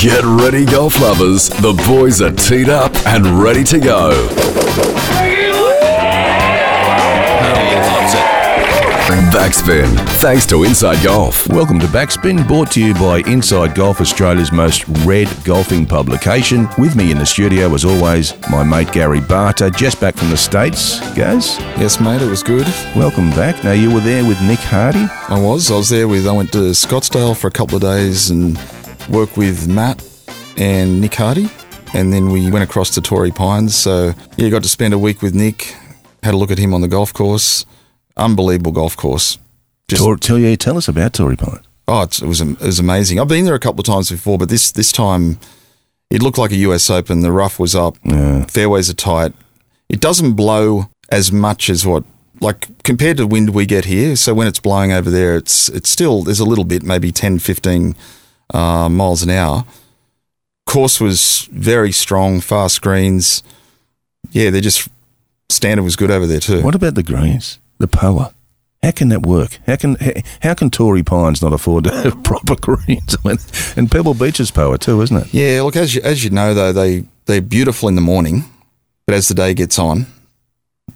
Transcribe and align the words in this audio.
Get 0.00 0.24
ready, 0.24 0.64
golf 0.64 0.98
lovers. 1.00 1.50
The 1.50 1.74
boys 1.86 2.22
are 2.22 2.30
teed 2.32 2.70
up 2.70 2.90
and 3.06 3.26
ready 3.42 3.62
to 3.64 3.78
go. 3.78 4.10
Backspin, 9.30 9.96
thanks 10.18 10.46
to 10.46 10.64
Inside 10.64 11.02
Golf. 11.04 11.46
Welcome 11.48 11.78
to 11.80 11.86
Backspin, 11.86 12.46
brought 12.48 12.70
to 12.72 12.80
you 12.84 12.94
by 12.94 13.18
Inside 13.26 13.74
Golf, 13.74 14.00
Australia's 14.00 14.50
most 14.52 14.84
read 15.04 15.28
golfing 15.44 15.86
publication. 15.86 16.68
With 16.78 16.96
me 16.96 17.10
in 17.12 17.18
the 17.18 17.26
studio, 17.26 17.72
as 17.74 17.84
always, 17.84 18.34
my 18.50 18.62
mate 18.64 18.90
Gary 18.92 19.20
Barter, 19.20 19.70
just 19.70 20.00
back 20.00 20.16
from 20.16 20.30
the 20.30 20.36
States. 20.36 20.98
Gaz, 21.14 21.58
Yes, 21.78 22.00
mate, 22.00 22.22
it 22.22 22.28
was 22.28 22.42
good. 22.42 22.66
welcome 22.96 23.30
back. 23.30 23.62
Now, 23.62 23.72
you 23.72 23.92
were 23.92 24.00
there 24.00 24.24
with 24.26 24.40
Nick 24.42 24.60
Hardy. 24.60 25.06
I 25.28 25.40
was. 25.40 25.70
I 25.70 25.76
was 25.76 25.88
there 25.88 26.08
with, 26.08 26.26
I 26.26 26.32
went 26.32 26.52
to 26.52 26.70
Scottsdale 26.72 27.36
for 27.36 27.46
a 27.46 27.52
couple 27.52 27.76
of 27.76 27.82
days 27.82 28.30
and 28.30 28.58
worked 29.10 29.36
with 29.36 29.68
Matt 29.68 30.02
and 30.56 31.00
Nick 31.00 31.14
Hardy. 31.14 31.48
And 31.92 32.12
then 32.12 32.30
we 32.30 32.50
went 32.50 32.62
across 32.62 32.90
to 32.90 33.00
Torrey 33.00 33.32
Pines. 33.32 33.74
So, 33.74 34.14
yeah, 34.36 34.48
got 34.48 34.62
to 34.62 34.68
spend 34.68 34.94
a 34.94 34.98
week 34.98 35.22
with 35.22 35.34
Nick, 35.34 35.74
had 36.22 36.34
a 36.34 36.36
look 36.36 36.50
at 36.52 36.58
him 36.58 36.72
on 36.72 36.80
the 36.80 36.88
golf 36.88 37.12
course. 37.12 37.66
Unbelievable 38.16 38.72
golf 38.72 38.96
course. 38.96 39.38
Just, 39.88 40.02
Tor- 40.02 40.16
tell, 40.16 40.38
you, 40.38 40.56
tell 40.56 40.76
us 40.76 40.86
about 40.86 41.14
Torrey 41.14 41.36
Pines. 41.36 41.66
oh, 41.88 42.02
it's, 42.02 42.22
it, 42.22 42.26
was, 42.26 42.40
it 42.40 42.60
was 42.60 42.78
amazing. 42.78 43.18
I've 43.18 43.26
been 43.28 43.44
there 43.44 43.56
a 43.56 43.58
couple 43.60 43.80
of 43.80 43.86
times 43.86 44.10
before, 44.10 44.38
but 44.38 44.48
this, 44.48 44.70
this 44.70 44.92
time 44.92 45.40
it 46.10 46.22
looked 46.22 46.38
like 46.38 46.52
a 46.52 46.56
US 46.56 46.88
Open. 46.90 47.20
The 47.22 47.32
rough 47.32 47.58
was 47.58 47.74
up, 47.74 47.96
Yeah. 48.04 48.44
fairways 48.44 48.88
are 48.88 48.94
tight. 48.94 49.32
It 49.88 50.00
doesn't 50.00 50.34
blow 50.34 50.88
as 51.08 51.32
much 51.32 51.68
as 51.68 51.84
what 51.84 52.04
like 52.40 52.82
compared 52.84 53.16
to 53.16 53.26
wind 53.26 53.50
we 53.50 53.66
get 53.66 53.86
here. 53.86 54.14
So 54.14 54.32
when 54.32 54.46
it's 54.46 54.60
blowing 54.60 54.92
over 54.92 55.10
there, 55.10 55.36
it's 55.36 55.68
it's 55.70 55.90
still 55.90 56.22
there's 56.22 56.38
a 56.40 56.44
little 56.44 56.64
bit, 56.64 56.84
maybe 56.84 57.10
10, 57.10 57.40
15 57.40 57.96
uh, 58.54 58.88
miles 58.88 59.22
an 59.22 59.30
hour. 59.30 59.64
Course 60.66 61.00
was 61.00 61.48
very 61.52 61.92
strong, 61.92 62.40
fast 62.40 62.80
greens. 62.80 63.42
Yeah, 64.30 64.50
they're 64.50 64.60
just 64.60 64.88
standard 65.48 65.82
was 65.82 65.96
good 65.96 66.10
over 66.10 66.26
there 66.26 66.40
too. 66.40 66.62
What 66.62 66.74
about 66.74 66.94
the 66.94 67.02
greens? 67.02 67.58
The 67.78 67.88
power? 67.88 68.32
How 68.82 68.92
can 68.92 69.08
that 69.10 69.26
work? 69.26 69.58
How 69.66 69.76
can 69.76 69.96
how, 70.42 70.54
can 70.54 70.70
Torrey 70.70 71.02
Pines 71.02 71.42
not 71.42 71.52
afford 71.52 71.84
to 71.84 71.90
have 71.90 72.22
proper 72.24 72.56
greens? 72.56 73.16
I 73.24 73.28
mean, 73.28 73.38
and 73.76 73.90
Pebble 73.90 74.14
Beach 74.14 74.40
is 74.40 74.50
power 74.50 74.78
too, 74.78 75.00
isn't 75.02 75.16
it? 75.16 75.34
Yeah, 75.34 75.62
look 75.62 75.76
as 75.76 75.94
you, 75.94 76.02
as 76.02 76.24
you 76.24 76.30
know 76.30 76.54
though, 76.54 76.72
they 76.72 77.04
they're 77.26 77.42
beautiful 77.42 77.88
in 77.88 77.94
the 77.94 78.00
morning, 78.00 78.44
but 79.06 79.14
as 79.14 79.28
the 79.28 79.34
day 79.34 79.52
gets 79.52 79.78
on, 79.78 80.06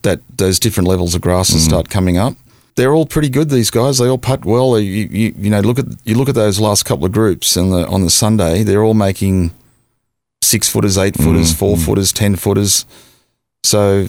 that 0.02 0.20
those 0.34 0.58
different 0.58 0.88
levels 0.88 1.14
of 1.14 1.20
grasses 1.20 1.64
start 1.64 1.90
coming 1.90 2.16
up. 2.16 2.34
They're 2.76 2.92
all 2.92 3.06
pretty 3.06 3.28
good. 3.28 3.50
These 3.50 3.70
guys, 3.70 3.98
they 3.98 4.08
all 4.08 4.18
putt 4.18 4.44
well. 4.44 4.78
You, 4.78 5.08
you 5.10 5.34
you 5.36 5.50
know 5.50 5.60
look 5.60 5.78
at 5.78 5.86
you 6.04 6.16
look 6.16 6.28
at 6.28 6.34
those 6.34 6.58
last 6.58 6.84
couple 6.84 7.04
of 7.04 7.12
groups 7.12 7.56
and 7.56 7.72
the 7.72 7.86
on 7.86 8.02
the 8.02 8.10
Sunday, 8.10 8.62
they're 8.64 8.82
all 8.82 8.94
making 8.94 9.52
six 10.42 10.68
footers, 10.68 10.98
eight 10.98 11.16
footers, 11.16 11.54
four 11.54 11.76
footers, 11.76 12.12
ten 12.12 12.36
footers. 12.36 12.84
So. 13.62 14.08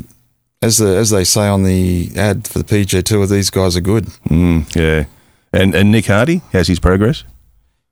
As 0.62 0.78
the 0.78 0.88
as 0.96 1.12
they 1.12 1.26
say 1.26 1.48
on 1.48 1.64
the 1.64 2.10
ad 2.16 2.48
for 2.48 2.58
the 2.58 2.64
PGA 2.64 3.04
Tour, 3.04 3.28
these 3.28 3.52
guys 3.52 3.78
are 3.78 3.82
good. 3.82 4.06
Mm, 4.30 4.74
yeah. 4.76 5.06
And 5.54 5.76
and 5.76 5.92
Nick 5.92 6.08
Hardy, 6.08 6.42
how's 6.54 6.68
his 6.68 6.80
progress? 6.80 7.24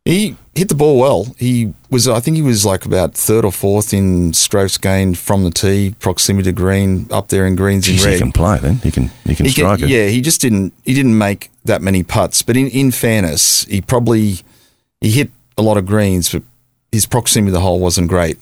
He 0.05 0.35
hit 0.53 0.67
the 0.67 0.75
ball 0.75 0.99
well. 0.99 1.33
He 1.39 1.73
was, 1.89 2.07
I 2.09 2.19
think, 2.19 2.35
he 2.35 2.41
was 2.43 2.65
like 2.65 2.85
about 2.85 3.13
third 3.13 3.45
or 3.45 3.51
fourth 3.53 3.93
in 3.93 4.33
strokes 4.33 4.77
gained 4.77 5.17
from 5.17 5.45
the 5.45 5.49
tee, 5.49 5.95
proximity 5.99 6.49
to 6.49 6.51
green, 6.51 7.07
up 7.09 7.29
there 7.29 7.45
in 7.47 7.55
greens 7.55 7.87
in 7.87 7.95
Jeez, 7.95 8.11
he 8.13 8.19
can 8.19 8.33
play 8.33 8.59
then. 8.59 8.75
He 8.77 8.91
can 8.91 9.09
he 9.25 9.33
can 9.33 9.45
He 9.45 9.51
strike 9.53 9.79
can- 9.79 9.87
it. 9.87 9.91
yeah, 9.91 10.07
he 10.07 10.19
just 10.21 10.41
didn't. 10.41 10.73
He 10.83 10.93
didn't 10.93 11.17
make 11.17 11.51
that 11.65 11.81
many 11.81 12.03
putts. 12.03 12.41
But 12.41 12.57
in, 12.57 12.67
in 12.69 12.91
fairness, 12.91 13.63
he 13.65 13.79
probably 13.79 14.39
he 14.99 15.09
hit 15.11 15.31
a 15.57 15.61
lot 15.61 15.77
of 15.77 15.85
greens, 15.85 16.31
but 16.33 16.43
his 16.91 17.05
proximity 17.05 17.49
to 17.49 17.53
the 17.53 17.61
hole 17.61 17.79
wasn't 17.79 18.09
great. 18.09 18.37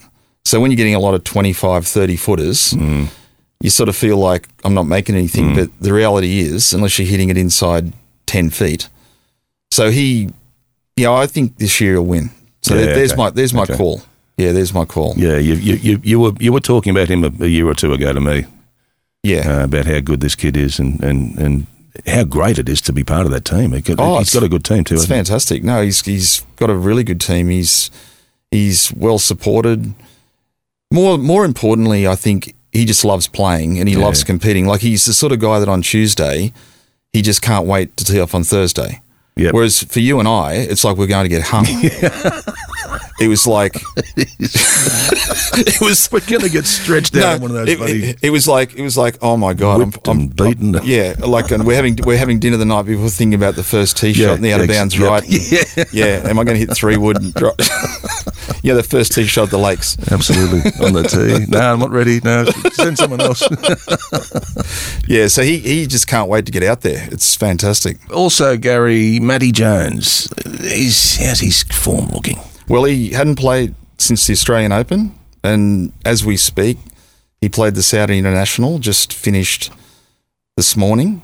So 0.45 0.59
when 0.59 0.71
you're 0.71 0.77
getting 0.77 0.95
a 0.95 0.99
lot 0.99 1.13
of 1.13 1.23
25, 1.23 1.85
30 1.85 2.15
footers, 2.15 2.73
Mm. 2.73 3.09
you 3.61 3.69
sort 3.69 3.87
of 3.87 3.95
feel 3.95 4.17
like 4.17 4.47
I'm 4.63 4.73
not 4.73 4.87
making 4.87 5.13
anything. 5.15 5.53
But 5.53 5.69
the 5.79 5.93
reality 5.93 6.39
is, 6.39 6.73
unless 6.73 6.97
you're 6.97 7.07
hitting 7.07 7.29
it 7.29 7.37
inside 7.37 7.93
10 8.25 8.49
feet. 8.49 8.89
So 9.69 9.91
he, 9.91 10.29
yeah, 11.01 11.11
I 11.23 11.27
think 11.27 11.57
this 11.57 11.79
year 11.81 11.93
he'll 11.93 12.05
win. 12.05 12.29
So 12.61 12.75
Yeah, 12.75 12.81
there- 12.85 12.95
there's 12.95 13.11
okay. 13.13 13.21
my 13.23 13.29
there's 13.31 13.53
my 13.53 13.63
Okay. 13.63 13.77
call. 13.77 14.01
Yeah, 14.37 14.51
there's 14.53 14.73
my 14.73 14.85
call. 14.85 15.13
Yeah, 15.17 15.37
you, 15.37 15.53
you, 15.55 15.75
you, 15.75 15.99
you 16.03 16.19
were 16.19 16.33
you 16.39 16.51
were 16.53 16.59
talking 16.61 16.91
about 16.95 17.09
him 17.09 17.23
a, 17.23 17.31
a 17.43 17.47
year 17.47 17.67
or 17.67 17.75
two 17.75 17.93
ago 17.93 18.13
to 18.13 18.21
me 18.21 18.45
Yeah. 19.23 19.43
uh, 19.61 19.63
about 19.65 19.85
how 19.85 19.99
good 19.99 20.19
this 20.21 20.35
kid 20.35 20.55
is 20.57 20.79
and, 20.79 21.03
and, 21.03 21.37
and 21.37 21.67
how 22.07 22.23
great 22.23 22.57
it 22.57 22.67
is 22.69 22.81
to 22.81 22.93
be 22.93 23.03
part 23.03 23.25
of 23.25 23.31
that 23.33 23.45
team. 23.45 23.73
He 23.73 23.81
got, 23.81 23.99
Oh, 23.99 24.17
he's 24.19 24.33
got 24.33 24.43
a 24.43 24.49
good 24.49 24.63
team 24.63 24.83
too. 24.83 24.95
It's 24.95 25.03
he? 25.03 25.09
fantastic. 25.09 25.63
No, 25.63 25.81
he's 25.83 26.01
he's 26.05 26.45
got 26.55 26.69
a 26.69 26.75
really 26.75 27.03
good 27.03 27.19
team. 27.21 27.49
He's 27.49 27.91
he's 28.49 28.91
well 28.93 29.19
supported. 29.19 29.93
More 30.91 31.17
more 31.17 31.45
importantly, 31.45 32.07
I 32.07 32.15
think 32.15 32.53
he 32.71 32.85
just 32.85 33.03
loves 33.05 33.27
playing 33.27 33.79
and 33.79 33.87
he 33.89 33.95
Yeah. 33.95 34.05
loves 34.05 34.23
competing. 34.23 34.65
Like 34.65 34.81
he's 34.81 35.05
the 35.05 35.13
sort 35.13 35.31
of 35.33 35.39
guy 35.39 35.59
that 35.59 35.69
on 35.69 35.81
Tuesday 35.81 36.51
he 37.13 37.21
just 37.21 37.41
can't 37.41 37.67
wait 37.67 37.95
to 37.97 38.05
tee 38.05 38.19
off 38.19 38.33
on 38.33 38.43
Thursday. 38.43 39.01
Yep. 39.37 39.53
Whereas 39.53 39.81
for 39.83 39.99
you 40.01 40.19
and 40.19 40.27
I, 40.27 40.53
it's 40.53 40.83
like 40.83 40.97
we're 40.97 41.07
going 41.07 41.23
to 41.23 41.29
get 41.29 41.41
hung. 41.43 41.65
it 43.19 43.27
was 43.29 43.47
like 43.47 43.75
it 44.17 45.81
was 45.81 46.09
We're 46.11 46.19
going 46.21 46.41
to 46.41 46.49
get 46.49 46.65
stretched 46.65 47.15
out 47.15 47.35
on 47.35 47.41
one 47.41 47.51
of 47.51 47.55
those 47.57 47.69
it, 47.69 47.77
bloody 47.77 48.03
it- 48.09 48.19
it 48.23 48.29
was 48.29 48.47
like 48.47 48.73
it 48.75 48.81
was 48.81 48.97
like 48.97 49.17
oh 49.21 49.37
my 49.37 49.53
god, 49.53 49.79
whipped 49.79 50.07
and 50.07 50.35
beaten. 50.35 50.75
yeah, 50.83 51.15
like 51.19 51.49
and 51.51 51.65
we're 51.65 51.75
having 51.75 51.97
we're 52.05 52.17
having 52.17 52.39
dinner 52.39 52.57
the 52.57 52.65
night 52.65 52.85
before, 52.85 53.09
thinking 53.09 53.33
about 53.33 53.55
the 53.55 53.63
first 53.63 53.97
tee 53.97 54.09
Yeah, 54.11 54.27
shot 54.27 54.35
and 54.35 54.43
the 54.43 54.53
out 54.53 54.61
of 54.61 54.67
bounds 54.67 54.97
yep. 54.97 55.09
right. 55.09 55.23
Yeah. 55.27 55.83
yeah. 55.93 56.29
Am 56.29 56.37
I 56.37 56.43
going 56.43 56.59
to 56.59 56.65
hit 56.65 56.75
three 56.75 56.97
wood? 56.97 57.21
And 57.21 57.33
drop? 57.33 57.55
yeah, 58.63 58.73
the 58.73 58.83
first 58.83 59.13
tee 59.13 59.25
shot 59.25 59.49
the 59.49 59.57
lakes. 59.57 59.97
Absolutely 60.11 60.59
on 60.85 60.93
the 60.93 61.03
tee. 61.03 61.45
No, 61.49 61.59
I'm 61.59 61.79
not 61.79 61.91
ready. 61.91 62.19
No, 62.23 62.45
send 62.73 62.97
someone 62.97 63.21
else. 63.21 63.41
Yeah, 65.07 65.27
so 65.27 65.41
he 65.41 65.57
he 65.57 65.87
just 65.87 66.07
can't 66.07 66.29
wait 66.29 66.45
to 66.45 66.51
get 66.51 66.63
out 66.63 66.81
there. 66.81 67.07
It's 67.11 67.35
fantastic. 67.35 67.97
also, 68.13 68.55
Gary 68.57 69.19
Matty 69.19 69.51
Jones. 69.51 70.29
He's, 70.61 71.17
how's 71.17 71.39
his 71.41 71.63
form 71.63 72.07
looking? 72.09 72.39
Well, 72.69 72.85
he 72.85 73.09
hadn't 73.11 73.35
played 73.35 73.75
since 73.97 74.25
the 74.27 74.33
Australian 74.33 74.71
Open, 74.71 75.13
and 75.43 75.91
as 76.05 76.23
we 76.23 76.37
speak, 76.37 76.77
he 77.41 77.49
played 77.49 77.75
the 77.75 77.83
Saudi 77.83 78.17
International. 78.19 78.79
Just 78.79 79.11
finished 79.13 79.71
this 80.55 80.77
morning, 80.77 81.21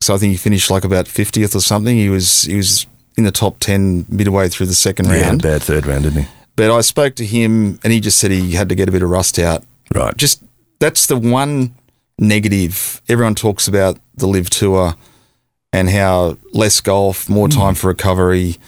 so 0.00 0.14
I 0.14 0.18
think 0.18 0.32
he 0.32 0.36
finished 0.36 0.70
like 0.70 0.84
about 0.84 1.06
fiftieth 1.06 1.54
or 1.54 1.60
something. 1.60 1.96
He 1.96 2.08
was 2.08 2.42
he 2.42 2.56
was 2.56 2.86
in 3.16 3.24
the 3.24 3.32
top 3.32 3.60
ten 3.60 4.06
midway 4.08 4.48
through 4.48 4.66
the 4.66 4.74
second 4.74 5.06
Yeah, 5.06 5.22
round. 5.22 5.42
bad 5.42 5.62
third 5.62 5.86
round, 5.86 6.04
didn't 6.04 6.24
he? 6.24 6.28
But 6.60 6.70
I 6.76 6.82
spoke 6.82 7.14
to 7.14 7.24
him, 7.24 7.80
and 7.82 7.90
he 7.90 8.00
just 8.00 8.18
said 8.18 8.30
he 8.30 8.52
had 8.52 8.68
to 8.68 8.74
get 8.74 8.86
a 8.86 8.92
bit 8.92 9.02
of 9.02 9.08
rust 9.08 9.38
out. 9.38 9.64
Right. 9.94 10.14
Just 10.14 10.42
that's 10.78 11.06
the 11.06 11.16
one 11.16 11.74
negative. 12.18 13.00
Everyone 13.08 13.34
talks 13.34 13.66
about 13.66 13.98
the 14.14 14.26
LIV 14.26 14.50
tour 14.50 14.94
and 15.72 15.88
how 15.88 16.36
less 16.52 16.82
golf, 16.82 17.30
more 17.30 17.48
mm. 17.48 17.54
time 17.54 17.74
for 17.74 17.86
recovery, 17.86 18.58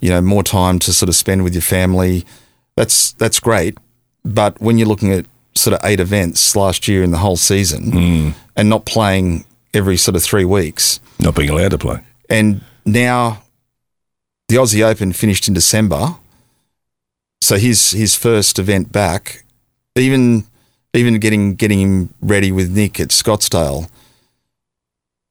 you 0.00 0.10
know, 0.10 0.22
more 0.22 0.44
time 0.44 0.78
to 0.78 0.92
sort 0.92 1.08
of 1.08 1.16
spend 1.16 1.42
with 1.42 1.52
your 1.52 1.62
family. 1.62 2.24
That's 2.76 3.10
that's 3.14 3.40
great. 3.40 3.76
But 4.24 4.60
when 4.60 4.78
you're 4.78 4.86
looking 4.86 5.12
at 5.12 5.26
sort 5.56 5.74
of 5.74 5.80
eight 5.82 5.98
events 5.98 6.54
last 6.54 6.86
year 6.86 7.02
in 7.02 7.10
the 7.10 7.18
whole 7.18 7.36
season 7.36 7.90
mm. 7.90 8.34
and 8.54 8.68
not 8.68 8.86
playing 8.86 9.46
every 9.74 9.96
sort 9.96 10.14
of 10.14 10.22
three 10.22 10.44
weeks, 10.44 11.00
Not 11.18 11.34
being 11.34 11.50
allowed 11.50 11.72
to 11.72 11.78
play. 11.78 12.04
and 12.30 12.60
now 12.86 13.42
the 14.46 14.54
Aussie 14.54 14.84
Open 14.84 15.12
finished 15.12 15.48
in 15.48 15.54
December. 15.54 16.18
So 17.42 17.56
his 17.56 17.90
his 17.90 18.14
first 18.14 18.58
event 18.60 18.92
back, 18.92 19.44
even 19.96 20.44
even 20.94 21.18
getting 21.18 21.56
getting 21.56 21.80
him 21.80 22.14
ready 22.20 22.52
with 22.52 22.70
Nick 22.70 23.00
at 23.00 23.08
Scottsdale. 23.08 23.88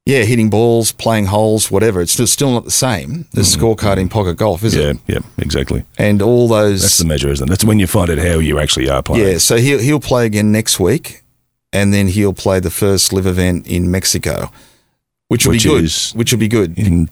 Yeah, 0.06 0.24
hitting 0.24 0.50
balls, 0.50 0.92
playing 0.92 1.28
holes, 1.28 1.70
whatever. 1.72 2.02
It's 2.02 2.12
still 2.12 2.28
still 2.28 2.52
not 2.52 2.66
the 2.66 2.72
same 2.72 3.28
as 3.38 3.56
mm. 3.56 3.62
scorecard 3.62 3.98
in 3.98 4.10
pocket 4.10 4.36
golf, 4.36 4.64
is 4.64 4.76
Yeah, 4.76 4.90
it? 4.90 4.98
yeah, 5.08 5.16
yeah, 5.16 5.20
exactly. 5.38 5.86
And 5.98 6.22
all 6.22 6.48
those 6.50 6.82
That's 6.82 6.98
the 6.98 7.06
measure, 7.06 7.30
isn't 7.30 7.48
it? 7.48 7.50
That's 7.50 7.64
when 7.64 7.80
you 7.80 7.88
find 7.88 8.10
out 8.10 8.18
how 8.18 8.40
you 8.40 8.60
actually 8.60 8.90
are 8.90 9.02
playing. 9.04 9.26
yeah, 9.26 9.38
so 9.38 9.56
he'll 9.58 9.80
he'll 9.80 10.00
play 10.02 10.26
again 10.26 10.52
next 10.52 10.80
week, 10.80 11.24
and 11.72 11.94
then 11.94 12.08
he'll 12.10 12.34
play 12.34 12.60
the 12.60 12.72
first 12.72 13.14
LIV 13.14 13.26
event 13.28 13.68
in 13.68 13.90
Mexico, 13.90 14.52
which 15.30 15.46
will 15.46 15.54
Which 15.54 15.64
be 15.64 15.70
good. 15.70 15.92
which 16.18 16.32
will 16.34 16.40
be 16.40 16.50
good. 16.50 16.78
In, 16.78 17.08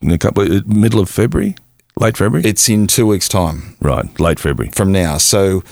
in 0.00 0.10
a 0.10 0.18
couple, 0.18 0.42
of, 0.50 0.66
middle 0.66 0.98
of 0.98 1.10
February, 1.10 1.54
late 2.00 2.16
February, 2.16 2.48
It's 2.48 2.68
in 2.68 2.86
two 2.86 3.06
weeks' 3.06 3.28
time. 3.28 3.76
right? 3.80 4.18
Late 4.18 4.40
February. 4.40 4.72
from 4.74 4.90
now. 4.92 5.18
So 5.18 5.62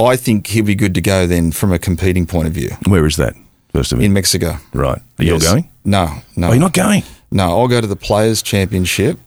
I 0.00 0.16
think 0.16 0.46
he'll 0.48 0.64
be 0.64 0.74
good 0.74 0.94
to 0.94 1.00
go 1.00 1.26
then 1.26 1.52
from 1.52 1.72
a 1.72 1.78
competing 1.78 2.26
point 2.26 2.46
of 2.48 2.52
view 2.54 2.70
Where 2.86 3.06
is 3.06 3.16
that? 3.16 3.34
First 3.72 3.92
of 3.92 3.98
all, 3.98 4.04
in 4.04 4.12
Mexico. 4.12 4.58
right? 4.72 5.00
Are 5.18 5.24
you 5.24 5.32
Yes. 5.34 5.42
going? 5.42 5.68
No, 5.84 6.22
no. 6.36 6.48
Oh, 6.48 6.52
you're 6.52 6.60
not 6.60 6.72
going. 6.74 7.02
No, 7.30 7.58
I'll 7.58 7.68
go 7.68 7.80
to 7.80 7.86
the 7.86 7.96
Players 7.96 8.42
Championship 8.42 9.18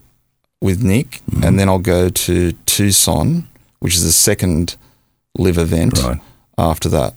with 0.61 0.81
Nick, 0.83 1.21
Mm-hmm. 1.29 1.43
and 1.43 1.59
then 1.59 1.67
I'll 1.69 1.79
go 1.79 2.09
to 2.09 2.51
Tucson, 2.65 3.47
which 3.79 3.95
is 3.95 4.03
the 4.03 4.11
second 4.11 4.75
LIV 5.37 5.57
event 5.57 6.01
Right. 6.01 6.19
after 6.57 6.89
that. 6.89 7.13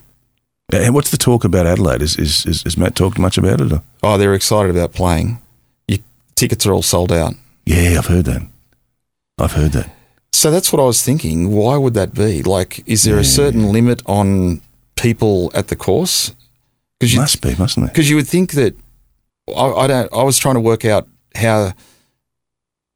And 0.73 0.95
what's 0.95 1.11
the 1.11 1.17
talk 1.17 1.45
about 1.45 1.67
Adelaide? 1.67 2.03
Is 2.03 2.17
is, 2.17 2.45
is, 2.47 2.63
is 2.67 2.77
Matt 2.77 2.95
talked 2.95 3.19
much 3.19 3.39
about 3.39 3.61
it? 3.61 3.73
Or? 3.73 3.83
Oh, 4.03 4.17
they're 4.19 4.35
excited 4.35 4.71
about 4.71 4.93
playing. 4.93 5.39
Your 5.89 5.99
tickets 6.37 6.65
are 6.67 6.73
all 6.73 6.83
sold 6.83 7.11
out. 7.13 7.35
Yeah, 7.67 7.99
I've 7.99 8.07
heard 8.07 8.25
that. 8.27 8.43
I've 9.41 9.53
heard 9.53 9.73
that. 9.73 9.91
So 10.33 10.51
that's 10.51 10.73
what 10.73 10.81
I 10.81 10.85
was 10.85 11.03
thinking. 11.03 11.51
Why 11.51 11.77
would 11.77 11.95
that 11.95 12.15
be? 12.15 12.43
Like, 12.43 12.83
is 12.87 13.03
there 13.05 13.19
a 13.19 13.25
certain 13.25 13.73
limit 13.73 14.03
on 14.07 14.61
people 14.97 15.51
at 15.55 15.69
the 15.69 15.77
course? 15.77 16.35
Because 16.99 17.15
you, 17.15 17.21
Must 17.21 17.43
be, 17.43 17.55
mustn't 17.57 17.87
it? 17.87 17.93
because 17.93 18.09
you 18.09 18.17
would 18.17 18.29
think 18.29 18.53
that 18.53 18.77
I, 19.49 19.67
I 19.73 19.87
don't. 19.87 20.13
I 20.13 20.23
was 20.23 20.39
trying 20.39 20.55
to 20.55 20.61
work 20.61 20.85
out 20.85 21.09
how 21.35 21.73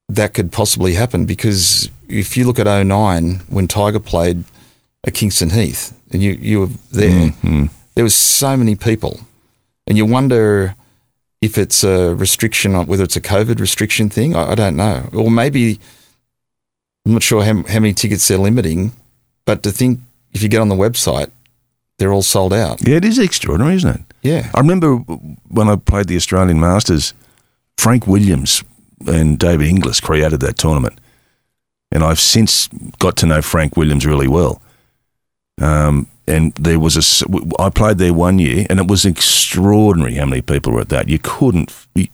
that 0.08 0.34
could 0.34 0.52
possibly 0.52 0.94
happen 0.94 1.24
because 1.24 1.90
if 2.08 2.36
you 2.36 2.44
look 2.44 2.58
at 2.58 2.66
09 2.66 3.40
when 3.48 3.66
Tiger 3.66 4.00
played 4.00 4.44
at 5.06 5.14
Kingston 5.14 5.50
Heath 5.50 5.98
and 6.12 6.22
you 6.22 6.32
you 6.32 6.60
were 6.60 6.70
there, 6.92 7.30
mm-hmm. 7.30 7.66
there 7.94 8.04
was 8.04 8.14
so 8.14 8.56
many 8.56 8.76
people, 8.76 9.20
and 9.86 9.96
you 9.96 10.06
wonder 10.06 10.74
if 11.40 11.58
it's 11.58 11.82
a 11.82 12.14
restriction, 12.14 12.74
on 12.74 12.86
whether 12.86 13.04
it's 13.04 13.16
a 13.16 13.20
COVID 13.20 13.58
restriction 13.58 14.08
thing. 14.08 14.36
I, 14.36 14.52
I 14.52 14.54
don't 14.54 14.76
know, 14.76 15.08
or 15.12 15.30
maybe 15.30 15.80
I'm 17.06 17.12
not 17.12 17.22
sure 17.22 17.42
how, 17.44 17.62
how 17.64 17.80
many 17.80 17.92
tickets 17.92 18.26
they're 18.28 18.38
limiting, 18.38 18.92
but 19.44 19.62
to 19.62 19.70
think 19.70 20.00
if 20.32 20.42
you 20.42 20.48
get 20.48 20.60
on 20.60 20.68
the 20.68 20.74
website, 20.74 21.30
they're 21.98 22.12
all 22.12 22.22
sold 22.22 22.52
out. 22.52 22.86
Yeah, 22.86 22.96
it 22.96 23.04
is 23.04 23.18
extraordinary, 23.18 23.76
isn't 23.76 23.94
it? 23.94 24.00
Yeah. 24.22 24.50
I 24.54 24.60
remember 24.60 24.96
when 24.96 25.68
I 25.68 25.76
played 25.76 26.08
the 26.08 26.16
Australian 26.16 26.58
Masters, 26.60 27.12
Frank 27.78 28.06
Williams 28.06 28.64
and 29.06 29.38
David 29.38 29.68
Inglis 29.68 30.00
created 30.00 30.40
that 30.40 30.56
tournament. 30.58 30.98
And 31.92 32.02
I've 32.02 32.18
since 32.18 32.68
got 32.98 33.16
to 33.18 33.26
know 33.26 33.42
Frank 33.42 33.76
Williams 33.76 34.06
really 34.06 34.26
well. 34.26 34.60
Um, 35.60 36.08
and 36.26 36.52
there 36.54 36.80
was 36.80 36.96
a, 36.96 37.26
I 37.60 37.68
played 37.68 37.98
there 37.98 38.14
one 38.14 38.38
year, 38.38 38.66
and 38.70 38.80
it 38.80 38.88
was 38.88 39.04
extraordinary 39.04 40.14
how 40.14 40.24
many 40.24 40.40
people 40.42 40.72
were 40.72 40.80
at 40.80 40.88
that. 40.88 41.08
You 41.08 41.18
couldn't, 41.20 41.72
you- 41.94 42.08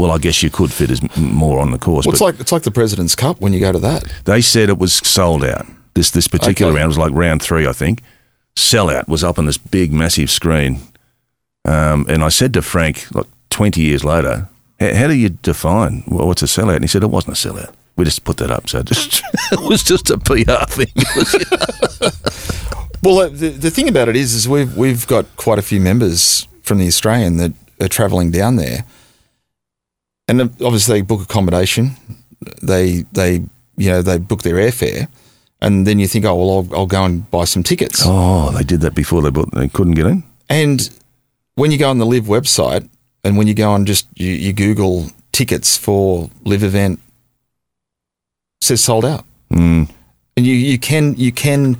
well, 0.00 0.10
I 0.10 0.18
guess 0.18 0.42
you 0.42 0.50
could 0.50 0.72
fit 0.72 0.90
as 0.90 1.00
more 1.16 1.60
on 1.60 1.70
the 1.72 1.78
course, 1.78 2.06
Well, 2.06 2.12
it's 2.12 2.20
like 2.20 2.40
it's 2.40 2.52
like 2.52 2.62
the 2.62 2.70
President's 2.70 3.14
Cup 3.14 3.40
when 3.40 3.52
you 3.52 3.60
go 3.60 3.72
to 3.72 3.78
that. 3.80 4.04
they 4.24 4.40
said 4.40 4.68
it 4.68 4.78
was 4.78 4.94
sold 4.94 5.44
out. 5.44 5.66
This 5.94 6.10
this 6.10 6.28
particular 6.28 6.72
Okay. 6.72 6.80
round 6.80 6.88
was 6.88 6.98
like 6.98 7.12
round 7.12 7.42
three, 7.42 7.66
I 7.66 7.72
think. 7.72 8.02
Sellout 8.56 9.08
was 9.08 9.22
up 9.24 9.38
on 9.38 9.46
this 9.46 9.58
big, 9.58 9.92
massive 9.92 10.30
screen. 10.30 10.80
Um, 11.64 12.06
and 12.08 12.22
I 12.24 12.28
said 12.30 12.52
to 12.54 12.62
Frank, 12.62 13.06
like 13.14 13.26
20 13.50 13.80
years 13.82 14.02
later, 14.04 14.48
"How- 14.80 14.94
how 14.94 15.06
do 15.08 15.14
you 15.14 15.28
define 15.28 16.02
wh- 16.06 16.26
what's 16.26 16.42
a 16.42 16.46
sellout? 16.46 16.76
And 16.76 16.84
he 16.84 16.88
said, 16.88 17.02
it 17.02 17.10
wasn't 17.10 17.36
a 17.36 17.48
sellout. 17.48 17.72
We 17.96 18.04
just 18.04 18.24
put 18.24 18.38
that 18.38 18.50
up. 18.50 18.68
So 18.68 18.78
it, 18.78 18.86
just, 18.86 19.22
it 19.52 19.60
was 19.60 19.82
just 19.82 20.10
a 20.10 20.18
PR 20.18 20.64
thing. 20.68 20.92
Well, 23.02 23.18
uh, 23.20 23.28
the, 23.30 23.48
the 23.48 23.70
thing 23.70 23.88
about 23.88 24.08
it 24.10 24.16
is, 24.16 24.34
is 24.34 24.46
we've 24.46 24.76
we've 24.76 25.06
got 25.06 25.24
quite 25.36 25.58
a 25.58 25.62
few 25.62 25.80
members 25.80 26.46
from 26.62 26.76
the 26.78 26.86
Australian 26.86 27.38
that 27.38 27.52
are 27.80 27.88
travelling 27.88 28.30
down 28.30 28.56
there, 28.56 28.84
and 30.30 30.40
obviously 30.62 31.00
they 31.00 31.02
book 31.02 31.22
accommodation, 31.22 31.96
they 32.62 33.04
they 33.12 33.42
you 33.76 33.90
know 33.90 34.00
they 34.00 34.18
book 34.18 34.42
their 34.42 34.54
airfare, 34.54 35.08
and 35.60 35.86
then 35.86 35.98
you 35.98 36.06
think, 36.06 36.24
oh 36.24 36.36
well, 36.36 36.50
I'll, 36.50 36.80
I'll 36.80 36.86
go 36.86 37.04
and 37.04 37.28
buy 37.30 37.44
some 37.44 37.62
tickets, 37.62 38.02
oh, 38.04 38.52
they 38.52 38.62
did 38.62 38.80
that 38.82 38.94
before 38.94 39.22
they, 39.22 39.30
bought, 39.30 39.52
they 39.52 39.68
couldn't 39.68 39.94
get 39.94 40.06
in? 40.06 40.22
and 40.48 40.90
when 41.56 41.70
you 41.70 41.78
go 41.78 41.90
on 41.90 41.98
the 41.98 42.06
LIV 42.06 42.24
website, 42.24 42.88
and 43.24 43.36
when 43.36 43.46
you 43.46 43.54
go 43.54 43.70
on 43.70 43.84
just 43.84 44.06
you, 44.14 44.30
you 44.30 44.52
Google 44.52 45.10
tickets 45.32 45.76
for 45.76 46.30
LIV 46.44 46.62
event, 46.62 47.00
it 48.60 48.64
says 48.64 48.82
sold 48.82 49.04
out. 49.04 49.24
Mm. 49.52 49.90
and 50.36 50.46
you, 50.46 50.54
you 50.54 50.78
can 50.78 51.16
you 51.16 51.32
can 51.32 51.76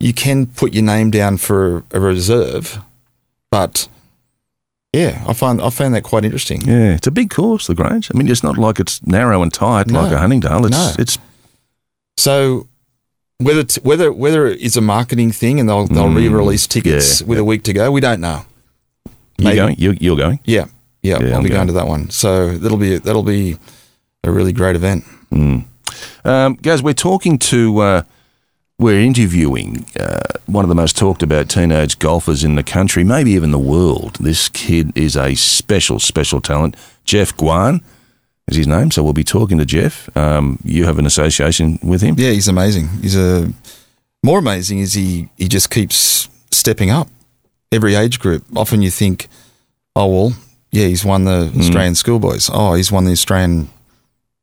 you 0.00 0.12
can 0.12 0.46
put 0.46 0.74
your 0.74 0.82
name 0.82 1.10
down 1.12 1.36
for 1.36 1.84
a 1.92 2.00
reserve, 2.00 2.80
but 3.50 3.88
yeah, 4.96 5.24
I 5.28 5.32
find 5.34 5.60
I 5.60 5.70
found 5.70 5.94
that 5.94 6.02
quite 6.02 6.24
interesting. 6.24 6.60
Yeah, 6.62 6.94
it's 6.96 7.06
a 7.06 7.10
big 7.10 7.28
course, 7.30 7.66
the 7.66 7.74
Grange. 7.74 8.10
I 8.12 8.18
mean, 8.18 8.28
it's 8.28 8.42
not 8.42 8.56
like 8.58 8.80
it's 8.80 9.00
narrow 9.06 9.42
and 9.42 9.52
tight 9.52 9.90
like 9.90 10.12
a 10.12 10.18
Huntingdale. 10.18 10.64
It's, 10.66 10.70
No. 10.76 10.92
it's 10.98 11.18
So 12.16 12.66
whether 13.38 13.60
it's, 13.60 13.76
whether 13.84 14.10
whether 14.12 14.46
it's 14.46 14.76
a 14.76 14.80
marketing 14.80 15.32
thing 15.32 15.60
and 15.60 15.68
they'll 15.68 15.86
they'll 15.86 16.08
Mm, 16.08 16.16
re-release 16.16 16.66
tickets 16.66 17.20
yeah, 17.20 17.26
with 17.28 17.38
a 17.38 17.44
week 17.44 17.62
to 17.64 17.72
go, 17.72 17.90
we 17.92 18.00
don't 18.00 18.20
know. 18.20 18.44
you 19.38 19.54
going? 19.54 19.76
You, 19.78 19.94
you're 20.00 20.16
going? 20.16 20.40
Yeah, 20.44 20.66
yeah, 21.02 21.18
Yeah, 21.20 21.28
I'll 21.30 21.36
I'm 21.36 21.42
be 21.42 21.50
going. 21.50 21.58
going 21.58 21.66
to 21.68 21.72
that 21.74 21.86
one. 21.86 22.10
So 22.10 22.56
that'll 22.58 22.78
be 22.78 22.96
that'll 22.98 23.22
be 23.22 23.56
a 24.24 24.30
really 24.30 24.52
great 24.52 24.76
event. 24.76 25.04
Um, 26.24 26.54
guys, 26.62 26.82
we're 26.82 26.94
talking 26.94 27.38
to, 27.38 27.78
uh, 27.78 28.02
we're 28.78 29.00
interviewing 29.00 29.86
uh, 29.98 30.18
one 30.46 30.64
of 30.64 30.68
the 30.68 30.74
most 30.74 30.96
talked 30.98 31.22
about 31.22 31.48
teenage 31.48 31.98
golfers 31.98 32.44
in 32.44 32.56
the 32.56 32.62
country, 32.62 33.04
maybe 33.04 33.30
even 33.32 33.50
the 33.50 33.58
world. 33.58 34.16
This 34.20 34.48
kid 34.48 34.92
is 34.96 35.16
a 35.16 35.34
special, 35.34 35.98
special 35.98 36.40
talent. 36.40 36.76
Jeff 37.04 37.34
Guan 37.36 37.82
is 38.48 38.56
his 38.58 38.66
name, 38.66 38.90
so 38.90 39.02
we'll 39.02 39.12
be 39.14 39.24
talking 39.24 39.56
to 39.58 39.64
Jeff. 39.64 40.14
Um, 40.16 40.58
you 40.62 40.84
have 40.84 40.98
an 40.98 41.06
association 41.06 41.78
with 41.82 42.02
him? 42.02 42.16
Yeah, 42.18 42.30
he's 42.32 42.48
amazing. 42.48 42.88
He's 43.00 43.16
a 43.16 43.50
more 44.22 44.40
amazing 44.40 44.80
is 44.80 44.92
he 44.94 45.28
he 45.36 45.48
just 45.48 45.70
keeps 45.70 46.28
stepping 46.50 46.90
up 46.90 47.08
every 47.72 47.94
age 47.94 48.18
group. 48.18 48.44
Often 48.56 48.82
you 48.82 48.90
think, 48.90 49.28
oh 49.94 50.06
well, 50.06 50.32
yeah, 50.70 50.86
he's 50.86 51.04
won 51.04 51.24
the 51.24 51.50
Mm. 51.54 51.60
Australian 51.60 51.94
schoolboys. 51.94 52.50
Oh, 52.52 52.74
he's 52.74 52.92
won 52.92 53.04
the 53.04 53.12
Australian 53.12 53.68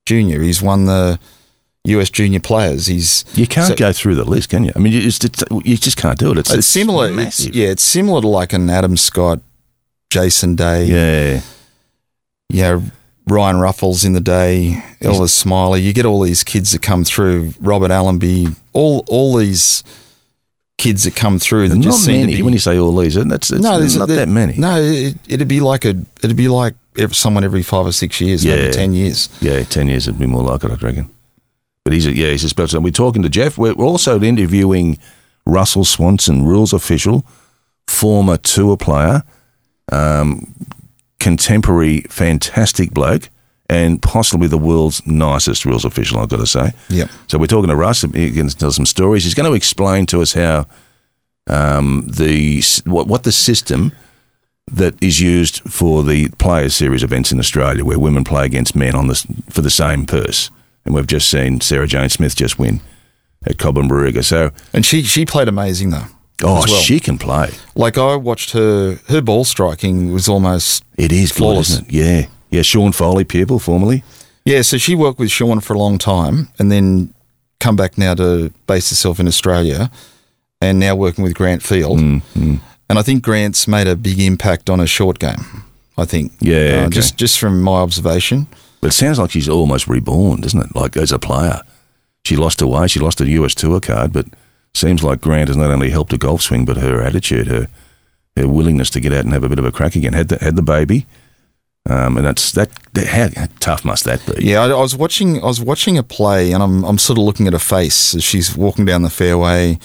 junior. 0.05 0.41
He's 0.41 0.61
won 0.61 0.85
the 0.85 1.19
US 1.85 2.09
junior 2.09 2.39
players. 2.39 2.87
He's 2.87 3.25
You 3.35 3.45
can't 3.47 3.67
So- 3.67 3.75
go 3.75 3.91
through 3.91 4.15
the 4.15 4.23
list, 4.23 4.49
can 4.49 4.63
you? 4.63 4.71
I 4.75 4.79
mean, 4.79 4.93
you 4.93 5.01
just, 5.01 5.25
it's, 5.25 5.43
you 5.65 5.75
just 5.77 5.97
can't 5.97 6.17
do 6.17 6.31
it. 6.31 6.37
It's, 6.37 6.53
it's, 6.53 6.67
similar. 6.67 7.09
It's, 7.19 7.45
yeah, 7.47 7.67
it's 7.67 7.83
similar 7.83 8.21
to 8.21 8.27
like 8.27 8.53
an 8.53 8.69
Adam 8.69 8.95
Scott, 8.95 9.41
Jason 10.09 10.55
Day. 10.55 10.85
yeah. 10.85 11.41
yeah, 12.49 12.79
Ryan 13.27 13.55
Ruffels 13.57 14.05
in 14.05 14.13
the 14.13 14.21
day, 14.21 14.81
Elvis 15.01 15.43
Smylie. 15.43 15.81
You 15.83 15.93
get 15.93 16.05
all 16.05 16.21
these 16.21 16.43
kids 16.43 16.71
that 16.71 16.81
come 16.81 17.03
through. 17.03 17.53
Robert 17.59 17.89
Allenby. 17.91 18.47
All 18.73 19.03
all 19.07 19.35
these 19.37 19.83
kids 20.77 21.03
that 21.03 21.15
come 21.15 21.39
through 21.39 21.69
that 21.69 21.75
Not 21.75 21.83
just 21.83 22.03
seem 22.05 22.21
many. 22.21 22.33
to 22.33 22.37
be. 22.37 22.41
When 22.43 22.53
you 22.53 22.59
say 22.59 22.77
all 22.77 22.95
these, 22.97 23.15
that's 23.15 23.49
it's 23.51 23.61
there's- 23.61 23.95
not 23.95 24.07
there- 24.07 24.17
that 24.17 24.27
many. 24.29 24.55
No, 24.57 24.81
it, 24.81 25.15
it'd 25.27 25.47
be 25.47 25.59
like 25.61 25.85
a 25.85 25.95
it'd 26.23 26.35
be 26.37 26.47
like 26.49 26.75
someone 27.11 27.43
every 27.43 27.63
five 27.63 27.85
or 27.85 27.91
six 27.91 28.19
years, 28.21 28.43
Yeah. 28.43 28.55
maybe 28.55 28.73
ten 28.73 28.93
years. 28.93 29.29
Yeah, 29.41 29.63
10 29.63 29.87
years 29.87 30.05
would 30.07 30.19
be 30.19 30.25
more 30.27 30.43
like 30.43 30.63
it, 30.63 30.71
I 30.71 30.75
reckon. 30.75 31.09
But 31.83 31.93
he's 31.93 32.05
a, 32.05 32.15
yeah, 32.15 32.29
he's 32.29 32.43
a 32.43 32.49
special. 32.49 32.81
We're 32.81 32.91
talking 32.91 33.23
to 33.23 33.29
Jeff. 33.29 33.57
We're 33.57 33.73
also 33.73 34.21
interviewing 34.21 34.99
Russell 35.45 35.83
Swanson, 35.83 36.45
rules 36.45 36.73
official, 36.73 37.25
former 37.87 38.37
tour 38.37 38.77
player, 38.77 39.23
um, 39.91 40.53
contemporary, 41.19 42.01
fantastic 42.09 42.91
bloke, 42.91 43.29
and 43.69 44.01
possibly 44.01 44.47
the 44.47 44.57
world's 44.57 45.05
nicest 45.05 45.65
rules 45.65 45.85
official, 45.85 46.19
I've 46.19 46.29
got 46.29 46.37
to 46.37 46.47
say. 46.47 46.71
Yep. 46.89 47.09
So 47.27 47.37
we're 47.37 47.47
talking 47.47 47.69
to 47.69 47.75
Russ. 47.75 48.01
He 48.01 48.31
can 48.31 48.47
tell 48.49 48.71
some 48.71 48.85
stories. 48.85 49.23
He's 49.23 49.33
going 49.33 49.49
to 49.49 49.55
explain 49.55 50.05
to 50.07 50.21
us 50.21 50.33
how 50.33 50.65
um, 51.47 52.07
the 52.07 52.63
what, 52.85 53.07
what 53.07 53.23
the 53.23 53.31
system 53.31 53.91
that 54.71 55.01
is 55.03 55.19
used 55.19 55.59
for 55.69 56.03
the 56.03 56.29
Players 56.37 56.75
Series 56.75 57.03
events 57.03 57.31
in 57.31 57.39
Australia, 57.39 57.83
where 57.83 57.99
women 57.99 58.23
play 58.23 58.45
against 58.45 58.75
men 58.75 58.95
on 58.95 59.07
this 59.07 59.25
for 59.49 59.61
the 59.61 59.69
same 59.69 60.05
purse, 60.05 60.49
and 60.85 60.93
we've 60.95 61.07
just 61.07 61.29
seen 61.29 61.61
Sarah 61.61 61.87
Jane 61.87 62.09
Smith 62.09 62.35
just 62.35 62.57
win 62.59 62.81
at 63.45 63.57
Cobram 63.57 63.89
Barooga. 63.89 64.23
So, 64.23 64.51
And 64.73 64.85
she 64.85 65.03
she 65.03 65.25
played 65.25 65.47
amazing 65.47 65.89
though. 65.91 66.05
oh, 66.43 66.63
well. 66.67 66.67
she 66.67 66.99
can 66.99 67.17
play. 67.17 67.51
Like 67.75 67.97
I 67.97 68.15
watched 68.15 68.51
her 68.51 68.99
her 69.09 69.21
ball 69.21 69.43
striking 69.45 70.11
was 70.13 70.27
almost 70.27 70.83
It 70.97 71.11
is 71.11 71.31
good, 71.31 71.37
Flawless. 71.37 71.69
isn't 71.71 71.87
it? 71.87 71.93
Yeah, 71.93 72.25
yeah. 72.49 72.61
Sean 72.61 72.91
Foley, 72.91 73.23
pupil 73.23 73.59
formerly. 73.59 74.03
Yeah, 74.45 74.61
so 74.61 74.77
she 74.77 74.93
worked 74.95 75.19
with 75.19 75.31
Sean 75.31 75.59
for 75.61 75.73
a 75.73 75.79
long 75.79 75.97
time 75.97 76.49
and 76.59 76.69
then 76.71 77.13
come 77.59 77.77
back 77.77 77.97
now 77.97 78.13
to 78.15 78.51
base 78.67 78.89
herself 78.89 79.19
in 79.19 79.27
Australia 79.27 79.89
and 80.59 80.79
now 80.79 80.95
working 80.95 81.23
with 81.23 81.33
Grant 81.33 81.63
Field. 81.63 81.99
Mm, 81.99 82.59
And 82.89 82.99
I 82.99 83.01
think 83.03 83.23
Grant's 83.23 83.67
made 83.69 83.87
a 83.87 83.95
big 83.95 84.19
impact 84.19 84.69
on 84.69 84.79
her 84.79 84.87
short 84.87 85.17
game, 85.19 85.63
I 85.97 86.03
think. 86.05 86.33
Yeah, 86.41 86.57
Uh, 86.57 86.85
okay. 86.87 86.89
Just 86.89 87.15
just 87.17 87.39
from 87.39 87.61
my 87.61 87.79
observation. 87.79 88.47
But 88.83 88.89
it 88.89 88.95
sounds 88.95 89.17
like 89.17 89.31
she's 89.31 89.47
almost 89.47 89.87
reborn, 89.87 90.41
doesn't 90.41 90.59
it? 90.59 90.75
Like 90.75 90.97
as 90.97 91.13
a 91.13 91.17
player, 91.17 91.61
she 92.25 92.35
lost 92.35 92.59
her 92.59 92.67
way. 92.67 92.87
She 92.87 92.99
lost 92.99 93.21
a 93.21 93.29
US 93.29 93.55
Tour 93.55 93.79
card, 93.79 94.11
but 94.11 94.25
seems 94.73 95.01
like 95.01 95.21
Grant 95.21 95.47
has 95.47 95.55
not 95.55 95.71
only 95.71 95.89
helped 95.89 96.11
her 96.11 96.17
golf 96.17 96.41
swing, 96.41 96.65
but 96.65 96.75
her 96.75 97.01
attitude, 97.01 97.47
her 97.47 97.69
her 98.35 98.45
willingness 98.45 98.89
to 98.89 98.99
get 98.99 99.13
out 99.13 99.23
and 99.23 99.31
have 99.31 99.45
a 99.45 99.47
bit 99.47 99.57
of 99.57 99.63
a 99.63 99.71
crack 99.71 99.95
again. 99.95 100.11
Had 100.11 100.27
the, 100.27 100.37
had 100.43 100.57
the 100.57 100.61
baby, 100.61 101.05
um, 101.89 102.17
and 102.17 102.25
that's 102.25 102.51
that. 102.51 102.71
that 102.91 103.07
how, 103.07 103.45
tough 103.61 103.85
must 103.85 104.03
that 104.03 104.19
be? 104.25 104.47
Yeah, 104.47 104.59
I, 104.63 104.71
I 104.71 104.81
was 104.81 104.97
watching 104.97 105.41
I 105.41 105.45
was 105.45 105.61
watching 105.61 105.95
her 105.95 106.03
play 106.03 106.51
and 106.51 106.61
I'm 106.61 106.83
I'm 106.83 106.97
sort 106.97 107.17
of 107.17 107.23
looking 107.23 107.47
at 107.47 107.53
her 107.53 107.59
face 107.59 108.13
as 108.13 108.25
she's 108.25 108.53
walking 108.53 108.83
down 108.83 109.03
the 109.03 109.09
fairway 109.09 109.79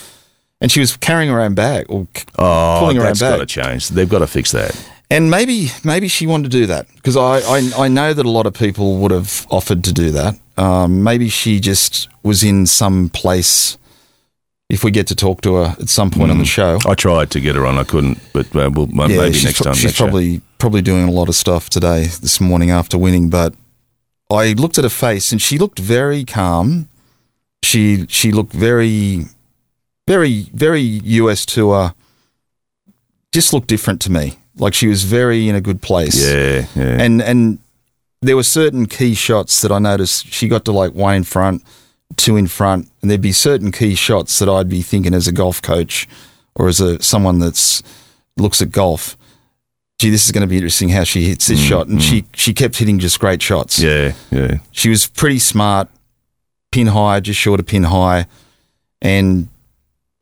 and 0.60 0.72
she 0.72 0.80
was 0.80 0.96
carrying 0.96 1.30
her 1.30 1.40
own 1.40 1.54
bag 1.54 1.86
or 1.88 2.08
Oh, 2.36 2.78
pulling 2.80 2.96
her 2.96 3.02
own 3.02 3.08
that's 3.10 3.20
got 3.20 3.36
to 3.36 3.46
change. 3.46 3.90
They've 3.90 4.08
got 4.08 4.18
to 4.18 4.26
fix 4.26 4.50
that. 4.50 4.74
And 5.10 5.30
maybe 5.30 5.68
maybe 5.84 6.06
she 6.08 6.26
wanted 6.26 6.50
to 6.50 6.58
do 6.58 6.66
that 6.66 6.86
because 6.96 7.16
I, 7.16 7.38
I 7.40 7.70
I 7.84 7.88
know 7.88 8.12
that 8.12 8.26
a 8.26 8.30
lot 8.30 8.46
of 8.46 8.52
people 8.52 8.98
would 8.98 9.10
have 9.10 9.46
offered 9.50 9.82
to 9.84 9.92
do 9.92 10.10
that. 10.10 10.38
Um, 10.58 11.02
maybe 11.02 11.28
she 11.28 11.60
just 11.60 12.08
was 12.22 12.42
in 12.42 12.66
some 12.66 13.08
place. 13.08 13.78
If 14.68 14.84
we 14.84 14.90
get 14.90 15.06
to 15.06 15.14
talk 15.14 15.40
to 15.42 15.54
her 15.54 15.76
at 15.80 15.88
some 15.88 16.10
point 16.10 16.30
on 16.30 16.36
the 16.36 16.44
show, 16.44 16.78
I 16.86 16.94
tried 16.94 17.30
to 17.30 17.40
get 17.40 17.56
her 17.56 17.64
on, 17.64 17.78
I 17.78 17.84
couldn't, 17.84 18.20
but 18.34 18.54
uh, 18.54 18.70
we'll, 18.70 18.86
maybe 18.88 19.16
next 19.16 19.62
time. 19.62 19.72
she's 19.72 19.84
next 19.84 19.96
show. 19.96 20.04
probably 20.04 20.42
probably 20.58 20.82
doing 20.82 21.08
a 21.08 21.10
lot 21.10 21.30
of 21.30 21.34
stuff 21.34 21.70
today 21.70 22.02
this 22.04 22.38
morning 22.38 22.70
after 22.70 22.98
winning. 22.98 23.30
But 23.30 23.54
I 24.30 24.52
looked 24.52 24.76
at 24.76 24.84
her 24.84 24.90
face 24.90 25.32
and 25.32 25.40
she 25.40 25.56
looked 25.56 25.78
very 25.78 26.22
calm, 26.24 26.88
she 27.62 28.06
she 28.08 28.30
looked 28.30 28.52
very, 28.52 29.24
very, 30.06 30.50
very 30.52 30.82
US 30.82 31.46
tour. 31.46 31.94
Just 33.32 33.54
looked 33.54 33.68
different 33.68 34.02
to 34.02 34.12
me. 34.12 34.38
Like 34.60 34.74
she 34.74 34.88
was 34.88 35.04
very 35.04 35.48
in 35.48 35.54
a 35.54 35.60
good 35.60 35.80
place. 35.82 36.22
Yeah, 36.22 36.66
yeah. 36.74 37.02
And 37.02 37.22
and 37.22 37.58
there 38.20 38.36
were 38.36 38.42
certain 38.42 38.86
key 38.86 39.14
shots 39.14 39.60
that 39.62 39.72
I 39.72 39.78
noticed. 39.78 40.32
She 40.32 40.48
got 40.48 40.64
to 40.66 40.72
like 40.72 40.92
one 40.92 41.14
in 41.16 41.24
front, 41.24 41.62
two 42.16 42.36
in 42.36 42.46
front, 42.48 42.90
and 43.00 43.10
there'd 43.10 43.20
be 43.20 43.32
certain 43.32 43.72
key 43.72 43.94
shots 43.94 44.38
that 44.38 44.48
I'd 44.48 44.68
be 44.68 44.82
thinking 44.82 45.14
as 45.14 45.28
a 45.28 45.32
golf 45.32 45.62
coach 45.62 46.08
or 46.54 46.68
as 46.68 46.80
a 46.80 47.00
someone 47.02 47.38
that's 47.38 47.82
looks 48.36 48.60
at 48.60 48.70
golf. 48.70 49.16
Gee, 49.98 50.10
this 50.10 50.26
is 50.26 50.32
going 50.32 50.42
to 50.42 50.48
be 50.48 50.56
interesting 50.56 50.90
how 50.90 51.02
she 51.02 51.22
hits 51.22 51.48
this 51.48 51.60
mm, 51.60 51.68
shot, 51.68 51.88
and 51.88 52.02
she 52.02 52.22
mm. 52.22 52.26
she 52.34 52.54
kept 52.54 52.76
hitting 52.76 52.98
just 52.98 53.18
great 53.18 53.42
shots. 53.42 53.78
yeah, 53.78 54.12
yeah. 54.30 54.58
She 54.70 54.90
was 54.90 55.06
pretty 55.06 55.40
smart, 55.40 55.88
pin 56.70 56.88
high, 56.88 57.20
just 57.20 57.40
short 57.40 57.58
of 57.58 57.66
pin 57.66 57.84
high, 57.84 58.26
and 59.02 59.48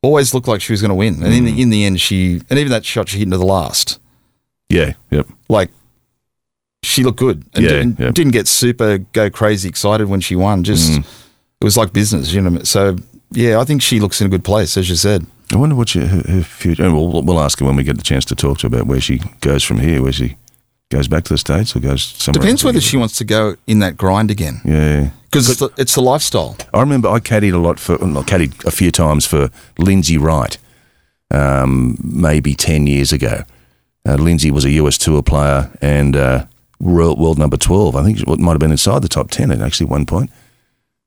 always 0.02 0.32
looked 0.32 0.48
like 0.48 0.60
she 0.60 0.72
was 0.72 0.80
going 0.80 0.90
to 0.90 0.94
win. 0.94 1.22
And 1.22 1.34
in 1.34 1.44
the 1.44 1.52
mm. 1.52 1.60
in 1.60 1.70
the 1.70 1.84
end, 1.84 2.00
she 2.00 2.40
and 2.48 2.58
even 2.58 2.70
that 2.70 2.84
shot 2.84 3.08
she 3.08 3.18
hit 3.18 3.24
into 3.24 3.38
the 3.38 3.44
last, 3.44 3.98
Yeah, 4.68 4.94
yep. 5.10 5.26
like 5.48 5.70
she 6.82 7.02
looked 7.04 7.18
good 7.18 7.44
and 7.54 7.62
Yeah, 7.64 7.70
didn't, 7.70 7.98
yeah. 8.00 8.10
didn't 8.10 8.32
get 8.32 8.48
super 8.48 8.98
go 9.12 9.30
crazy 9.30 9.68
excited 9.68 10.08
when 10.08 10.20
she 10.20 10.34
won. 10.36 10.62
Just 10.64 10.90
Mm. 10.92 10.98
it 11.60 11.64
was 11.64 11.76
like 11.76 11.92
business, 11.92 12.32
you 12.32 12.40
know. 12.40 12.62
So 12.64 12.96
yeah, 13.32 13.60
I 13.60 13.64
think 13.64 13.82
she 13.82 14.00
looks 14.00 14.20
in 14.20 14.26
a 14.26 14.30
good 14.30 14.44
place, 14.44 14.76
as 14.76 14.88
you 14.88 14.96
said. 14.96 15.26
I 15.52 15.56
wonder 15.56 15.76
what 15.76 15.88
she, 15.90 16.00
her, 16.00 16.22
her 16.28 16.42
future. 16.42 16.84
and 16.84 16.92
We'll, 16.94 17.22
we'll 17.22 17.40
ask 17.40 17.60
her 17.60 17.64
when 17.66 17.76
we 17.76 17.84
get 17.84 17.96
the 17.96 18.02
chance 18.02 18.24
to 18.26 18.34
talk 18.34 18.58
to 18.58 18.68
her 18.68 18.74
about 18.76 18.86
where 18.88 19.00
she 19.00 19.20
goes 19.40 19.62
from 19.62 19.78
here. 19.78 20.02
Where 20.02 20.12
she 20.12 20.36
goes 20.90 21.06
back 21.08 21.24
to 21.24 21.34
the 21.34 21.38
states 21.38 21.74
or 21.76 21.80
goes 21.80 22.02
somewhere. 22.02 22.40
Depends 22.40 22.64
whether 22.64 22.80
she 22.80 22.96
wants 22.96 23.16
to 23.18 23.24
go 23.24 23.56
in 23.66 23.78
that 23.80 23.96
grind 23.96 24.30
again 24.30 24.60
Yeah, 24.64 25.10
because 25.24 25.48
it's, 25.50 25.60
the- 25.60 25.70
it's 25.76 25.94
the 25.94 26.00
lifestyle. 26.02 26.56
I 26.74 26.80
remember 26.80 27.08
I 27.08 27.20
caddied 27.20 27.54
a 27.54 27.58
lot 27.58 27.78
for. 27.80 27.96
Well, 27.98 28.24
caddied 28.24 28.64
a 28.64 28.70
few 28.72 28.90
times 28.90 29.26
for 29.26 29.50
Lindsay 29.78 30.18
Wright, 30.18 30.58
um, 31.30 31.96
maybe 32.02 32.54
ten 32.54 32.86
years 32.86 33.12
ago. 33.12 33.42
Uh, 34.06 34.14
Lindsay 34.14 34.50
was 34.50 34.64
a 34.64 34.70
US 34.72 34.98
Tour 34.98 35.22
player 35.22 35.70
and 35.80 36.16
uh, 36.16 36.46
world, 36.78 37.18
world 37.18 37.38
number 37.38 37.56
twelve. 37.56 37.96
I 37.96 38.04
think 38.04 38.20
it 38.20 38.38
might 38.38 38.52
have 38.52 38.60
been 38.60 38.70
inside 38.70 39.02
the 39.02 39.08
top 39.08 39.30
ten 39.30 39.50
at 39.50 39.60
actually 39.60 39.86
one 39.86 40.06
point. 40.06 40.30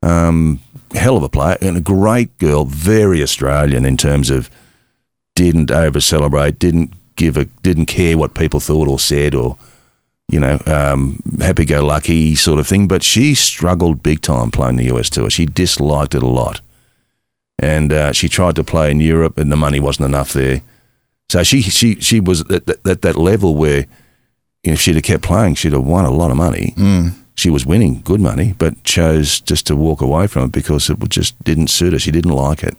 Um, 0.01 0.60
hell 0.94 1.18
of 1.18 1.24
a 1.24 1.29
player 1.29 1.58
and 1.62 1.77
a 1.77 1.82
great 1.82 2.38
girl, 2.38 2.65
very 2.65 3.22
Australian 3.22 3.86
in 3.86 3.98
terms 3.98 4.29
of 4.29 4.50
didn't 5.36 5.72
over 5.72 6.01
celebrate, 6.01 6.60
didn't 6.60 6.94
give 7.15 7.38
a, 7.38 7.46
didn't 7.63 7.86
care 7.86 8.18
what 8.18 8.34
people 8.34 8.60
thought 8.60 8.88
or 8.88 9.00
said 9.00 9.36
or 9.36 9.58
you 10.29 10.39
know, 10.39 10.60
um, 10.68 11.20
happy 11.39 11.65
go 11.65 11.84
lucky 11.84 12.36
sort 12.36 12.60
of 12.60 12.68
thing. 12.68 12.88
But 12.88 13.03
she 13.03 13.34
struggled 13.34 14.03
big 14.03 14.22
time 14.22 14.51
playing 14.51 14.75
the 14.75 14.94
US 14.96 15.10
tour. 15.10 15.29
She 15.29 15.46
disliked 15.46 16.15
it 16.15 16.24
a 16.24 16.27
lot. 16.27 16.62
And 17.58 17.91
uh, 17.91 18.13
she 18.13 18.29
tried 18.29 18.56
to 18.56 18.63
play 18.63 18.89
in 18.91 19.01
Europe, 19.01 19.38
and 19.38 19.51
the 19.51 19.58
money 19.58 19.79
wasn't 19.79 20.06
enough 20.06 20.32
there. 20.32 20.62
So 21.29 21.43
she 21.43 21.62
she 21.62 21.95
she 22.01 22.19
was 22.19 22.41
at 22.50 22.65
that, 22.65 22.83
that, 22.83 23.01
that 23.03 23.15
level 23.15 23.55
where 23.55 23.86
you 24.63 24.71
know, 24.71 24.74
if 24.74 24.81
she'd 24.81 24.95
have 24.95 25.03
kept 25.03 25.24
playing, 25.24 25.55
she'd 25.55 25.74
have 25.74 25.86
won 25.86 26.05
a 26.05 26.12
lot 26.12 26.31
of 26.31 26.38
money. 26.38 26.74
Mm. 26.75 27.13
She 27.36 27.50
was 27.50 27.65
winning 27.65 28.01
good 28.01 28.19
money, 28.19 28.53
but 28.57 28.83
chose 28.83 29.39
just 29.39 29.65
to 29.67 29.75
walk 29.75 30.01
away 30.01 30.27
from 30.27 30.45
it 30.45 30.51
because 30.51 30.89
it 30.89 30.98
just 31.09 31.41
didn't 31.43 31.69
suit 31.69 31.93
her. 31.93 32.00
She 32.00 32.12
didn't 32.12 32.33
like 32.33 32.63
it. 32.63 32.75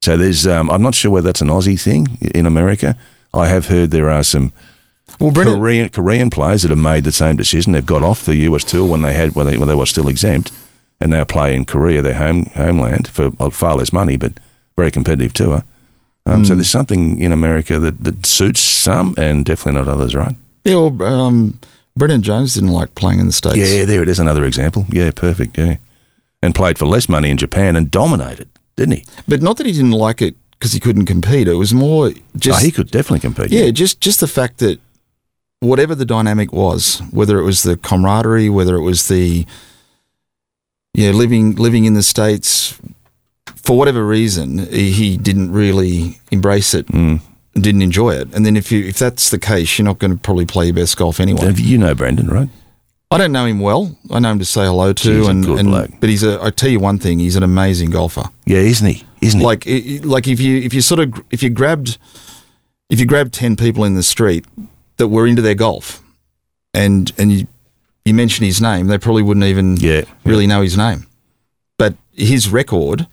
So 0.00 0.16
there's, 0.16 0.46
um, 0.46 0.70
I'm 0.70 0.82
not 0.82 0.94
sure 0.94 1.10
whether 1.10 1.26
that's 1.26 1.42
an 1.42 1.48
Aussie 1.48 1.78
thing 1.80 2.16
in 2.34 2.46
America. 2.46 2.96
I 3.34 3.48
have 3.48 3.66
heard 3.66 3.90
there 3.90 4.08
are 4.08 4.22
some 4.24 4.52
Well, 5.20 5.30
Brendan, 5.30 5.56
Korean 5.58 5.88
Korean 5.90 6.30
players 6.30 6.62
that 6.62 6.70
have 6.70 6.78
made 6.78 7.04
the 7.04 7.12
same 7.12 7.36
decision. 7.36 7.72
They've 7.72 7.84
got 7.84 8.02
off 8.02 8.24
the 8.24 8.36
US 8.36 8.64
tour 8.64 8.88
when 8.88 9.02
they 9.02 9.12
had 9.12 9.34
when 9.34 9.46
they, 9.46 9.58
when 9.58 9.68
they 9.68 9.74
were 9.74 9.86
still 9.86 10.08
exempt, 10.08 10.52
and 11.00 11.10
now 11.10 11.24
play 11.24 11.54
in 11.54 11.64
Korea, 11.66 12.00
their 12.00 12.14
home 12.14 12.46
homeland, 12.54 13.08
for 13.08 13.32
uh, 13.38 13.50
far 13.50 13.76
less 13.76 13.92
money, 13.92 14.16
but 14.16 14.32
very 14.76 14.90
competitive 14.90 15.34
tour. 15.34 15.64
Um, 16.26 16.44
So 16.44 16.54
there's 16.54 16.68
something 16.70 17.18
in 17.20 17.32
America 17.32 17.78
that, 17.78 18.02
that 18.04 18.26
suits 18.26 18.60
some 18.60 19.14
and 19.16 19.44
definitely 19.44 19.80
not 19.80 19.88
others, 19.88 20.14
right? 20.14 20.34
yeah, 20.64 20.74
well, 20.74 21.02
um, 21.02 21.58
Brendan 21.96 22.22
Jones 22.22 22.54
didn't 22.54 22.72
like 22.72 22.94
playing 22.96 23.20
in 23.20 23.26
the 23.26 23.32
states. 23.32 23.56
Yeah, 23.56 23.84
there 23.84 24.02
it 24.02 24.08
is, 24.08 24.18
another 24.18 24.44
example. 24.44 24.84
Yeah, 24.90 25.10
perfect. 25.12 25.56
Yeah, 25.56 25.76
and 26.42 26.54
played 26.54 26.78
for 26.78 26.86
less 26.86 27.08
money 27.08 27.30
in 27.30 27.36
Japan 27.36 27.76
and 27.76 27.90
dominated, 27.90 28.48
didn't 28.76 28.94
he? 28.96 29.04
But 29.28 29.40
not 29.40 29.56
that 29.58 29.66
he 29.66 29.72
didn't 29.72 29.92
like 29.92 30.20
it 30.20 30.34
because 30.58 30.72
he 30.72 30.80
couldn't 30.80 31.06
compete. 31.06 31.46
It 31.48 31.54
was 31.54 31.72
more 31.72 32.10
just 32.36 32.60
oh, 32.60 32.64
he 32.64 32.70
could 32.72 32.90
definitely 32.90 33.20
compete. 33.20 33.50
yeah, 33.52 33.70
just 33.70 34.00
just 34.00 34.20
the 34.20 34.26
fact 34.26 34.58
that 34.58 34.80
whatever 35.60 35.94
the 35.94 36.04
dynamic 36.04 36.52
was, 36.52 37.00
whether 37.12 37.38
it 37.38 37.44
was 37.44 37.62
the 37.62 37.76
camaraderie, 37.76 38.50
whether 38.50 38.74
it 38.76 38.82
was 38.82 39.06
the 39.08 39.46
yeah 40.92 41.10
living 41.12 41.54
living 41.54 41.84
in 41.84 41.94
the 41.94 42.02
states, 42.02 42.78
for 43.66 43.76
whatever 43.76 44.06
reason, 44.06 44.58
he, 44.70 44.90
he 44.92 45.16
didn't 45.16 45.50
really 45.52 46.20
embrace 46.30 46.72
it, 46.72 46.86
Mm. 46.86 47.20
didn't 47.54 47.82
enjoy 47.82 48.14
it. 48.14 48.28
And 48.34 48.46
then 48.46 48.56
if 48.56 48.70
you 48.70 48.84
if 48.84 48.98
that's 48.98 49.30
the 49.30 49.38
case, 49.38 49.76
you're 49.78 49.84
not 49.84 49.98
going 49.98 50.12
to 50.12 50.18
probably 50.18 50.46
play 50.46 50.66
your 50.66 50.74
best 50.74 50.96
golf 50.96 51.18
anyway. 51.20 51.52
You 51.54 51.78
know 51.78 51.94
Brendan, 51.94 52.28
right? 52.28 52.48
I 53.10 53.18
don't 53.18 53.32
know 53.32 53.46
him 53.46 53.60
well. 53.60 53.96
I 54.10 54.18
know 54.18 54.30
him 54.32 54.38
to 54.40 54.44
say 54.44 54.64
hello 54.66 54.92
to, 54.92 55.18
He's 55.18 55.28
and, 55.28 55.44
and 55.46 56.00
but 56.00 56.08
he's 56.08 56.22
a. 56.24 56.42
I 56.42 56.50
tell 56.50 56.70
you 56.70 56.80
one 56.80 56.98
thing, 56.98 57.18
he's 57.20 57.36
an 57.36 57.42
amazing 57.42 57.90
golfer. 57.90 58.24
Yeah, 58.44 58.58
isn't 58.58 58.86
he? 58.86 59.04
Isn't 59.20 59.40
he? 59.40 59.46
like 59.46 59.64
like 60.04 60.26
if 60.28 60.40
you 60.40 60.58
if 60.58 60.72
you 60.74 60.80
sort 60.80 61.00
of 61.00 61.12
if 61.30 61.42
you 61.42 61.50
grabbed 61.50 61.98
if 62.90 63.00
you 63.00 63.06
grabbed 63.06 63.32
10 63.32 63.56
people 63.56 63.84
in 63.84 63.94
the 63.94 64.02
street 64.02 64.44
that 64.98 65.08
were 65.08 65.26
into 65.26 65.42
their 65.42 65.54
golf 65.56 66.02
and 66.74 67.10
and 67.18 67.32
you 67.32 67.46
you 68.04 68.14
mention 68.14 68.44
his 68.44 68.60
name 68.60 68.86
they 68.86 68.98
probably 68.98 69.22
wouldn't 69.22 69.46
even 69.46 69.76
yeah, 69.78 70.02
really 70.24 70.46
know 70.46 70.62
his 70.62 70.76
name 70.76 71.06
but 71.78 71.94
his 72.12 72.48
record 72.48 73.06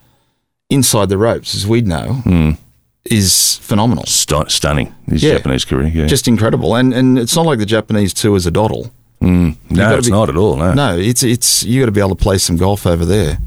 inside 0.70 1.08
the 1.08 1.18
ropes 1.18 1.54
as 1.54 1.66
we'd 1.66 1.86
know 1.86 2.22
Mm. 2.24 2.56
is 3.04 3.58
phenomenal 3.62 4.04
Stu- 4.06 4.48
stunning. 4.48 4.94
His 5.08 5.22
Yeah. 5.22 5.34
Japanese 5.34 5.64
career. 5.64 5.88
Yeah. 5.94 6.06
just 6.06 6.26
incredible 6.28 6.74
and 6.74 6.92
and 6.94 7.18
it's 7.18 7.36
not 7.36 7.46
like 7.46 7.58
the 7.58 7.66
Japanese 7.66 8.12
tour 8.14 8.36
is 8.36 8.46
a 8.46 8.50
doddle 8.50 8.90
Mm. 9.22 9.56
No, 9.70 9.96
it's 9.96 10.08
be- 10.08 10.12
not 10.12 10.28
at 10.28 10.36
all. 10.36 10.56
No. 10.56 10.74
no 10.74 10.96
it's 10.98 11.22
it's 11.22 11.62
you 11.64 11.80
got 11.80 11.86
to 11.86 11.92
be 11.92 12.00
able 12.00 12.14
to 12.16 12.22
play 12.22 12.38
some 12.38 12.56
golf 12.56 12.86
over 12.86 13.04
there 13.04 13.38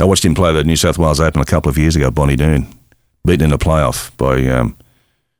I 0.00 0.04
watched 0.04 0.24
him 0.24 0.34
play 0.34 0.52
the 0.52 0.64
New 0.64 0.76
South 0.76 0.98
Wales 0.98 1.20
Open 1.20 1.40
a 1.40 1.44
couple 1.44 1.70
of 1.70 1.78
years 1.78 1.94
ago, 1.94 2.10
Bonnie 2.10 2.34
Doon, 2.36 2.66
beaten 3.24 3.46
in 3.46 3.52
a 3.52 3.58
playoff 3.58 4.10
by 4.16 4.44
um, 4.48 4.74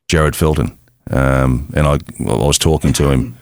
Jarryd 0.09 0.37
Felton. 0.37 0.77
Um, 1.11 1.69
and 1.75 1.85
I, 1.87 1.99
well, 2.21 2.45
I 2.45 2.47
was 2.47 2.59
talking 2.59 2.93
to 2.93 3.11
him, 3.11 3.37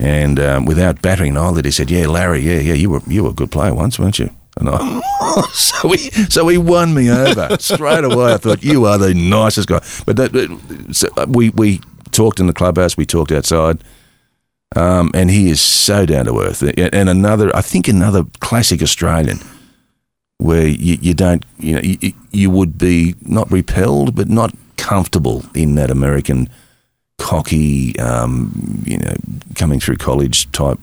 and 0.00 0.40
um, 0.40 0.64
without 0.64 1.02
battering 1.02 1.32
an 1.32 1.36
eyelid, 1.36 1.66
he 1.66 1.70
said, 1.70 1.90
"Yeah, 1.90 2.06
Larry, 2.06 2.40
yeah, 2.40 2.60
yeah, 2.60 2.72
you 2.72 2.88
were 2.88 3.02
you 3.06 3.24
were 3.24 3.30
a 3.30 3.34
good 3.34 3.50
player 3.50 3.74
once, 3.74 3.98
weren't 3.98 4.18
you?" 4.18 4.30
And 4.58 4.68
I, 4.70 5.42
so 5.52 5.90
he 5.90 6.10
so 6.28 6.48
he 6.48 6.58
won 6.58 6.94
me 6.94 7.10
over 7.10 7.56
straight 7.60 8.04
away. 8.04 8.34
I 8.34 8.36
thought 8.36 8.62
you 8.62 8.86
are 8.86 8.98
the 8.98 9.14
nicest 9.14 9.68
guy. 9.68 9.80
But 10.06 10.16
that, 10.16 10.88
so 10.92 11.08
uh, 11.16 11.26
we 11.28 11.50
we 11.50 11.80
talked 12.10 12.40
in 12.40 12.46
the 12.46 12.52
clubhouse, 12.52 12.96
we 12.96 13.06
talked 13.06 13.32
outside. 13.32 13.82
Um, 14.76 15.10
and 15.14 15.30
he 15.30 15.48
is 15.48 15.62
so 15.62 16.04
down 16.04 16.26
to 16.26 16.40
earth. 16.40 16.62
And 16.62 17.08
another, 17.08 17.54
I 17.56 17.62
think, 17.62 17.88
another 17.88 18.24
classic 18.40 18.82
Australian 18.82 19.38
where 20.36 20.66
you, 20.66 20.98
you 21.00 21.14
don't, 21.14 21.44
you 21.58 21.74
know, 21.74 21.80
you, 21.80 22.12
you 22.32 22.50
would 22.50 22.76
be 22.76 23.14
not 23.22 23.50
repelled, 23.50 24.14
but 24.14 24.28
not 24.28 24.54
comfortable 24.76 25.42
in 25.54 25.74
that 25.76 25.90
American 25.90 26.50
cocky, 27.18 27.98
um, 27.98 28.82
you 28.84 28.98
know, 28.98 29.14
coming 29.54 29.80
through 29.80 29.96
college 29.96 30.50
type 30.52 30.78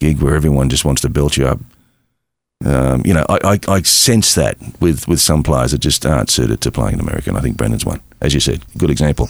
gig 0.00 0.20
where 0.20 0.34
everyone 0.34 0.68
just 0.68 0.84
wants 0.84 1.02
to 1.02 1.08
belt 1.08 1.36
you 1.36 1.46
up. 1.46 1.60
Um, 2.64 3.02
you 3.04 3.14
know, 3.14 3.24
I, 3.28 3.38
I, 3.44 3.58
I 3.68 3.82
sense 3.82 4.34
that 4.34 4.56
with, 4.80 5.06
with 5.06 5.20
some 5.20 5.42
players 5.42 5.70
that 5.70 5.78
just 5.78 6.04
aren't 6.04 6.28
suited 6.28 6.60
to 6.62 6.72
playing 6.72 6.94
in 6.94 7.00
American. 7.00 7.36
I 7.36 7.40
think 7.40 7.56
Brendan's 7.56 7.86
one, 7.86 8.00
as 8.20 8.34
you 8.34 8.40
said, 8.40 8.64
good 8.76 8.90
example. 8.90 9.28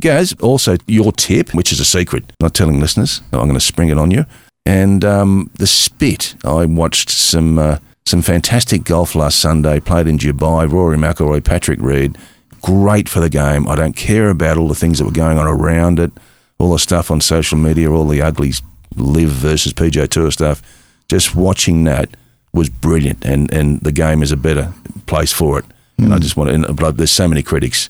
Gaz, 0.00 0.34
also 0.40 0.76
your 0.86 1.12
tip, 1.12 1.54
which 1.54 1.70
is 1.70 1.78
a 1.78 1.84
secret, 1.84 2.24
not 2.40 2.54
telling 2.54 2.80
listeners. 2.80 3.22
I'm 3.32 3.40
going 3.40 3.54
to 3.54 3.60
spring 3.60 3.90
it 3.90 3.98
on 3.98 4.10
you. 4.10 4.26
And 4.66 5.04
um, 5.04 5.50
the 5.58 5.66
spit. 5.66 6.34
I 6.44 6.64
watched 6.64 7.10
some 7.10 7.58
uh, 7.58 7.78
some 8.06 8.22
fantastic 8.22 8.84
golf 8.84 9.14
last 9.14 9.38
Sunday. 9.38 9.78
Played 9.78 10.08
in 10.08 10.18
Dubai. 10.18 10.70
Rory 10.70 10.96
McIlroy, 10.96 11.44
Patrick 11.44 11.80
Reed. 11.80 12.18
Great 12.62 13.08
for 13.08 13.20
the 13.20 13.28
game. 13.28 13.68
I 13.68 13.76
don't 13.76 13.94
care 13.94 14.30
about 14.30 14.56
all 14.56 14.68
the 14.68 14.74
things 14.74 14.98
that 14.98 15.04
were 15.04 15.10
going 15.10 15.38
on 15.38 15.46
around 15.46 15.98
it, 15.98 16.12
all 16.58 16.72
the 16.72 16.78
stuff 16.78 17.10
on 17.10 17.20
social 17.20 17.58
media, 17.58 17.90
all 17.90 18.06
the 18.06 18.22
ugly 18.22 18.52
LIV 18.96 19.28
versus 19.28 19.74
PGA 19.74 20.08
Tour 20.08 20.30
stuff. 20.30 20.62
Just 21.10 21.36
watching 21.36 21.84
that 21.84 22.08
was 22.54 22.70
brilliant, 22.70 23.24
and, 23.24 23.52
and 23.52 23.80
the 23.80 23.92
game 23.92 24.22
is 24.22 24.32
a 24.32 24.36
better 24.36 24.72
place 25.06 25.32
for 25.32 25.58
it. 25.58 25.64
And 25.98 26.12
I 26.12 26.18
just 26.18 26.36
want 26.36 26.66
to. 26.66 26.72
But 26.72 26.96
there's 26.96 27.12
so 27.12 27.28
many 27.28 27.42
critics 27.42 27.88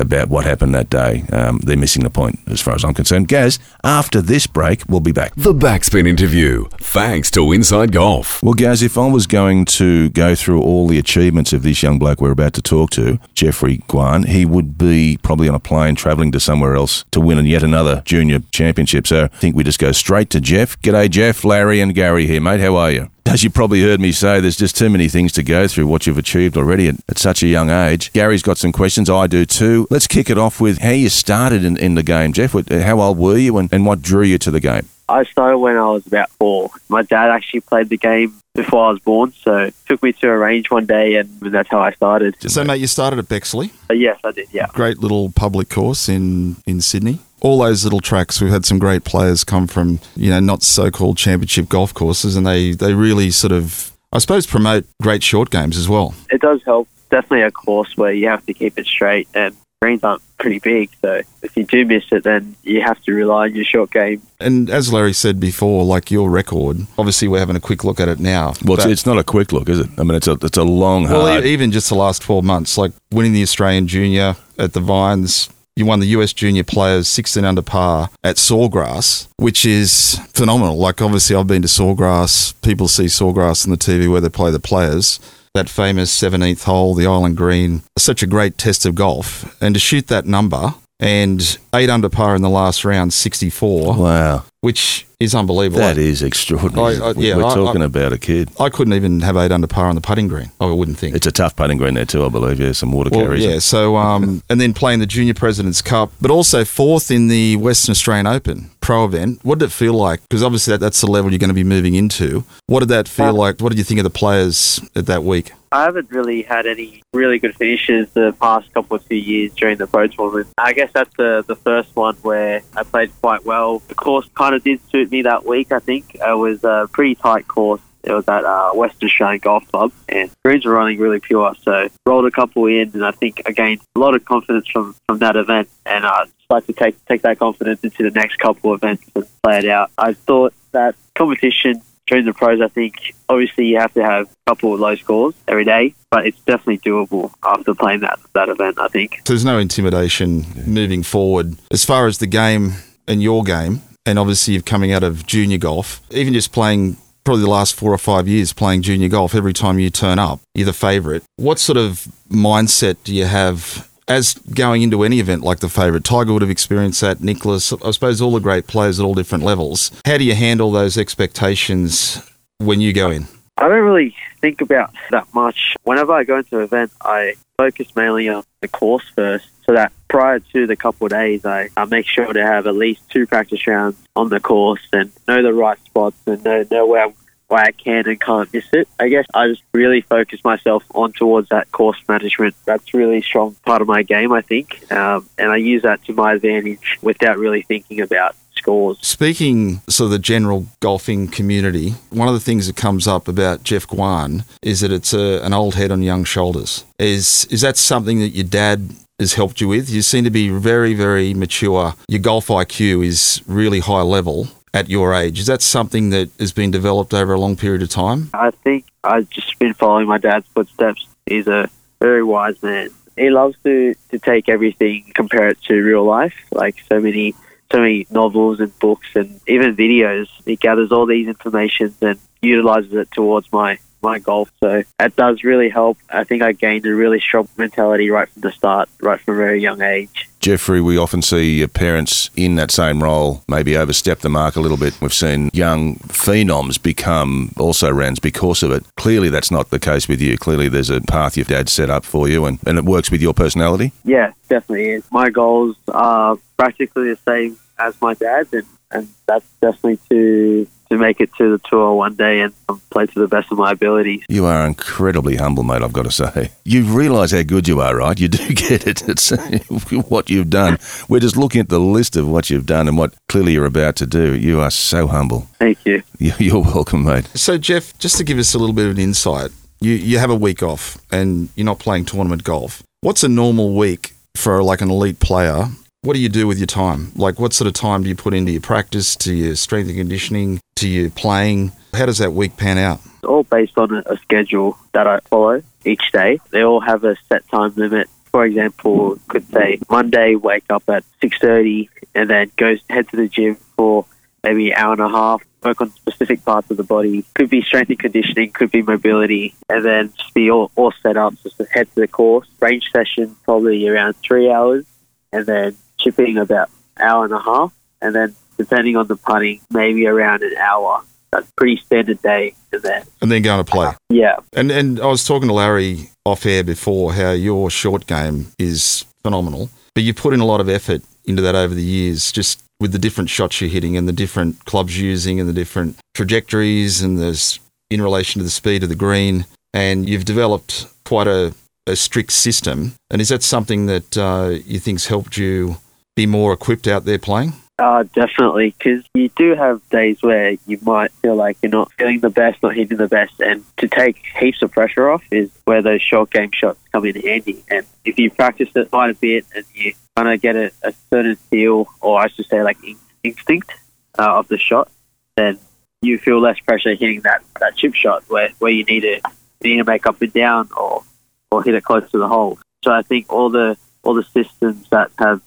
about 0.00 0.28
what 0.28 0.44
happened 0.44 0.74
that 0.74 0.90
day. 0.90 1.24
Um, 1.32 1.58
they're 1.58 1.76
missing 1.76 2.02
the 2.02 2.10
point 2.10 2.40
as 2.48 2.60
far 2.60 2.74
as 2.74 2.84
I'm 2.84 2.94
concerned. 2.94 3.28
Gaz, 3.28 3.60
after 3.84 4.20
this 4.20 4.46
break, 4.46 4.82
we'll 4.88 5.00
be 5.00 5.12
back. 5.12 5.34
The 5.36 5.52
Backspin 5.52 6.08
Interview, 6.08 6.66
thanks 6.80 7.30
to 7.32 7.52
Inside 7.52 7.92
Golf. 7.92 8.42
Well, 8.42 8.54
Gaz, 8.54 8.82
if 8.82 8.98
I 8.98 9.06
was 9.06 9.28
going 9.28 9.66
to 9.66 10.08
go 10.10 10.34
through 10.34 10.60
all 10.60 10.88
the 10.88 10.98
achievements 10.98 11.52
of 11.52 11.62
this 11.62 11.82
young 11.82 11.98
bloke 11.98 12.20
we're 12.20 12.32
about 12.32 12.54
to 12.54 12.62
talk 12.62 12.90
to, 12.90 13.20
Jeffrey 13.34 13.78
Guan, 13.88 14.26
he 14.26 14.44
would 14.44 14.76
be 14.76 15.16
probably 15.22 15.48
on 15.48 15.54
a 15.54 15.60
plane 15.60 15.94
travelling 15.94 16.32
to 16.32 16.40
somewhere 16.40 16.74
else 16.74 17.04
to 17.12 17.20
win 17.20 17.44
yet 17.46 17.62
another 17.62 18.02
junior 18.04 18.40
championship. 18.50 19.06
So 19.06 19.24
I 19.24 19.28
think 19.28 19.54
we 19.54 19.62
just 19.62 19.78
go 19.78 19.92
straight 19.92 20.30
to 20.30 20.40
Jeff. 20.40 20.80
G'day, 20.80 21.08
Jeff, 21.08 21.44
Larry, 21.44 21.80
and 21.80 21.94
Gary 21.94 22.26
here, 22.26 22.40
mate. 22.40 22.60
How 22.60 22.74
are 22.76 22.90
you? 22.90 23.10
As 23.26 23.42
you 23.42 23.50
probably 23.50 23.82
heard 23.82 24.00
me 24.00 24.12
say, 24.12 24.38
there's 24.38 24.56
just 24.56 24.76
too 24.76 24.90
many 24.90 25.08
things 25.08 25.32
to 25.32 25.42
go 25.42 25.66
through 25.66 25.86
what 25.86 26.06
you've 26.06 26.18
achieved 26.18 26.56
already 26.56 26.88
at, 26.88 26.96
at 27.08 27.18
such 27.18 27.42
a 27.42 27.46
young 27.46 27.70
age. 27.70 28.12
Gary's 28.12 28.42
got 28.42 28.58
some 28.58 28.70
questions. 28.70 29.08
I 29.08 29.26
do 29.26 29.44
too. 29.46 29.86
Let's 29.90 30.06
kick 30.06 30.28
it 30.30 30.38
off 30.38 30.60
with 30.60 30.78
how 30.78 30.90
you 30.90 31.08
started 31.08 31.64
in, 31.64 31.76
in 31.78 31.94
the 31.94 32.02
game, 32.02 32.32
Jeff. 32.32 32.52
How 32.70 33.00
old 33.00 33.18
were 33.18 33.38
you 33.38 33.56
and, 33.58 33.72
and 33.72 33.86
what 33.86 34.02
drew 34.02 34.22
you 34.22 34.38
to 34.38 34.50
the 34.50 34.60
game? 34.60 34.88
I 35.08 35.24
started 35.24 35.58
when 35.58 35.76
I 35.76 35.90
was 35.90 36.06
about 36.06 36.30
four. 36.30 36.70
My 36.88 37.02
dad 37.02 37.30
actually 37.30 37.60
played 37.60 37.88
the 37.88 37.98
game 37.98 38.34
before 38.54 38.86
I 38.86 38.90
was 38.90 39.00
born, 39.00 39.32
so 39.32 39.70
took 39.88 40.02
me 40.02 40.12
to 40.12 40.28
a 40.28 40.38
range 40.38 40.70
one 40.70 40.86
day, 40.86 41.16
and 41.16 41.28
that's 41.40 41.68
how 41.68 41.80
I 41.80 41.92
started. 41.92 42.36
So, 42.50 42.62
mate, 42.64 42.80
you 42.80 42.86
started 42.86 43.18
at 43.18 43.28
Bexley, 43.28 43.72
But 43.88 43.98
yes, 43.98 44.18
I 44.24 44.30
did. 44.32 44.48
Yeah. 44.52 44.66
great 44.68 44.98
little 44.98 45.30
public 45.30 45.68
course 45.68 46.08
in 46.08 46.56
in 46.66 46.80
Sydney. 46.80 47.18
All 47.44 47.58
those 47.58 47.84
little 47.84 48.00
tracks, 48.00 48.40
we've 48.40 48.50
had 48.50 48.64
some 48.64 48.78
great 48.78 49.04
players 49.04 49.44
come 49.44 49.66
from, 49.66 50.00
you 50.16 50.30
know, 50.30 50.40
not 50.40 50.62
so-called 50.62 51.18
championship 51.18 51.68
golf 51.68 51.92
courses, 51.92 52.36
and 52.36 52.46
they 52.46 52.72
they 52.72 52.94
really 52.94 53.30
sort 53.30 53.52
of, 53.52 53.92
I 54.12 54.18
suppose, 54.18 54.46
promote 54.46 54.86
great 55.02 55.22
short 55.22 55.50
games 55.50 55.76
as 55.76 55.88
well. 55.88 56.14
It 56.30 56.40
does 56.40 56.62
help. 56.64 56.88
Definitely 57.10 57.42
a 57.42 57.50
course 57.50 57.96
where 57.96 58.12
you 58.12 58.28
have 58.28 58.44
to 58.46 58.54
keep 58.54 58.78
it 58.78 58.86
straight, 58.86 59.28
and 59.34 59.54
greens 59.84 60.02
aren't 60.02 60.22
pretty 60.38 60.58
big, 60.58 60.88
so 61.02 61.20
if 61.42 61.54
you 61.56 61.64
do 61.64 61.84
miss 61.84 62.04
it, 62.10 62.24
then 62.24 62.56
you 62.62 62.80
have 62.80 62.98
to 63.02 63.12
rely 63.12 63.44
on 63.44 63.54
your 63.54 63.66
short 63.66 63.90
game. 63.90 64.22
And 64.40 64.70
as 64.70 64.90
Larry 64.90 65.12
said 65.12 65.38
before, 65.38 65.84
like 65.84 66.10
your 66.10 66.30
record, 66.30 66.86
obviously 66.96 67.28
we're 67.28 67.40
having 67.40 67.56
a 67.56 67.60
quick 67.60 67.84
look 67.84 68.00
at 68.00 68.08
it 68.08 68.18
now. 68.18 68.54
Well, 68.64 68.78
it's, 68.78 68.86
it's 68.86 69.06
not 69.06 69.18
a 69.18 69.24
quick 69.24 69.52
look, 69.52 69.68
is 69.68 69.80
it? 69.80 69.90
I 69.98 70.02
mean, 70.02 70.14
it's 70.14 70.26
a 70.26 70.38
it's 70.40 70.56
a 70.56 70.64
long, 70.64 71.04
haul. 71.04 71.24
Well, 71.24 71.32
hard. 71.32 71.44
even 71.44 71.70
just 71.70 71.90
the 71.90 71.94
last 71.94 72.22
12 72.22 72.42
months, 72.42 72.78
like 72.78 72.92
winning 73.12 73.34
the 73.34 73.42
Australian 73.42 73.86
Junior 73.86 74.36
at 74.58 74.72
the 74.72 74.80
Vines, 74.80 75.50
you 75.76 75.86
won 75.86 76.00
the 76.00 76.06
US 76.06 76.32
Junior 76.32 76.62
Players 76.64 77.08
16 77.08 77.44
under 77.44 77.62
par 77.62 78.10
at 78.22 78.36
Sawgrass, 78.36 79.28
which 79.36 79.66
is 79.66 80.20
phenomenal. 80.32 80.76
Like, 80.76 81.02
obviously, 81.02 81.34
I've 81.34 81.46
been 81.46 81.62
to 81.62 81.68
Sawgrass. 81.68 82.54
People 82.62 82.88
see 82.88 83.06
Sawgrass 83.06 83.66
on 83.66 83.70
the 83.70 83.76
TV 83.76 84.10
where 84.10 84.20
they 84.20 84.28
play 84.28 84.50
the 84.50 84.60
players. 84.60 85.18
That 85.54 85.68
famous 85.68 86.16
17th 86.20 86.64
hole, 86.64 86.94
the 86.94 87.06
Island 87.06 87.36
Green, 87.36 87.82
such 87.96 88.22
a 88.22 88.26
great 88.26 88.58
test 88.58 88.86
of 88.86 88.94
golf. 88.94 89.56
And 89.62 89.74
to 89.74 89.80
shoot 89.80 90.08
that 90.08 90.26
number 90.26 90.74
and 91.00 91.58
eight 91.74 91.90
under 91.90 92.08
par 92.08 92.34
in 92.34 92.42
the 92.42 92.48
last 92.48 92.84
round, 92.84 93.12
64, 93.12 93.96
wow, 93.96 94.44
which 94.64 95.06
is 95.20 95.34
unbelievable. 95.34 95.80
that 95.80 95.96
is 95.98 96.22
extraordinary. 96.22 96.96
I- 97.00 97.08
I- 97.08 97.12
We- 97.12 97.28
yeah, 97.28 97.36
We're 97.36 97.44
I- 97.46 97.54
talking 97.54 97.82
I- 97.82 97.84
about 97.84 98.12
a 98.12 98.18
kid. 98.18 98.48
I 98.58 98.68
couldn't 98.68 98.94
even 98.94 99.20
have 99.20 99.36
eight 99.36 99.52
under 99.52 99.66
par 99.66 99.86
on 99.88 99.94
the 99.94 100.00
putting 100.00 100.26
green. 100.26 100.50
I 100.60 100.66
wouldn't 100.66 100.98
think. 100.98 101.14
It's 101.14 101.26
a 101.26 101.32
tough 101.32 101.54
putting 101.54 101.78
green 101.78 101.94
there 101.94 102.04
too, 102.04 102.24
I 102.24 102.28
believe. 102.28 102.58
Yeah, 102.60 102.72
some 102.72 102.90
water 102.92 103.10
Well, 103.12 103.26
carries. 103.26 103.44
yeah. 103.44 103.58
So, 103.58 103.96
um, 103.96 104.42
and 104.50 104.60
then 104.60 104.72
playing 104.74 105.00
the 105.00 105.06
Junior 105.06 105.34
Presidents 105.34 105.80
Cup, 105.82 106.12
but 106.20 106.30
also 106.30 106.64
fourth 106.64 107.10
in 107.10 107.28
the 107.28 107.56
Western 107.56 107.92
Australian 107.92 108.26
Open 108.26 108.70
pro 108.80 109.04
event. 109.04 109.38
What 109.42 109.58
did 109.60 109.66
it 109.66 109.72
feel 109.72 109.94
like? 109.94 110.20
Because 110.28 110.42
obviously 110.42 110.72
that, 110.72 110.80
that's 110.80 111.00
the 111.00 111.06
level 111.06 111.30
you're 111.30 111.38
going 111.38 111.48
to 111.48 111.54
be 111.54 111.64
moving 111.64 111.94
into. 111.94 112.44
What 112.66 112.80
did 112.80 112.88
that 112.90 113.06
feel 113.08 113.28
Uh, 113.28 113.32
like? 113.32 113.60
What 113.60 113.68
did 113.70 113.78
you 113.78 113.84
think 113.84 114.00
of 114.00 114.04
the 114.04 114.10
players 114.10 114.80
at 114.96 115.06
that 115.06 115.22
week? 115.24 115.52
I 115.72 115.82
haven't 115.84 116.08
really 116.10 116.42
had 116.42 116.66
any 116.66 117.02
really 117.12 117.40
good 117.40 117.56
finishes 117.56 118.06
the 118.14 118.32
past 118.40 118.72
couple 118.74 118.96
of 118.96 119.08
two 119.08 119.16
years 119.16 119.50
during 119.56 119.76
the 119.76 119.88
pro 119.88 120.06
tournament. 120.06 120.46
I 120.56 120.72
guess 120.72 120.90
that's 120.94 121.10
the 121.16 121.42
the 121.48 121.56
first 121.56 121.88
one 121.94 122.14
where 122.22 122.62
I 122.76 122.84
played 122.84 123.10
quite 123.20 123.44
well. 123.44 123.82
The 123.88 123.96
course 123.96 124.26
kind 124.36 124.53
of 124.54 124.64
did 124.64 124.80
suit 124.90 125.10
me 125.10 125.22
that 125.22 125.44
week. 125.44 125.72
I 125.72 125.78
think 125.78 126.14
it 126.14 126.38
was 126.38 126.64
a 126.64 126.88
pretty 126.92 127.14
tight 127.14 127.46
course. 127.48 127.80
It 128.02 128.12
was 128.12 128.28
at 128.28 128.44
uh, 128.44 128.72
Western 128.72 129.08
Australian 129.08 129.40
Golf 129.40 129.66
Club, 129.72 129.90
and 130.08 130.30
greens 130.44 130.66
were 130.66 130.72
running 130.72 130.98
really 130.98 131.20
pure. 131.20 131.54
So 131.62 131.88
rolled 132.04 132.26
a 132.26 132.30
couple 132.30 132.66
in, 132.66 132.90
and 132.92 133.04
I 133.04 133.12
think 133.12 133.42
I 133.46 133.52
gained 133.52 133.80
a 133.96 133.98
lot 133.98 134.14
of 134.14 134.24
confidence 134.24 134.68
from 134.68 134.94
from 135.06 135.18
that 135.18 135.36
event. 135.36 135.68
And 135.86 136.04
I'd 136.04 136.28
like 136.50 136.66
to 136.66 136.74
take 136.74 137.02
take 137.06 137.22
that 137.22 137.38
confidence 137.38 137.82
into 137.82 138.02
the 138.02 138.10
next 138.10 138.36
couple 138.36 138.72
of 138.72 138.82
events 138.82 139.04
and 139.14 139.26
play 139.42 139.60
it 139.60 139.68
out. 139.68 139.90
I 139.96 140.12
thought 140.12 140.52
that 140.72 140.96
competition 141.14 141.80
during 142.06 142.26
the 142.26 142.34
pros, 142.34 142.60
I 142.60 142.68
think 142.68 143.14
obviously 143.28 143.66
you 143.66 143.78
have 143.78 143.94
to 143.94 144.04
have 144.04 144.26
a 144.26 144.50
couple 144.50 144.74
of 144.74 144.80
low 144.80 144.94
scores 144.96 145.34
every 145.48 145.64
day, 145.64 145.94
but 146.10 146.26
it's 146.26 146.38
definitely 146.40 146.78
doable 146.78 147.32
after 147.42 147.74
playing 147.74 148.00
that 148.00 148.18
that 148.34 148.48
event. 148.48 148.78
I 148.78 148.88
think. 148.88 149.22
So 149.24 149.32
there's 149.32 149.44
no 149.44 149.58
intimidation 149.58 150.44
moving 150.66 151.02
forward 151.02 151.56
as 151.70 151.84
far 151.84 152.06
as 152.06 152.18
the 152.18 152.26
game 152.26 152.74
and 153.06 153.22
your 153.22 153.42
game, 153.42 153.80
and 154.06 154.18
obviously 154.18 154.60
coming 154.62 154.92
out 154.92 155.02
of 155.02 155.26
junior 155.26 155.58
golf, 155.58 156.00
even 156.10 156.32
just 156.32 156.52
playing. 156.52 156.96
Probably 157.24 157.42
the 157.42 157.50
last 157.50 157.74
four 157.74 157.90
or 157.90 157.96
five 157.96 158.28
years 158.28 158.52
playing 158.52 158.82
junior 158.82 159.08
golf, 159.08 159.34
every 159.34 159.54
time 159.54 159.78
you 159.78 159.88
turn 159.88 160.18
up, 160.18 160.40
you're 160.54 160.66
the 160.66 160.74
favourite. 160.74 161.22
What 161.36 161.58
sort 161.58 161.78
of 161.78 162.06
mindset 162.28 163.02
do 163.02 163.14
you 163.14 163.24
have 163.24 163.88
as 164.06 164.34
going 164.34 164.82
into 164.82 165.04
any 165.04 165.20
event 165.20 165.42
like 165.42 165.60
the 165.60 165.70
favourite? 165.70 166.04
Tiger 166.04 166.34
would 166.34 166.42
have 166.42 166.50
experienced 166.50 167.00
that. 167.00 167.22
Nicklaus, 167.22 167.72
I 167.72 167.92
suppose, 167.92 168.20
all 168.20 168.32
the 168.32 168.40
great 168.40 168.66
players 168.66 169.00
at 169.00 169.06
all 169.06 169.14
different 169.14 169.42
levels. 169.42 169.90
How 170.04 170.18
do 170.18 170.24
you 170.24 170.34
handle 170.34 170.70
those 170.70 170.98
expectations 170.98 172.20
when 172.58 172.82
you 172.82 172.92
go 172.92 173.08
in? 173.10 173.26
I 173.56 173.68
don't 173.68 173.84
really 173.84 174.16
think 174.40 174.60
about 174.60 174.92
that 175.10 175.32
much. 175.32 175.76
Whenever 175.84 176.12
I 176.12 176.24
go 176.24 176.38
into 176.38 176.58
an 176.58 176.64
event, 176.64 176.92
I 177.00 177.34
focus 177.56 177.94
mainly 177.94 178.28
on 178.28 178.42
the 178.60 178.68
course 178.68 179.04
first, 179.14 179.48
so 179.64 179.74
that 179.74 179.92
prior 180.08 180.40
to 180.40 180.66
the 180.66 180.76
couple 180.76 181.06
of 181.06 181.12
days, 181.12 181.44
I, 181.44 181.68
I 181.76 181.84
make 181.84 182.06
sure 182.06 182.32
to 182.32 182.44
have 182.44 182.66
at 182.66 182.74
least 182.74 183.08
two 183.10 183.26
practice 183.26 183.66
rounds 183.66 183.96
on 184.16 184.28
the 184.28 184.40
course 184.40 184.86
and 184.92 185.12
know 185.28 185.42
the 185.42 185.52
right 185.52 185.78
spots 185.84 186.16
and 186.26 186.42
know, 186.44 186.66
know 186.68 186.86
where, 186.86 187.12
where 187.46 187.62
I 187.62 187.70
can 187.70 188.08
and 188.08 188.20
can't 188.20 188.52
miss 188.52 188.66
it. 188.72 188.88
I 188.98 189.08
guess 189.08 189.26
I 189.32 189.46
just 189.46 189.62
really 189.72 190.00
focus 190.00 190.40
myself 190.44 190.82
on 190.92 191.12
towards 191.12 191.48
that 191.50 191.70
course 191.70 192.02
management. 192.08 192.56
That's 192.64 192.92
really 192.92 193.22
strong 193.22 193.54
part 193.64 193.82
of 193.82 193.88
my 193.88 194.02
game, 194.02 194.32
I 194.32 194.42
think, 194.42 194.90
um, 194.90 195.28
and 195.38 195.50
I 195.50 195.56
use 195.56 195.82
that 195.82 196.04
to 196.06 196.12
my 196.12 196.34
advantage 196.34 196.98
without 197.02 197.38
really 197.38 197.62
thinking 197.62 198.00
about 198.00 198.34
scores. 198.56 198.98
Speaking 199.00 199.82
sort 199.88 200.06
of 200.06 200.10
the 200.12 200.18
general 200.18 200.66
golfing 200.80 201.28
community, 201.28 201.94
one 202.10 202.28
of 202.28 202.34
the 202.34 202.40
things 202.40 202.66
that 202.66 202.76
comes 202.76 203.06
up 203.06 203.28
about 203.28 203.64
Jeff 203.64 203.86
Guan 203.86 204.44
is 204.62 204.80
that 204.80 204.92
it's 204.92 205.12
a, 205.12 205.40
an 205.44 205.52
old 205.52 205.74
head 205.74 205.90
on 205.90 206.02
young 206.02 206.24
shoulders. 206.24 206.84
Is 206.98 207.46
is 207.50 207.60
that 207.62 207.76
something 207.76 208.18
that 208.20 208.30
your 208.30 208.44
dad 208.44 208.90
has 209.18 209.34
helped 209.34 209.60
you 209.60 209.68
with? 209.68 209.90
You 209.90 210.02
seem 210.02 210.24
to 210.24 210.30
be 210.30 210.48
very, 210.48 210.94
very 210.94 211.34
mature. 211.34 211.94
Your 212.08 212.20
golf 212.20 212.48
IQ 212.48 213.04
is 213.06 213.42
really 213.46 213.80
high 213.80 214.02
level 214.02 214.48
at 214.72 214.90
your 214.90 215.14
age. 215.14 215.38
Is 215.38 215.46
that 215.46 215.62
something 215.62 216.10
that 216.10 216.30
has 216.38 216.52
been 216.52 216.70
developed 216.70 217.14
over 217.14 217.32
a 217.32 217.40
long 217.40 217.56
period 217.56 217.82
of 217.82 217.88
time? 217.88 218.30
I 218.34 218.50
think 218.50 218.84
I've 219.04 219.30
just 219.30 219.58
been 219.58 219.72
following 219.74 220.08
my 220.08 220.18
dad's 220.18 220.46
footsteps. 220.48 221.06
He's 221.26 221.46
a 221.46 221.68
very 222.00 222.24
wise 222.24 222.60
man. 222.62 222.88
He 223.16 223.30
loves 223.30 223.56
to, 223.62 223.94
to 224.10 224.18
take 224.18 224.48
everything, 224.48 225.12
compare 225.14 225.48
it 225.48 225.62
to 225.62 225.80
real 225.80 226.04
life, 226.04 226.34
like 226.50 226.76
so 226.88 226.98
many 226.98 227.34
so 227.74 227.80
many 227.80 228.06
novels 228.10 228.60
and 228.60 228.76
books 228.78 229.08
and 229.14 229.40
even 229.48 229.74
videos. 229.74 230.28
It 230.46 230.60
gathers 230.60 230.92
all 230.92 231.06
these 231.06 231.26
information 231.26 231.92
and 232.00 232.18
utilizes 232.40 232.92
it 232.92 233.10
towards 233.10 233.50
my 233.52 233.78
my 234.00 234.18
golf. 234.18 234.52
So 234.60 234.82
that 234.98 235.16
does 235.16 235.42
really 235.42 235.70
help. 235.70 235.96
I 236.10 236.24
think 236.24 236.42
I 236.42 236.52
gained 236.52 236.84
a 236.84 236.94
really 236.94 237.18
strong 237.18 237.48
mentality 237.56 238.10
right 238.10 238.28
from 238.28 238.42
the 238.42 238.52
start, 238.52 238.90
right 239.00 239.18
from 239.18 239.34
a 239.34 239.36
very 239.38 239.62
young 239.62 239.80
age. 239.80 240.28
Jeffrey, 240.40 240.82
we 240.82 240.98
often 240.98 241.22
see 241.22 241.66
parents 241.66 242.28
in 242.36 242.56
that 242.56 242.70
same 242.70 243.02
role 243.02 243.42
maybe 243.48 243.78
overstep 243.78 244.18
the 244.18 244.28
mark 244.28 244.56
a 244.56 244.60
little 244.60 244.76
bit. 244.76 245.00
We've 245.00 245.12
seen 245.12 245.48
young 245.54 245.96
phenoms 245.96 246.80
become 246.80 247.52
also 247.58 247.90
rans 247.90 248.18
because 248.18 248.62
of 248.62 248.70
it. 248.72 248.84
Clearly, 248.96 249.30
that's 249.30 249.50
not 249.50 249.70
the 249.70 249.80
case 249.80 250.06
with 250.06 250.20
you. 250.20 250.36
Clearly, 250.36 250.68
there's 250.68 250.90
a 250.90 251.00
path 251.00 251.38
your 251.38 251.44
dad 251.44 251.70
set 251.70 251.88
up 251.88 252.04
for 252.04 252.28
you, 252.28 252.44
and, 252.44 252.58
and 252.66 252.76
it 252.76 252.84
works 252.84 253.10
with 253.10 253.22
your 253.22 253.32
personality. 253.32 253.92
Yeah, 254.04 254.32
definitely 254.50 254.90
is. 254.90 255.10
My 255.10 255.30
goals 255.30 255.76
are 255.88 256.36
practically 256.58 257.08
the 257.08 257.18
same 257.26 257.56
as 257.78 258.00
my 258.00 258.14
dad, 258.14 258.48
and, 258.52 258.64
and 258.90 259.08
that's 259.26 259.46
definitely 259.60 259.98
to 260.10 260.66
to 260.90 260.98
make 260.98 261.18
it 261.18 261.30
to 261.38 261.50
the 261.50 261.58
tour 261.66 261.94
one 261.94 262.14
day 262.14 262.42
and 262.42 262.52
um, 262.68 262.80
play 262.90 263.06
to 263.06 263.18
the 263.18 263.26
best 263.26 263.50
of 263.50 263.56
my 263.56 263.72
abilities. 263.72 264.22
You 264.28 264.44
are 264.44 264.66
incredibly 264.66 265.36
humble, 265.36 265.62
mate, 265.62 265.80
I've 265.82 265.94
got 265.94 266.04
to 266.04 266.10
say. 266.10 266.50
You 266.66 266.82
realise 266.84 267.30
how 267.32 267.42
good 267.42 267.66
you 267.66 267.80
are, 267.80 267.96
right? 267.96 268.20
You 268.20 268.28
do 268.28 268.46
get 268.54 268.86
it. 268.86 269.08
It's 269.08 269.30
what 270.10 270.28
you've 270.28 270.50
done. 270.50 270.78
We're 271.08 271.20
just 271.20 271.38
looking 271.38 271.62
at 271.62 271.70
the 271.70 271.80
list 271.80 272.16
of 272.16 272.28
what 272.28 272.50
you've 272.50 272.66
done 272.66 272.86
and 272.86 272.98
what 272.98 273.14
clearly 273.30 273.54
you're 273.54 273.64
about 273.64 273.96
to 273.96 274.06
do. 274.06 274.34
You 274.36 274.60
are 274.60 274.70
so 274.70 275.06
humble. 275.06 275.48
Thank 275.58 275.84
you. 275.86 276.02
You- 276.18 276.32
You're 276.38 276.62
welcome, 276.62 277.02
mate. 277.04 277.28
So, 277.34 277.56
Jeff, 277.56 277.96
just 277.98 278.18
to 278.18 278.24
give 278.24 278.38
us 278.38 278.52
a 278.54 278.58
little 278.58 278.74
bit 278.74 278.84
of 278.84 278.92
an 278.92 278.98
insight, 278.98 279.50
you, 279.80 279.92
you 279.94 280.18
have 280.18 280.30
a 280.30 280.36
week 280.36 280.62
off 280.62 280.98
and 281.10 281.48
you're 281.56 281.64
not 281.64 281.78
playing 281.78 282.04
tournament 282.04 282.44
golf. 282.44 282.82
What's 283.00 283.24
a 283.24 283.28
normal 283.28 283.74
week 283.74 284.12
for 284.36 284.62
like 284.62 284.82
an 284.82 284.90
elite 284.90 285.18
player? 285.18 285.68
What 286.04 286.12
do 286.12 286.20
you 286.20 286.28
do 286.28 286.46
with 286.46 286.58
your 286.58 286.66
time? 286.66 287.12
Like, 287.16 287.40
what 287.40 287.54
sort 287.54 287.66
of 287.66 287.72
time 287.72 288.02
do 288.02 288.10
you 288.10 288.14
put 288.14 288.34
into 288.34 288.52
your 288.52 288.60
practice, 288.60 289.16
to 289.16 289.32
your 289.34 289.54
strength 289.54 289.88
and 289.88 289.96
conditioning, 289.96 290.60
to 290.76 290.86
your 290.86 291.08
playing? 291.08 291.72
How 291.94 292.04
does 292.04 292.18
that 292.18 292.34
week 292.34 292.58
pan 292.58 292.76
out? 292.76 293.00
It's 293.02 293.24
all 293.24 293.42
based 293.42 293.78
on 293.78 294.02
a, 294.04 294.16
schedule 294.18 294.76
that 294.92 295.06
I 295.06 295.20
follow 295.20 295.62
each 295.86 296.12
day. 296.12 296.40
They 296.50 296.62
all 296.62 296.80
have 296.80 297.04
a 297.04 297.16
set 297.30 297.48
time 297.48 297.72
limit. 297.76 298.10
For 298.26 298.44
example, 298.44 299.18
could 299.28 299.48
say 299.50 299.78
Monday 299.88 300.34
wake 300.34 300.66
up 300.68 300.82
at 300.90 301.04
six 301.22 301.38
thirty 301.38 301.88
and 302.14 302.28
then 302.28 302.52
go 302.56 302.76
head 302.90 303.08
to 303.08 303.16
the 303.16 303.26
gym 303.26 303.56
for 303.74 304.04
maybe 304.42 304.72
an 304.72 304.76
hour 304.76 304.92
and 304.92 305.00
a 305.00 305.08
half, 305.08 305.42
work 305.62 305.80
on 305.80 305.90
specific 305.92 306.44
parts 306.44 306.70
of 306.70 306.76
the 306.76 306.84
body. 306.84 307.24
Could 307.34 307.48
be 307.48 307.62
strength 307.62 307.88
and 307.88 307.98
conditioning, 307.98 308.52
could 308.52 308.70
be 308.70 308.82
mobility, 308.82 309.54
and 309.70 309.82
then 309.82 310.12
just 310.18 310.34
be 310.34 310.50
all, 310.50 310.70
all 310.76 310.92
set 311.02 311.16
up 311.16 311.32
just 311.42 311.58
head 311.72 311.88
to 311.94 312.00
the 312.02 312.08
course. 312.08 312.46
Range 312.60 312.84
session 312.92 313.36
probably 313.44 313.88
around 313.88 314.16
three 314.16 314.50
hours, 314.50 314.84
and 315.32 315.46
then 315.46 315.76
chipping 316.04 316.36
about 316.38 316.70
hour 317.00 317.24
and 317.24 317.34
a 317.34 317.40
half, 317.40 317.72
and 318.00 318.14
then 318.14 318.34
depending 318.58 318.96
on 318.96 319.06
the 319.08 319.16
putting, 319.16 319.60
maybe 319.70 320.06
around 320.06 320.42
an 320.42 320.56
hour. 320.58 321.02
that's 321.32 321.50
pretty 321.56 321.76
standard 321.78 322.22
day 322.22 322.54
for 322.70 322.78
that. 322.78 323.08
and 323.20 323.32
then 323.32 323.42
going 323.42 323.64
to 323.64 323.70
play. 323.70 323.92
yeah. 324.10 324.36
And 324.52 324.70
and 324.70 325.00
I 325.00 325.06
was 325.06 325.24
talking 325.24 325.48
to 325.48 325.54
Larry 325.54 326.10
off 326.24 326.46
air 326.46 326.62
before 326.62 327.12
how 327.14 327.32
your 327.32 327.70
short 327.70 328.06
game 328.06 328.52
is 328.58 329.04
phenomenal, 329.24 329.70
but 329.94 330.04
you 330.04 330.14
put 330.14 330.32
in 330.32 330.40
a 330.40 330.46
lot 330.46 330.60
of 330.60 330.68
effort 330.68 331.02
into 331.24 331.42
that 331.42 331.54
over 331.56 331.74
the 331.74 331.82
years, 331.82 332.30
just 332.30 332.62
with 332.80 332.92
the 332.92 332.98
different 332.98 333.30
shots 333.30 333.60
you're 333.60 333.70
hitting 333.70 333.96
and 333.96 334.06
the 334.06 334.12
different 334.12 334.64
clubs 334.64 334.98
you're 334.98 335.10
using 335.10 335.40
and 335.40 335.48
the 335.48 335.52
different 335.52 335.96
trajectories 336.14 337.02
and 337.02 337.18
there's 337.18 337.58
in 337.90 338.02
relation 338.02 338.38
to 338.40 338.44
the 338.44 338.50
speed 338.50 338.82
of 338.82 338.88
the 338.88 338.96
green, 338.96 339.46
and 339.72 340.08
you've 340.08 340.24
developed 340.24 340.86
quite 341.04 341.26
a, 341.26 341.54
a 341.86 341.96
strict 341.96 342.32
system. 342.32 342.94
And 343.10 343.20
is 343.20 343.28
that 343.28 343.42
something 343.42 343.86
that 343.86 344.18
uh, 344.18 344.58
you 344.64 344.78
think's 344.78 345.06
helped 345.06 345.36
you 345.36 345.76
be 346.14 346.26
more 346.26 346.52
equipped 346.52 346.86
out 346.86 347.04
there 347.04 347.18
playing? 347.18 347.54
Uh, 347.76 348.04
definitely, 348.14 348.72
because 348.78 349.04
you 349.14 349.28
do 349.30 349.56
have 349.56 349.86
days 349.88 350.22
where 350.22 350.56
you 350.66 350.78
might 350.82 351.10
feel 351.10 351.34
like 351.34 351.58
you're 351.60 351.72
not 351.72 351.92
feeling 351.94 352.20
the 352.20 352.30
best, 352.30 352.62
not 352.62 352.76
hitting 352.76 352.96
the 352.96 353.08
best, 353.08 353.40
and 353.40 353.64
to 353.78 353.88
take 353.88 354.22
heaps 354.38 354.62
of 354.62 354.70
pressure 354.70 355.10
off 355.10 355.24
is 355.32 355.50
where 355.64 355.82
those 355.82 356.00
short 356.00 356.30
game 356.30 356.50
shots 356.52 356.78
come 356.92 357.04
in 357.04 357.16
handy. 357.20 357.64
And 357.68 357.84
if 358.04 358.16
you 358.16 358.30
practice 358.30 358.68
it 358.76 358.90
quite 358.90 359.10
a 359.10 359.14
bit 359.14 359.44
and 359.56 359.64
you 359.74 359.92
kind 360.16 360.28
of 360.28 360.40
get 360.40 360.54
a, 360.54 360.70
a 360.84 360.92
certain 361.10 361.34
feel, 361.34 361.88
or 362.00 362.20
I 362.20 362.28
should 362.28 362.46
say, 362.46 362.62
like 362.62 362.82
in- 362.84 362.98
instinct 363.24 363.72
uh, 364.16 364.38
of 364.38 364.46
the 364.46 364.58
shot, 364.58 364.88
then 365.36 365.58
you 366.00 366.16
feel 366.18 366.40
less 366.40 366.60
pressure 366.60 366.94
hitting 366.94 367.22
that, 367.22 367.42
that 367.58 367.76
chip 367.76 367.94
shot 367.94 368.22
where, 368.28 368.50
where 368.60 368.70
you 368.70 368.84
need 368.84 369.00
to 369.00 369.20
you 369.62 369.70
need 369.70 369.78
to 369.78 369.84
make 369.84 370.06
up 370.06 370.20
and 370.22 370.32
down 370.32 370.68
or 370.76 371.02
or 371.50 371.62
hit 371.62 371.74
it 371.74 371.82
close 371.82 372.08
to 372.10 372.18
the 372.18 372.28
hole. 372.28 372.58
So 372.84 372.92
I 372.92 373.02
think 373.02 373.32
all 373.32 373.50
the 373.50 373.76
all 374.04 374.14
the 374.14 374.22
systems 374.22 374.88
that 374.90 375.10
have 375.18 375.40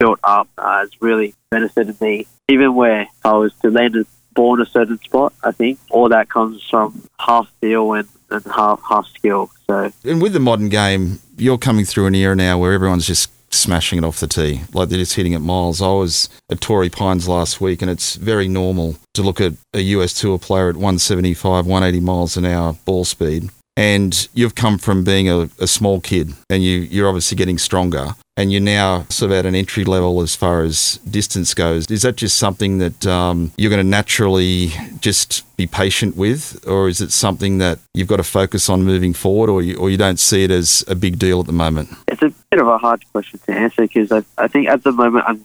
built 0.00 0.18
up 0.24 0.48
uh, 0.58 0.80
has 0.80 0.90
really 1.00 1.34
benefited 1.52 2.00
me. 2.00 2.26
Even 2.48 2.74
where 2.74 3.06
I 3.24 3.34
was 3.34 3.54
to 3.62 3.70
land 3.70 3.94
a 3.94 4.04
ball 4.34 4.54
in 4.54 4.60
a 4.60 4.66
certain 4.66 4.98
spot, 4.98 5.32
I 5.44 5.52
think 5.52 5.78
all 5.90 6.08
that 6.08 6.28
comes 6.28 6.66
from 6.68 7.04
half 7.20 7.48
feel 7.60 7.92
and, 7.92 8.08
and 8.30 8.44
half 8.46 8.80
half 8.88 9.06
skill. 9.06 9.50
So 9.68 9.92
And 10.04 10.20
with 10.20 10.32
the 10.32 10.40
modern 10.40 10.68
game, 10.68 11.20
you're 11.36 11.58
coming 11.58 11.84
through 11.84 12.06
an 12.06 12.14
era 12.16 12.34
now 12.34 12.58
where 12.58 12.72
everyone's 12.72 13.06
just 13.06 13.30
smashing 13.52 13.98
it 13.98 14.04
off 14.04 14.20
the 14.20 14.26
tee, 14.26 14.62
like 14.72 14.88
they're 14.88 14.98
just 14.98 15.14
hitting 15.14 15.32
it 15.32 15.40
miles. 15.40 15.82
I 15.82 15.88
was 15.88 16.28
at 16.50 16.60
Torrey 16.60 16.88
Pines 16.88 17.28
last 17.28 17.60
week, 17.60 17.82
and 17.82 17.90
it's 17.90 18.16
very 18.16 18.48
normal 18.48 18.96
to 19.14 19.22
look 19.22 19.40
at 19.40 19.52
a 19.74 19.80
US 19.80 20.18
Tour 20.18 20.38
player 20.38 20.68
at 20.68 20.76
175, 20.76 21.66
180 21.66 22.04
miles 22.04 22.36
an 22.36 22.44
hour 22.44 22.74
ball 22.84 23.04
speed. 23.04 23.50
And 23.76 24.28
you've 24.34 24.54
come 24.54 24.78
from 24.78 25.04
being 25.04 25.28
a, 25.28 25.48
a 25.58 25.66
small 25.66 26.00
kid, 26.00 26.32
and 26.48 26.62
you, 26.62 26.78
you're 26.78 27.08
obviously 27.08 27.36
getting 27.36 27.58
stronger, 27.58 28.14
and 28.40 28.50
you're 28.50 28.60
now 28.60 29.04
sort 29.10 29.30
of 29.30 29.36
at 29.36 29.44
an 29.44 29.54
entry 29.54 29.84
level 29.84 30.22
as 30.22 30.34
far 30.34 30.62
as 30.62 30.96
distance 31.08 31.52
goes. 31.52 31.86
Is 31.90 32.02
that 32.02 32.16
just 32.16 32.38
something 32.38 32.78
that 32.78 33.06
um, 33.06 33.52
you're 33.58 33.70
going 33.70 33.84
to 33.84 33.88
naturally 33.88 34.72
just 35.00 35.44
be 35.58 35.66
patient 35.66 36.16
with, 36.16 36.66
or 36.66 36.88
is 36.88 37.02
it 37.02 37.12
something 37.12 37.58
that 37.58 37.78
you've 37.92 38.08
got 38.08 38.16
to 38.16 38.24
focus 38.24 38.70
on 38.70 38.82
moving 38.82 39.12
forward, 39.12 39.50
or 39.50 39.60
you, 39.60 39.76
or 39.76 39.90
you 39.90 39.98
don't 39.98 40.18
see 40.18 40.44
it 40.44 40.50
as 40.50 40.82
a 40.88 40.94
big 40.94 41.18
deal 41.18 41.40
at 41.40 41.46
the 41.46 41.52
moment? 41.52 41.90
it's 42.08 42.22
a 42.22 42.34
bit 42.50 42.60
of 42.60 42.66
a 42.66 42.78
hard 42.78 43.04
question 43.12 43.38
to 43.46 43.52
answer 43.52 43.82
because 43.82 44.10
I, 44.10 44.22
I 44.38 44.48
think 44.48 44.68
at 44.68 44.82
the 44.82 44.92
moment 44.92 45.24
I'm 45.26 45.44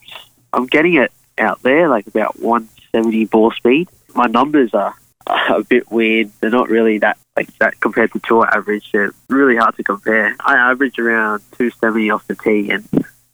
I'm 0.53 0.65
getting 0.65 0.95
it 0.95 1.11
out 1.37 1.61
there 1.63 1.89
like 1.89 2.07
about 2.07 2.39
170 2.39 3.25
ball 3.25 3.51
speed. 3.51 3.89
My 4.13 4.27
numbers 4.27 4.73
are 4.73 4.95
a 5.27 5.63
bit 5.63 5.91
weird. 5.91 6.31
They're 6.39 6.49
not 6.49 6.69
really 6.69 6.99
that 6.99 7.17
like 7.35 7.55
that 7.59 7.79
compared 7.79 8.11
to 8.13 8.19
tour 8.19 8.47
average. 8.51 8.91
They're 8.91 9.11
really 9.29 9.55
hard 9.55 9.75
to 9.77 9.83
compare. 9.83 10.35
I 10.39 10.55
average 10.71 10.99
around 10.99 11.39
270 11.53 12.09
off 12.09 12.27
the 12.27 12.35
tee, 12.35 12.71
and 12.71 12.87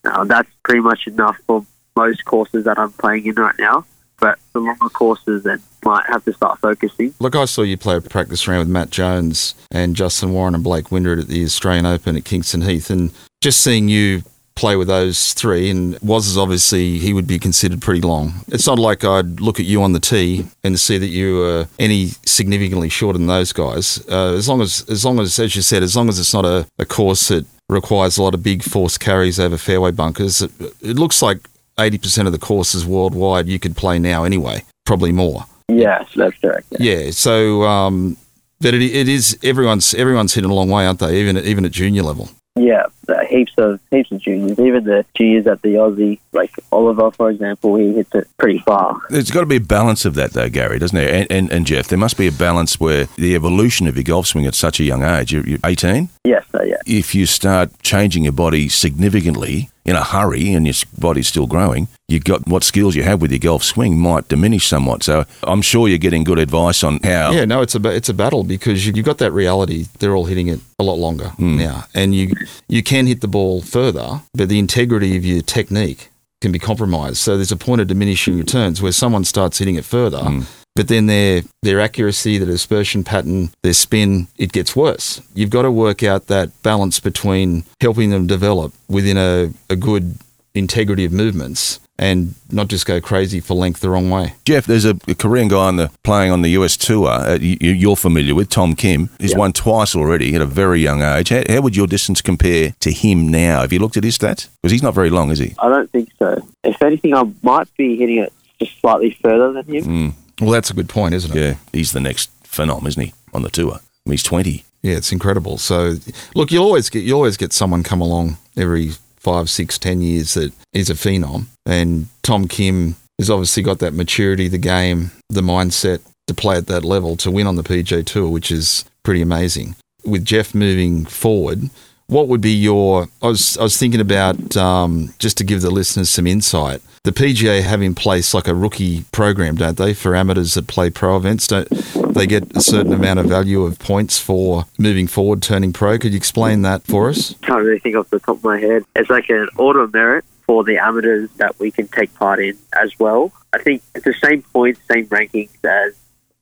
uh, 0.06 0.24
that's 0.26 0.50
pretty 0.64 0.82
much 0.82 1.08
enough 1.08 1.38
for 1.48 1.66
most 1.96 2.26
courses 2.26 2.66
that 2.66 2.80
I'm 2.80 2.92
playing 2.92 3.26
in 3.26 3.36
right 3.36 3.56
now. 3.60 3.86
But 4.20 4.38
the 4.54 4.60
longer 4.60 4.90
courses, 4.90 5.44
then 5.44 5.62
might 5.84 6.06
have 6.08 6.24
to 6.26 6.34
start 6.34 6.60
focusing. 6.60 7.14
Look, 7.20 7.36
I 7.36 7.46
saw 7.46 7.64
you 7.64 7.78
play 7.78 7.96
a 7.96 8.02
practice 8.02 8.48
round 8.48 8.60
with 8.60 8.68
Matt 8.70 8.92
Jones 8.92 9.56
and 9.72 9.96
Justin 9.96 10.32
Warren 10.32 10.54
and 10.54 10.64
Blake 10.64 10.92
Windred 10.92 11.20
at 11.20 11.28
the 11.28 11.44
Australian 11.44 11.86
Open 11.86 12.16
at 12.16 12.26
Kingston 12.26 12.62
Heath, 12.62 12.90
and 12.90 13.12
just 13.42 13.62
seeing 13.62 13.90
you 13.90 14.22
play 14.56 14.76
with 14.76 14.88
those 14.88 15.34
three, 15.34 15.70
and 15.70 15.98
was 16.02 16.28
is 16.28 16.38
obviously 16.38 17.00
he 17.00 17.14
would 17.14 17.28
be 17.28 17.40
considered 17.40 17.82
pretty 17.82 18.02
long. 18.02 18.34
It's 18.48 18.68
not 18.68 18.80
like 18.80 19.04
I'd 19.04 19.40
look 19.40 19.60
at 19.60 19.66
you 19.66 19.82
on 19.82 19.94
the 19.94 20.00
tee 20.00 20.46
and 20.64 20.80
see 20.80 20.98
that 20.98 21.08
you 21.08 21.38
were 21.38 21.68
any 21.80 22.08
significantly 22.26 22.90
shorter 22.90 23.18
than 23.18 23.28
those 23.28 23.54
guys. 23.54 24.04
Uh, 24.10 24.34
as 24.34 24.48
long 24.48 24.62
as, 24.62 24.88
as 24.90 25.06
long 25.06 25.20
as, 25.20 25.38
as 25.40 25.56
you 25.56 25.62
said, 25.62 25.84
as 25.84 25.96
long 25.96 26.10
as 26.10 26.20
it's 26.20 26.34
not 26.34 26.46
a, 26.46 26.68
a 26.78 26.86
course 26.86 27.30
that 27.30 27.46
requires 27.70 28.18
a 28.18 28.24
lot 28.24 28.34
of 28.34 28.44
big 28.44 28.64
force 28.64 28.98
carries 28.98 29.40
over 29.40 29.58
fairway 29.58 29.92
bunkers, 29.92 30.42
it, 30.42 30.52
it 30.82 30.98
looks 30.98 31.22
like 31.22 31.40
80% 31.78 32.28
of 32.28 32.32
the 32.32 32.40
courses 32.40 32.86
worldwide 32.86 33.48
you 33.48 33.58
could 33.60 33.76
play 33.76 33.98
now 33.98 34.24
anyway, 34.24 34.64
probably 34.86 35.12
more. 35.12 35.46
Yes, 35.70 36.08
that's 36.16 36.38
correct. 36.40 36.68
yeah. 36.72 36.96
Yeah. 37.00 37.12
So, 37.12 37.64
um, 37.64 38.18
but 38.60 38.74
it, 38.74 38.82
it 38.82 39.08
is 39.08 39.40
everyone's 39.44 39.94
everyone's 39.96 40.34
hitting 40.34 40.52
a 40.52 40.54
long 40.54 40.70
way, 40.70 40.86
aren't 40.86 41.00
they? 41.00 41.20
Even 41.20 41.38
even 41.38 41.66
at 41.66 41.72
junior 41.72 42.04
level. 42.04 42.30
Yeah, 42.56 42.88
uh, 43.08 43.26
heaps 43.26 43.54
of 43.58 43.80
heaps 43.92 44.12
of 44.12 44.20
juniors. 44.20 44.60
Even 44.60 44.84
the 44.84 45.06
juniors 45.16 45.48
at 45.48 45.62
the 45.62 45.76
Aussie, 45.76 46.20
like 46.34 46.52
Oliver, 46.72 47.10
for 47.12 47.30
example, 47.30 47.78
he 47.78 47.94
hits 47.94 48.14
it 48.14 48.28
pretty 48.38 48.60
far. 48.60 49.00
There's 49.10 49.32
got 49.32 49.40
to 49.40 49.46
be 49.46 49.56
a 49.56 49.62
balance 49.62 50.04
of 50.04 50.16
that, 50.16 50.34
though, 50.34 50.50
Gary, 50.50 50.78
doesn't 50.78 50.98
there? 50.98 51.14
And, 51.14 51.32
and, 51.32 51.52
and 51.52 51.66
Jeff, 51.66 51.88
there 51.88 51.98
must 51.98 52.18
be 52.18 52.28
a 52.28 52.32
balance 52.32 52.78
where 52.78 53.06
the 53.16 53.36
evolution 53.36 53.88
of 53.88 53.96
your 53.96 54.04
golf 54.04 54.28
swing 54.28 54.46
at 54.46 54.56
such 54.56 54.82
a 54.82 54.84
young 54.84 55.02
age, 55.04 55.32
you're, 55.32 55.48
you're 55.48 55.60
18, 55.64 56.10
Yes, 56.26 56.46
uh, 56.54 56.62
yeah, 56.64 56.76
if 56.86 57.16
you 57.16 57.26
start 57.26 57.72
changing 57.82 58.24
your 58.24 58.34
body 58.34 58.68
significantly 58.68 59.71
in 59.86 59.96
a 59.96 60.04
hurry 60.04 60.54
and 60.54 60.66
your 60.66 60.76
body's 60.98 61.28
still 61.28 61.48
growing, 61.48 61.88
you've 62.08 62.24
got 62.24 62.48
what 62.48 62.64
skills 62.64 62.96
you 62.96 63.04
have 63.04 63.22
with 63.22 63.32
your 63.32 63.40
golf 63.40 63.64
swing 63.64 63.98
might 63.98 64.28
diminish 64.28 64.68
somewhat. 64.68 65.04
So 65.04 65.26
I'm 65.44 65.62
sure 65.62 65.88
you're 65.88 65.98
getting 65.98 66.24
good 66.24 66.40
advice 66.40 66.84
on 66.84 67.00
how. 67.04 67.32
Yeah. 67.32 67.46
No, 67.46 67.62
it's 67.62 67.76
a 67.76 67.90
it's 67.90 68.10
a 68.10 68.14
battle 68.14 68.44
because 68.44 68.86
you, 68.86 68.94
you've 68.94 69.06
got 69.06 69.18
that 69.20 69.32
reality. 69.32 69.88
They're 70.00 70.16
all 70.16 70.26
hitting 70.26 70.48
it 70.48 70.60
a 70.80 70.84
lot 70.84 70.98
longer 70.98 71.30
hmm. 71.30 71.58
now, 71.58 71.86
and 71.94 72.14
you 72.14 72.34
you 72.68 72.84
can 72.84 73.08
hit 73.08 73.22
the 73.22 73.28
ball 73.28 73.62
further, 73.62 74.22
but 74.34 74.50
the 74.50 74.60
integrity 74.60 75.18
of 75.18 75.26
your 75.26 75.42
technique 75.42 76.10
can 76.42 76.52
be 76.52 76.60
compromised. 76.60 77.18
So 77.18 77.36
there's 77.38 77.52
a 77.52 77.58
point 77.58 77.82
of 77.82 77.88
diminishing 77.88 78.38
returns 78.38 78.82
where 78.82 78.92
someone 78.92 79.24
starts 79.24 79.60
hitting 79.60 79.76
it 79.76 79.86
further. 79.86 80.20
Hmm. 80.20 80.42
But 80.76 80.88
then 80.88 81.08
their 81.08 81.42
their 81.64 81.80
accuracy, 81.82 82.38
their 82.38 82.48
dispersion 82.48 83.04
pattern, 83.04 83.50
their 83.62 83.74
spin, 83.74 84.28
it 84.38 84.52
gets 84.54 84.76
worse. 84.76 85.22
You've 85.36 85.50
got 85.50 85.64
to 85.64 85.72
work 85.72 86.02
out 86.04 86.28
that 86.28 86.50
balance 86.64 87.00
between 87.00 87.64
helping 87.82 88.10
them 88.10 88.26
develop 88.28 88.74
within 88.88 89.18
a, 89.18 89.52
a 89.70 89.76
good 89.76 90.16
integrity 90.54 91.06
of 91.06 91.12
movements 91.14 91.80
and 91.98 92.34
not 92.52 92.68
just 92.68 92.86
go 92.86 93.00
crazy 93.00 93.40
for 93.40 93.54
length 93.54 93.80
the 93.80 93.90
wrong 93.90 94.10
way. 94.10 94.34
Jeff, 94.44 94.66
there's 94.66 94.86
a, 94.86 94.98
a 95.08 95.14
Korean 95.16 95.48
guy 95.50 95.68
on 95.68 95.76
the 95.76 95.92
playing 96.04 96.32
on 96.32 96.42
the 96.42 96.50
US 96.52 96.76
tour. 96.76 97.08
Uh, 97.10 97.38
you, 97.40 97.58
you're 97.72 97.96
familiar 97.96 98.34
with 98.34 98.50
Tom 98.50 98.76
Kim. 98.76 99.10
He's 99.20 99.32
Yeah. 99.34 99.38
won 99.40 99.54
twice 99.54 99.96
already 99.96 100.34
at 100.36 100.42
a 100.42 100.46
very 100.46 100.82
young 100.82 101.02
age. 101.04 101.30
How, 101.30 101.44
how 101.48 101.62
would 101.62 101.76
your 101.76 101.86
distance 101.88 102.22
compare 102.22 102.74
to 102.80 102.92
him 102.92 103.28
now? 103.30 103.62
Have 103.62 103.72
you 103.72 103.80
looked 103.80 103.98
at 103.98 104.04
his 104.04 104.18
stats? 104.18 104.48
Because 104.62 104.72
he's 104.72 104.82
not 104.84 104.94
very 104.96 105.10
long, 105.10 105.32
is 105.32 105.40
he? 105.40 105.54
I 105.60 105.70
don't 105.70 105.92
think 105.92 106.10
so. 106.18 106.46
If 106.64 106.82
anything, 106.82 107.14
I 107.14 107.24
might 107.44 107.68
be 107.78 107.98
hitting 107.98 108.18
it 108.18 108.34
just 108.60 108.80
slightly 108.80 109.12
further 109.22 109.54
than 109.54 109.66
him. 109.74 110.14
Well, 110.42 110.52
that's 110.52 110.72
a 110.72 110.74
good 110.74 110.90
point, 110.90 111.14
isn't 111.14 111.36
it? 111.36 111.40
Yeah, 111.40 111.56
he's 111.72 111.92
the 111.92 112.00
next 112.00 112.30
phenom, 112.44 112.88
isn't 112.88 113.02
he, 113.02 113.14
on 113.34 113.44
the 113.44 113.50
tour? 113.50 113.80
He's 114.06 114.24
20. 114.24 114.66
Yeah, 114.82 114.96
it's 114.96 115.12
incredible. 115.12 115.58
So, 115.60 115.96
look, 116.36 116.52
you'll 116.52 116.66
always 116.66 116.90
get 116.90 117.04
you 117.04 117.14
always 117.14 117.38
get 117.38 117.54
someone 117.54 117.84
come 117.84 118.02
along 118.02 118.38
every 118.58 118.94
five, 119.18 119.50
six, 119.50 119.78
ten 119.78 120.02
years 120.02 120.34
that 120.34 120.52
is 120.74 120.90
a 120.90 120.96
phenom, 120.96 121.46
and 121.68 122.08
Tom 122.24 122.48
Kim 122.48 122.96
has 123.20 123.30
obviously 123.30 123.62
got 123.62 123.78
that 123.80 123.94
maturity, 123.94 124.48
the 124.48 124.58
game, 124.58 125.12
the 125.30 125.42
mindset 125.42 126.00
to 126.26 126.34
play 126.34 126.58
at 126.58 126.66
that 126.66 126.84
level 126.84 127.16
to 127.18 127.30
win 127.30 127.46
on 127.46 127.56
the 127.56 127.64
PGA 127.64 128.04
Tour, 128.04 128.30
which 128.30 128.50
is 128.52 128.86
pretty 129.04 129.22
amazing. 129.22 129.76
With 130.04 130.26
Jeff 130.26 130.56
moving 130.56 131.06
forward, 131.06 131.70
what 132.12 132.28
would 132.28 132.42
be 132.42 132.52
your? 132.52 133.08
I 133.22 133.28
was 133.28 133.58
I 133.58 133.64
was 133.64 133.78
thinking 133.78 134.02
about 134.02 134.58
um, 134.58 135.14
just 135.18 135.38
to 135.38 135.46
give 135.46 135.62
the 135.62 135.72
listeners 135.72 136.10
some 136.10 136.28
insight. 136.28 136.82
The 137.04 137.12
PGA 137.12 137.64
have 137.64 137.82
in 137.82 137.96
place 137.96 138.34
like 138.34 138.48
a 138.48 138.54
rookie 138.54 139.06
program, 139.12 139.56
don't 139.56 139.78
they, 139.78 139.94
for 139.94 140.16
amateurs 140.16 140.54
that 140.54 140.68
play 140.68 140.90
pro 140.90 141.16
events? 141.16 141.48
Don't 141.48 141.68
they 142.14 142.28
get 142.28 142.56
a 142.56 142.62
certain 142.62 142.94
amount 142.94 143.20
of 143.20 143.28
value 143.28 143.64
of 143.64 143.80
points 143.80 144.20
for 144.20 144.66
moving 144.78 145.08
forward, 145.08 145.42
turning 145.42 145.74
pro? 145.74 145.98
Could 145.98 146.12
you 146.12 146.18
explain 146.18 146.62
that 146.64 146.84
for 146.84 147.10
us? 147.10 147.34
Can't 147.42 147.64
really 147.64 147.80
think 147.80 147.96
off 147.96 148.10
the 148.10 148.20
top 148.20 148.38
of 148.38 148.44
my 148.44 148.60
head. 148.60 148.84
It's 148.96 149.10
like 149.10 149.30
an 149.30 149.48
order 149.56 149.88
merit 149.88 150.26
for 150.46 150.66
the 150.66 150.78
amateurs 150.78 151.30
that 151.38 151.58
we 151.60 151.72
can 151.72 151.88
take 151.88 152.14
part 152.16 152.40
in 152.40 152.58
as 152.80 153.00
well. 153.00 153.32
I 153.54 153.60
think 153.60 153.82
it's 153.96 154.06
the 154.06 154.14
same 154.14 154.44
points, 154.44 154.82
same 154.92 155.08
rankings 155.08 155.50
as 155.64 155.98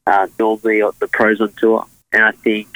uh, 0.07 0.27
normally 0.39 0.81
the 0.99 1.07
pros 1.07 1.39
on 1.39 1.53
tour. 1.53 1.85
And 2.11 2.23
I 2.23 2.31
think 2.31 2.67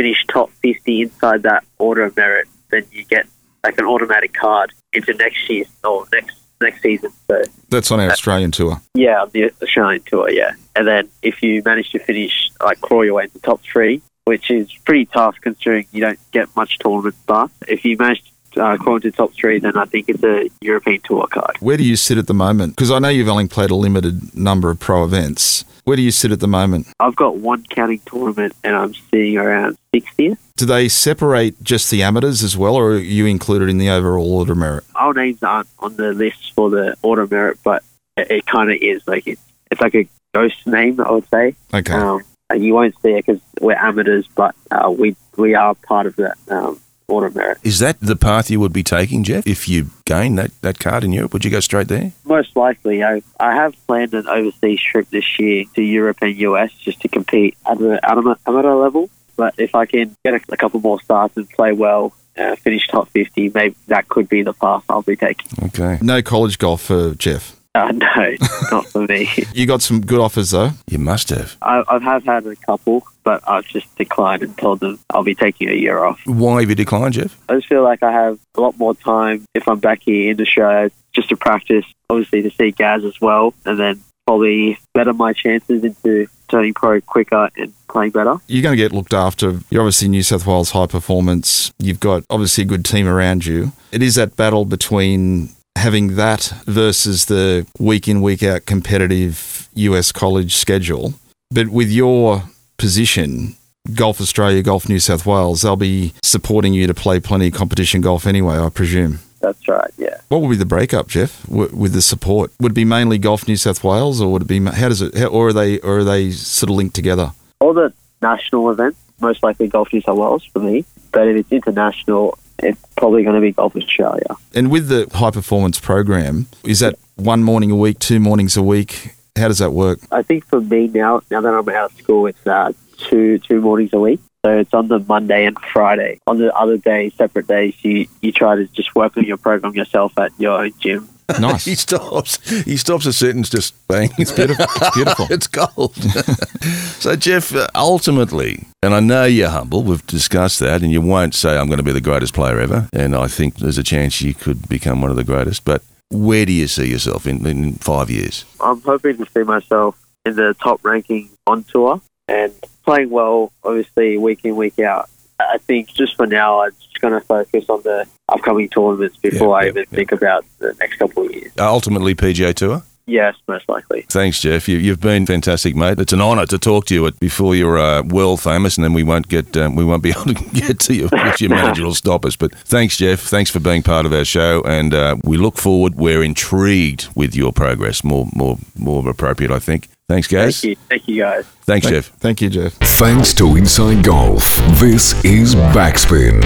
finish 0.00 0.24
top 0.28 0.50
50 0.62 1.02
inside 1.02 1.42
that 1.42 1.62
order 1.78 2.04
of 2.04 2.16
merit, 2.16 2.48
then 2.70 2.86
you 2.90 3.04
get 3.04 3.26
like 3.62 3.76
an 3.76 3.84
automatic 3.84 4.32
card 4.32 4.72
into 4.94 5.12
next 5.12 5.48
year 5.50 5.66
or 5.84 6.06
next 6.10 6.38
next 6.62 6.80
season. 6.80 7.10
So 7.30 7.42
That's 7.68 7.90
on 7.90 8.00
our 8.00 8.10
Australian 8.10 8.50
tour. 8.50 8.80
Yeah, 8.94 9.20
on 9.22 9.30
the 9.30 9.52
Australian 9.62 10.02
tour, 10.06 10.30
yeah. 10.30 10.52
And 10.74 10.88
then 10.88 11.10
if 11.20 11.42
you 11.42 11.62
manage 11.64 11.90
to 11.90 11.98
finish, 11.98 12.50
like, 12.62 12.80
claw 12.80 13.02
your 13.02 13.14
way 13.14 13.24
into 13.24 13.38
top 13.40 13.60
three, 13.60 14.00
which 14.24 14.50
is 14.50 14.72
pretty 14.84 15.06
tough 15.06 15.36
considering 15.40 15.86
you 15.92 16.00
don't 16.00 16.18
get 16.32 16.54
much 16.56 16.78
tournament 16.78 17.16
stuff. 17.22 17.50
If 17.68 17.84
you 17.84 17.96
manage 17.98 18.22
uh, 18.56 18.72
according 18.72 19.10
to 19.10 19.16
top 19.16 19.32
three, 19.34 19.58
then 19.58 19.76
I 19.76 19.84
think 19.84 20.08
it's 20.08 20.22
a 20.22 20.48
European 20.60 21.00
Tour 21.02 21.26
card. 21.30 21.56
Where 21.60 21.76
do 21.76 21.84
you 21.84 21.96
sit 21.96 22.18
at 22.18 22.26
the 22.26 22.34
moment? 22.34 22.76
Because 22.76 22.90
I 22.90 22.98
know 22.98 23.08
you've 23.08 23.28
only 23.28 23.48
played 23.48 23.70
a 23.70 23.74
limited 23.74 24.34
number 24.36 24.70
of 24.70 24.78
pro 24.78 25.04
events. 25.04 25.64
Where 25.84 25.96
do 25.96 26.02
you 26.02 26.10
sit 26.10 26.30
at 26.30 26.40
the 26.40 26.48
moment? 26.48 26.88
I've 27.00 27.16
got 27.16 27.36
one 27.36 27.64
counting 27.70 28.00
tournament, 28.06 28.54
and 28.62 28.76
I'm 28.76 28.94
sitting 28.94 29.38
around 29.38 29.76
60th. 29.94 30.38
Do 30.56 30.66
they 30.66 30.88
separate 30.88 31.62
just 31.62 31.90
the 31.90 32.02
amateurs 32.02 32.42
as 32.42 32.56
well, 32.56 32.76
or 32.76 32.92
are 32.92 32.98
you 32.98 33.26
included 33.26 33.68
in 33.68 33.78
the 33.78 33.90
overall 33.90 34.32
order 34.32 34.54
merit? 34.54 34.84
Our 34.94 35.14
names 35.14 35.42
aren't 35.42 35.68
on 35.78 35.96
the 35.96 36.12
list 36.12 36.52
for 36.54 36.70
the 36.70 36.96
order 37.02 37.26
merit, 37.26 37.58
but 37.64 37.82
it, 38.16 38.30
it 38.30 38.46
kind 38.46 38.70
of 38.70 38.76
is 38.80 39.02
like 39.06 39.26
it's, 39.26 39.42
it's 39.70 39.80
like 39.80 39.94
a 39.94 40.06
ghost 40.34 40.66
name, 40.66 41.00
I 41.00 41.10
would 41.10 41.28
say. 41.30 41.54
Okay. 41.72 41.94
Um, 41.94 42.22
and 42.50 42.64
you 42.64 42.74
won't 42.74 42.94
see 43.00 43.10
it 43.10 43.24
because 43.24 43.40
we're 43.60 43.76
amateurs, 43.76 44.26
but 44.34 44.54
uh, 44.70 44.90
we 44.90 45.16
we 45.36 45.54
are 45.54 45.74
part 45.74 46.06
of 46.06 46.16
that 46.16 46.36
um, 46.48 46.80
order 47.10 47.30
merit. 47.30 47.58
Is 47.62 47.78
that 47.80 48.00
the 48.00 48.16
path 48.16 48.50
you 48.50 48.60
would 48.60 48.72
be 48.72 48.82
taking, 48.82 49.24
Jeff? 49.24 49.46
If 49.46 49.68
you 49.68 49.90
gain 50.04 50.36
that, 50.36 50.50
that 50.62 50.78
card 50.78 51.04
in 51.04 51.12
Europe, 51.12 51.32
would 51.32 51.44
you 51.44 51.50
go 51.50 51.60
straight 51.60 51.88
there? 51.88 52.12
Most 52.24 52.56
likely, 52.56 53.02
I 53.04 53.22
I 53.38 53.54
have 53.54 53.74
planned 53.86 54.14
an 54.14 54.28
overseas 54.28 54.80
trip 54.80 55.08
this 55.10 55.38
year 55.38 55.64
to 55.74 55.82
Europe 55.82 56.18
and 56.22 56.36
US 56.36 56.72
just 56.72 57.00
to 57.02 57.08
compete 57.08 57.56
at 57.66 57.78
the 57.78 58.00
amateur, 58.08 58.34
amateur 58.46 58.74
level. 58.74 59.10
But 59.36 59.54
if 59.58 59.74
I 59.74 59.86
can 59.86 60.16
get 60.24 60.34
a, 60.34 60.40
a 60.50 60.56
couple 60.56 60.80
more 60.80 61.00
starts 61.00 61.36
and 61.36 61.48
play 61.48 61.72
well, 61.72 62.12
uh, 62.36 62.56
finish 62.56 62.86
top 62.88 63.08
50, 63.08 63.50
maybe 63.54 63.74
that 63.86 64.08
could 64.08 64.28
be 64.28 64.42
the 64.42 64.52
path 64.52 64.84
I'll 64.88 65.02
be 65.02 65.16
taking. 65.16 65.46
Okay. 65.64 65.98
No 66.02 66.22
college 66.22 66.58
golf 66.58 66.82
for 66.82 67.14
Jeff. 67.14 67.59
Uh, 67.74 67.92
no, 67.92 68.36
not 68.72 68.84
for 68.86 69.06
me. 69.06 69.28
You 69.54 69.64
got 69.64 69.80
some 69.80 70.00
good 70.00 70.18
offers 70.18 70.50
though. 70.50 70.70
You 70.88 70.98
must 70.98 71.28
have. 71.30 71.56
I, 71.62 71.84
I 71.86 72.00
have 72.00 72.24
had 72.24 72.44
a 72.44 72.56
couple, 72.56 73.04
but 73.22 73.48
I've 73.48 73.64
just 73.64 73.94
declined 73.96 74.42
and 74.42 74.58
told 74.58 74.80
them 74.80 74.98
I'll 75.10 75.22
be 75.22 75.36
taking 75.36 75.68
a 75.68 75.74
year 75.74 76.02
off. 76.02 76.20
Why 76.26 76.60
have 76.60 76.68
you 76.68 76.74
declined, 76.74 77.14
Jeff? 77.14 77.38
I 77.48 77.54
just 77.54 77.68
feel 77.68 77.84
like 77.84 78.02
I 78.02 78.10
have 78.10 78.40
a 78.56 78.60
lot 78.60 78.76
more 78.76 78.96
time 78.96 79.44
if 79.54 79.68
I'm 79.68 79.78
back 79.78 80.00
here 80.02 80.32
in 80.32 80.40
Australia 80.40 80.90
just 81.12 81.28
to 81.28 81.36
practice, 81.36 81.84
obviously 82.08 82.42
to 82.42 82.50
see 82.50 82.72
Gaz 82.72 83.04
as 83.04 83.20
well, 83.20 83.54
and 83.64 83.78
then 83.78 84.02
probably 84.26 84.78
better 84.94 85.12
my 85.12 85.32
chances 85.32 85.84
into 85.84 86.26
turning 86.48 86.74
pro 86.74 87.00
quicker 87.00 87.50
and 87.56 87.72
playing 87.88 88.10
better. 88.10 88.36
You're 88.48 88.62
going 88.62 88.76
to 88.76 88.82
get 88.82 88.92
looked 88.92 89.14
after. 89.14 89.60
You're 89.70 89.82
obviously 89.82 90.08
New 90.08 90.24
South 90.24 90.44
Wales 90.46 90.70
high 90.72 90.86
performance. 90.86 91.72
You've 91.78 92.00
got 92.00 92.24
obviously 92.30 92.64
a 92.64 92.66
good 92.66 92.84
team 92.84 93.06
around 93.06 93.46
you. 93.46 93.72
It 93.92 94.02
is 94.02 94.16
that 94.16 94.36
battle 94.36 94.64
between 94.64 95.50
having 95.76 96.16
that 96.16 96.52
versus 96.66 97.26
the 97.26 97.66
week 97.78 98.08
in, 98.08 98.20
week 98.22 98.42
out 98.42 98.66
competitive 98.66 99.68
US 99.74 100.12
college 100.12 100.54
schedule. 100.54 101.14
But 101.50 101.68
with 101.68 101.90
your 101.90 102.44
position, 102.76 103.56
Golf 103.94 104.20
Australia, 104.20 104.62
Golf 104.62 104.88
New 104.88 105.00
South 105.00 105.26
Wales, 105.26 105.62
they'll 105.62 105.76
be 105.76 106.12
supporting 106.22 106.74
you 106.74 106.86
to 106.86 106.94
play 106.94 107.18
plenty 107.18 107.48
of 107.48 107.54
competition 107.54 108.00
golf 108.00 108.26
anyway, 108.26 108.58
I 108.58 108.68
presume. 108.68 109.20
That's 109.40 109.66
right, 109.68 109.90
yeah. 109.96 110.20
What 110.28 110.42
would 110.42 110.50
be 110.50 110.56
the 110.56 110.66
breakup, 110.66 111.08
Jeff, 111.08 111.42
w- 111.46 111.74
with 111.74 111.94
the 111.94 112.02
support? 112.02 112.52
Would 112.60 112.72
it 112.72 112.74
be 112.74 112.84
mainly 112.84 113.16
Golf 113.16 113.48
New 113.48 113.56
South 113.56 113.82
Wales, 113.82 114.20
or 114.20 114.30
would 114.32 114.42
it 114.42 114.48
be 114.48 114.62
how 114.62 114.88
does 114.90 115.00
it, 115.00 115.16
how, 115.16 115.28
or 115.28 115.48
are 115.48 115.52
they, 115.54 115.78
or 115.80 116.00
are 116.00 116.04
they 116.04 116.30
sort 116.30 116.68
of 116.68 116.76
linked 116.76 116.94
together? 116.94 117.32
All 117.60 117.72
the 117.72 117.92
national 118.20 118.70
events, 118.70 118.98
most 119.18 119.42
likely 119.42 119.66
Golf 119.66 119.92
New 119.94 120.02
South 120.02 120.18
Wales 120.18 120.44
for 120.44 120.58
me, 120.58 120.84
but 121.10 121.26
if 121.26 121.36
it's 121.36 121.52
international, 121.52 122.38
it's 122.62 122.80
probably 122.96 123.22
going 123.22 123.34
to 123.34 123.40
be 123.40 123.52
Golf 123.52 123.76
Australia. 123.76 124.36
And 124.54 124.70
with 124.70 124.88
the 124.88 125.08
high 125.12 125.30
performance 125.30 125.78
program, 125.80 126.46
is 126.64 126.80
that 126.80 126.96
one 127.16 127.42
morning 127.42 127.70
a 127.70 127.76
week, 127.76 127.98
two 127.98 128.20
mornings 128.20 128.56
a 128.56 128.62
week? 128.62 129.14
How 129.36 129.48
does 129.48 129.58
that 129.58 129.70
work? 129.70 130.00
I 130.10 130.22
think 130.22 130.44
for 130.46 130.60
me 130.60 130.88
now, 130.88 131.22
now 131.30 131.40
that 131.40 131.54
I'm 131.54 131.68
out 131.68 131.92
of 131.92 131.98
school, 131.98 132.26
it's 132.26 132.46
uh, 132.46 132.72
two 132.96 133.38
two 133.38 133.60
mornings 133.60 133.92
a 133.92 134.00
week. 134.00 134.20
So 134.44 134.58
it's 134.58 134.72
on 134.72 134.88
the 134.88 135.00
Monday 135.00 135.44
and 135.44 135.58
Friday. 135.58 136.18
On 136.26 136.38
the 136.38 136.54
other 136.56 136.78
days, 136.78 137.12
separate 137.14 137.46
days, 137.46 137.74
you, 137.82 138.06
you 138.22 138.32
try 138.32 138.56
to 138.56 138.66
just 138.68 138.94
work 138.94 139.16
on 139.18 139.24
your 139.24 139.36
program 139.36 139.74
yourself 139.74 140.16
at 140.18 140.32
your 140.38 140.62
own 140.62 140.72
gym. 140.78 141.08
he 141.64 141.74
stops. 141.74 142.48
He 142.64 142.76
stops 142.76 143.06
a 143.06 143.12
sentence 143.12 143.50
just 143.50 143.74
bang. 143.88 144.10
It's 144.18 144.32
beautiful. 144.32 144.66
It's 144.68 144.94
beautiful. 144.94 145.26
it's 145.30 145.46
gold. 145.46 145.94
so, 147.00 147.16
Jeff, 147.16 147.54
uh, 147.54 147.68
ultimately, 147.74 148.66
and 148.82 148.94
I 148.94 149.00
know 149.00 149.24
you're 149.24 149.48
humble, 149.48 149.82
we've 149.82 150.06
discussed 150.06 150.60
that, 150.60 150.82
and 150.82 150.90
you 150.90 151.00
won't 151.00 151.34
say, 151.34 151.58
I'm 151.58 151.66
going 151.66 151.78
to 151.78 151.84
be 151.84 151.92
the 151.92 152.00
greatest 152.00 152.34
player 152.34 152.60
ever. 152.60 152.88
And 152.92 153.14
I 153.14 153.28
think 153.28 153.56
there's 153.56 153.78
a 153.78 153.82
chance 153.82 154.20
you 154.22 154.34
could 154.34 154.68
become 154.68 155.00
one 155.00 155.10
of 155.10 155.16
the 155.16 155.24
greatest. 155.24 155.64
But 155.64 155.82
where 156.10 156.44
do 156.44 156.52
you 156.52 156.66
see 156.66 156.88
yourself 156.88 157.26
in, 157.26 157.46
in 157.46 157.74
five 157.74 158.10
years? 158.10 158.44
I'm 158.60 158.80
hoping 158.80 159.16
to 159.18 159.26
see 159.26 159.42
myself 159.42 159.96
in 160.24 160.36
the 160.36 160.54
top 160.54 160.84
ranking 160.84 161.30
on 161.46 161.64
tour 161.64 162.00
and 162.28 162.52
playing 162.84 163.10
well, 163.10 163.52
obviously, 163.64 164.18
week 164.18 164.40
in, 164.44 164.56
week 164.56 164.78
out. 164.78 165.08
I 165.38 165.58
think 165.58 165.88
just 165.88 166.16
for 166.16 166.26
now, 166.26 166.62
I'm 166.62 166.72
just 166.72 166.89
going 167.00 167.14
to 167.14 167.20
focus 167.20 167.64
on 167.68 167.82
the 167.82 168.06
upcoming 168.28 168.68
tournaments 168.68 169.16
before 169.16 169.60
I 169.60 169.68
even 169.68 169.86
think 169.86 170.12
about 170.12 170.44
the 170.58 170.74
next 170.80 170.96
couple 170.96 171.26
of 171.26 171.32
years. 171.32 171.52
Uh, 171.58 171.68
ultimately, 171.70 172.14
PGA 172.14 172.54
Tour? 172.54 172.82
Yes, 173.10 173.34
most 173.48 173.68
likely. 173.68 174.02
Thanks, 174.02 174.40
Jeff. 174.40 174.68
You, 174.68 174.78
you've 174.78 175.00
been 175.00 175.26
fantastic, 175.26 175.74
mate. 175.74 175.98
It's 175.98 176.12
an 176.12 176.20
honour 176.20 176.46
to 176.46 176.58
talk 176.58 176.86
to 176.86 176.94
you 176.94 177.08
at, 177.08 177.18
before 177.18 177.56
you're 177.56 177.76
uh, 177.76 178.02
world 178.04 178.40
famous, 178.40 178.76
and 178.76 178.84
then 178.84 178.92
we 178.92 179.02
won't 179.02 179.26
get 179.26 179.56
um, 179.56 179.74
we 179.74 179.84
won't 179.84 180.04
be 180.04 180.10
able 180.16 180.26
to 180.26 180.34
get 180.52 180.78
to 180.80 180.94
you. 180.94 181.08
Your 181.40 181.50
manager 181.50 181.84
will 181.84 181.94
stop 181.94 182.24
us. 182.24 182.36
But 182.36 182.54
thanks, 182.54 182.98
Jeff. 182.98 183.18
Thanks 183.18 183.50
for 183.50 183.58
being 183.58 183.82
part 183.82 184.06
of 184.06 184.12
our 184.12 184.24
show, 184.24 184.62
and 184.62 184.94
uh, 184.94 185.16
we 185.24 185.38
look 185.38 185.56
forward. 185.56 185.96
We're 185.96 186.22
intrigued 186.22 187.08
with 187.16 187.34
your 187.34 187.52
progress. 187.52 188.04
More, 188.04 188.28
more, 188.32 188.58
more 188.78 189.08
appropriate, 189.08 189.50
I 189.50 189.58
think. 189.58 189.88
Thanks, 190.10 190.26
guys. 190.26 190.60
Thank 190.60 190.64
you. 190.64 190.76
Thank 190.88 191.08
you, 191.08 191.22
guys. 191.22 191.46
Thanks, 191.62 191.86
Thank, 191.86 191.94
Jeff. 191.94 192.06
thank 192.18 192.40
you, 192.40 192.50
Jeff. 192.50 192.72
Thanks 192.72 193.32
to 193.34 193.54
Inside 193.54 194.02
Golf, 194.02 194.56
this 194.80 195.24
is 195.24 195.54
Backspin. 195.54 196.40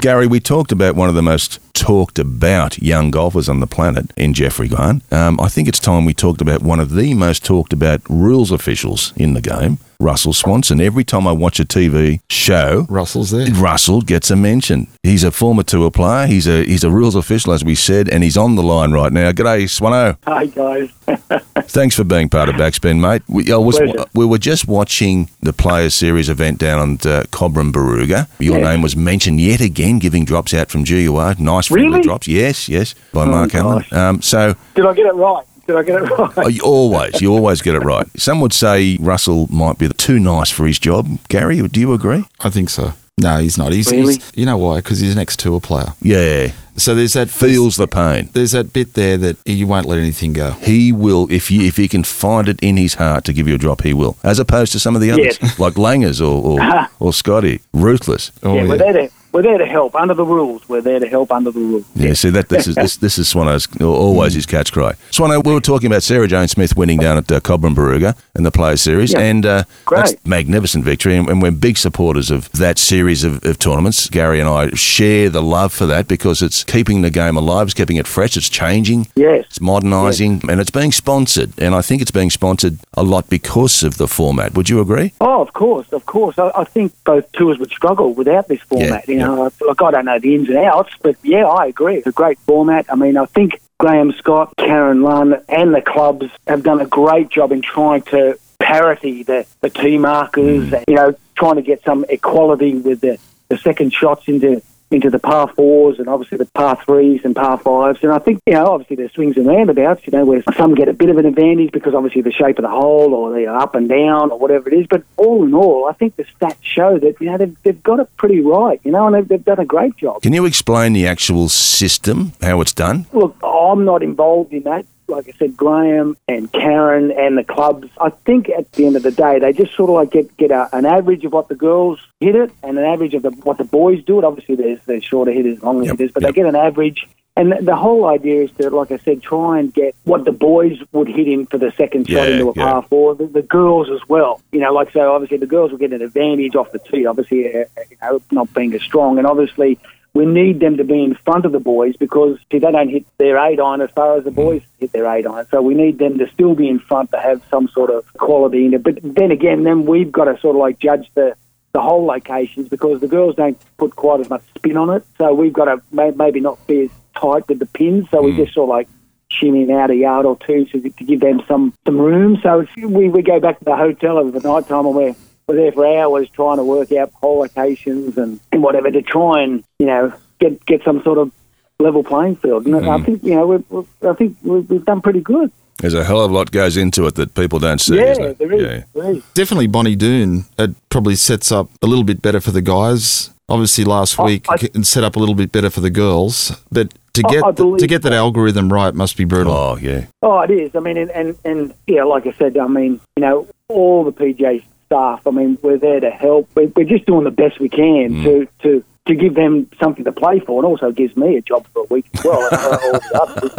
Gary, 0.00 0.28
we 0.28 0.38
talked 0.38 0.70
about 0.70 0.94
one 0.94 1.08
of 1.08 1.16
the 1.16 1.22
most 1.22 1.58
talked 1.74 2.20
about 2.20 2.78
young 2.80 3.10
golfers 3.10 3.48
on 3.48 3.58
the 3.58 3.66
planet 3.66 4.12
in 4.16 4.32
Jeffrey 4.32 4.68
Grant. 4.68 5.02
Um, 5.12 5.40
I 5.40 5.48
think 5.48 5.66
it's 5.66 5.80
time 5.80 6.04
we 6.04 6.14
talked 6.14 6.40
about 6.40 6.62
one 6.62 6.78
of 6.78 6.94
the 6.94 7.14
most 7.14 7.44
talked 7.44 7.72
about 7.72 8.00
rules 8.08 8.52
officials 8.52 9.12
in 9.16 9.34
the 9.34 9.40
game, 9.40 9.78
Russell 10.00 10.32
Swanson. 10.32 10.80
Every 10.80 11.04
time 11.04 11.26
I 11.26 11.32
watch 11.32 11.60
a 11.60 11.64
TV 11.64 12.20
show, 12.30 12.86
Russell's 12.88 13.30
there. 13.30 13.46
Russell 13.52 14.00
gets 14.00 14.30
a 14.30 14.36
mention. 14.36 14.88
He's 15.02 15.22
a 15.22 15.30
former 15.30 15.62
tour 15.62 15.90
player. 15.90 16.26
He's 16.26 16.48
a 16.48 16.64
he's 16.64 16.82
a 16.82 16.90
rules 16.90 17.14
official, 17.14 17.52
as 17.52 17.62
we 17.64 17.74
said, 17.74 18.08
and 18.08 18.24
he's 18.24 18.36
on 18.36 18.56
the 18.56 18.62
line 18.62 18.92
right 18.92 19.12
now. 19.12 19.30
G'day, 19.32 19.64
Swano. 19.64 20.16
Hi 20.26 20.46
guys. 20.46 20.88
Thanks 21.70 21.94
for 21.94 22.04
being 22.04 22.28
part 22.28 22.48
of 22.48 22.54
Backspin, 22.56 22.98
mate. 23.00 23.22
We, 23.28 23.52
I 23.52 23.56
was, 23.56 23.76
Pleasure. 23.78 24.04
we 24.14 24.24
were 24.24 24.38
just 24.38 24.66
watching 24.66 25.28
the 25.40 25.52
Players 25.52 25.94
Series 25.94 26.28
event 26.28 26.58
down 26.58 26.78
on 26.80 26.92
uh, 26.94 27.24
Cobram 27.30 27.70
Barooga. 27.72 28.26
Your 28.40 28.58
Yeah. 28.58 28.70
name 28.70 28.82
was 28.82 28.96
mentioned 28.96 29.40
yet 29.40 29.60
again, 29.60 29.98
giving 29.98 30.24
drops 30.24 30.54
out 30.54 30.70
from 30.70 30.82
GUR. 30.84 31.34
Nice 31.38 31.66
friendly 31.66 31.88
Really? 31.90 32.02
drops. 32.02 32.26
Yes, 32.26 32.68
yes, 32.68 32.94
by 33.12 33.22
Oh, 33.24 33.26
Mark 33.26 33.54
Allen. 33.54 33.84
Um, 33.92 34.22
so 34.22 34.54
Did 34.74 34.86
I 34.86 34.94
get 34.94 35.06
it 35.06 35.14
right? 35.14 35.44
Did 35.70 35.78
I 35.78 35.82
get 35.84 36.02
it 36.02 36.10
right? 36.10 36.32
oh, 36.36 36.48
you 36.48 36.62
always, 36.62 37.20
you 37.20 37.32
always 37.32 37.62
get 37.62 37.74
it 37.76 37.80
right. 37.84 38.06
Some 38.16 38.40
would 38.40 38.52
say 38.52 38.96
Russell 39.00 39.46
might 39.50 39.78
be 39.78 39.88
too 39.90 40.18
nice 40.18 40.50
for 40.50 40.66
his 40.66 40.78
job. 40.78 41.06
Gary, 41.28 41.60
do 41.68 41.78
you 41.80 41.92
agree? 41.92 42.24
I 42.40 42.50
think 42.50 42.70
so. 42.70 42.94
No, 43.18 43.36
he's 43.38 43.56
not. 43.58 43.72
He's, 43.72 43.90
Really? 43.90 44.14
he's 44.14 44.32
you 44.34 44.46
know 44.46 44.56
why? 44.56 44.76
Because 44.76 44.98
he's 45.00 45.12
an 45.12 45.18
ex-tour 45.18 45.60
player. 45.60 45.92
Yeah, 46.00 46.52
So 46.76 46.94
there's 46.94 47.12
that 47.12 47.28
feels 47.28 47.76
the 47.76 47.86
pain. 47.86 48.30
There's 48.32 48.52
that 48.52 48.72
bit 48.72 48.94
there 48.94 49.18
that 49.18 49.36
you 49.44 49.66
won't 49.66 49.84
let 49.86 49.98
anything 49.98 50.32
go. 50.32 50.52
He 50.52 50.90
will, 50.90 51.28
if 51.30 51.50
you 51.50 51.60
if 51.62 51.76
he 51.76 51.86
can 51.86 52.02
find 52.02 52.48
it 52.48 52.58
in 52.62 52.78
his 52.78 52.94
heart 52.94 53.24
to 53.24 53.32
give 53.34 53.46
you 53.46 53.54
a 53.56 53.58
drop, 53.58 53.82
he 53.82 53.92
will. 53.92 54.16
As 54.24 54.38
opposed 54.38 54.72
to 54.72 54.78
some 54.80 54.94
of 54.96 55.02
the 55.02 55.10
others, 55.10 55.38
Yes. 55.42 55.58
like 55.58 55.74
Langers 55.74 56.20
or 56.20 56.60
or, 56.60 56.88
or 56.98 57.12
Scotty, 57.12 57.60
ruthless. 57.74 58.32
Oh, 58.42 58.54
yeah, 58.54 58.66
we're 58.66 58.78
there 58.78 58.92
to 58.94 59.10
we're 59.32 59.42
there 59.42 59.58
to 59.58 59.66
help 59.66 59.94
under 59.94 60.14
the 60.14 60.24
rules. 60.24 60.68
We're 60.68 60.80
there 60.80 60.98
to 61.00 61.08
help 61.08 61.30
under 61.32 61.50
the 61.50 61.60
rules. 61.60 61.84
Yeah, 61.94 62.12
see 62.14 62.30
that 62.30 62.48
this 62.48 62.66
is 62.66 62.74
this, 62.74 62.96
this 62.96 63.18
is 63.18 63.32
Swano's 63.32 63.68
always 63.80 64.34
his 64.34 64.46
catch 64.46 64.72
cry. 64.72 64.92
Swano, 65.10 65.44
we 65.44 65.52
were 65.52 65.60
talking 65.60 65.86
about 65.86 66.02
Sarah 66.02 66.26
Jane 66.28 66.48
Smith 66.48 66.76
winning 66.76 66.98
down 66.98 67.16
at 67.18 67.30
uh, 67.30 67.40
Cobram 67.40 67.74
Barooga 67.74 68.16
in 68.34 68.42
the 68.42 68.50
Players 68.50 68.80
Series, 68.82 69.12
Yeah. 69.12 69.20
and 69.20 69.46
uh, 69.46 69.64
Great. 69.84 69.98
that's 69.98 70.26
magnificent 70.26 70.84
victory, 70.84 71.16
and, 71.16 71.28
and 71.28 71.40
we're 71.42 71.50
big 71.50 71.76
supporters 71.78 72.30
of 72.30 72.50
that 72.52 72.78
series 72.78 73.24
of, 73.24 73.44
of 73.44 73.58
tournaments. 73.58 74.08
Gary 74.10 74.40
and 74.40 74.48
I 74.48 74.70
share 74.70 75.28
the 75.30 75.42
love 75.42 75.72
for 75.72 75.86
that 75.86 76.08
because 76.08 76.42
it's 76.42 76.64
keeping 76.64 77.02
the 77.02 77.10
game 77.10 77.36
alive, 77.36 77.68
it's 77.68 77.74
keeping 77.74 77.96
it 77.96 78.06
fresh, 78.06 78.36
it's 78.36 78.48
changing. 78.48 79.06
Yes. 79.14 79.44
It's 79.46 79.60
modernising 79.60 80.42
and 80.48 80.60
it's 80.60 80.70
being 80.70 80.92
sponsored, 80.92 81.52
and 81.58 81.74
I 81.74 81.82
think 81.82 82.02
it's 82.02 82.10
being 82.10 82.30
sponsored 82.30 82.78
a 82.94 83.02
lot 83.02 83.28
because 83.28 83.82
of 83.82 83.96
the 83.98 84.08
format. 84.08 84.54
Would 84.54 84.68
you 84.68 84.80
agree? 84.80 85.12
Oh, 85.20 85.40
of 85.42 85.52
course, 85.52 85.92
of 85.92 86.06
course. 86.06 86.38
I, 86.38 86.50
I 86.56 86.64
think 86.64 86.92
both 87.04 87.30
tours 87.32 87.58
would 87.58 87.70
struggle 87.70 88.12
without 88.14 88.48
this 88.48 88.60
format. 88.62 89.08
Yeah, 89.08 89.19
you 89.20 89.26
uh, 89.26 89.36
know, 89.36 89.52
like 89.66 89.82
I 89.82 89.90
don't 89.90 90.04
know 90.06 90.18
the 90.18 90.34
ins 90.34 90.48
and 90.48 90.58
outs, 90.58 90.92
but 91.02 91.16
yeah, 91.22 91.46
I 91.46 91.66
agree. 91.66 91.96
It's 91.96 92.06
a 92.06 92.12
great 92.12 92.38
format. 92.40 92.86
I 92.88 92.94
mean, 92.96 93.16
I 93.16 93.26
think 93.26 93.60
Graham 93.78 94.12
Scott, 94.12 94.54
Karen 94.56 95.02
Lunn, 95.02 95.42
and 95.48 95.74
the 95.74 95.82
clubs 95.82 96.26
have 96.46 96.62
done 96.62 96.80
a 96.80 96.86
great 96.86 97.28
job 97.28 97.52
in 97.52 97.62
trying 97.62 98.02
to 98.02 98.38
parity 98.58 99.22
the 99.22 99.46
the 99.60 99.70
tee 99.70 99.98
markers. 99.98 100.70
Mm. 100.70 100.84
You 100.88 100.94
know, 100.94 101.14
trying 101.36 101.56
to 101.56 101.62
get 101.62 101.82
some 101.84 102.04
equality 102.08 102.74
with 102.74 103.00
the 103.00 103.18
the 103.48 103.58
second 103.58 103.92
shots 103.92 104.28
into 104.28 104.62
into 104.90 105.10
the 105.10 105.18
par 105.18 105.48
fours 105.54 105.98
and 105.98 106.08
obviously 106.08 106.38
the 106.38 106.46
par 106.46 106.76
threes 106.84 107.20
and 107.24 107.34
par 107.34 107.58
fives. 107.58 108.02
And 108.02 108.12
I 108.12 108.18
think, 108.18 108.42
you 108.46 108.54
know, 108.54 108.66
obviously 108.66 108.96
there's 108.96 109.12
swings 109.12 109.36
and 109.36 109.46
roundabouts, 109.46 110.06
you 110.06 110.10
know, 110.12 110.24
where 110.24 110.42
some 110.56 110.74
get 110.74 110.88
a 110.88 110.92
bit 110.92 111.10
of 111.10 111.18
an 111.18 111.26
advantage 111.26 111.72
because 111.72 111.94
obviously 111.94 112.22
the 112.22 112.32
shape 112.32 112.58
of 112.58 112.62
the 112.62 112.70
hole 112.70 113.14
or 113.14 113.32
they're 113.32 113.54
up 113.54 113.74
and 113.74 113.88
down 113.88 114.30
or 114.30 114.38
whatever 114.38 114.68
it 114.68 114.78
is. 114.78 114.86
But 114.88 115.04
all 115.16 115.44
in 115.44 115.54
all, 115.54 115.88
I 115.88 115.92
think 115.92 116.16
the 116.16 116.24
stats 116.24 116.62
show 116.62 116.98
that, 116.98 117.20
you 117.20 117.30
know, 117.30 117.38
they've, 117.38 117.62
they've 117.62 117.82
got 117.82 118.00
it 118.00 118.08
pretty 118.16 118.40
right, 118.40 118.80
you 118.84 118.90
know, 118.90 119.06
and 119.06 119.14
they've, 119.14 119.28
they've 119.28 119.44
done 119.44 119.60
a 119.60 119.64
great 119.64 119.96
job. 119.96 120.22
Can 120.22 120.32
you 120.32 120.44
explain 120.44 120.92
the 120.92 121.06
actual 121.06 121.48
system, 121.48 122.32
how 122.40 122.60
it's 122.60 122.72
done? 122.72 123.06
Look, 123.12 123.36
I'm 123.42 123.84
not 123.84 124.02
involved 124.02 124.52
in 124.52 124.64
that. 124.64 124.86
Like 125.10 125.28
I 125.28 125.32
said, 125.32 125.56
Graham 125.56 126.16
and 126.28 126.50
Karen 126.52 127.10
and 127.10 127.36
the 127.36 127.44
clubs. 127.44 127.88
I 128.00 128.10
think 128.10 128.48
at 128.48 128.70
the 128.72 128.86
end 128.86 128.96
of 128.96 129.02
the 129.02 129.10
day, 129.10 129.38
they 129.38 129.52
just 129.52 129.74
sort 129.74 129.90
of 129.90 129.94
like 129.96 130.10
get 130.10 130.36
get 130.36 130.50
a, 130.50 130.68
an 130.74 130.86
average 130.86 131.24
of 131.24 131.32
what 131.32 131.48
the 131.48 131.54
girls 131.54 132.00
hit 132.20 132.34
it 132.34 132.50
and 132.62 132.78
an 132.78 132.84
average 132.84 133.14
of 133.14 133.22
the, 133.22 133.30
what 133.30 133.58
the 133.58 133.64
boys 133.64 134.02
do 134.04 134.18
it. 134.18 134.24
Obviously, 134.24 134.54
there's 134.54 134.78
there's 134.86 135.04
shorter 135.04 135.32
hitters, 135.32 135.62
longer 135.62 135.84
Yep, 135.84 135.98
hitters, 135.98 136.12
but 136.12 136.22
yep. 136.22 136.34
they 136.34 136.40
get 136.42 136.46
an 136.46 136.56
average. 136.56 137.06
And 137.36 137.52
the, 137.52 137.62
the 137.62 137.76
whole 137.76 138.06
idea 138.06 138.42
is 138.42 138.50
to, 138.58 138.70
like 138.70 138.90
I 138.90 138.98
said, 138.98 139.22
try 139.22 139.60
and 139.60 139.72
get 139.72 139.94
what 140.02 140.24
the 140.24 140.32
boys 140.32 140.78
would 140.92 141.06
hit 141.08 141.28
in 141.28 141.46
for 141.46 141.58
the 141.58 141.70
second 141.76 142.08
shot 142.08 142.28
Yeah, 142.28 142.34
into 142.34 142.50
a 142.50 142.52
yeah. 142.54 142.64
par 142.72 142.82
four. 142.90 143.14
The, 143.14 143.26
the 143.26 143.42
girls 143.42 143.88
as 143.88 144.00
well. 144.08 144.42
You 144.52 144.60
know, 144.60 144.72
like 144.72 144.92
so. 144.92 145.12
Obviously, 145.14 145.38
the 145.38 145.46
girls 145.46 145.70
will 145.70 145.78
get 145.78 145.92
an 145.92 146.02
advantage 146.02 146.56
off 146.56 146.72
the 146.72 146.80
tee. 146.80 147.06
Obviously, 147.06 147.46
uh, 147.54 147.64
you 147.88 147.96
know, 148.02 148.20
not 148.32 148.52
being 148.52 148.74
as 148.74 148.82
strong, 148.82 149.16
and 149.18 149.26
obviously 149.26 149.78
we 150.12 150.26
need 150.26 150.60
them 150.60 150.76
to 150.76 150.84
be 150.84 151.02
in 151.02 151.14
front 151.14 151.44
of 151.44 151.52
the 151.52 151.60
boys 151.60 151.96
because 151.96 152.38
see, 152.50 152.58
they 152.58 152.70
don't 152.70 152.88
hit 152.88 153.06
their 153.18 153.38
eight 153.38 153.60
iron 153.60 153.80
as 153.80 153.90
far 153.90 154.16
as 154.16 154.24
the 154.24 154.30
hmm. 154.30 154.36
boys 154.36 154.62
hit 154.78 154.92
their 154.92 155.06
eight 155.06 155.26
iron. 155.26 155.46
So 155.50 155.62
we 155.62 155.74
need 155.74 155.98
them 155.98 156.18
to 156.18 156.30
still 156.30 156.54
be 156.54 156.68
in 156.68 156.78
front 156.78 157.10
to 157.12 157.20
have 157.20 157.42
some 157.50 157.68
sort 157.68 157.90
of 157.90 158.12
quality 158.14 158.66
in 158.66 158.74
it. 158.74 158.82
But 158.82 158.98
then 159.02 159.30
again, 159.30 159.64
then 159.64 159.86
we've 159.86 160.10
got 160.10 160.24
to 160.24 160.38
sort 160.40 160.56
of 160.56 160.60
like 160.60 160.78
judge 160.78 161.10
the 161.14 161.36
the 161.72 161.80
whole 161.80 162.04
locations 162.04 162.68
because 162.68 163.00
the 163.00 163.06
girls 163.06 163.36
don't 163.36 163.56
put 163.76 163.94
quite 163.94 164.18
as 164.18 164.28
much 164.28 164.42
spin 164.56 164.76
on 164.76 164.90
it. 164.90 165.04
So 165.18 165.32
we've 165.32 165.52
got 165.52 165.66
to 165.66 165.80
may, 165.92 166.10
maybe 166.10 166.40
not 166.40 166.64
be 166.66 166.82
as 166.82 166.90
tight 167.14 167.46
with 167.48 167.60
the 167.60 167.66
pins. 167.66 168.10
So 168.10 168.22
we 168.22 168.32
hmm. 168.32 168.38
just 168.38 168.54
sort 168.54 168.64
of 168.64 168.70
like 168.70 168.88
shimmying 169.30 169.72
out 169.72 169.90
a 169.90 169.94
yard 169.94 170.26
or 170.26 170.36
two 170.36 170.64
to, 170.66 170.80
to 170.80 171.04
give 171.04 171.20
them 171.20 171.42
some, 171.46 171.72
some 171.86 171.98
room. 171.98 172.38
So 172.42 172.66
we, 172.76 173.08
we 173.08 173.22
go 173.22 173.38
back 173.38 173.60
to 173.60 173.64
the 173.64 173.76
hotel 173.76 174.18
over 174.18 174.36
the 174.36 174.46
night 174.46 174.66
time 174.66 174.86
and 174.86 174.94
we're, 174.94 175.14
we're 175.50 175.56
there 175.56 175.72
for 175.72 175.86
hours 175.86 176.28
trying 176.30 176.58
to 176.58 176.64
work 176.64 176.92
out 176.92 177.12
hole 177.14 177.40
locations 177.40 178.16
and, 178.16 178.38
and 178.52 178.62
whatever 178.62 178.90
to 178.90 179.02
try 179.02 179.42
and, 179.42 179.64
you 179.78 179.86
know, 179.86 180.12
get, 180.38 180.64
get 180.64 180.82
some 180.84 181.02
sort 181.02 181.18
of 181.18 181.32
level 181.78 182.04
playing 182.04 182.36
field. 182.36 182.66
And 182.66 182.76
I 182.76 182.98
hmm. 182.98 183.04
think, 183.04 183.24
you 183.24 183.34
know, 183.34 183.46
we've, 183.46 183.70
we've, 183.70 183.88
I 184.02 184.14
think 184.14 184.36
we've, 184.42 184.68
we've 184.70 184.84
done 184.84 185.00
pretty 185.00 185.20
good. 185.20 185.50
There's 185.78 185.94
a 185.94 186.04
hell 186.04 186.20
of 186.20 186.30
a 186.30 186.34
lot 186.34 186.50
goes 186.52 186.76
into 186.76 187.06
it 187.06 187.14
that 187.14 187.34
people 187.34 187.58
don't 187.58 187.80
see, 187.80 187.96
yeah, 187.96 188.10
isn't 188.12 188.24
it? 188.24 188.38
there 188.38 188.52
is. 188.52 188.62
Yeah. 188.62 188.84
There 188.92 189.12
is. 189.12 189.24
Definitely 189.32 189.66
Bonnie 189.66 189.96
Doon. 189.96 190.44
It 190.58 190.74
probably 190.90 191.16
sets 191.16 191.50
up 191.50 191.70
a 191.82 191.86
little 191.86 192.04
bit 192.04 192.20
better 192.20 192.40
for 192.40 192.50
the 192.50 192.60
guys. 192.60 193.30
Obviously, 193.48 193.84
last 193.84 194.20
I- 194.20 194.24
week 194.24 194.46
I- 194.48 194.68
and 194.74 194.86
set 194.86 195.04
up 195.04 195.16
a 195.16 195.18
little 195.18 195.34
bit 195.34 195.50
better 195.50 195.70
for 195.70 195.80
the 195.80 195.90
girls. 195.90 196.52
But 196.70 196.92
to 197.14 197.22
get 197.22 197.42
I 197.42 197.50
believe 197.50 197.80
to 197.80 197.86
get 197.86 198.02
that 198.02 198.12
algorithm 198.12 198.72
right 198.72 198.94
must 198.94 199.16
be 199.16 199.24
brutal. 199.24 199.52
Oh, 199.52 199.76
yeah. 199.76 200.04
Oh, 200.22 200.40
it 200.40 200.50
is. 200.50 200.76
I 200.76 200.80
mean, 200.80 200.98
and, 200.98 201.10
and, 201.10 201.36
and 201.44 201.74
yeah, 201.86 202.04
like 202.04 202.26
I 202.26 202.32
said, 202.32 202.58
I 202.58 202.68
mean, 202.68 203.00
you 203.16 203.22
know, 203.22 203.48
all 203.68 204.04
the 204.04 204.12
PGA 204.12 204.62
staff, 204.90 205.24
I 205.24 205.30
mean, 205.30 205.56
we're 205.62 205.78
there 205.78 206.00
to 206.00 206.10
help. 206.10 206.50
We're, 206.56 206.66
we're 206.74 206.84
just 206.84 207.06
doing 207.06 207.22
the 207.22 207.30
best 207.30 207.60
we 207.60 207.68
can 207.68 208.10
mm. 208.10 208.24
to, 208.24 208.48
to, 208.62 208.84
to 209.06 209.14
give 209.14 209.34
them 209.34 209.70
something 209.80 210.04
to 210.04 210.10
play 210.10 210.40
for, 210.40 210.58
and 210.58 210.66
also 210.66 210.90
gives 210.90 211.16
me 211.16 211.36
a 211.36 211.40
job 211.40 211.64
for 211.68 211.82
a 211.82 211.86
week 211.94 212.06
as 212.14 212.24
well. 212.24 212.42
and 212.42 212.52
uh, 212.52 212.78
all 212.82 212.92
the 212.92 213.22
others. 213.22 213.52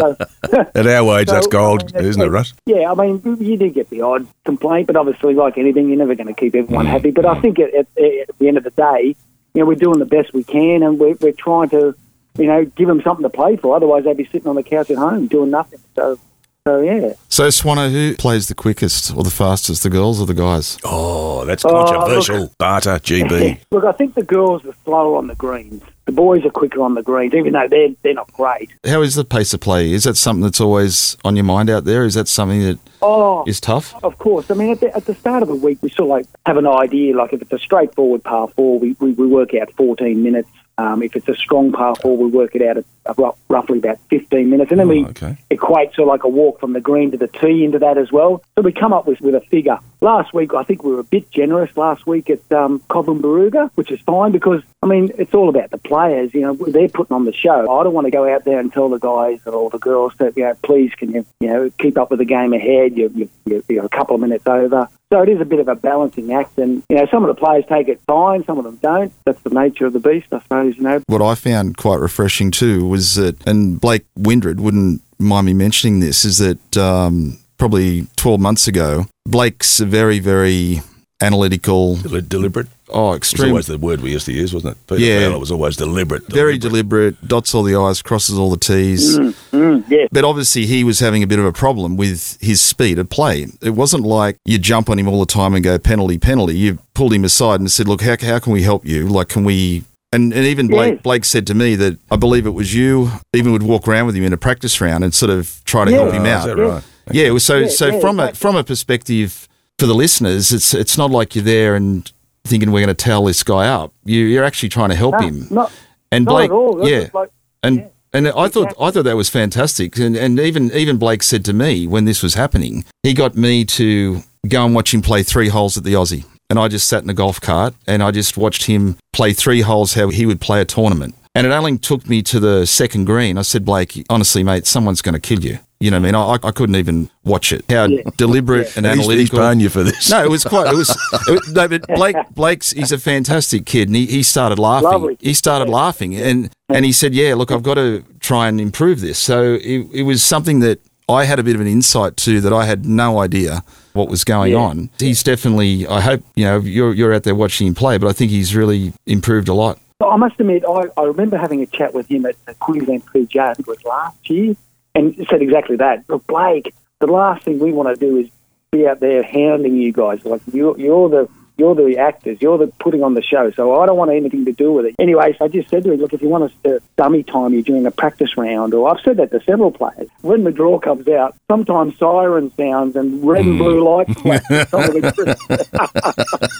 So, 0.49 0.71
At 0.75 0.87
our 0.87 1.19
age, 1.19 1.27
that's 1.27 1.47
gold, 1.47 1.93
I 1.95 1.99
mean, 1.99 2.09
isn't 2.09 2.21
it, 2.21 2.27
Russ? 2.27 2.53
Yeah, 2.65 2.91
I 2.91 2.95
mean, 2.95 3.21
you 3.39 3.57
do 3.57 3.69
get 3.69 3.89
the 3.89 4.01
odd 4.01 4.27
complaint, 4.43 4.87
but 4.87 4.97
obviously, 4.97 5.33
like 5.33 5.57
anything, 5.57 5.87
you're 5.87 5.97
never 5.97 6.15
going 6.15 6.27
to 6.27 6.33
keep 6.33 6.53
everyone 6.53 6.85
mm. 6.85 6.89
happy. 6.89 7.11
But 7.11 7.25
I 7.25 7.35
mm. 7.35 7.41
think 7.41 7.59
at, 7.59 7.73
at, 7.73 7.87
at 7.97 8.37
the 8.37 8.47
end 8.49 8.57
of 8.57 8.65
the 8.65 8.71
day, 8.71 9.15
you 9.53 9.61
know, 9.61 9.65
we're 9.65 9.75
doing 9.75 9.99
the 9.99 10.05
best 10.05 10.33
we 10.33 10.43
can, 10.43 10.83
and 10.83 10.99
we're, 10.99 11.15
we're 11.21 11.31
trying 11.31 11.69
to, 11.69 11.95
you 12.37 12.45
know, 12.45 12.65
give 12.65 12.89
them 12.89 13.01
something 13.03 13.23
to 13.23 13.29
play 13.29 13.55
for. 13.55 13.77
Otherwise, 13.77 14.03
they'd 14.03 14.17
be 14.17 14.25
sitting 14.25 14.47
on 14.47 14.55
the 14.55 14.63
couch 14.63 14.91
at 14.91 14.97
home 14.97 15.27
doing 15.27 15.49
nothing. 15.49 15.79
So, 15.95 16.19
so 16.67 16.81
yeah. 16.81 17.13
So, 17.31 17.47
Swanner, 17.47 17.89
who 17.89 18.13
plays 18.17 18.49
the 18.49 18.55
quickest 18.55 19.15
or 19.15 19.23
the 19.23 19.29
fastest, 19.31 19.83
the 19.83 19.89
girls 19.89 20.19
or 20.19 20.25
the 20.27 20.33
guys? 20.33 20.77
Oh, 20.83 21.45
that's 21.45 21.63
Oh, 21.63 21.69
controversial. 21.69 22.53
Barter, 22.57 22.99
GB. 22.99 23.57
Look, 23.71 23.85
I 23.85 23.93
think 23.93 24.15
the 24.15 24.21
girls 24.23 24.65
are 24.65 24.73
slower 24.83 25.15
on 25.15 25.27
the 25.27 25.35
greens. 25.35 25.81
The 26.07 26.11
boys 26.11 26.43
are 26.43 26.49
quicker 26.49 26.81
on 26.81 26.93
the 26.95 27.01
greens, 27.03 27.33
even 27.33 27.53
though 27.53 27.67
they're 27.69 27.89
they're 28.03 28.15
not 28.15 28.33
great. 28.33 28.69
How 28.85 29.01
is 29.01 29.15
the 29.15 29.23
pace 29.23 29.53
of 29.53 29.61
play? 29.61 29.93
Is 29.93 30.03
that 30.03 30.17
something 30.17 30.41
that's 30.41 30.59
always 30.59 31.15
on 31.23 31.37
your 31.37 31.45
mind 31.45 31.69
out 31.69 31.85
there? 31.85 32.03
Is 32.03 32.15
that 32.15 32.27
something 32.27 32.59
that 32.63 32.79
Oh, 33.01 33.45
is 33.47 33.61
tough? 33.61 33.95
Of 34.03 34.17
course. 34.17 34.51
I 34.51 34.55
mean, 34.55 34.71
at 34.71 34.81
the, 34.81 34.93
at 34.93 35.05
the 35.05 35.15
start 35.15 35.41
of 35.41 35.47
the 35.47 35.55
week, 35.55 35.77
we 35.81 35.89
sort 35.89 36.01
of 36.01 36.07
like 36.09 36.25
have 36.45 36.57
an 36.57 36.67
idea. 36.67 37.15
Like 37.15 37.31
if 37.31 37.41
it's 37.41 37.53
a 37.53 37.59
straightforward 37.59 38.23
par 38.25 38.49
four, 38.49 38.77
we, 38.77 38.97
we, 38.99 39.11
we 39.13 39.25
work 39.25 39.53
out 39.53 39.71
14 39.77 40.21
minutes. 40.21 40.49
Um, 40.77 41.03
if 41.03 41.15
it's 41.15 41.27
a 41.29 41.35
strong 41.35 41.71
par 41.71 41.95
four, 41.95 42.17
we 42.17 42.25
work 42.29 42.55
it 42.55 42.61
out 42.63 42.77
at 42.77 42.85
at 43.07 43.15
roughly 43.49 43.77
about 43.79 43.97
15 44.09 44.49
minutes. 44.49 44.71
And 44.71 44.79
then 44.79 44.87
we 44.87 45.05
Oh, 45.05 45.09
okay. 45.09 45.37
equate 45.49 45.93
sort 45.93 46.07
of 46.07 46.11
like 46.11 46.23
a 46.23 46.27
walk 46.29 46.59
from 46.59 46.73
the 46.73 46.81
green 46.81 47.11
to 47.11 47.17
the 47.21 47.27
tee 47.29 47.63
into 47.63 47.79
that 47.79 47.97
as 47.97 48.11
well. 48.11 48.43
So 48.57 48.61
we 48.63 48.73
come 48.73 48.91
up 48.91 49.07
with, 49.07 49.21
with 49.21 49.35
a 49.35 49.39
figure. 49.41 49.77
Last 50.01 50.33
week, 50.33 50.53
I 50.53 50.63
think 50.63 50.83
we 50.83 50.91
were 50.91 50.99
a 50.99 51.03
bit 51.05 51.31
generous 51.31 51.77
last 51.77 52.05
week 52.05 52.29
at 52.29 52.39
um, 52.51 52.79
Cobram 52.89 53.21
Barooga, 53.21 53.69
which 53.75 53.91
is 53.91 54.01
fine 54.01 54.31
because, 54.31 54.61
I 54.83 54.87
mean, 54.87 55.11
it's 55.17 55.33
all 55.33 55.47
about 55.47 55.69
the 55.71 55.77
players. 55.77 56.33
You 56.33 56.41
know, 56.41 56.53
they're 56.55 56.89
putting 56.89 57.15
on 57.15 57.25
the 57.25 57.33
show. 57.33 57.61
I 57.71 57.83
don't 57.83 57.93
want 57.93 58.05
to 58.07 58.11
go 58.11 58.27
out 58.27 58.43
there 58.43 58.59
and 58.59 58.73
tell 58.73 58.89
the 58.89 58.97
guys 58.99 59.39
or 59.45 59.69
the 59.69 59.77
girls 59.79 60.13
that, 60.17 60.35
you 60.35 60.43
know, 60.43 60.55
please 60.63 60.91
can 60.97 61.13
you, 61.13 61.25
you 61.39 61.47
know, 61.47 61.69
keep 61.77 61.97
up 61.97 62.09
with 62.09 62.19
the 62.19 62.25
game 62.25 62.51
ahead. 62.53 62.97
You're, 62.97 63.11
you, 63.11 63.29
you- 63.45 63.63
you're 63.69 63.85
a 63.85 63.89
couple 63.89 64.15
of 64.15 64.21
minutes 64.21 64.47
over. 64.47 64.89
So 65.11 65.21
it 65.21 65.27
is 65.27 65.41
a 65.41 65.45
bit 65.45 65.59
of 65.59 65.67
a 65.67 65.75
balancing 65.75 66.31
act. 66.31 66.57
And, 66.57 66.83
you 66.89 66.95
know, 66.95 67.05
some 67.11 67.25
of 67.25 67.35
the 67.35 67.39
players 67.39 67.65
take 67.67 67.89
it 67.89 67.99
fine, 68.07 68.45
some 68.45 68.57
of 68.57 68.63
them 68.63 68.77
don't. 68.81 69.11
That's 69.25 69.41
the 69.41 69.49
nature 69.49 69.85
of 69.85 69.93
the 69.93 69.99
beast, 69.99 70.27
I 70.31 70.39
suppose, 70.39 70.77
you 70.77 70.83
know. 70.83 71.01
What 71.07 71.21
I 71.21 71.35
found 71.35 71.75
quite 71.75 71.99
refreshing 71.99 72.49
too 72.49 72.87
was 72.87 73.15
that, 73.15 73.45
and 73.45 73.79
Blake 73.79 74.05
Windred 74.15 74.61
wouldn't 74.61 75.01
mind 75.19 75.47
me 75.47 75.53
mentioning 75.53 75.99
this, 75.99 76.23
is 76.23 76.37
that 76.37 76.77
um, 76.77 77.39
probably 77.57 78.07
12 78.15 78.39
months 78.39 78.69
ago, 78.69 79.07
Blake's 79.25 79.81
a 79.81 79.85
very, 79.85 80.19
very 80.19 80.81
analytical, 81.21 81.97
Del- 81.97 82.21
deliberate. 82.21 82.67
Oh, 82.91 83.13
It 83.13 83.31
was 83.31 83.41
always 83.43 83.65
the 83.67 83.77
word 83.77 84.01
we 84.01 84.11
used 84.11 84.25
to 84.27 84.33
use, 84.33 84.53
wasn't 84.53 84.77
it? 84.77 84.87
Peter 84.87 85.01
Yeah. 85.01 85.27
Fowler 85.27 85.39
was 85.39 85.51
always 85.51 85.75
deliberate. 85.77 86.27
very 86.31 86.57
deliberate, 86.57 87.27
dots 87.27 87.53
all 87.55 87.63
the 87.63 87.75
I's, 87.75 88.01
crosses 88.01 88.37
all 88.37 88.49
the 88.51 88.57
T's. 88.57 89.17
Mm, 89.17 89.83
yeah. 89.89 90.05
But 90.11 90.23
obviously, 90.23 90.65
he 90.65 90.83
was 90.83 90.99
having 90.99 91.23
a 91.23 91.27
bit 91.27 91.39
of 91.39 91.45
a 91.45 91.53
problem 91.53 91.97
with 91.97 92.37
his 92.41 92.61
speed 92.61 92.99
of 92.99 93.09
play. 93.09 93.47
It 93.61 93.71
wasn't 93.71 94.03
like 94.03 94.37
you 94.45 94.57
jump 94.57 94.89
on 94.89 94.97
him 94.99 95.07
all 95.07 95.19
the 95.19 95.25
time 95.25 95.53
and 95.53 95.63
go 95.63 95.77
penalty, 95.79 96.17
penalty. 96.17 96.57
You 96.57 96.79
pulled 96.93 97.13
him 97.13 97.23
aside 97.23 97.59
and 97.59 97.71
said, 97.71 97.87
"Look, 97.87 98.01
how, 98.01 98.15
how 98.21 98.39
can 98.39 98.53
we 98.53 98.63
help 98.63 98.85
you? 98.85 99.07
Like, 99.07 99.29
can 99.29 99.43
we?" 99.43 99.83
And, 100.13 100.33
and 100.33 100.45
even 100.45 100.67
Blake, 100.67 100.95
Yes. 100.95 101.01
Blake 101.03 101.23
said 101.25 101.47
to 101.47 101.53
me 101.53 101.75
that 101.75 101.97
I 102.11 102.17
believe 102.17 102.45
it 102.45 102.49
was 102.49 102.73
you. 102.73 103.11
Even 103.33 103.53
would 103.53 103.63
walk 103.63 103.87
around 103.87 104.07
with 104.07 104.15
him 104.15 104.25
in 104.25 104.33
a 104.33 104.37
practice 104.37 104.81
round 104.81 105.03
and 105.05 105.13
sort 105.13 105.29
of 105.29 105.61
try 105.63 105.85
to 105.85 105.91
Yeah. 105.91 105.97
help 106.01 106.13
him 106.13 106.23
Oh, 106.23 106.29
out. 106.29 106.39
Is 106.39 106.45
that 106.55 106.57
Yeah. 106.57 106.63
right? 106.73 106.83
Yeah, 107.13 107.25
it 107.27 107.31
was 107.31 107.43
so 107.45 107.57
Yeah, 107.59 107.67
so 107.69 107.87
yeah, 107.87 107.99
from 107.99 108.19
a 108.19 108.33
from 108.33 108.55
a 108.57 108.63
perspective 108.63 109.47
for 109.79 109.85
the 109.87 109.95
listeners, 109.95 110.51
it's 110.51 110.73
it's 110.73 110.97
not 110.97 111.11
like 111.11 111.33
you're 111.35 111.45
there 111.45 111.75
and 111.75 112.11
thinking 112.45 112.71
we're 112.71 112.85
going 112.85 112.95
to 112.95 113.03
towel 113.03 113.25
this 113.25 113.43
guy 113.43 113.67
up. 113.67 113.93
You, 114.03 114.21
you're 114.25 114.43
actually 114.43 114.69
trying 114.69 114.89
to 114.89 114.95
help 114.95 115.13
No, 115.13 115.19
him. 115.19 115.47
not, 115.49 115.71
and 116.11 116.25
not 116.25 116.31
Blake, 116.31 116.49
at 116.51 116.53
all. 116.53 116.87
Yeah, 116.87 117.07
like- 117.13 117.29
and 117.63 117.77
Yeah. 117.77 117.87
and 118.13 118.27
I 118.29 118.47
thought 118.47 118.73
I 118.79 118.91
thought 118.91 119.03
that 119.03 119.15
was 119.15 119.29
fantastic. 119.29 119.97
And 119.97 120.15
and 120.15 120.39
even 120.39 120.71
even 120.73 120.97
Blake 120.97 121.23
said 121.23 121.45
to 121.45 121.53
me 121.53 121.87
when 121.87 122.05
this 122.05 122.21
was 122.23 122.33
happening, 122.33 122.83
he 123.03 123.13
got 123.13 123.35
me 123.35 123.63
to 123.65 124.23
go 124.47 124.65
and 124.65 124.73
watch 124.75 124.93
him 124.93 125.01
play 125.01 125.23
three 125.23 125.49
holes 125.49 125.77
at 125.77 125.83
the 125.83 125.93
Aussie. 125.93 126.25
And 126.49 126.59
I 126.59 126.67
just 126.67 126.87
sat 126.87 127.03
in 127.03 127.09
a 127.09 127.13
golf 127.13 127.39
cart 127.39 127.75
and 127.87 128.03
I 128.03 128.11
just 128.11 128.35
watched 128.35 128.65
him 128.65 128.97
play 129.13 129.31
three 129.31 129.61
holes 129.61 129.93
how 129.93 130.09
he 130.09 130.25
would 130.25 130.41
play 130.41 130.59
a 130.59 130.65
tournament. 130.65 131.15
And 131.33 131.47
it 131.47 131.51
only 131.51 131.77
took 131.77 132.09
me 132.09 132.21
to 132.23 132.39
the 132.41 132.65
second 132.67 133.05
green. 133.05 133.37
I 133.37 133.43
said, 133.43 133.63
Blake, 133.63 134.05
honestly, 134.09 134.43
mate, 134.43 134.67
someone's 134.67 135.01
going 135.01 135.13
to 135.13 135.19
kill 135.19 135.39
you. 135.39 135.59
You 135.79 135.89
know 135.89 135.97
what 135.99 136.09
I 136.09 136.11
mean? 136.11 136.15
I, 136.43 136.47
I 136.47 136.51
couldn't 136.51 136.75
even 136.75 137.09
watch 137.23 137.51
it. 137.53 137.63
How 137.69 137.85
Yeah. 137.85 138.01
deliberate 138.17 138.75
and 138.77 138.85
He's, 138.85 138.97
he's 138.97 139.05
analytical. 139.07 139.39
paying 139.39 139.59
you 139.61 139.69
for 139.69 139.81
this. 139.83 140.11
No, 140.11 140.23
it 140.23 140.29
was 140.29 140.43
quite. 140.43 140.67
It 140.67 140.75
was. 140.75 140.89
It, 141.27 141.31
was- 141.31 141.53
no, 141.53 141.67
but 141.67 141.87
Blake. 141.95 142.15
Blake's. 142.35 142.71
He's 142.71 142.91
a 142.91 142.99
fantastic 142.99 143.65
kid, 143.65 143.87
and 143.87 143.95
he, 143.95 144.05
he 144.05 144.21
started 144.23 144.59
laughing. 144.59 144.89
Lovely. 144.89 145.17
He 145.21 145.33
started 145.33 145.69
laughing, 145.69 146.15
and 146.15 146.51
and 146.69 146.85
he 146.85 146.91
said, 146.91 147.15
"Yeah, 147.15 147.33
look, 147.33 147.49
I've 147.51 147.63
got 147.63 147.75
to 147.75 148.03
try 148.19 148.47
and 148.47 148.61
improve 148.61 148.99
this." 149.01 149.17
So 149.17 149.53
it, 149.55 149.87
it 149.91 150.03
was 150.03 150.21
something 150.21 150.59
that 150.59 150.81
I 151.09 151.23
had 151.23 151.39
a 151.39 151.43
bit 151.43 151.55
of 151.55 151.61
an 151.61 151.67
insight 151.67 152.15
to 152.17 152.41
that 152.41 152.53
I 152.53 152.65
had 152.65 152.85
no 152.85 153.17
idea 153.19 153.63
what 153.93 154.07
was 154.07 154.23
going 154.23 154.51
Yeah. 154.51 154.59
on. 154.59 154.89
He's 154.99 155.23
definitely. 155.23 155.87
I 155.87 156.01
hope 156.01 156.21
you 156.35 156.45
know 156.45 156.59
you're 156.59 156.93
you're 156.93 157.13
out 157.15 157.23
there 157.23 157.33
watching 157.33 157.65
him 157.65 157.73
play, 157.73 157.97
but 157.97 158.07
I 158.07 158.13
think 158.13 158.29
he's 158.29 158.55
really 158.55 158.93
improved 159.07 159.47
a 159.47 159.53
lot. 159.55 159.79
I 160.11 160.17
must 160.17 160.37
admit, 160.39 160.63
I, 160.67 160.83
I 160.97 161.03
remember 161.05 161.37
having 161.37 161.61
a 161.61 161.65
chat 161.65 161.93
with 161.93 162.07
him 162.11 162.25
at 162.25 162.35
the 162.45 162.53
Queensland 162.55 163.05
PGA, 163.05 163.51
I 163.51 163.53
think 163.53 163.67
it 163.67 163.71
was 163.71 163.85
last 163.85 164.29
year, 164.29 164.57
and 164.93 165.15
said 165.29 165.41
exactly 165.41 165.77
that. 165.77 166.03
Look, 166.09 166.27
Blake, 166.27 166.73
the 166.99 167.07
last 167.07 167.45
thing 167.45 167.59
we 167.59 167.71
want 167.71 167.87
to 167.87 167.95
do 167.95 168.17
is 168.17 168.29
be 168.73 168.85
out 168.85 168.99
there 168.99 169.23
hounding 169.23 169.77
you 169.77 169.93
guys. 169.93 170.25
Like 170.25 170.41
you're, 170.51 170.77
you're 170.77 171.07
the 171.07 171.29
you're 171.57 171.75
the 171.75 171.97
actors, 171.97 172.37
you're 172.41 172.57
the 172.57 172.67
putting 172.79 173.03
on 173.03 173.13
the 173.13 173.21
show. 173.21 173.51
So 173.51 173.79
I 173.79 173.85
don't 173.85 173.97
want 173.97 174.11
anything 174.11 174.45
to 174.45 174.51
do 174.51 174.71
with 174.73 174.85
it. 174.85 174.95
Anyway, 174.99 175.35
so 175.37 175.45
I 175.45 175.47
just 175.47 175.69
said 175.69 175.83
to 175.83 175.91
him, 175.91 175.99
look, 175.99 176.13
if 176.13 176.21
you 176.21 176.29
want 176.29 176.45
us 176.45 176.51
to 176.63 176.79
dummy 176.97 177.23
time 177.23 177.53
you 177.53 177.61
during 177.63 177.85
a 177.85 177.91
practice 177.91 178.35
round, 178.37 178.73
or 178.73 178.89
I've 178.89 179.01
said 179.03 179.17
that 179.17 179.31
to 179.31 179.41
several 179.43 179.71
players, 179.71 180.07
when 180.21 180.43
the 180.43 180.51
draw 180.51 180.79
comes 180.79 181.07
out, 181.07 181.35
sometimes 181.49 181.97
siren 181.97 182.51
sounds 182.57 182.95
and 182.95 183.23
red 183.23 183.45
and 183.45 183.57
blue 183.57 183.83
lights 183.83 184.13
flash. 184.21 184.41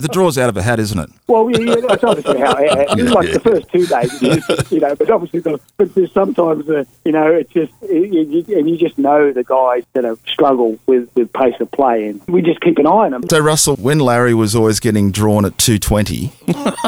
The- 0.02 0.10
draw's 0.12 0.38
out 0.38 0.50
of 0.50 0.58
a 0.58 0.62
hat, 0.62 0.80
isn't 0.80 1.00
it? 1.00 1.10
well, 1.28 1.50
yeah, 1.50 1.60
yeah, 1.60 1.76
that's 1.88 2.04
obviously 2.04 2.40
how 2.40 2.54
it 2.58 3.00
is. 3.00 3.12
Like 3.12 3.32
the 3.32 3.40
first 3.40 3.70
two 3.72 3.86
days, 3.86 4.72
you 4.72 4.80
know, 4.80 4.96
but 4.96 5.10
obviously, 5.10 5.40
the, 5.40 5.60
but 5.78 5.94
there's 5.96 6.12
sometimes, 6.12 6.70
uh, 6.70 6.84
you 7.06 7.12
know, 7.14 7.28
it's 7.32 7.52
just, 7.54 7.72
you, 7.84 8.04
you, 8.06 8.58
and 8.58 8.70
you 8.70 8.78
just 8.78 8.98
know 8.98 9.32
the 9.32 9.44
guys 9.44 9.84
that 9.94 10.04
have 10.04 10.20
struggled 10.28 10.80
with, 10.86 11.10
with 11.16 11.32
pace 11.32 11.56
of 11.60 11.72
play, 11.72 12.08
and 12.08 12.22
we 12.28 12.42
just 12.42 12.60
keep 12.62 12.78
an 12.78 12.88
eye 12.88 12.90
on 13.06 13.12
them. 13.12 13.24
So 13.30 13.40
Russell, 13.40 13.76
when 13.78 14.00
Larry 14.00 14.34
was 14.34 14.56
always 14.56 14.80
getting 14.82 15.12
drawn 15.12 15.46
at 15.46 15.58
220 15.58 16.32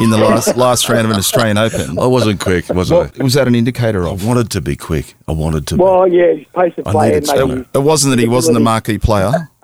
in 0.02 0.10
the 0.10 0.18
last 0.18 0.58
last 0.58 0.90
round 0.90 1.06
of 1.06 1.12
an 1.12 1.18
Australian 1.18 1.58
Open, 1.58 1.98
I 1.98 2.06
wasn't 2.06 2.40
quick, 2.40 2.68
was 2.70 2.92
I? 2.92 2.96
what 2.96 3.18
was 3.20 3.34
that 3.36 3.48
an 3.48 3.56
indicator 3.56 4.06
of? 4.06 4.24
I 4.24 4.28
wanted 4.28 4.50
to 4.52 4.62
be 4.62 4.76
quick. 4.76 5.16
I 5.28 5.32
wanted 5.32 5.68
to. 5.68 5.78
be. 5.78 5.84
Well, 5.84 6.08
yeah, 6.08 6.34
pace 6.56 6.74
of 6.78 6.88
I 6.88 6.92
play, 6.92 7.10
needed 7.12 7.30
and 7.30 7.50
maybe. 7.50 7.66
It 7.74 7.80
wasn't 7.80 8.12
that 8.16 8.20
he 8.20 8.28
wasn't 8.28 8.56
the 8.56 8.60
marquee 8.60 8.98
player. 8.98 9.32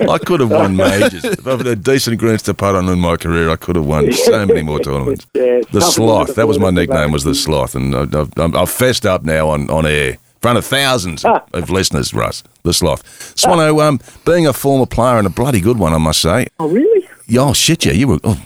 I 0.00 0.18
could 0.18 0.40
have 0.40 0.50
won 0.50 0.76
majors. 0.76 1.24
If 1.24 1.46
I've 1.46 1.58
had 1.58 1.66
a 1.66 1.76
decent 1.76 2.18
greens 2.18 2.42
to 2.42 2.54
putt 2.54 2.74
on 2.74 2.88
in 2.88 2.98
my 2.98 3.16
career, 3.16 3.50
I 3.50 3.56
could 3.56 3.76
have 3.76 3.86
won 3.86 4.12
so 4.12 4.46
many 4.46 4.62
more 4.62 4.80
tournaments. 4.80 5.26
Yeah, 5.34 5.60
the 5.72 5.80
sloth. 5.80 6.36
That 6.36 6.46
was 6.48 6.58
my 6.58 6.70
nickname. 6.70 7.10
Was 7.12 7.24
the 7.24 7.34
sloth, 7.34 7.74
and 7.74 7.94
I've, 7.94 8.14
I've, 8.14 8.54
I've 8.54 8.70
fessed 8.70 9.04
up 9.04 9.24
now 9.24 9.48
on, 9.48 9.68
on 9.68 9.84
air 9.84 10.10
in 10.10 10.18
front 10.44 10.58
of 10.58 10.64
thousands 10.66 11.24
Ah. 11.24 11.40
of 11.52 11.70
listeners. 11.70 12.12
Russ, 12.12 12.42
the 12.64 12.72
sloth. 12.72 13.02
Swano, 13.34 13.80
um, 13.86 13.98
being 14.24 14.46
a 14.46 14.52
former 14.52 14.86
player 14.86 15.16
and 15.18 15.26
a 15.26 15.30
bloody 15.40 15.60
good 15.60 15.78
one, 15.78 15.92
I 15.94 15.98
must 15.98 16.20
say. 16.20 16.46
Oh, 16.58 16.68
really? 16.68 17.08
Yeah, 17.26 17.40
Oh 17.48 17.54
shit, 17.54 17.86
yeah, 17.86 17.92
you 18.00 18.06
were. 18.08 18.18
Oh, 18.24 18.36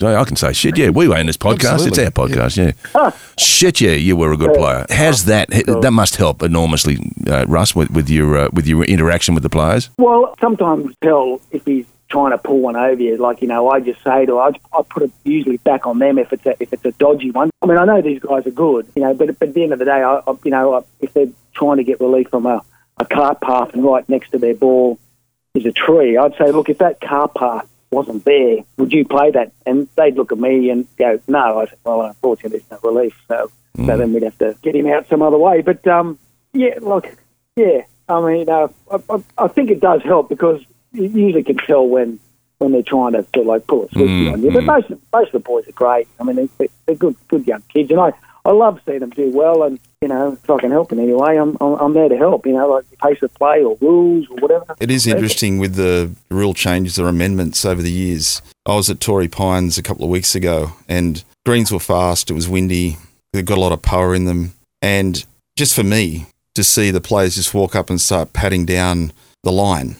I 0.00 0.24
can 0.24 0.36
say 0.36 0.52
shit, 0.52 0.78
yeah. 0.78 0.90
We 0.90 1.08
were 1.08 1.16
in 1.18 1.26
this 1.26 1.36
podcast. 1.36 1.72
Absolutely, 1.72 2.04
It's 2.04 2.18
our 2.18 2.26
podcast, 2.28 2.54
yeah. 2.94 3.10
Shit, 3.36 3.80
yeah, 3.80 3.96
you 4.08 4.14
were 4.16 4.30
a 4.32 4.36
good 4.36 4.54
player. 4.54 4.86
Has 4.90 5.24
that 5.24 5.48
that 5.82 5.90
must 5.92 6.14
help 6.16 6.42
enormously, 6.42 6.96
uh, 7.26 7.44
Russ, 7.48 7.74
with, 7.74 7.90
with 7.90 8.08
your 8.08 8.28
uh, 8.38 8.48
with 8.52 8.66
your 8.68 8.84
interaction 8.84 9.34
with 9.34 9.42
the 9.42 9.50
players? 9.50 9.90
Well, 9.98 10.34
sometimes 10.40 10.94
tell 11.02 11.40
if 11.50 11.64
he's 11.64 11.86
trying 12.08 12.30
to 12.30 12.38
pull 12.38 12.60
one 12.60 12.76
over 12.76 13.00
you. 13.00 13.16
Like 13.16 13.42
you 13.42 13.48
know, 13.48 13.68
I 13.68 13.80
just 13.80 14.02
say 14.02 14.26
to 14.26 14.38
I, 14.38 14.50
I 14.72 14.82
put 14.88 15.04
it 15.04 15.12
usually 15.24 15.58
back 15.58 15.86
on 15.86 15.98
them 15.98 16.18
if 16.18 16.32
it's 16.32 16.46
a 16.46 16.54
if 16.60 16.72
it's 16.72 16.84
a 16.84 16.92
dodgy 16.92 17.30
one. 17.30 17.50
I 17.62 17.66
mean, 17.66 17.78
I 17.78 17.84
know 17.84 18.00
these 18.00 18.20
guys 18.20 18.46
are 18.46 18.50
good, 18.50 18.90
you 18.94 19.02
know, 19.02 19.14
but, 19.14 19.38
but 19.38 19.48
at 19.48 19.54
the 19.54 19.62
end 19.62 19.72
of 19.72 19.78
the 19.78 19.84
day, 19.84 20.02
I, 20.02 20.20
I 20.26 20.34
you 20.44 20.50
know, 20.50 20.84
if 21.00 21.12
they're 21.12 21.28
trying 21.54 21.78
to 21.78 21.84
get 21.84 22.00
relief 22.00 22.28
from 22.30 22.46
a, 22.46 22.62
a 22.98 23.04
cart 23.04 23.40
path 23.40 23.70
and 23.74 23.84
right 23.84 24.08
next 24.08 24.30
to 24.30 24.38
their 24.38 24.54
ball 24.54 24.98
is 25.54 25.66
a 25.66 25.72
tree, 25.72 26.16
I'd 26.16 26.36
say, 26.36 26.50
look, 26.50 26.68
if 26.68 26.78
that 26.78 27.00
cart 27.00 27.34
path 27.34 27.66
wasn't 27.90 28.24
there, 28.24 28.58
would 28.76 28.92
you 28.92 29.04
play 29.04 29.30
that? 29.30 29.52
And 29.66 29.88
they'd 29.96 30.14
look 30.16 30.32
at 30.32 30.38
me 30.38 30.70
and 30.70 30.86
go, 30.96 31.20
no. 31.26 31.60
I 31.60 31.66
said, 31.66 31.78
well, 31.84 32.02
unfortunately, 32.02 32.60
there's 32.60 32.82
no 32.82 32.90
relief, 32.90 33.14
so 33.28 33.50
so 33.76 33.96
then 33.96 34.12
we'd 34.12 34.24
have 34.24 34.38
to 34.38 34.56
get 34.62 34.74
him 34.74 34.88
out 34.88 35.08
some 35.08 35.22
other 35.22 35.38
way. 35.38 35.62
But 35.62 35.86
um, 35.86 36.18
yeah, 36.52 36.78
look, 36.80 37.06
yeah, 37.56 37.82
I 38.08 38.20
mean, 38.20 38.48
uh, 38.48 38.68
I, 38.90 38.98
I, 39.10 39.44
I 39.44 39.48
think 39.48 39.70
it 39.70 39.80
does 39.80 40.02
help 40.02 40.28
because 40.28 40.60
you 40.92 41.04
usually 41.04 41.42
can 41.42 41.56
tell 41.56 41.86
when 41.86 42.18
when 42.58 42.72
they're 42.72 42.82
trying 42.82 43.12
to 43.12 43.18
of 43.18 43.46
like 43.46 43.66
pull 43.66 43.84
a 43.84 43.88
switch 43.90 44.08
mm, 44.08 44.32
on 44.32 44.42
you. 44.42 44.50
But 44.50 44.64
mm. 44.64 44.66
most 44.66 44.90
of- 44.90 45.00
most 45.12 45.26
of 45.28 45.32
the 45.32 45.38
boys 45.40 45.68
are 45.68 45.72
great. 45.72 46.08
I 46.20 46.24
mean, 46.24 46.48
they, 46.58 46.68
they're 46.86 46.96
good 46.96 47.16
good 47.28 47.46
young 47.46 47.62
kids, 47.72 47.90
and 47.90 48.00
I. 48.00 48.12
I 48.44 48.52
love 48.52 48.80
seeing 48.86 49.00
them 49.00 49.10
do 49.10 49.30
well, 49.30 49.62
and 49.64 49.78
you 50.00 50.08
know, 50.08 50.32
if 50.32 50.48
I 50.48 50.58
can 50.58 50.70
help 50.70 50.90
in 50.90 50.98
any 50.98 51.12
way, 51.12 51.38
I'm 51.38 51.58
I'm, 51.60 51.74
I'm 51.74 51.92
there 51.92 52.08
to 52.08 52.16
help. 52.16 52.46
You 52.46 52.54
know, 52.54 52.66
like 52.68 52.86
pace 53.02 53.20
of 53.20 53.34
play 53.34 53.62
or 53.62 53.76
rules 53.80 54.26
or 54.30 54.36
whatever. 54.36 54.74
It 54.80 54.90
is 54.90 55.06
interesting 55.06 55.58
with 55.58 55.74
the 55.74 56.12
rule 56.30 56.54
changes 56.54 56.98
or 56.98 57.08
amendments 57.08 57.66
over 57.66 57.82
the 57.82 57.90
years. 57.90 58.40
I 58.64 58.74
was 58.76 58.88
at 58.88 59.00
Torrey 59.00 59.28
Pines 59.28 59.76
a 59.76 59.82
couple 59.82 60.04
of 60.04 60.10
weeks 60.10 60.34
ago, 60.34 60.72
and 60.88 61.22
greens 61.44 61.70
were 61.70 61.78
fast. 61.78 62.30
It 62.30 62.34
was 62.34 62.48
windy. 62.48 62.96
They've 63.34 63.44
got 63.44 63.58
a 63.58 63.60
lot 63.60 63.72
of 63.72 63.82
power 63.82 64.14
in 64.14 64.24
them, 64.24 64.54
and 64.80 65.22
just 65.58 65.74
for 65.74 65.84
me 65.84 66.26
to 66.54 66.64
see 66.64 66.90
the 66.90 67.02
players 67.02 67.34
just 67.34 67.52
walk 67.52 67.76
up 67.76 67.90
and 67.90 68.00
start 68.00 68.32
patting 68.32 68.64
down 68.64 69.12
the 69.42 69.52
line. 69.52 69.96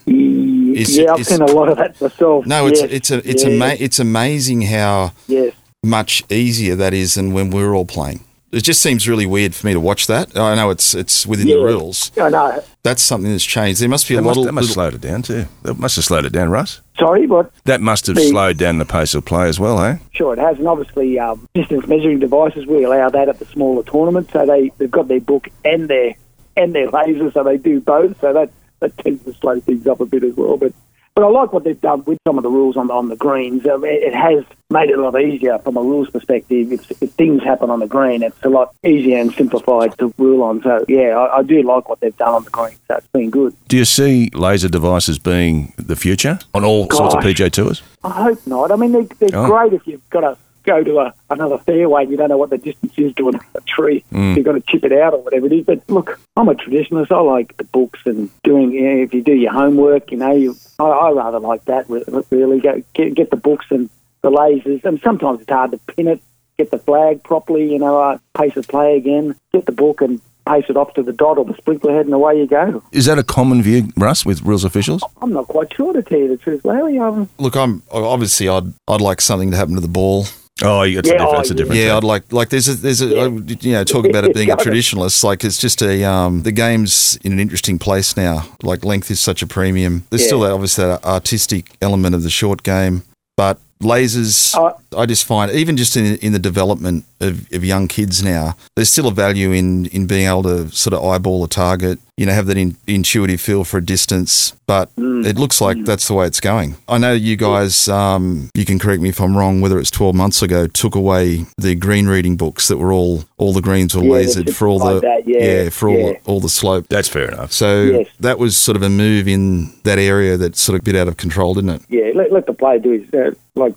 It's- 0.81 0.97
yeah, 0.97 1.13
I've 1.13 1.21
it's- 1.21 1.29
seen 1.29 1.43
a 1.43 1.47
lot 1.53 1.69
of 1.69 1.77
that 1.79 2.01
myself. 2.01 2.47
No, 2.47 2.67
it's 2.67 2.81
Yes, 2.81 2.91
it's 2.93 3.11
a, 3.11 3.29
it's 3.31 3.45
yeah, 3.45 3.51
ama- 3.51 3.77
it's 3.79 3.99
amazing 3.99 4.63
how 4.63 5.13
yes. 5.27 5.53
much 5.85 6.23
easier 6.31 6.75
that 6.77 6.95
is 6.95 7.15
than 7.15 7.33
when 7.33 7.51
we're 7.51 7.75
all 7.75 7.85
playing. 7.85 8.21
It 8.51 8.63
just 8.65 8.81
seems 8.81 9.07
really 9.07 9.27
weird 9.27 9.55
for 9.55 9.67
me 9.67 9.75
to 9.75 9.81
watch 9.81 10.07
that. 10.07 10.35
I 10.35 10.55
know 10.55 10.71
it's 10.71 10.95
it's 10.95 11.27
within 11.27 11.49
the 11.49 11.57
rules. 11.57 12.11
I 12.19 12.31
know. 12.31 12.65
That's 12.83 13.03
something 13.03 13.31
that's 13.31 13.45
changed. 13.45 13.79
There 13.83 13.91
must 13.91 14.09
be 14.09 14.17
a 14.17 14.23
must, 14.23 14.39
lot 14.39 14.45
that 14.47 14.53
must 14.53 14.69
little- 14.71 14.85
have 14.85 14.93
slowed 14.93 15.05
it 15.05 15.07
down 15.07 15.21
too. 15.23 15.45
That 15.65 15.79
must 15.79 15.97
have 15.97 16.05
slowed 16.07 16.25
it 16.25 16.33
down, 16.33 16.49
Russ. 16.49 16.81
Sorry, 16.99 17.27
but 17.27 17.51
That 17.67 17.83
must 17.83 18.07
have 18.07 18.17
Me. 18.17 18.31
slowed 18.31 18.57
down 18.57 18.79
the 18.79 18.87
pace 18.87 19.15
of 19.15 19.27
play 19.27 19.49
as 19.49 19.61
well, 19.61 19.79
eh? 19.83 19.99
Sure, 20.13 20.33
it 20.33 20.39
has, 20.39 20.57
and 20.59 20.67
obviously 20.67 21.19
um, 21.19 21.47
distance 21.55 21.87
measuring 21.87 22.21
devices. 22.21 22.67
We 22.67 22.85
allow 22.85 23.11
that 23.11 23.29
at 23.29 23.39
the 23.39 23.45
smaller 23.45 23.83
tournaments, 23.83 24.33
so 24.33 24.47
they 24.47 24.73
they've 24.79 24.91
got 24.91 25.09
their 25.09 25.21
book 25.21 25.49
and 25.67 25.87
their 25.89 26.15
and 26.57 26.75
their 26.75 26.89
laser, 26.91 27.31
so 27.31 27.45
they 27.45 27.59
do 27.59 27.81
both. 27.81 28.19
So 28.23 28.33
that 28.33 28.51
that 28.81 28.97
tends 28.99 29.25
to 29.25 29.33
slow 29.35 29.61
things 29.61 29.87
up 29.87 30.01
a 30.01 30.07
bit 30.07 30.25
as 30.25 30.35
well. 30.37 30.57
But 30.57 30.73
but 31.15 31.25
I 31.25 31.31
like 31.31 31.53
what 31.53 31.65
they've 31.65 31.81
done 31.81 32.05
with 32.05 32.19
some 32.25 32.39
of 32.39 32.45
the 32.45 32.49
rules 32.51 32.77
on 32.77 32.91
on 32.93 33.09
the 33.09 33.17
greens. 33.17 33.67
Um, 33.67 33.85
it, 33.85 34.03
it 34.05 34.15
has 34.15 34.45
made 34.71 34.89
it 34.91 34.99
a 34.99 35.03
lot 35.03 35.21
easier 35.21 35.59
from 35.59 35.77
a 35.77 35.81
rules 35.83 36.09
perspective. 36.11 36.71
If, 36.71 36.91
if 37.03 37.11
things 37.15 37.43
happen 37.43 37.71
on 37.71 37.81
the 37.81 37.89
green, 37.89 38.23
it's 38.23 38.41
a 38.45 38.49
lot 38.49 38.73
easier 38.85 39.19
and 39.19 39.33
simplified 39.35 39.99
to 39.99 40.15
rule 40.19 40.45
on. 40.45 40.63
So 40.63 40.85
yeah, 40.87 41.19
I, 41.19 41.39
I 41.39 41.43
do 41.43 41.61
like 41.63 41.89
what 41.89 41.99
they've 41.99 42.17
done 42.17 42.35
on 42.35 42.45
the 42.45 42.51
green. 42.51 42.77
So 42.87 42.97
it's 42.97 43.07
been 43.09 43.31
good. 43.31 43.53
Do 43.67 43.77
you 43.77 43.85
see 43.85 44.31
laser 44.33 44.69
devices 44.69 45.19
being 45.19 45.73
the 45.77 45.97
future 45.97 46.39
on 46.55 46.65
all 46.65 46.89
sorts 46.91 47.17
of 47.17 47.23
PGA 47.25 47.51
tours? 47.51 47.83
I 48.05 48.11
hope 48.23 48.47
not. 48.47 48.71
I 48.71 48.77
mean, 48.77 48.93
they're, 48.93 49.03
they're 49.19 49.41
Oh. 49.41 49.47
great 49.49 49.73
if 49.73 49.87
you've 49.89 50.09
got 50.11 50.21
to 50.21 50.37
go 50.69 50.85
to 50.85 50.99
a, 51.01 51.15
another 51.31 51.59
fairway 51.59 52.03
and 52.03 52.11
you 52.11 52.17
don't 52.17 52.29
know 52.29 52.37
what 52.37 52.51
the 52.51 52.59
distance 52.59 52.93
is 52.97 53.15
to 53.15 53.31
a, 53.31 53.33
a 53.55 53.61
tree. 53.63 54.05
You've 54.13 54.45
got 54.45 54.53
to 54.53 54.61
chip 54.61 54.85
it 54.85 54.93
out 54.93 55.15
or 55.15 55.23
whatever 55.23 55.47
it 55.47 55.53
is. 55.53 55.65
But 55.65 55.83
look, 55.89 56.21
I'm 56.37 56.49
a 56.49 56.55
traditionalist. 56.55 57.11
I 57.11 57.21
like 57.21 57.57
the 57.57 57.65
books 57.65 58.01
and 58.05 58.31
doing, 58.45 58.73
you 58.73 58.83
know, 58.83 59.03
if 59.03 59.15
you 59.15 59.23
do 59.23 59.33
your 59.33 59.53
homework, 59.53 60.11
you 60.11 60.19
know, 60.19 60.33
you, 60.33 60.55
I, 60.79 60.85
I 60.85 61.11
rather 61.13 61.41
like 61.41 61.65
that, 61.65 61.89
really. 61.89 62.61
Go, 62.61 62.83
get, 62.95 63.15
get 63.15 63.31
the 63.31 63.37
books 63.37 63.67
and 63.71 63.89
the 64.23 64.31
lasers. 64.31 64.85
And 64.85 65.01
sometimes 65.01 65.41
it's 65.41 65.51
hard 65.51 65.71
to 65.73 65.79
pin 65.95 66.09
it, 66.09 66.23
get 66.59 66.71
the 66.71 66.79
flag 66.79 67.23
properly, 67.25 67.73
you 67.73 67.79
know, 67.79 68.01
uh, 68.01 68.19
pace 68.37 68.57
of 68.57 68.69
play 68.69 68.97
again, 68.97 69.35
get 69.53 69.67
the 69.67 69.73
book 69.73 70.01
and 70.03 70.21
pace 70.47 70.65
it 70.69 70.77
off 70.77 70.95
to 70.95 71.03
the 71.03 71.13
dot 71.13 71.39
or 71.39 71.45
the 71.45 71.55
sprinkler 71.55 71.95
head 71.95 72.07
and 72.07 72.15
away 72.15 72.39
you 72.39 72.47
go. 72.47 72.83
Is 72.91 73.05
that 73.05 73.19
a 73.19 73.23
common 73.23 73.63
view, 73.63 73.89
Russ, 73.97 74.25
with 74.25 74.43
rules 74.43 74.65
officials? 74.65 75.03
I'm 75.21 75.33
not 75.33 75.47
quite 75.47 75.73
sure 75.75 75.93
to 75.93 76.03
tell 76.03 76.19
you 76.19 76.29
the 76.29 76.39
truth, 76.39 76.65
Larry. 76.65 76.99
Um, 76.99 77.29
Look, 77.39 77.55
I'm 77.57 77.83
obviously 77.91 78.49
I'd 78.49 78.73
I'd 78.89 79.01
like 79.03 79.21
something 79.21 79.51
to 79.51 79.57
happen 79.57 79.75
to 79.75 79.81
the 79.81 79.89
ball. 79.89 80.27
Oh, 80.63 80.83
it's, 80.83 80.93
Yeah, 80.95 80.99
a, 80.99 81.03
different, 81.03 81.23
oh, 81.23 81.41
it's 81.41 81.51
a 81.51 81.53
yeah. 81.53 81.57
different. 81.57 81.79
Yeah, 81.81 81.87
thing. 81.89 81.97
I'd 81.97 82.05
like 82.05 82.33
like 82.33 82.49
there's 82.49 82.69
a 82.69 82.75
there's 82.75 83.01
a 83.01 83.31
would, 83.31 83.65
you 83.65 83.73
know 83.73 83.85
talk 83.85 84.05
about 84.07 84.25
it 84.25 84.35
being 84.35 84.51
a 84.51 84.57
traditionalist. 84.67 85.23
Like 85.23 85.45
it's 85.45 85.59
just 85.59 85.83
a 85.83 86.05
um 86.05 86.43
the 86.43 86.53
game's 86.53 87.17
in 87.23 87.33
an 87.33 87.41
interesting 87.41 87.79
place 87.79 88.17
now. 88.17 88.49
Like 88.63 88.85
length 88.85 89.11
is 89.11 89.21
such 89.21 89.43
a 89.43 89.47
premium. 89.47 90.05
There's 90.11 90.25
still 90.27 90.41
that 90.41 90.53
obviously 90.53 90.85
that 90.87 91.05
artistic 91.05 91.77
element 91.81 92.15
of 92.15 92.23
the 92.23 92.31
short 92.31 92.63
game, 92.63 93.03
but 93.37 93.59
lasers. 93.81 94.55
Uh, 94.57 94.75
I 94.97 95.07
just 95.07 95.25
find 95.25 95.51
even 95.53 95.77
just 95.77 95.97
in 95.97 96.17
in 96.17 96.33
the 96.33 96.39
development 96.39 97.05
of, 97.21 97.51
of 97.53 97.65
young 97.65 97.87
kids 97.89 98.23
now, 98.23 98.57
there's 98.75 98.91
still 98.91 99.07
a 99.07 99.13
value 99.13 99.53
in 99.53 99.87
in 99.87 100.07
being 100.07 100.27
able 100.27 100.43
to 100.45 100.69
sort 100.71 100.95
of 100.95 101.05
eyeball 101.05 101.45
a 101.45 101.49
target. 101.49 101.99
You 102.19 102.27
know, 102.27 102.33
have 102.33 102.47
that 102.47 102.57
in, 102.59 102.77
intuitive 102.87 103.41
feel 103.41 103.65
for 103.65 103.79
a 103.79 103.85
distance. 103.85 104.53
But 104.67 104.95
Mm. 104.97 105.25
it 105.25 105.37
looks 105.39 105.61
like 105.61 105.85
that's 105.85 106.09
the 106.09 106.15
way 106.15 106.27
it's 106.27 106.41
going. 106.41 106.75
I 106.89 106.99
know 106.99 107.13
you 107.13 107.37
guys. 107.37 107.89
Um, 107.89 108.51
you 108.55 108.65
can 108.65 108.79
correct 108.79 109.01
me 109.01 109.09
if 109.09 109.21
I'm 109.21 109.37
wrong. 109.37 109.61
Whether 109.61 109.79
it's 109.79 109.91
12 109.91 110.15
months 110.15 110.43
ago, 110.43 110.67
took 110.67 110.95
away 110.95 111.47
the 111.57 111.75
green 111.75 112.07
reading 112.09 112.37
books 112.37 112.69
that 112.69 112.77
were 112.77 112.93
all 112.93 113.25
all 113.39 113.53
the 113.53 113.63
greens 113.63 113.95
were 113.97 114.03
Yeah, 114.03 114.11
lasered 114.11 114.53
for 114.53 114.67
all 114.69 114.79
the 114.79 115.01
simplified 115.01 115.25
that, 115.27 115.29
yeah, 115.29 115.69
for 115.71 115.89
all 115.89 115.97
yeah. 115.99 116.13
the, 116.13 116.19
all 116.27 116.41
the 116.41 116.49
slope. 116.49 116.87
That's 116.89 117.09
fair 117.09 117.29
enough. 117.29 117.53
So 117.53 117.83
Yes. 117.85 118.09
that 118.21 118.39
was 118.39 118.57
sort 118.57 118.77
of 118.77 118.83
a 118.83 118.91
move 118.91 119.29
in 119.29 119.73
that 119.85 119.99
area 119.99 120.37
that's 120.37 120.61
sort 120.61 120.75
of 120.75 120.81
a 120.81 120.85
bit 120.85 120.97
out 120.97 121.09
of 121.09 121.17
control, 121.17 121.55
didn't 121.55 121.71
it? 121.71 121.83
yeah, 121.89 122.11
let, 122.15 122.33
let 122.33 122.47
the 122.47 122.53
player 122.53 122.79
do 122.81 122.91
his 122.99 123.15
uh, 123.15 123.31
like 123.55 123.75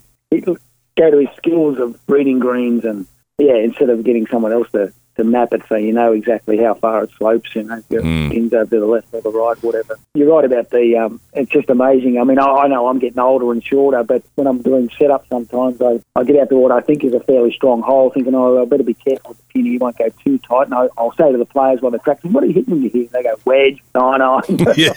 go 0.97 1.09
to 1.11 1.17
his 1.19 1.29
skills 1.37 1.77
of 1.79 1.97
reading 2.07 2.39
greens 2.39 2.83
and 2.85 3.05
yeah, 3.37 3.55
instead 3.55 3.89
of 3.89 4.03
getting 4.03 4.27
someone 4.27 4.51
else 4.51 4.67
to, 4.71 4.91
to 5.18 5.24
map 5.24 5.51
it 5.53 5.62
so 5.68 5.76
you 5.76 5.91
know 5.91 6.14
exactly 6.14 6.57
how 6.57 6.74
far 6.74 7.03
it 7.03 7.09
slopes, 7.18 7.53
you 7.55 7.64
know, 7.64 7.78
if 7.78 7.84
your 7.89 8.01
Mm. 8.01 8.32
pins 8.32 8.53
over 8.53 8.66
to 8.66 8.80
the 8.80 8.86
left 8.86 9.07
or 9.14 9.22
the 9.22 9.30
right, 9.30 9.62
whatever. 9.64 9.97
You're 10.14 10.34
right 10.34 10.45
about 10.45 10.70
the. 10.70 10.95
Um, 10.97 11.20
it's 11.34 11.51
just 11.51 11.70
amazing. 11.70 12.20
I 12.20 12.24
mean, 12.24 12.39
I, 12.39 12.45
I 12.45 12.68
know 12.68 12.88
I'm 12.88 12.99
getting 12.99 13.20
older 13.20 13.51
and 13.51 13.64
shorter, 13.64 14.03
but 14.03 14.24
when 14.36 14.47
I'm 14.47 14.62
doing 14.62 14.89
setup, 14.97 15.26
sometimes 15.28 15.82
I, 15.82 15.99
I 16.16 16.24
get 16.24 16.38
out 16.38 16.49
to 16.49 16.55
what 16.55 16.72
I 16.72 16.80
think 16.82 17.03
is 17.03 17.14
a 17.14 17.20
fairly 17.20 17.51
strong 17.53 17.82
hole, 17.82 18.09
thinking, 18.09 18.36
oh, 18.36 18.62
I 18.62 18.66
better 18.66 18.84
be 18.84 18.93
careful 18.93 19.30
with 19.32 19.38
the 19.39 19.43
pin. 19.53 19.66
You 19.66 19.80
won't 19.80 19.97
go 19.97 20.09
too 20.24 20.38
tight. 20.39 20.64
And 20.66 20.74
I, 20.74 20.88
I'll 20.97 21.14
say 21.14 21.32
to 21.32 21.38
the 21.38 21.45
players 21.45 21.82
while 21.82 21.91
they're 21.91 21.99
practicing, 21.99 22.34
"What 22.34 22.43
are 22.43 22.47
you 22.47 22.53
hitting 22.53 22.82
hit?" 22.82 23.12
They 23.12 23.24
go 23.24 23.36
wedge, 23.45 23.82
nine 23.95 24.22
yeah. 24.78 24.93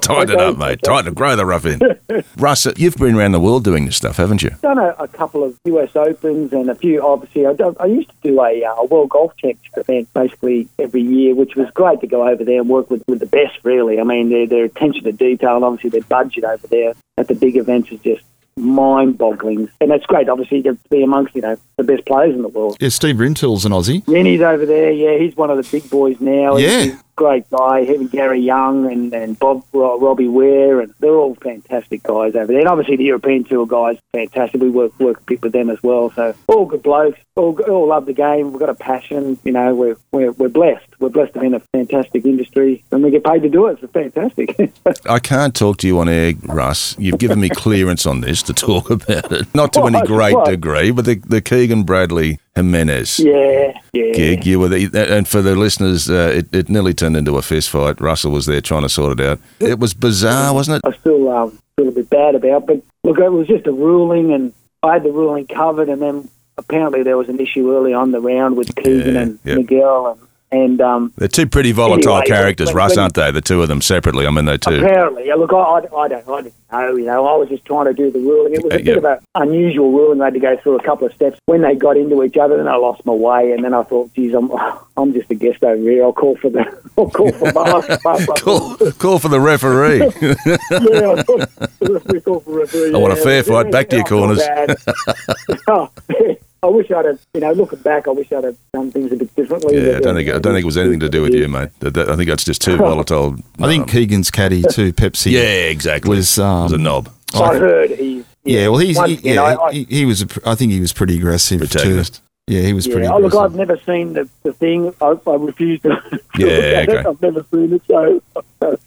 Tighten 0.00 0.30
it 0.34 0.40
up, 0.40 0.58
mate. 0.58 0.80
Tighten 0.82 1.08
it. 1.12 1.14
Grow 1.14 1.36
the 1.36 1.46
rough 1.46 1.66
in. 1.66 1.80
Russ, 2.36 2.66
uh, 2.66 2.72
you've 2.76 2.96
been 2.96 3.14
around 3.14 3.32
the 3.32 3.40
world 3.40 3.64
doing 3.64 3.86
this 3.86 3.96
stuff, 3.96 4.16
haven't 4.16 4.42
you? 4.42 4.50
I've 4.52 4.60
done 4.60 4.78
a, 4.78 4.94
a 4.98 5.08
couple 5.08 5.42
of 5.44 5.56
US 5.66 5.94
Opens 5.96 6.52
and 6.52 6.68
a 6.70 6.74
few. 6.74 7.04
Obviously, 7.06 7.46
I, 7.46 7.52
don't- 7.54 7.80
I 7.80 7.86
used 7.86 8.09
used 8.10 8.22
to 8.22 8.30
do 8.30 8.40
a, 8.40 8.64
uh, 8.64 8.74
a 8.74 8.84
World 8.86 9.10
Golf 9.10 9.36
Championship 9.36 9.78
event 9.78 10.12
basically 10.12 10.68
every 10.78 11.02
year, 11.02 11.34
which 11.34 11.54
was 11.56 11.70
great 11.70 12.00
to 12.00 12.06
go 12.06 12.26
over 12.26 12.44
there 12.44 12.60
and 12.60 12.68
work 12.68 12.90
with, 12.90 13.02
with 13.06 13.20
the 13.20 13.26
best, 13.26 13.58
really. 13.62 14.00
I 14.00 14.04
mean, 14.04 14.30
their, 14.30 14.46
their 14.46 14.64
attention 14.64 15.04
to 15.04 15.12
detail 15.12 15.56
and 15.56 15.64
obviously 15.64 15.90
their 15.90 16.02
budget 16.02 16.44
over 16.44 16.66
there 16.66 16.94
at 17.16 17.28
the 17.28 17.34
big 17.34 17.56
events 17.56 17.90
is 17.90 18.00
just 18.00 18.22
mind-boggling. 18.56 19.68
And 19.80 19.90
that's 19.90 20.04
great, 20.06 20.28
obviously, 20.28 20.62
to 20.62 20.74
be 20.90 21.02
amongst, 21.02 21.34
you 21.34 21.42
know, 21.42 21.56
the 21.76 21.84
best 21.84 22.04
players 22.06 22.34
in 22.34 22.42
the 22.42 22.48
world. 22.48 22.76
Yeah, 22.80 22.90
Steve 22.90 23.16
Rintoul's 23.16 23.64
an 23.64 23.72
Aussie. 23.72 24.04
Rennie's 24.06 24.42
over 24.42 24.66
there, 24.66 24.90
yeah, 24.90 25.18
he's 25.18 25.36
one 25.36 25.50
of 25.50 25.56
the 25.56 25.68
big 25.70 25.88
boys 25.90 26.20
now. 26.20 26.56
Yeah. 26.56 26.82
he's 26.82 26.96
great 27.20 27.50
guy. 27.50 27.84
Him 27.84 28.00
and 28.00 28.10
Gary 28.10 28.40
Young 28.40 28.90
and, 28.90 29.12
and 29.12 29.38
Bob 29.38 29.62
Robbie 29.74 30.26
Ware, 30.26 30.80
and 30.80 30.94
they're 31.00 31.14
all 31.14 31.34
fantastic 31.34 32.02
guys 32.02 32.34
over 32.34 32.46
there. 32.46 32.60
And 32.60 32.68
obviously 32.68 32.96
the 32.96 33.04
European 33.04 33.44
Tour 33.44 33.66
guys, 33.66 33.98
fantastic. 34.12 34.58
We 34.58 34.70
work 34.70 34.98
work 34.98 35.18
a 35.18 35.24
bit 35.24 35.42
with 35.42 35.52
them 35.52 35.68
as 35.68 35.82
well. 35.82 36.10
So 36.12 36.34
all 36.46 36.64
good 36.64 36.82
blokes, 36.82 37.20
all 37.36 37.60
all 37.68 37.88
love 37.88 38.06
the 38.06 38.14
game. 38.14 38.52
We've 38.52 38.60
got 38.60 38.70
a 38.70 38.74
passion. 38.74 39.38
You 39.44 39.52
know, 39.52 39.74
we're 39.74 39.98
we're, 40.12 40.32
we're 40.32 40.48
blessed. 40.48 40.86
We're 40.98 41.10
blessed 41.10 41.34
to 41.34 41.40
be 41.40 41.46
in 41.46 41.54
a 41.54 41.60
fantastic 41.74 42.24
industry, 42.24 42.84
and 42.90 43.04
we 43.04 43.10
get 43.10 43.22
paid 43.22 43.42
to 43.42 43.50
do 43.50 43.66
it. 43.66 43.78
It's 43.82 43.92
fantastic. 43.92 44.72
I 45.06 45.18
can't 45.18 45.54
talk 45.54 45.76
to 45.78 45.86
you 45.86 46.00
on 46.00 46.08
air, 46.08 46.32
Russ. 46.44 46.96
You've 46.98 47.18
given 47.18 47.40
me 47.40 47.50
clearance 47.50 48.06
on 48.06 48.22
this 48.22 48.42
to 48.44 48.54
talk 48.54 48.88
about 48.96 49.30
it. 49.30 49.54
Not 49.54 49.74
to 49.74 49.82
any 49.82 50.00
great 50.06 50.42
degree, 50.46 50.90
but 50.90 51.04
the, 51.04 51.16
the 51.16 51.42
Keegan 51.42 51.82
Bradley 51.82 52.38
Jimenez 52.54 53.20
yeah, 53.20 53.80
yeah. 53.92 54.12
gig, 54.12 54.44
you 54.44 54.58
were 54.58 54.68
the, 54.68 54.90
and 54.94 55.26
for 55.26 55.40
the 55.40 55.54
listeners, 55.54 56.10
uh, 56.10 56.32
it, 56.34 56.52
it 56.52 56.68
nearly 56.68 56.92
turned 56.92 57.16
into 57.16 57.36
a 57.36 57.42
fist 57.42 57.70
fight. 57.70 58.00
Russell 58.00 58.32
was 58.32 58.46
there 58.46 58.60
trying 58.60 58.82
to 58.82 58.88
sort 58.88 59.20
it 59.20 59.26
out. 59.26 59.40
It 59.60 59.78
was 59.78 59.94
bizarre, 59.94 60.52
wasn't 60.52 60.82
it? 60.84 60.88
I 60.88 60.96
still 60.98 61.28
um, 61.30 61.58
feel 61.76 61.88
a 61.88 61.92
bit 61.92 62.10
bad 62.10 62.34
about. 62.34 62.66
But 62.66 62.82
look, 63.04 63.18
it 63.18 63.28
was 63.30 63.46
just 63.46 63.66
a 63.66 63.72
ruling, 63.72 64.32
and 64.32 64.52
I 64.82 64.94
had 64.94 65.04
the 65.04 65.12
ruling 65.12 65.46
covered. 65.46 65.88
And 65.88 66.02
then 66.02 66.28
apparently 66.58 67.02
there 67.02 67.16
was 67.16 67.28
an 67.28 67.40
issue 67.40 67.72
early 67.74 67.94
on 67.94 68.10
the 68.10 68.20
round 68.20 68.56
with 68.56 68.74
Keegan 68.74 69.14
Yeah, 69.14 69.20
and 69.20 69.38
yep. 69.44 69.58
Miguel, 69.58 70.06
and 70.08 70.20
and 70.52 70.80
um, 70.80 71.12
They're 71.16 71.28
two 71.28 71.46
pretty 71.46 71.72
volatile 71.72 72.12
Anyway, 72.16 72.26
characters, 72.26 72.68
when- 72.68 72.76
Russ, 72.76 72.90
when- 72.96 72.98
aren't 73.04 73.14
they? 73.14 73.30
The 73.30 73.40
two 73.40 73.62
of 73.62 73.68
them 73.68 73.80
separately. 73.80 74.26
I 74.26 74.30
mean, 74.30 74.46
they 74.46 74.56
two. 74.58 74.76
apparently, 74.76 75.26
yeah, 75.28 75.34
look, 75.36 75.52
I, 75.52 75.56
I, 75.56 75.76
I 75.78 76.08
don't, 76.08 76.28
I 76.28 76.42
didn't 76.42 76.54
know. 76.72 76.96
You 76.96 77.04
know, 77.06 77.26
I 77.26 77.36
was 77.36 77.48
just 77.48 77.64
trying 77.64 77.86
to 77.86 77.94
do 77.94 78.10
the 78.10 78.18
ruling. 78.18 78.54
It 78.54 78.64
was 78.64 78.72
Uh, 78.72 78.76
a 78.76 78.78
bit 78.78 78.86
yeah. 78.86 78.94
of 78.94 79.04
an 79.04 79.18
unusual 79.36 79.92
ruling. 79.92 80.20
I 80.20 80.24
had 80.26 80.34
to 80.34 80.40
go 80.40 80.56
through 80.56 80.76
a 80.78 80.82
couple 80.82 81.06
of 81.06 81.14
steps 81.14 81.38
when 81.46 81.62
they 81.62 81.74
got 81.76 81.96
into 81.96 82.22
each 82.24 82.36
other. 82.36 82.56
Then 82.56 82.66
I 82.68 82.76
lost 82.76 83.04
my 83.06 83.12
way, 83.12 83.52
and 83.52 83.64
then 83.64 83.74
I 83.74 83.82
thought, 83.84 84.12
geez, 84.14 84.34
I'm, 84.34 84.50
I'm 84.96 85.12
just 85.12 85.30
a 85.30 85.34
guest 85.36 85.62
over 85.62 85.80
here. 85.80 86.02
I'll 86.04 86.12
call 86.12 86.36
for 86.36 86.50
the, 86.50 86.64
I'll 86.98 87.10
call 87.10 87.30
for 87.32 87.52
Mark. 87.52 87.86
Call, 88.40 88.76
call 88.98 89.18
for 89.18 89.28
the 89.28 89.40
referee. 89.40 89.98
yeah, 89.98 91.14
I 91.16 92.20
call 92.20 92.40
for 92.40 92.58
referee. 92.58 92.94
I 92.94 92.98
want 92.98 93.12
a 93.12 93.16
yeah. 93.16 93.22
fair 93.22 93.42
fight. 93.44 93.70
Back 93.70 93.88
to 93.90 93.96
your 93.96 94.04
corners. 94.04 94.40
Bad. 96.60 96.66
I 96.66 96.70
wish 96.70 96.90
I'd 96.90 97.04
have, 97.04 97.20
you 97.34 97.40
know, 97.40 97.52
looking 97.52 97.78
back, 97.80 98.08
I 98.08 98.10
wish 98.10 98.32
I'd 98.32 98.44
have 98.44 98.56
done 98.72 98.90
things 98.90 99.12
a 99.12 99.16
bit 99.16 99.34
differently. 99.34 99.76
yeah, 99.76 99.96
I 99.96 100.00
don't 100.00 100.14
think 100.14 100.28
I 100.28 100.32
don't 100.38 100.52
think 100.54 100.62
it 100.62 100.66
was 100.66 100.76
anything 100.76 101.00
to 101.00 101.08
do 101.08 101.22
with 101.22 101.34
you, 101.34 101.48
mate. 101.48 101.70
That- 101.80 101.94
that- 101.94 102.08
I 102.10 102.16
think 102.16 102.28
that's 102.28 102.44
just 102.44 102.62
too 102.62 102.76
volatile. 102.76 103.36
I 103.58 103.66
think 103.66 103.84
Um, 103.84 103.88
Keegan's 103.88 104.30
caddy 104.30 104.62
too, 104.62 104.92
Pepsi. 104.92 105.32
yeah, 105.32 105.40
exactly. 105.42 106.08
was 106.16 106.38
um, 106.38 106.64
was 106.64 106.72
a 106.72 106.78
knob. 106.78 107.08
I 107.34 107.56
heard 107.56 107.90
he's. 107.90 108.24
Yeah, 108.44 108.68
well, 108.68 108.78
he's 108.78 108.96
One- 108.96 109.10
he, 109.10 109.16
you 109.16 109.34
know, 109.34 109.46
yeah, 109.48 109.56
I- 109.58 109.72
he, 109.72 109.84
he 109.84 110.04
was. 110.06 110.22
A, 110.22 110.26
I 110.46 110.54
think 110.54 110.72
he 110.72 110.80
was 110.80 110.92
pretty 110.92 111.16
aggressive 111.16 111.60
Protagonist. 111.60 112.14
too. 112.16 112.20
Yeah, 112.46 112.62
he 112.62 112.72
was 112.72 112.86
pretty. 112.88 113.02
Yeah, 113.04 113.12
oh, 113.12 113.18
look. 113.20 113.34
I've 113.34 113.54
never 113.54 113.76
seen 113.76 114.14
the, 114.14 114.28
the 114.42 114.52
thing. 114.52 114.92
I, 115.00 115.14
I 115.26 115.34
refuse 115.36 115.80
to. 115.82 115.90
to 115.90 116.20
Yeah, 116.38 116.46
look 116.46 116.48
at 116.48 116.88
it. 116.88 116.88
okay. 116.88 117.08
I've 117.08 117.22
never 117.22 117.44
seen 117.52 117.72
it, 117.74 117.82
so. 117.86 118.22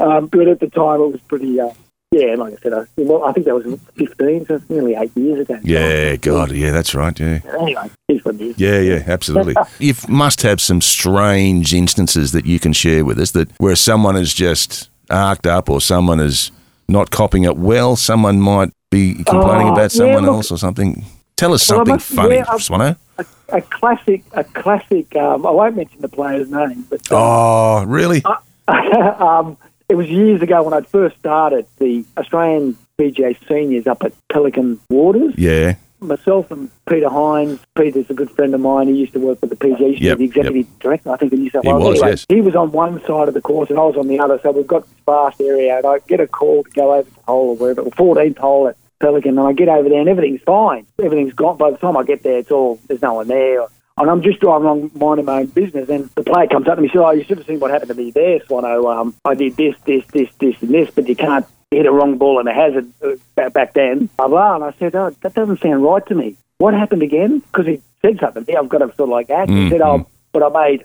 um, 0.00 0.26
but 0.26 0.48
at 0.48 0.60
the 0.60 0.68
time, 0.68 1.00
it 1.00 1.12
was 1.12 1.20
pretty. 1.28 1.58
Uh, 1.60 1.70
yeah, 2.12 2.34
like 2.34 2.54
I 2.54 2.56
said, 2.56 2.72
I, 2.72 2.84
well, 2.96 3.22
I 3.24 3.32
think 3.32 3.46
that 3.46 3.54
was 3.54 3.64
15, 3.96 4.46
so 4.46 4.54
it's 4.56 4.68
nearly 4.68 4.94
eight 4.96 5.16
years 5.16 5.40
ago. 5.40 5.58
Yeah, 5.62 6.16
God, 6.16 6.50
yeah, 6.50 6.72
that's 6.72 6.92
right. 6.94 7.16
Yeah. 7.18 7.38
Anyway, 7.60 7.88
here's 8.08 8.24
what 8.24 8.34
it 8.34 8.40
is. 8.40 8.58
Yeah, 8.58 8.80
yeah, 8.80 9.04
absolutely. 9.06 9.54
you 9.78 9.94
must 10.08 10.42
have 10.42 10.60
some 10.60 10.80
strange 10.80 11.72
instances 11.72 12.32
that 12.32 12.46
you 12.46 12.58
can 12.58 12.72
share 12.72 13.04
with 13.04 13.18
us 13.20 13.30
that 13.32 13.48
where 13.60 13.76
someone 13.76 14.16
is 14.16 14.34
just 14.34 14.90
arced 15.08 15.46
up 15.46 15.70
or 15.70 15.80
someone 15.80 16.18
is 16.18 16.50
not 16.88 17.10
copying 17.12 17.44
it 17.44 17.56
well. 17.56 17.94
Someone 17.94 18.40
might 18.40 18.70
be 18.90 19.14
complaining 19.24 19.68
Oh, 19.68 19.72
about 19.74 19.82
yeah, 19.82 19.88
someone 19.88 20.24
look- 20.24 20.34
else 20.34 20.50
or 20.50 20.58
something. 20.58 21.04
Tell 21.36 21.54
us 21.54 21.70
Well, 21.70 21.78
something 21.78 21.94
must- 21.94 22.08
funny, 22.12 22.34
yeah, 22.36 22.44
Swano. 22.46 22.96
A, 23.18 23.24
a 23.50 23.60
classic, 23.62 24.24
a 24.32 24.42
classic. 24.42 25.14
Um, 25.14 25.46
I 25.46 25.50
won't 25.52 25.76
mention 25.76 26.00
the 26.00 26.08
player's 26.08 26.50
name, 26.50 26.86
but 26.90 27.00
uh, 27.12 27.16
Oh, 27.16 27.84
really? 27.86 28.22
um, 28.68 29.56
it 29.90 29.96
was 29.96 30.08
years 30.08 30.40
ago 30.40 30.62
when 30.62 30.72
I'd 30.72 30.86
first 30.86 31.18
started 31.18 31.66
the 31.78 32.04
Australian 32.16 32.76
PGA 32.98 33.36
seniors 33.48 33.86
up 33.86 34.02
at 34.04 34.12
Pelican 34.32 34.78
Waters. 34.88 35.34
Yeah. 35.36 35.74
Myself 36.00 36.50
and 36.50 36.70
Peter 36.88 37.10
Hines. 37.10 37.58
Peter's 37.76 38.08
a 38.08 38.14
good 38.14 38.30
friend 38.30 38.54
of 38.54 38.60
mine. 38.60 38.88
He 38.88 38.94
used 38.94 39.12
to 39.14 39.18
work 39.18 39.38
with 39.42 39.50
the 39.50 39.56
PGA. 39.56 39.94
He 39.96 40.06
Yep, 40.06 40.18
the 40.18 40.24
executive 40.24 40.78
director, 40.78 41.10
I 41.10 41.16
think, 41.16 41.32
in 41.32 41.40
New 41.40 41.50
South 41.50 41.64
He 41.64 41.68
Wales. 41.68 41.82
was, 41.84 41.94
Anyway, 41.96 42.10
yes. 42.10 42.26
He 42.28 42.40
was 42.40 42.54
on 42.56 42.70
one 42.72 43.00
side 43.04 43.28
of 43.28 43.34
the 43.34 43.40
course 43.42 43.68
and 43.68 43.78
I 43.78 43.82
was 43.82 43.96
on 43.96 44.06
the 44.06 44.18
other. 44.20 44.38
So 44.42 44.52
we've 44.52 44.66
got 44.66 44.84
this 44.84 44.94
vast 45.04 45.40
area, 45.40 45.76
and 45.76 45.84
I 45.84 45.98
get 46.06 46.20
a 46.20 46.26
call 46.26 46.62
to 46.64 46.70
go 46.70 46.94
over 46.94 47.02
to 47.08 47.14
the 47.14 47.22
hole 47.22 47.48
or 47.50 47.56
wherever, 47.56 47.82
14th 47.82 48.38
hole 48.38 48.68
at 48.68 48.76
Pelican, 49.00 49.38
and 49.38 49.46
I 49.46 49.52
get 49.52 49.68
over 49.68 49.88
there 49.88 50.00
and 50.00 50.08
everything's 50.08 50.40
fine. 50.42 50.86
Everything's 51.02 51.34
gone. 51.34 51.56
By 51.58 51.70
the 51.72 51.76
time 51.78 51.96
I 51.96 52.04
get 52.04 52.22
there, 52.22 52.38
it's 52.38 52.50
all 52.50 52.78
there's 52.86 53.02
no 53.02 53.14
one 53.14 53.28
there. 53.28 53.66
And 53.96 54.08
I'm 54.08 54.22
just 54.22 54.40
driving 54.40 54.66
along 54.66 54.90
minding 54.94 55.26
my 55.26 55.40
own 55.40 55.46
business, 55.46 55.88
and 55.88 56.08
the 56.14 56.22
player 56.22 56.46
comes 56.46 56.68
up 56.68 56.76
to 56.76 56.80
me 56.80 56.86
and 56.86 56.92
says, 56.92 57.02
"Oh, 57.04 57.10
you 57.10 57.24
should 57.24 57.38
have 57.38 57.46
seen 57.46 57.60
what 57.60 57.70
happened 57.70 57.90
to 57.90 57.94
me 57.94 58.10
there, 58.10 58.38
Swano. 58.40 58.90
Um, 58.94 59.14
I 59.24 59.34
did 59.34 59.56
this, 59.56 59.74
this, 59.84 60.04
this, 60.12 60.28
this, 60.38 60.56
and 60.62 60.70
this, 60.70 60.90
but 60.94 61.08
you 61.08 61.16
can't 61.16 61.44
hit 61.70 61.86
a 61.86 61.92
wrong 61.92 62.16
ball 62.16 62.40
in 62.40 62.48
a 62.48 62.54
hazard 62.54 62.90
uh, 63.04 63.50
back, 63.50 63.74
then." 63.74 64.08
Blah 64.16 64.28
blah. 64.28 64.54
And 64.54 64.64
I 64.64 64.72
said, 64.78 64.94
"Oh, 64.94 65.10
that 65.22 65.34
doesn't 65.34 65.60
sound 65.60 65.82
right 65.82 66.06
to 66.06 66.14
me. 66.14 66.36
What 66.58 66.72
happened 66.72 67.02
again?" 67.02 67.40
Because 67.40 67.66
he 67.66 67.82
said 68.00 68.18
something. 68.20 68.44
Yeah, 68.48 68.60
I've 68.60 68.68
got 68.68 68.78
to 68.78 68.86
sort 68.94 69.00
of 69.00 69.08
like 69.10 69.28
act. 69.28 69.50
He 69.50 69.68
said, 69.68 69.82
"Oh, 69.82 70.06
but 70.32 70.42
I 70.42 70.48
made, 70.48 70.84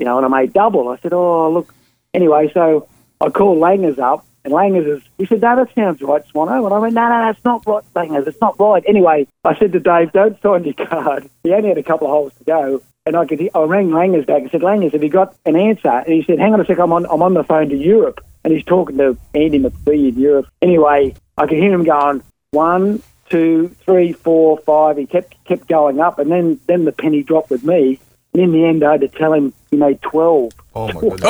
you 0.00 0.06
know, 0.06 0.16
and 0.16 0.26
I 0.26 0.40
made 0.40 0.52
double." 0.52 0.88
I 0.88 0.96
said, 0.98 1.12
"Oh, 1.12 1.50
look." 1.50 1.72
Anyway, 2.14 2.50
so 2.52 2.88
I 3.20 3.28
called 3.28 3.58
Langers 3.58 3.98
up, 3.98 4.24
and 4.46 4.54
Langers 4.54 4.98
is, 4.98 5.02
he 5.18 5.26
said, 5.26 5.40
no, 5.40 5.56
that 5.56 5.74
sounds 5.74 6.00
right, 6.00 6.22
Swano. 6.28 6.64
And 6.64 6.72
I 6.72 6.78
went, 6.78 6.94
no, 6.94 7.08
no, 7.08 7.26
that's 7.26 7.44
not 7.44 7.66
right, 7.66 7.82
Langers, 7.94 8.28
it's 8.28 8.40
not 8.40 8.58
right. 8.60 8.82
Anyway, 8.86 9.26
I 9.44 9.58
said 9.58 9.72
to 9.72 9.80
Dave, 9.80 10.12
don't 10.12 10.40
sign 10.40 10.62
your 10.62 10.74
card. 10.74 11.28
He 11.42 11.52
only 11.52 11.68
had 11.68 11.78
a 11.78 11.82
couple 11.82 12.06
of 12.06 12.12
holes 12.12 12.32
to 12.38 12.44
go. 12.44 12.82
And 13.04 13.16
I 13.16 13.26
could, 13.26 13.40
I 13.54 13.62
rang 13.62 13.88
Langers 13.88 14.24
back 14.24 14.42
and 14.42 14.50
said, 14.50 14.60
Langers, 14.60 14.92
have 14.92 15.02
you 15.02 15.08
got 15.08 15.36
an 15.46 15.56
answer? 15.56 15.88
And 15.88 16.12
he 16.14 16.22
said, 16.22 16.38
hang 16.38 16.54
on 16.54 16.60
a 16.60 16.64
sec, 16.64 16.78
I'm 16.78 16.92
on, 16.92 17.06
I'm 17.06 17.22
on 17.22 17.34
the 17.34 17.42
phone 17.42 17.68
to 17.70 17.76
Europe. 17.76 18.24
And 18.44 18.52
he's 18.52 18.64
talking 18.64 18.98
to 18.98 19.18
Andy 19.34 19.58
McFee 19.58 20.10
in 20.10 20.18
Europe. 20.18 20.46
Anyway, 20.62 21.16
I 21.36 21.46
could 21.46 21.58
hear 21.58 21.72
him 21.72 21.82
going, 21.82 22.22
one, 22.52 23.02
two, 23.28 23.68
three, 23.84 24.12
four, 24.12 24.58
five. 24.58 24.96
He 24.96 25.06
kept 25.06 25.42
kept 25.44 25.66
going 25.66 26.00
up, 26.00 26.18
and 26.18 26.30
then 26.30 26.60
then 26.66 26.84
the 26.84 26.92
penny 26.92 27.22
dropped 27.22 27.50
with 27.50 27.64
me. 27.64 27.98
And 28.36 28.44
in 28.44 28.52
the 28.52 28.66
end, 28.66 28.84
I 28.84 28.92
had 28.92 29.00
to 29.00 29.08
tell 29.08 29.32
him 29.32 29.54
he 29.70 29.78
made 29.78 30.02
twelve. 30.02 30.52
Oh 30.74 30.88
my 30.88 31.00
goodness. 31.00 31.20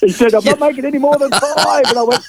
He 0.00 0.10
said, 0.10 0.34
"I'm 0.34 0.44
not 0.44 0.60
making 0.60 0.84
any 0.84 0.98
more 0.98 1.16
than 1.16 1.30
five. 1.30 1.84
And 1.86 1.98
I 1.98 2.02
went, 2.02 2.22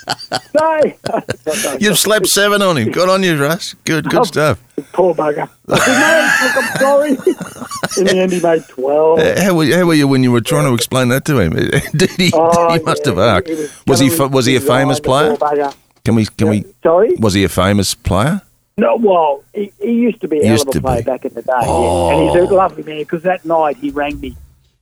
"No." 0.53 1.75
You've 1.77 1.99
slept 1.99 2.27
seven 2.27 2.61
on 2.61 2.77
him. 2.77 2.91
Good 2.91 3.09
on 3.09 3.21
you, 3.21 3.35
Russ. 3.37 3.73
Good, 3.83 4.05
good 4.09 4.25
stuff. 4.27 4.63
Poor 4.93 5.13
bugger. 5.13 5.49
I 5.67 5.77
said, 5.77 5.99
"No, 5.99 6.45
look, 6.45 6.55
I'm 6.63 6.77
sorry." 6.79 7.09
in 7.97 8.05
the 8.05 8.17
end, 8.21 8.31
he 8.31 8.39
made 8.39 8.65
twelve. 8.69 9.19
Uh, 9.19 9.41
How 9.41 9.53
were, 9.53 9.65
how 9.65 9.83
were 9.85 9.93
you 9.95 10.07
when 10.07 10.23
you 10.23 10.31
were 10.31 10.39
trying 10.39 10.67
to 10.67 10.73
explain 10.73 11.09
that 11.09 11.25
to 11.25 11.39
him? 11.39 11.51
Did 11.51 12.11
he? 12.11 12.31
Oh, 12.33 12.71
he 12.71 12.79
must 12.81 13.05
yeah, 13.05 13.11
have 13.11 13.19
arced. 13.19 13.49
he 13.49 13.67
Was 13.87 13.99
he? 13.99 14.09
Was 14.09 14.45
he 14.45 14.55
a 14.55 14.61
famous 14.61 15.01
player? 15.01 15.35
poor 15.35 15.49
bugger. 15.49 15.75
Can 16.05 16.15
we? 16.15 16.25
Can 16.27 16.47
we? 16.47 16.63
Sorry? 16.81 17.13
Was 17.15 17.33
he 17.33 17.43
a 17.43 17.49
famous 17.49 17.93
player? 17.93 18.41
No, 18.79 18.95
well, 18.97 19.43
he, 19.55 19.71
he 19.81 19.93
used 19.93 20.21
to 20.21 20.27
be 20.27 20.39
a 20.39 20.43
hell 20.43 20.51
Used 20.51 20.67
of 20.67 20.73
to 20.73 20.77
a 20.77 20.81
player 20.81 21.01
be. 21.01 21.05
back 21.05 21.25
in 21.25 21.33
the 21.33 21.41
day, 21.41 21.51
Oh. 21.63 22.09
yeah. 22.09 22.15
and 22.15 22.29
he's 22.29 22.49
a 22.49 22.53
oh. 22.53 22.55
lovely 22.55 22.83
man. 22.83 22.99
Because 22.99 23.23
that 23.23 23.43
night 23.43 23.77
he 23.77 23.89
rang 23.89 24.19
me, 24.19 24.35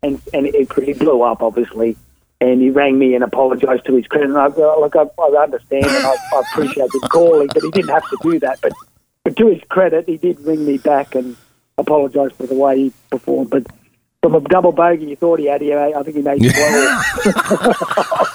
and 0.04 0.22
and 0.34 0.46
it, 0.48 0.72
he 0.84 0.94
blew 0.94 1.22
up 1.22 1.42
obviously, 1.42 1.96
and 2.42 2.62
he 2.62 2.70
rang 2.72 3.00
me 3.00 3.16
and 3.16 3.24
apologised 3.24 3.86
to 3.86 3.96
his 3.96 4.06
credit. 4.08 4.30
And 4.30 4.38
I 4.38 4.50
go, 4.50 4.78
look, 4.82 4.96
I, 4.98 5.04
I 5.22 5.44
understand 5.44 5.86
and 5.86 6.06
I, 6.06 6.14
I 6.34 6.42
appreciate 6.52 6.94
him 6.94 7.02
calling, 7.10 7.48
but 7.54 7.64
he 7.64 7.72
didn't 7.72 7.92
have 7.92 8.08
to 8.10 8.18
do 8.22 8.38
that. 8.40 8.60
But 8.62 8.74
but 9.24 9.38
to 9.38 9.48
his 9.48 9.62
credit, 9.70 10.10
he 10.10 10.18
did 10.18 10.42
ring 10.42 10.66
me 10.66 10.78
back 10.78 11.16
and 11.16 11.38
apologise 11.78 12.34
for 12.34 12.48
the 12.48 12.56
way 12.56 12.78
he 12.78 12.94
performed. 13.10 13.50
But 13.50 13.66
from 14.22 14.36
a 14.36 14.42
double 14.42 14.74
bogey 14.74 15.06
you 15.06 15.16
thought 15.16 15.40
he 15.40 15.46
had, 15.46 15.62
he, 15.62 15.74
I 15.74 16.04
think 16.04 16.18
he 16.18 16.22
made 16.22 16.42
twelve. 16.54 18.28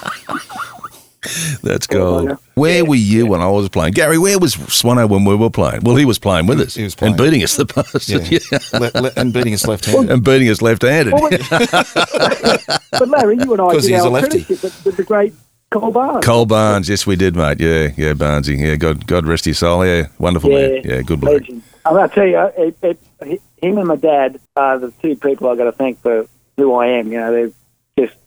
That's 1.63 1.85
Poor 1.87 1.99
gold. 1.99 2.29
bugger. 2.29 2.39
Where 2.55 2.83
were 2.85 2.95
you 2.95 3.25
when 3.27 3.41
I 3.41 3.49
was 3.49 3.69
playing? 3.69 3.93
Gary, 3.93 4.17
where 4.17 4.39
was 4.39 4.55
Swano 4.55 5.07
when 5.07 5.23
we 5.25 5.35
were 5.35 5.49
playing? 5.49 5.81
Well, 5.83 5.95
he 5.95 6.05
was 6.05 6.17
playing 6.19 6.47
with 6.47 6.59
us. 6.59 6.73
He 6.75 6.83
was 6.83 6.95
playing. 6.95 7.13
And 7.13 7.17
beating 7.23 7.43
us 7.43 7.55
the 7.57 7.65
bastard. 7.65 8.27
Yeah. 8.31 8.39
Yeah. 8.51 8.59
Le- 8.79 9.01
le- 9.01 9.11
and 9.17 9.31
beating 9.33 9.51
his 9.51 9.67
left 9.67 9.85
hand. 9.85 10.09
and 10.09 10.23
beating 10.23 10.49
us 10.49 10.61
left-handed. 10.61 11.13
Well, 11.13 11.29
but 12.91 13.07
Larry, 13.07 13.37
you 13.37 13.51
and 13.53 13.61
I 13.61 13.71
did 13.73 13.83
he's 13.83 13.91
our 14.01 14.07
a 14.07 14.09
lefty. 14.09 14.41
apprenticeship 14.41 14.63
with, 14.63 14.85
with 14.85 14.97
the 14.97 15.03
great 15.03 15.33
Cole 15.71 15.91
Barnes. 15.91 16.25
Cole 16.25 16.45
Barnes, 16.45 16.89
yes, 16.89 17.05
we 17.07 17.15
did, 17.15 17.35
mate. 17.35 17.59
Yeah, 17.59 17.89
yeah, 17.95 18.13
Barnesy. 18.13 18.57
Yeah, 18.59 18.75
God, 18.75 19.05
God 19.07 19.25
rest 19.25 19.45
his 19.45 19.59
soul. 19.59 19.85
Yeah, 19.85 20.07
wonderful 20.19 20.49
man. 20.49 20.81
Yeah, 20.83 21.01
good 21.01 21.21
bloke. 21.21 21.41
legend. 21.41 21.61
I 21.85 21.91
mean, 21.91 21.99
I'll 22.01 22.09
tell 22.09 22.27
you, 22.27 22.37
uh, 22.37 22.51
it, 22.57 22.77
it, 22.83 22.99
it, 23.21 23.41
him 23.61 23.77
and 23.77 23.87
my 23.87 23.95
dad 23.95 24.39
are 24.55 24.77
the 24.79 24.91
two 25.01 25.15
people 25.15 25.49
I've 25.49 25.57
got 25.57 25.63
to 25.65 25.71
thank 25.71 26.01
for 26.01 26.27
who 26.57 26.73
I 26.75 26.87
am. 26.87 27.11
You 27.11 27.19
know, 27.19 27.31
they're 27.31 28.05
just, 28.05 28.17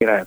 you 0.00 0.06
know, 0.08 0.26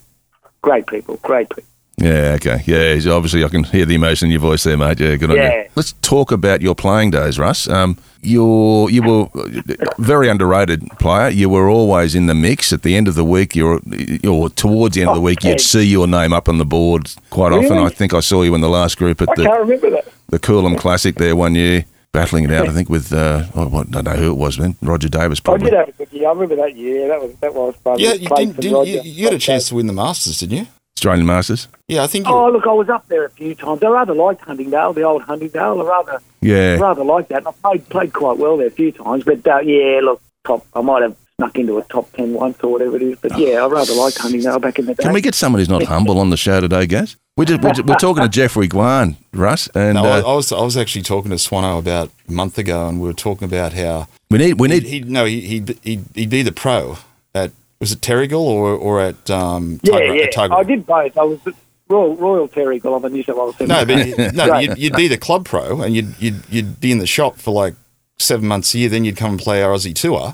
great 0.62 0.88
people, 0.88 1.18
great 1.18 1.50
people. 1.50 1.64
Yeah, 1.98 2.38
okay. 2.38 2.64
Yeah, 2.66 3.14
obviously 3.14 3.44
I 3.44 3.50
can 3.50 3.64
hear 3.66 3.86
the 3.86 3.96
emotion 3.96 4.28
in 4.28 4.32
your 4.32 4.42
voice 4.42 4.64
there, 4.64 4.76
mate. 4.76 5.00
Yeah, 5.00 5.16
good 5.16 5.30
on 5.32 5.38
you. 5.38 5.70
Let's 5.76 5.94
talk 6.02 6.32
about 6.32 6.62
your 6.62 6.76
playing 6.76 7.12
days, 7.12 7.38
Russ. 7.38 7.70
Um, 7.70 7.98
you're, 8.22 8.90
you 8.90 9.04
were 9.04 9.28
a 9.36 10.02
very 10.02 10.28
underrated 10.28 10.88
player. 11.00 11.30
You 11.30 11.50
were 11.50 11.70
always 11.70 12.16
in 12.16 12.26
the 12.26 12.34
mix. 12.34 12.74
At 12.74 12.82
the 12.82 12.96
end 12.96 13.08
of 13.08 13.16
the 13.16 13.24
week, 13.24 13.56
you're, 13.56 13.80
or 14.28 14.50
towards 14.50 14.96
the 14.96 15.02
end 15.02 15.10
of 15.10 15.16
the 15.16 15.22
week, 15.22 15.44
you'd 15.44 15.62
see 15.62 15.84
your 15.84 16.08
name 16.08 16.34
up 16.34 16.50
on 16.50 16.58
the 16.58 16.66
board 16.66 17.14
quite 17.30 17.52
often. 17.52 17.78
I 17.78 17.90
think 17.90 18.14
I 18.14 18.22
saw 18.22 18.42
you 18.42 18.56
in 18.56 18.62
the 18.62 18.70
last 18.70 18.98
group 18.98 19.22
at 19.22 19.30
I 19.30 19.34
the, 19.36 19.44
can't 19.44 19.60
remember 19.62 19.90
that. 19.92 20.12
the 20.30 20.40
Coolum 20.40 20.78
Classic 20.80 21.16
there 21.16 21.36
one 21.36 21.54
year, 21.54 21.86
battling 22.12 22.46
it 22.46 22.52
out, 22.52 22.68
I 22.68 22.72
think, 22.72 22.90
with, 22.90 23.14
uh, 23.14 23.46
oh, 23.56 23.68
what, 23.68 23.88
I 23.90 24.02
don't 24.02 24.06
know 24.06 24.16
who 24.16 24.32
it 24.32 24.38
was, 24.38 24.58
man. 24.58 24.76
Roger 24.82 25.10
Davis, 25.10 25.40
Probably. 25.40 25.68
I 25.68 25.70
did 25.70 25.78
have 25.78 25.90
a 25.90 25.92
good 25.92 26.12
year. 26.12 26.28
I 26.28 26.32
remember 26.32 26.56
that 26.56 26.76
year. 26.76 27.08
That 27.08 27.22
was 27.22 27.36
that 27.42 27.54
was 27.54 27.76
fun. 27.84 28.00
Yeah, 28.00 28.14
you, 28.14 28.30
didn't, 28.30 28.60
didn't, 28.60 28.88
you, 28.88 29.02
you 29.04 29.26
had 29.26 29.34
a 29.34 29.40
chance 29.40 29.70
to 29.70 29.76
win 29.76 29.88
the 29.88 29.94
Masters, 29.94 30.40
didn't 30.40 30.58
you? 30.58 30.68
Australian 31.04 31.26
Masters. 31.26 31.68
Yeah, 31.90 32.04
I 32.04 32.08
think 32.08 32.28
you. 32.28 32.34
Oh, 32.34 32.50
look, 32.50 32.66
I 32.66 32.72
was 32.72 32.88
up 32.88 33.06
there 33.10 33.26
a 33.26 33.30
few 33.30 33.56
times. 33.56 33.84
I 33.84 33.88
rather 33.90 34.14
liked 34.16 34.40
Huntingdale, 34.42 34.94
the 34.94 35.04
old 35.04 35.22
Huntingdale. 35.24 35.82
I 35.82 35.84
rather 35.84 36.22
Yeah. 36.42 36.76
rather 36.78 37.04
liked 37.04 37.28
that. 37.30 37.40
And 37.40 37.48
I 37.50 37.52
played 37.52 37.90
played 37.90 38.14
quite 38.14 38.38
well 38.38 38.56
there 38.56 38.68
a 38.68 38.72
few 38.72 38.94
times. 38.94 39.26
But 39.26 39.46
uh, 39.46 39.60
yeah, 39.60 40.00
look, 40.02 40.22
top. 40.46 40.66
I 40.74 40.80
might 40.82 41.02
have 41.02 41.18
snuck 41.36 41.58
into 41.58 41.78
a 41.78 41.84
top 41.84 42.10
ten 42.14 42.34
once 42.34 42.58
or 42.64 42.72
whatever 42.72 42.96
it 42.96 43.02
is. 43.02 43.18
But 43.20 43.38
yeah, 43.38 43.64
I 43.64 43.68
rather 43.68 43.94
liked 43.94 44.18
Huntingdale 44.18 44.60
back 44.60 44.80
in 44.80 44.86
the 44.86 44.94
day. 44.96 45.04
Can 45.04 45.12
we 45.12 45.20
get 45.20 45.36
someone 45.36 45.60
who's 45.60 45.68
not 45.68 45.84
humble 45.84 46.20
on 46.20 46.30
the 46.30 46.38
show 46.38 46.62
today, 46.62 46.86
guys? 46.86 47.18
We're, 47.36 47.46
just, 47.46 47.62
we're, 47.62 47.74
just- 47.74 47.88
we're 47.88 47.96
talking 47.96 48.24
to 48.24 48.30
Jeffrey 48.30 48.70
Guan, 48.70 49.18
Russ, 49.34 49.68
and 49.76 49.96
no, 49.96 50.06
I, 50.06 50.22
uh, 50.22 50.32
I 50.32 50.36
was 50.36 50.52
I 50.54 50.62
was 50.62 50.78
actually 50.78 51.02
talking 51.02 51.32
to 51.32 51.38
Swano 51.38 51.80
about 51.80 52.12
a 52.30 52.32
month 52.32 52.58
ago, 52.58 52.88
and 52.88 53.02
we 53.02 53.08
were 53.08 53.14
talking 53.14 53.46
about 53.46 53.74
how 53.74 54.08
we 54.30 54.38
need 54.38 54.58
we 54.60 54.70
he, 54.70 54.74
need 54.76 54.84
he 54.84 55.00
no 55.02 55.26
he 55.26 55.42
he'd, 55.42 55.78
he'd, 55.84 56.06
he'd 56.16 56.30
be 56.30 56.44
the 56.44 56.52
pro 56.54 56.98
at 57.36 57.52
was 57.84 57.92
it 57.92 58.02
Terrigal 58.02 58.42
or 58.42 58.72
or 58.74 59.02
at 59.02 59.30
um 59.30 59.80
yeah, 59.84 60.00
yeah. 60.00 60.24
at 60.24 60.34
Tuggerah? 60.34 60.56
I 60.58 60.64
did 60.64 60.86
both. 60.86 61.18
I 61.18 61.24
was 61.24 61.40
at 61.46 61.54
Royal 61.90 62.16
Royal 62.16 62.48
Terrigal 62.48 62.96
on 62.96 63.02
the 63.02 63.10
New 63.10 63.24
South 63.24 63.36
Wales. 63.38 63.60
No, 63.60 63.86
but 63.86 64.34
no, 64.34 64.48
Right. 64.48 64.70
you'd, 64.70 64.78
you'd 64.78 64.96
be 64.96 65.08
the 65.08 65.18
club 65.18 65.46
pro, 65.46 65.82
and 65.82 65.96
you'd 65.96 66.16
you'd 66.20 66.44
you'd 66.50 66.80
be 66.80 66.92
in 66.92 67.00
the 67.00 67.08
shop 67.08 67.38
for 67.38 67.52
like 67.54 67.76
seven 68.18 68.48
months 68.48 68.74
a 68.74 68.78
year. 68.80 68.90
Then 68.90 69.04
you'd 69.06 69.18
come 69.18 69.32
and 69.32 69.40
play 69.40 69.62
our 69.62 69.72
Aussie 69.74 69.94
tour, 69.94 70.34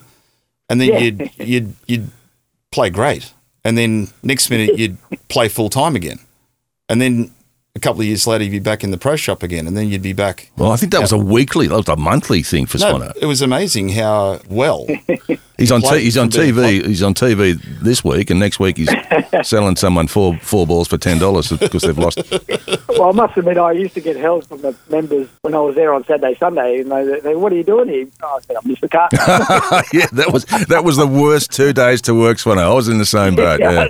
and 0.69 0.79
then 0.79 0.89
Yeah. 0.89 0.99
you'd 0.99 1.31
you'd 1.37 1.73
you'd 1.87 2.11
play 2.71 2.89
great, 2.89 3.33
and 3.65 3.77
then 3.77 4.09
next 4.23 4.49
minute 4.49 4.77
you'd 4.77 4.97
play 5.27 5.47
full 5.49 5.69
time 5.69 5.95
again, 5.95 6.19
and 6.87 7.01
then 7.01 7.31
a 7.75 7.79
couple 7.79 8.01
of 8.01 8.07
years 8.07 8.25
later 8.27 8.43
you'd 8.43 8.51
be 8.51 8.59
back 8.59 8.83
in 8.83 8.91
the 8.91 8.97
pro 8.97 9.15
shop 9.15 9.41
again, 9.43 9.65
and 9.67 9.75
then 9.75 9.87
you'd 9.89 10.01
be 10.01 10.13
back. 10.13 10.51
Well, 10.57 10.71
I 10.71 10.75
think 10.75 10.91
that 10.91 11.01
was 11.01 11.11
a 11.11 11.17
weekly, 11.17 11.67
that 11.67 11.75
was 11.75 11.87
a 11.87 11.95
monthly 11.95 12.41
thing 12.43 12.65
for 12.65 12.77
No, 12.77 12.93
Swano. 12.95 13.13
it 13.21 13.25
was 13.25 13.41
amazing 13.41 13.89
how 13.89 14.39
well. 14.49 14.85
He's 15.59 15.71
on 15.71 15.81
t- 15.81 15.99
he's 15.99 16.17
on 16.17 16.29
TV. 16.29 16.85
He's 16.85 17.03
on 17.03 17.13
TV 17.13 17.61
this 17.81 18.03
week, 18.03 18.29
and 18.29 18.39
next 18.39 18.59
week 18.59 18.77
he's 18.77 18.89
selling 19.43 19.75
someone 19.75 20.07
four 20.07 20.37
four 20.37 20.65
balls 20.65 20.87
for 20.87 20.97
ten 20.97 21.19
dollars 21.19 21.49
because 21.49 21.83
they've 21.83 21.97
lost. 21.97 22.21
Well, 22.87 23.09
I 23.09 23.11
must 23.11 23.37
admit, 23.37 23.57
I 23.57 23.73
used 23.73 23.93
to 23.95 24.01
get 24.01 24.15
help 24.15 24.45
from 24.45 24.61
the 24.61 24.75
members 24.89 25.27
when 25.41 25.53
I 25.53 25.59
was 25.59 25.75
there 25.75 25.93
on 25.93 26.05
Saturday, 26.05 26.35
Sunday, 26.39 26.79
and 26.79 26.91
they, 26.91 27.19
they 27.19 27.35
"What 27.35 27.51
are 27.51 27.57
you 27.57 27.63
doing 27.63 27.89
here?" 27.89 28.07
Oh, 28.23 28.37
I 28.37 28.41
said, 28.41 28.55
"I'm 28.55 28.63
Mr. 28.63 28.89
Carter." 28.89 29.17
yeah, 29.93 30.07
that 30.13 30.31
was 30.31 30.45
that 30.45 30.83
was 30.83 30.97
the 30.97 31.07
worst 31.07 31.51
two 31.51 31.73
days 31.73 32.01
to 32.03 32.17
work, 32.17 32.37
Swano. 32.37 32.63
I 32.63 32.73
was 32.73 32.87
in 32.87 32.97
the 32.97 33.05
same 33.05 33.35
boat. 33.35 33.59
Yeah. 33.59 33.89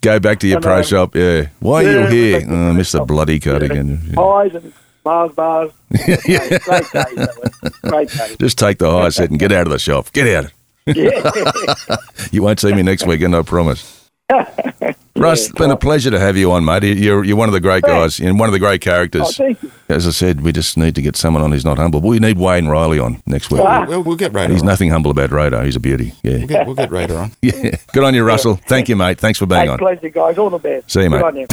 Go 0.00 0.20
back 0.20 0.38
to 0.40 0.48
your 0.48 0.60
pro 0.60 0.82
shop. 0.82 1.14
Yeah. 1.16 1.48
Why 1.58 1.84
are 1.84 1.90
you 1.90 1.98
oh, 1.98 2.02
Yeah, 2.02 2.10
here? 2.10 2.40
Oh, 2.46 2.72
Mr. 2.74 3.06
Bloody 3.06 3.40
Cardigan. 3.40 4.14
Pies 4.14 4.54
and 4.54 4.72
Mars 5.04 5.32
bars. 5.32 5.70
Great 5.90 6.06
days, 6.06 6.60
that. 6.62 7.72
Great 7.82 8.08
days. 8.08 8.36
Just 8.38 8.58
take 8.58 8.78
the 8.78 8.90
high 8.90 9.08
set 9.08 9.30
and 9.30 9.38
get 9.38 9.52
out 9.52 9.66
of 9.66 9.72
the 9.72 9.78
shop. 9.78 10.12
Get 10.12 10.26
out. 10.28 10.52
Yeah. 10.94 11.96
You 12.32 12.42
won't 12.42 12.60
see 12.60 12.72
me 12.72 12.82
next 12.82 13.06
weekend, 13.06 13.34
I 13.34 13.42
promise. 13.42 14.08
Russ, 15.16 15.48
it's 15.48 15.58
been 15.58 15.70
a 15.72 15.76
pleasure 15.76 16.10
to 16.10 16.18
have 16.20 16.36
you 16.36 16.52
on, 16.52 16.64
mate. 16.64 16.84
You're 16.84 17.24
you're 17.24 17.36
one 17.36 17.48
of 17.48 17.52
the 17.52 17.60
great 17.60 17.82
guys 17.82 18.20
and 18.20 18.38
one 18.38 18.48
of 18.48 18.52
the 18.52 18.58
great 18.60 18.80
Oh, 18.86 18.90
characters. 18.90 19.36
thank 19.36 19.60
you. 19.62 19.70
As 19.88 20.06
I 20.06 20.10
said, 20.10 20.40
we 20.42 20.52
just 20.52 20.76
need 20.78 20.94
to 20.94 21.02
get 21.02 21.16
someone 21.16 21.42
on 21.42 21.50
who's 21.52 21.64
not 21.64 21.76
humble. 21.78 22.00
We 22.00 22.18
need 22.20 22.38
Wayne 22.38 22.66
Riley 22.68 22.98
on 23.00 23.20
next 23.26 23.50
week. 23.50 23.60
Ah. 23.64 23.84
We'll, 23.88 24.02
we'll 24.04 24.16
get 24.16 24.32
Radar. 24.32 24.52
He's 24.52 24.62
on. 24.62 24.66
nothing 24.68 24.90
humble 24.90 25.10
about 25.10 25.30
Radar. 25.32 25.64
He's 25.64 25.76
a 25.76 25.80
beauty. 25.80 26.12
Yeah. 26.22 26.38
We'll 26.38 26.46
get, 26.46 26.66
we'll 26.66 26.76
get 26.76 26.90
Radar 26.90 27.18
on. 27.18 27.32
Yeah. 27.42 27.76
Good 27.92 28.04
on 28.04 28.14
you, 28.14 28.24
Russell. 28.24 28.56
Thank 28.68 28.88
you, 28.88 28.96
mate. 28.96 29.18
Thanks 29.18 29.38
for 29.40 29.46
being 29.46 29.62
Hey, 29.62 29.68
on. 29.68 29.78
pleasure, 29.78 30.08
guys. 30.08 30.38
All 30.38 30.48
the 30.50 30.58
best. 30.58 30.90
See 30.90 31.02
you, 31.02 31.10
Good 31.10 31.16
mate. 31.16 31.24
on 31.24 31.36
you. 31.36 31.46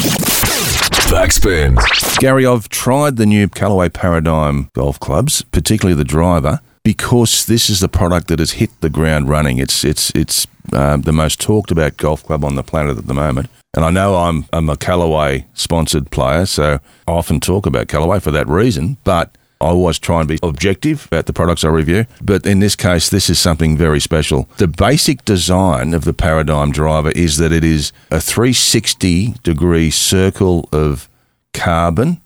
Backspin. 1.10 1.78
Gary, 2.20 2.46
I've 2.46 2.70
tried 2.70 3.18
the 3.18 3.26
new 3.26 3.48
Callaway 3.48 3.90
Paradigm 3.90 4.70
golf 4.74 5.00
clubs, 5.00 5.42
particularly 5.42 5.96
the 5.96 6.04
driver, 6.06 6.60
because 6.88 7.48
this 7.48 7.70
is 7.70 7.82
the 7.82 7.90
product 7.90 8.30
that 8.30 8.40
has 8.40 8.52
hit 8.52 8.70
the 8.80 8.90
ground 8.90 9.28
running. 9.28 9.58
It's 9.58 9.84
it's 9.84 10.10
it's 10.12 10.48
um, 10.72 11.02
the 11.02 11.12
most 11.12 11.42
talked 11.42 11.70
about 11.70 11.98
golf 11.98 12.24
club 12.24 12.46
on 12.46 12.56
the 12.56 12.64
planet 12.64 12.98
at 12.98 13.08
the 13.08 13.14
moment. 13.14 13.50
And 13.74 13.84
I 13.84 13.90
know 13.90 14.16
I'm 14.16 14.46
I'm 14.54 14.70
a 14.70 14.78
Callaway 14.78 15.48
sponsored 15.54 16.12
player, 16.12 16.46
so 16.46 16.80
I 17.06 17.12
often 17.12 17.42
talk 17.42 17.66
about 17.66 17.90
Callaway 17.90 18.22
for 18.22 18.32
that 18.32 18.48
reason. 18.48 18.96
But 19.04 19.38
I 19.60 19.66
always 19.66 20.00
try 20.00 20.22
and 20.22 20.30
be 20.30 20.40
objective 20.42 21.08
about 21.08 21.26
the 21.26 21.34
products 21.34 21.66
I 21.66 21.68
review. 21.68 22.06
But 22.22 22.46
in 22.46 22.60
this 22.60 22.78
case, 22.78 23.10
this 23.10 23.30
is 23.30 23.38
something 23.38 23.76
very 23.76 24.00
special. 24.00 24.48
The 24.56 24.70
basic 24.70 25.26
design 25.26 25.94
of 25.94 26.06
the 26.06 26.14
Paradigm 26.14 26.72
driver 26.72 27.12
is 27.12 27.36
that 27.36 27.52
it 27.52 27.66
is 27.66 27.92
a 28.12 28.22
360 28.22 29.34
degree 29.44 29.92
circle 29.92 30.70
of 30.72 31.10
carbon, 31.54 32.22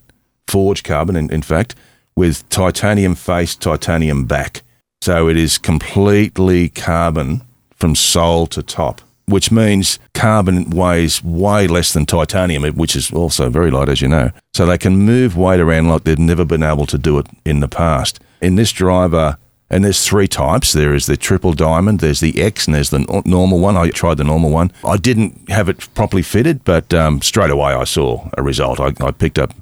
forged 0.46 0.84
carbon, 0.84 1.16
in, 1.16 1.32
in 1.32 1.42
fact, 1.42 1.74
with 2.16 2.48
titanium 2.48 3.14
face, 3.14 3.54
titanium 3.54 4.24
back. 4.24 4.62
So 5.00 5.28
it 5.28 5.36
is 5.36 5.58
completely 5.58 6.68
carbon 6.68 7.42
from 7.74 7.94
sole 7.94 8.46
to 8.48 8.62
top, 8.62 9.00
which 9.26 9.50
means 9.50 9.98
carbon 10.14 10.70
weighs 10.70 11.24
way 11.24 11.66
less 11.66 11.92
than 11.92 12.06
titanium, 12.06 12.64
which 12.74 12.94
is 12.94 13.12
also 13.12 13.50
very 13.50 13.70
light, 13.70 13.88
as 13.88 14.00
you 14.00 14.08
know. 14.08 14.30
So 14.54 14.66
they 14.66 14.78
can 14.78 14.96
move 14.96 15.36
weight 15.36 15.58
around 15.58 15.88
like 15.88 16.04
they've 16.04 16.18
never 16.18 16.44
been 16.44 16.62
able 16.62 16.86
to 16.86 16.98
do 16.98 17.18
it 17.18 17.26
in 17.44 17.60
the 17.60 17.68
past. 17.68 18.20
In 18.40 18.54
this 18.54 18.72
driver, 18.72 19.38
and 19.72 19.84
there's 19.84 20.06
three 20.06 20.28
types. 20.28 20.72
There 20.72 20.94
is 20.94 21.06
the 21.06 21.16
triple 21.16 21.54
diamond, 21.54 22.00
there's 22.00 22.20
the 22.20 22.40
X, 22.40 22.66
and 22.66 22.74
there's 22.74 22.90
the 22.90 23.22
normal 23.24 23.58
one. 23.58 23.76
I 23.76 23.88
tried 23.88 24.18
the 24.18 24.24
normal 24.24 24.50
one. 24.50 24.70
I 24.84 24.98
didn't 24.98 25.48
have 25.48 25.68
it 25.68 25.92
properly 25.94 26.22
fitted, 26.22 26.62
but 26.62 26.92
um, 26.92 27.22
straight 27.22 27.50
away 27.50 27.72
I 27.72 27.84
saw 27.84 28.28
a 28.36 28.42
result. 28.42 28.78
I, 28.78 28.92
I 29.00 29.10
picked 29.10 29.38
up 29.38 29.54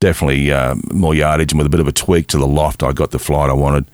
definitely 0.00 0.52
uh, 0.52 0.74
more 0.92 1.14
yardage, 1.14 1.52
and 1.52 1.58
with 1.58 1.66
a 1.66 1.70
bit 1.70 1.80
of 1.80 1.88
a 1.88 1.92
tweak 1.92 2.26
to 2.28 2.38
the 2.38 2.46
loft, 2.46 2.82
I 2.82 2.92
got 2.92 3.10
the 3.10 3.18
flight 3.18 3.50
I 3.50 3.54
wanted. 3.54 3.90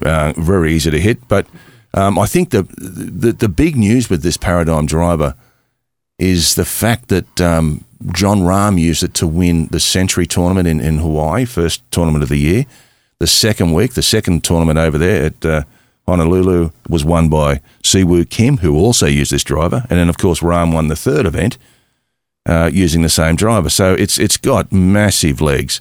Uh, 0.00 0.32
very 0.36 0.72
easy 0.72 0.90
to 0.90 1.00
hit, 1.00 1.28
but 1.28 1.46
um, 1.94 2.18
I 2.18 2.26
think 2.26 2.50
the, 2.50 2.62
the 2.78 3.32
the 3.32 3.48
big 3.48 3.76
news 3.76 4.08
with 4.08 4.22
this 4.22 4.36
paradigm 4.36 4.86
driver 4.86 5.34
is 6.18 6.54
the 6.54 6.64
fact 6.64 7.08
that 7.08 7.40
um, 7.40 7.84
Jon 8.12 8.40
Rahm 8.40 8.80
used 8.80 9.02
it 9.02 9.14
to 9.14 9.26
win 9.26 9.66
the 9.70 9.80
Sentry 9.80 10.26
tournament 10.26 10.66
in, 10.66 10.80
in 10.80 10.98
Hawaii, 10.98 11.44
first 11.44 11.82
tournament 11.90 12.22
of 12.22 12.28
the 12.28 12.38
year. 12.38 12.64
The 13.18 13.26
second 13.26 13.72
week, 13.72 13.92
the 13.94 14.02
second 14.02 14.42
tournament 14.42 14.78
over 14.78 14.98
there 14.98 15.26
at 15.26 15.44
uh, 15.44 15.62
Honolulu 16.08 16.70
was 16.88 17.04
won 17.04 17.28
by 17.28 17.60
Si 17.84 18.02
Woo 18.02 18.24
Kim, 18.24 18.58
who 18.58 18.76
also 18.76 19.06
used 19.06 19.30
this 19.30 19.44
driver, 19.44 19.84
and 19.90 19.98
then 19.98 20.08
of 20.08 20.18
course 20.18 20.40
Rahm 20.40 20.72
won 20.72 20.88
the 20.88 20.96
third 20.96 21.26
event 21.26 21.58
uh, 22.46 22.70
using 22.72 23.02
the 23.02 23.08
same 23.08 23.36
driver. 23.36 23.70
So 23.70 23.94
it's 23.94 24.18
it's 24.18 24.36
got 24.36 24.72
massive 24.72 25.40
legs. 25.40 25.80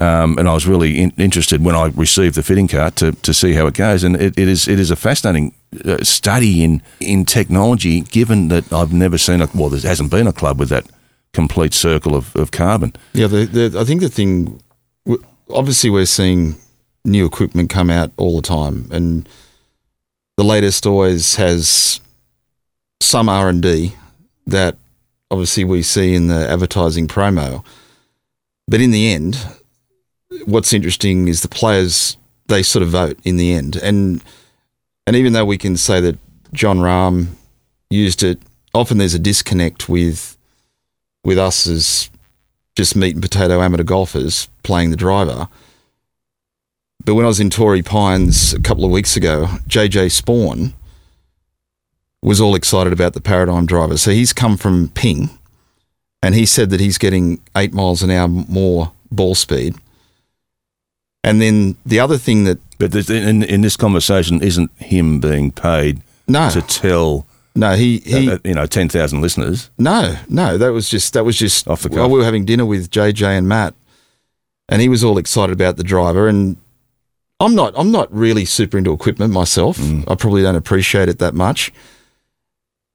Um, 0.00 0.38
and 0.38 0.48
I 0.48 0.54
was 0.54 0.64
really 0.64 1.00
in, 1.00 1.10
interested 1.16 1.64
when 1.64 1.74
I 1.74 1.86
received 1.86 2.36
the 2.36 2.42
fitting 2.42 2.68
cart 2.68 2.94
to, 2.96 3.10
to 3.12 3.34
see 3.34 3.54
how 3.54 3.66
it 3.66 3.74
goes. 3.74 4.04
And 4.04 4.14
it, 4.14 4.38
it 4.38 4.46
is 4.48 4.68
it 4.68 4.78
is 4.78 4.90
a 4.90 4.96
fascinating 4.96 5.54
uh, 5.84 6.04
study 6.04 6.62
in 6.62 6.82
in 7.00 7.24
technology. 7.24 8.02
Given 8.02 8.48
that 8.48 8.72
I've 8.72 8.92
never 8.92 9.18
seen 9.18 9.42
a 9.42 9.48
well, 9.54 9.70
there 9.70 9.80
hasn't 9.80 10.10
been 10.10 10.28
a 10.28 10.32
club 10.32 10.60
with 10.60 10.68
that 10.68 10.86
complete 11.32 11.74
circle 11.74 12.14
of, 12.14 12.34
of 12.36 12.50
carbon. 12.50 12.92
Yeah, 13.12 13.26
the, 13.26 13.44
the, 13.46 13.80
I 13.80 13.84
think 13.84 14.00
the 14.00 14.08
thing, 14.08 14.60
obviously, 15.50 15.90
we're 15.90 16.06
seeing 16.06 16.56
new 17.04 17.26
equipment 17.26 17.70
come 17.70 17.90
out 17.90 18.12
all 18.16 18.36
the 18.36 18.46
time, 18.46 18.88
and 18.92 19.28
the 20.36 20.44
latest 20.44 20.86
always 20.86 21.36
has 21.36 22.00
some 23.00 23.28
R 23.28 23.48
and 23.48 23.62
D 23.62 23.94
that 24.46 24.76
obviously 25.30 25.64
we 25.64 25.82
see 25.82 26.14
in 26.14 26.28
the 26.28 26.48
advertising 26.48 27.08
promo. 27.08 27.64
But 28.66 28.80
in 28.80 28.90
the 28.90 29.12
end, 29.12 29.38
what's 30.44 30.72
interesting 30.72 31.28
is 31.28 31.42
the 31.42 31.48
players 31.48 32.16
they 32.48 32.62
sort 32.62 32.82
of 32.82 32.90
vote 32.90 33.18
in 33.24 33.36
the 33.36 33.52
end, 33.52 33.76
and 33.76 34.22
and 35.06 35.16
even 35.16 35.32
though 35.32 35.44
we 35.44 35.58
can 35.58 35.76
say 35.76 36.00
that 36.00 36.18
Jon 36.52 36.78
Rahm 36.78 37.28
used 37.90 38.22
it, 38.22 38.38
often 38.74 38.98
there's 38.98 39.14
a 39.14 39.18
disconnect 39.18 39.88
with 39.88 40.36
with 41.24 41.38
us 41.38 41.66
as 41.66 42.10
just 42.76 42.96
meat 42.96 43.14
and 43.14 43.22
potato 43.22 43.60
amateur 43.60 43.84
golfers 43.84 44.48
playing 44.62 44.90
the 44.90 44.96
driver. 44.96 45.48
But 47.04 47.14
when 47.14 47.24
I 47.24 47.28
was 47.28 47.40
in 47.40 47.50
Torrey 47.50 47.82
Pines 47.82 48.52
a 48.52 48.60
couple 48.60 48.84
of 48.84 48.90
weeks 48.90 49.16
ago, 49.16 49.46
JJ 49.66 50.22
Spaun 50.22 50.74
was 52.22 52.40
all 52.40 52.54
excited 52.54 52.92
about 52.92 53.14
the 53.14 53.20
Paradigm 53.20 53.66
driver. 53.66 53.96
So 53.96 54.10
he's 54.10 54.32
come 54.32 54.56
from 54.56 54.88
Ping 54.88 55.30
and 56.22 56.34
he 56.34 56.46
said 56.46 56.70
that 56.70 56.80
he's 56.80 56.98
getting 56.98 57.40
eight 57.56 57.72
miles 57.72 58.02
an 58.02 58.10
hour 58.10 58.28
more 58.28 58.92
ball 59.10 59.34
speed. 59.34 59.76
And 61.24 61.40
then 61.40 61.76
the 61.84 62.00
other 62.00 62.18
thing 62.18 62.44
that, 62.44 62.58
But 62.78 62.94
in 63.10 63.42
in 63.42 63.60
this 63.60 63.76
conversation, 63.76 64.40
isn't 64.42 64.70
him 64.78 65.20
being 65.20 65.50
paid 65.50 66.00
no, 66.26 66.48
to 66.50 66.62
tell 66.62 67.26
No, 67.54 67.74
he 67.74 67.98
he. 67.98 68.30
Uh, 68.30 68.34
uh, 68.34 68.38
you 68.44 68.54
know, 68.54 68.66
ten 68.66 68.88
thousand 68.88 69.20
listeners. 69.20 69.70
No, 69.78 70.16
no, 70.28 70.56
that 70.58 70.72
was 70.72 70.88
just 70.88 71.12
that 71.14 71.24
was 71.24 71.36
just 71.36 71.66
Off 71.68 71.82
the 71.82 71.88
While 71.88 72.04
cuff. 72.04 72.10
we 72.12 72.18
were 72.18 72.24
having 72.24 72.44
dinner 72.44 72.64
with 72.64 72.90
JJ 72.90 73.36
and 73.36 73.48
Matt, 73.48 73.74
and 74.68 74.80
he 74.80 74.88
was 74.88 75.02
all 75.02 75.18
excited 75.18 75.52
about 75.52 75.76
the 75.76 75.84
driver. 75.84 76.28
And 76.28 76.56
I'm 77.40 77.54
not 77.54 77.74
I'm 77.76 77.90
not 77.90 78.12
really 78.14 78.44
super 78.44 78.78
into 78.78 78.92
equipment 78.92 79.32
myself. 79.32 79.78
Mm. 79.78 80.10
I 80.10 80.14
probably 80.14 80.42
don't 80.42 80.56
appreciate 80.56 81.08
it 81.08 81.18
that 81.18 81.34
much. 81.34 81.72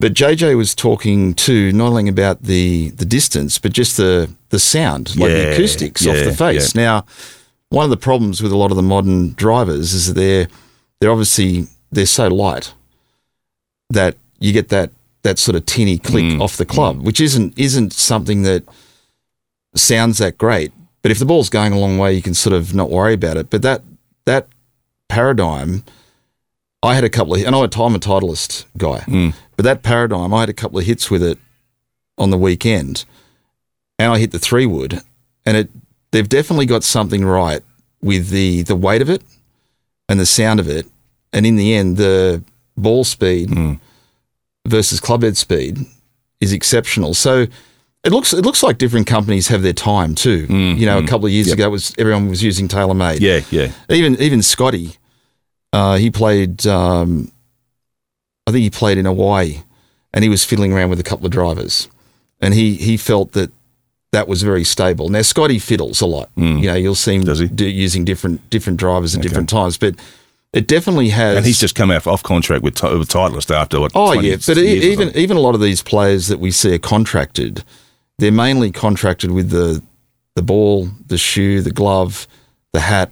But 0.04 0.14
JJ 0.16 0.58
was 0.58 0.76
talking 0.76 1.34
too, 1.34 1.72
not 1.72 1.88
only 1.94 2.10
about 2.10 2.44
the 2.44 2.90
the 2.90 3.06
distance, 3.06 3.58
but 3.58 3.72
just 3.72 3.96
the 3.96 4.30
the 4.50 4.60
sound, 4.60 5.16
like 5.16 5.32
the 5.32 5.38
Yeah, 5.44 5.54
acoustics 5.54 6.06
off 6.06 6.18
the 6.26 6.36
face. 6.36 6.76
Now, 6.76 7.06
one 7.70 7.86
of 7.86 7.90
the 7.90 7.96
problems 8.10 8.44
with 8.44 8.52
a 8.52 8.58
lot 8.58 8.70
of 8.70 8.76
the 8.76 8.84
modern 8.84 9.32
drivers 9.34 9.94
is 9.94 10.08
that 10.08 10.20
they're 10.20 10.48
they're 11.00 11.10
obviously 11.10 11.68
they're 11.90 12.06
so 12.06 12.28
light 12.28 12.74
that 13.92 14.18
you 14.40 14.52
get 14.52 14.68
that 14.70 14.90
that 15.22 15.40
sort 15.40 15.56
of 15.56 15.66
tinny 15.66 15.98
click 15.98 16.26
Mm, 16.26 16.42
off 16.42 16.58
the 16.58 16.66
club, 16.66 17.02
which 17.02 17.22
isn't 17.22 17.58
isn't 17.58 17.94
something 17.94 18.44
that 18.44 18.64
sounds 19.74 20.18
that 20.18 20.38
great. 20.38 20.74
But 21.02 21.12
if 21.12 21.20
the 21.20 21.26
ball's 21.26 21.50
going 21.50 21.72
a 21.72 21.80
long 21.80 21.98
way, 21.98 22.14
you 22.14 22.22
can 22.22 22.34
sort 22.34 22.54
of 22.54 22.74
not 22.76 22.90
worry 22.90 23.14
about 23.14 23.38
it. 23.38 23.50
But 23.50 23.62
that 23.62 23.82
that 24.26 24.48
paradigm, 25.08 25.84
I 26.82 26.96
had 26.96 27.06
a 27.06 27.10
couple 27.10 27.36
of, 27.36 27.40
and 27.46 27.56
I'm 27.56 27.62
a, 27.64 27.84
I'm 27.84 27.96
a 27.96 28.00
Titleist 28.00 28.66
guy, 28.78 29.00
Mm. 29.08 29.34
But 29.64 29.70
that 29.70 29.84
paradigm, 29.84 30.34
I 30.34 30.42
had 30.42 30.50
a 30.50 30.54
couple 30.54 30.80
of 30.80 30.86
hits 30.86 31.10
with 31.10 31.24
it 31.24 31.38
on 32.18 32.30
the 32.30 32.38
weekend, 32.38 33.06
and 33.98 34.12
I 34.12 34.20
hit 34.20 34.32
the 34.32 34.40
three 34.40 34.66
wood, 34.66 35.02
and 35.46 35.58
it 35.58 35.70
they've 36.12 36.28
definitely 36.28 36.66
got 36.66 36.84
something 36.84 37.26
right 37.26 37.62
with 38.02 38.30
the 38.30 38.64
the 38.64 38.76
weight 38.76 39.02
of 39.02 39.10
it 39.10 39.24
and 40.10 40.20
the 40.20 40.26
sound 40.26 40.60
of 40.60 40.68
it, 40.68 40.86
and 41.32 41.46
in 41.46 41.56
the 41.56 41.74
end, 41.74 41.98
the 41.98 42.44
ball 42.78 43.04
speed 43.04 43.50
Mm. 43.50 43.80
versus 44.68 45.00
clubhead 45.00 45.36
speed 45.38 45.80
is 46.42 46.54
exceptional. 46.54 47.14
So. 47.14 47.48
It 48.06 48.12
looks 48.12 48.34
it 48.34 48.44
looks 48.44 48.62
like 48.64 48.78
different 48.80 49.08
companies 49.08 49.48
have 49.48 49.62
their 49.62 49.72
time 49.72 50.14
too. 50.14 50.46
Mm, 50.48 50.78
you 50.78 50.86
know, 50.86 50.98
a 50.98 51.02
mm. 51.02 51.08
couple 51.08 51.26
of 51.26 51.32
years 51.32 51.48
Yep. 51.48 51.54
ago, 51.54 51.70
was 51.70 51.94
everyone 51.98 52.28
was 52.28 52.44
using 52.44 52.68
TaylorMade. 52.68 53.22
Yeah, 53.22 53.40
yeah. 53.50 53.72
Even 53.90 54.22
even 54.22 54.42
Scotty, 54.42 54.98
uh, 55.72 55.96
he 55.96 56.12
played. 56.12 56.68
Um, 56.68 57.32
I 58.48 58.52
think 58.52 58.64
he 58.64 58.70
played 58.70 58.98
in 58.98 59.06
Hawaii, 59.06 59.62
and 60.14 60.24
he 60.24 60.30
was 60.30 60.44
fiddling 60.44 60.74
around 60.74 60.90
with 60.90 61.00
a 61.00 61.04
couple 61.04 61.26
of 61.26 61.32
drivers, 61.32 61.88
and 62.42 62.54
he 62.54 62.76
he 62.76 62.98
felt 62.98 63.32
that 63.34 63.52
that 64.12 64.28
was 64.28 64.44
very 64.44 64.64
stable. 64.64 65.10
Now 65.10 65.22
Scotty 65.22 65.60
fiddles 65.60 66.02
a 66.02 66.06
lot. 66.06 66.30
Mm. 66.36 66.62
You 66.62 66.68
know, 66.68 66.76
you'll 66.76 66.96
see 66.96 67.16
him 67.16 67.24
do, 67.24 67.66
using 67.68 68.06
different 68.06 68.50
different 68.50 68.80
drivers 68.80 69.16
at 69.16 69.20
Okay. 69.20 69.28
different 69.28 69.50
times, 69.50 69.78
but 69.78 69.96
it 70.54 70.68
definitely 70.68 71.10
has. 71.10 71.38
And 71.38 71.46
he's 71.46 71.60
just 71.60 71.74
come 71.74 71.90
off 71.90 72.06
off 72.06 72.22
contract 72.22 72.64
with, 72.64 72.82
with 72.84 73.10
Titleist 73.10 73.54
after 73.54 73.80
what? 73.80 73.92
Oh 73.96 74.14
yeah, 74.14 74.36
but 74.46 74.58
even 74.58 75.16
even 75.18 75.38
a 75.38 75.40
lot 75.40 75.56
of 75.56 75.62
these 75.62 75.82
players 75.82 76.28
that 76.28 76.40
we 76.40 76.52
see 76.52 76.76
are 76.76 76.80
contracted, 76.80 77.64
they're 78.20 78.32
mainly 78.32 78.72
contracted 78.72 79.32
with 79.32 79.50
the 79.50 79.82
the 80.36 80.44
ball, 80.44 80.90
the 81.08 81.18
shoe, 81.18 81.62
the 81.62 81.72
glove, 81.72 82.28
the 82.72 82.82
hat, 82.82 83.12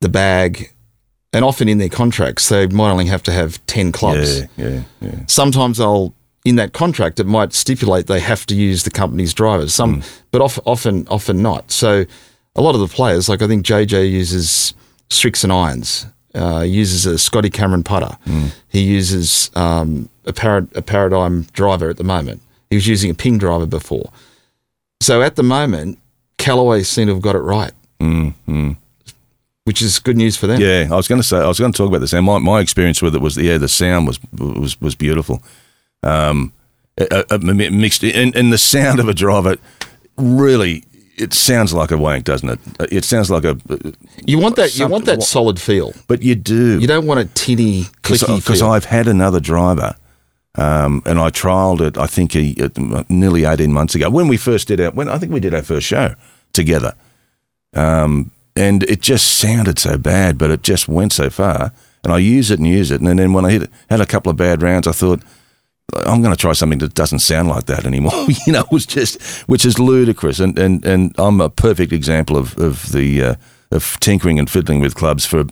the 0.00 0.08
bag, 0.08 0.70
and 1.34 1.44
often 1.44 1.68
in 1.68 1.78
their 1.78 1.88
contracts 1.88 2.48
they 2.48 2.66
might 2.68 2.90
only 2.90 3.06
have 3.06 3.22
to 3.24 3.32
have 3.32 3.64
ten 3.66 3.92
clubs. 3.92 4.40
yeah, 4.40 4.46
yeah, 4.56 4.82
yeah. 5.00 5.18
Sometimes 5.26 5.78
they'll 5.78 6.14
in 6.44 6.56
that 6.56 6.72
contract 6.72 7.18
it 7.20 7.24
might 7.26 7.52
stipulate 7.54 8.06
they 8.06 8.20
have 8.20 8.44
to 8.46 8.54
use 8.54 8.82
the 8.84 8.90
company's 8.90 9.32
drivers. 9.34 9.74
Some, 9.74 10.02
but 10.30 10.40
of, 10.42 10.60
often 10.66 11.06
often 11.08 11.42
not. 11.42 11.70
So 11.70 12.04
a 12.56 12.60
lot 12.62 12.74
of 12.74 12.80
the 12.80 12.88
players, 12.88 13.28
like 13.28 13.42
I 13.42 13.46
think 13.48 13.64
JJ 13.66 14.10
uses 14.10 14.74
Srixon 15.10 15.50
irons. 15.50 16.06
Uh, 16.36 16.62
uses 16.62 17.06
a 17.06 17.16
Scotty 17.16 17.48
Cameron 17.48 17.84
putter. 17.84 18.18
He 18.68 18.80
uses 18.82 19.52
um, 19.54 20.08
a, 20.26 20.32
parad- 20.32 20.74
a 20.76 20.82
paradigm 20.82 21.42
driver 21.52 21.88
at 21.88 21.96
the 21.96 22.02
moment. 22.02 22.42
He 22.70 22.74
was 22.76 22.88
using 22.88 23.08
a 23.08 23.14
ping 23.14 23.38
driver 23.38 23.66
before. 23.66 24.10
So 25.00 25.22
at 25.22 25.36
the 25.36 25.44
moment, 25.44 25.98
Callaway 26.38 26.82
seem 26.82 27.06
to 27.06 27.14
have 27.14 27.22
got 27.22 27.36
it 27.36 27.40
right, 27.40 27.70
Mm, 28.00 28.34
mm. 28.48 28.76
Which 29.64 29.82
is 29.82 29.98
good 29.98 30.16
news 30.16 30.36
for 30.36 30.46
them. 30.46 30.60
Yeah, 30.60 30.88
I 30.90 30.94
was 30.96 31.08
going 31.08 31.20
to 31.20 31.26
say 31.26 31.38
I 31.38 31.46
was 31.48 31.58
going 31.58 31.72
to 31.72 31.76
talk 31.76 31.88
about 31.88 32.00
the 32.00 32.08
sound. 32.08 32.26
My, 32.26 32.38
my 32.38 32.60
experience 32.60 33.02
with 33.02 33.14
it 33.14 33.20
was 33.20 33.36
yeah, 33.36 33.58
the 33.58 33.68
sound 33.68 34.06
was 34.06 34.18
was 34.32 34.80
was 34.80 34.94
beautiful. 34.94 35.42
Um, 36.02 36.52
a, 36.98 37.24
a- 37.30 37.38
mixed 37.38 38.04
and, 38.04 38.36
and 38.36 38.52
the 38.52 38.58
sound 38.58 39.00
of 39.00 39.08
a 39.08 39.14
driver 39.14 39.56
really 40.16 40.84
it 41.16 41.32
sounds 41.32 41.72
like 41.72 41.90
a 41.90 41.96
wank, 41.96 42.24
doesn't 42.24 42.48
it? 42.48 42.58
It 42.92 43.04
sounds 43.04 43.30
like 43.30 43.44
a 43.44 43.56
You 44.26 44.38
want 44.38 44.56
that. 44.56 44.76
You 44.78 44.86
want 44.88 45.06
that 45.06 45.22
solid 45.22 45.60
feel. 45.60 45.92
but 46.08 46.22
you 46.22 46.34
do 46.34 46.80
You 46.80 46.86
don't 46.86 47.06
want 47.06 47.20
a 47.20 47.24
tinny, 47.26 47.84
clicky 48.02 48.36
because. 48.36 48.62
I've 48.62 48.84
had 48.84 49.08
another 49.08 49.40
driver. 49.40 49.96
Um, 50.56 51.02
and 51.04 51.18
I 51.18 51.30
trialled 51.30 51.80
it. 51.80 51.98
I 51.98 52.06
think 52.06 52.36
a, 52.36 52.54
a- 52.60 53.04
nearly 53.08 53.44
eighteen 53.44 53.72
months 53.72 53.96
ago 53.96 54.08
when 54.10 54.28
we 54.28 54.36
first 54.36 54.68
did 54.68 54.80
our. 54.80 54.90
When 54.92 55.08
I 55.08 55.18
think 55.18 55.32
we 55.32 55.40
did 55.40 55.52
our 55.54 55.62
first 55.62 55.84
show 55.86 56.14
together, 56.52 56.94
um, 57.74 58.30
and 58.56 58.82
it 58.84 59.00
just 59.00 59.38
sounded 59.38 59.78
so 59.78 59.98
bad, 59.98 60.38
but 60.38 60.50
it 60.50 60.62
just 60.62 60.88
went 60.88 61.12
so 61.12 61.30
far. 61.30 61.72
And 62.02 62.12
I 62.12 62.18
use 62.18 62.50
it 62.50 62.58
and 62.58 62.68
use 62.68 62.90
it, 62.90 63.00
and 63.00 63.18
then 63.18 63.32
when 63.32 63.46
I 63.46 63.50
hit, 63.50 63.70
had 63.88 64.00
a 64.00 64.06
couple 64.06 64.30
of 64.30 64.36
bad 64.36 64.62
rounds, 64.62 64.86
I 64.86 64.92
thought 64.92 65.22
I'm 65.94 66.22
going 66.22 66.34
to 66.34 66.40
try 66.40 66.52
something 66.52 66.78
that 66.80 66.94
doesn't 66.94 67.20
sound 67.20 67.48
like 67.48 67.66
that 67.66 67.86
anymore. 67.86 68.12
you 68.46 68.52
know, 68.52 68.60
it 68.60 68.70
was 68.70 68.86
just 68.86 69.22
which 69.48 69.64
is 69.64 69.78
ludicrous, 69.78 70.40
and 70.40 70.58
and, 70.58 70.84
and 70.84 71.14
I'm 71.18 71.40
a 71.40 71.50
perfect 71.50 71.92
example 71.92 72.36
of 72.36 72.58
of 72.58 72.92
the 72.92 73.22
uh, 73.22 73.34
of 73.70 73.98
tinkering 74.00 74.38
and 74.38 74.48
fiddling 74.48 74.80
with 74.80 74.94
clubs 74.94 75.24
for 75.24 75.44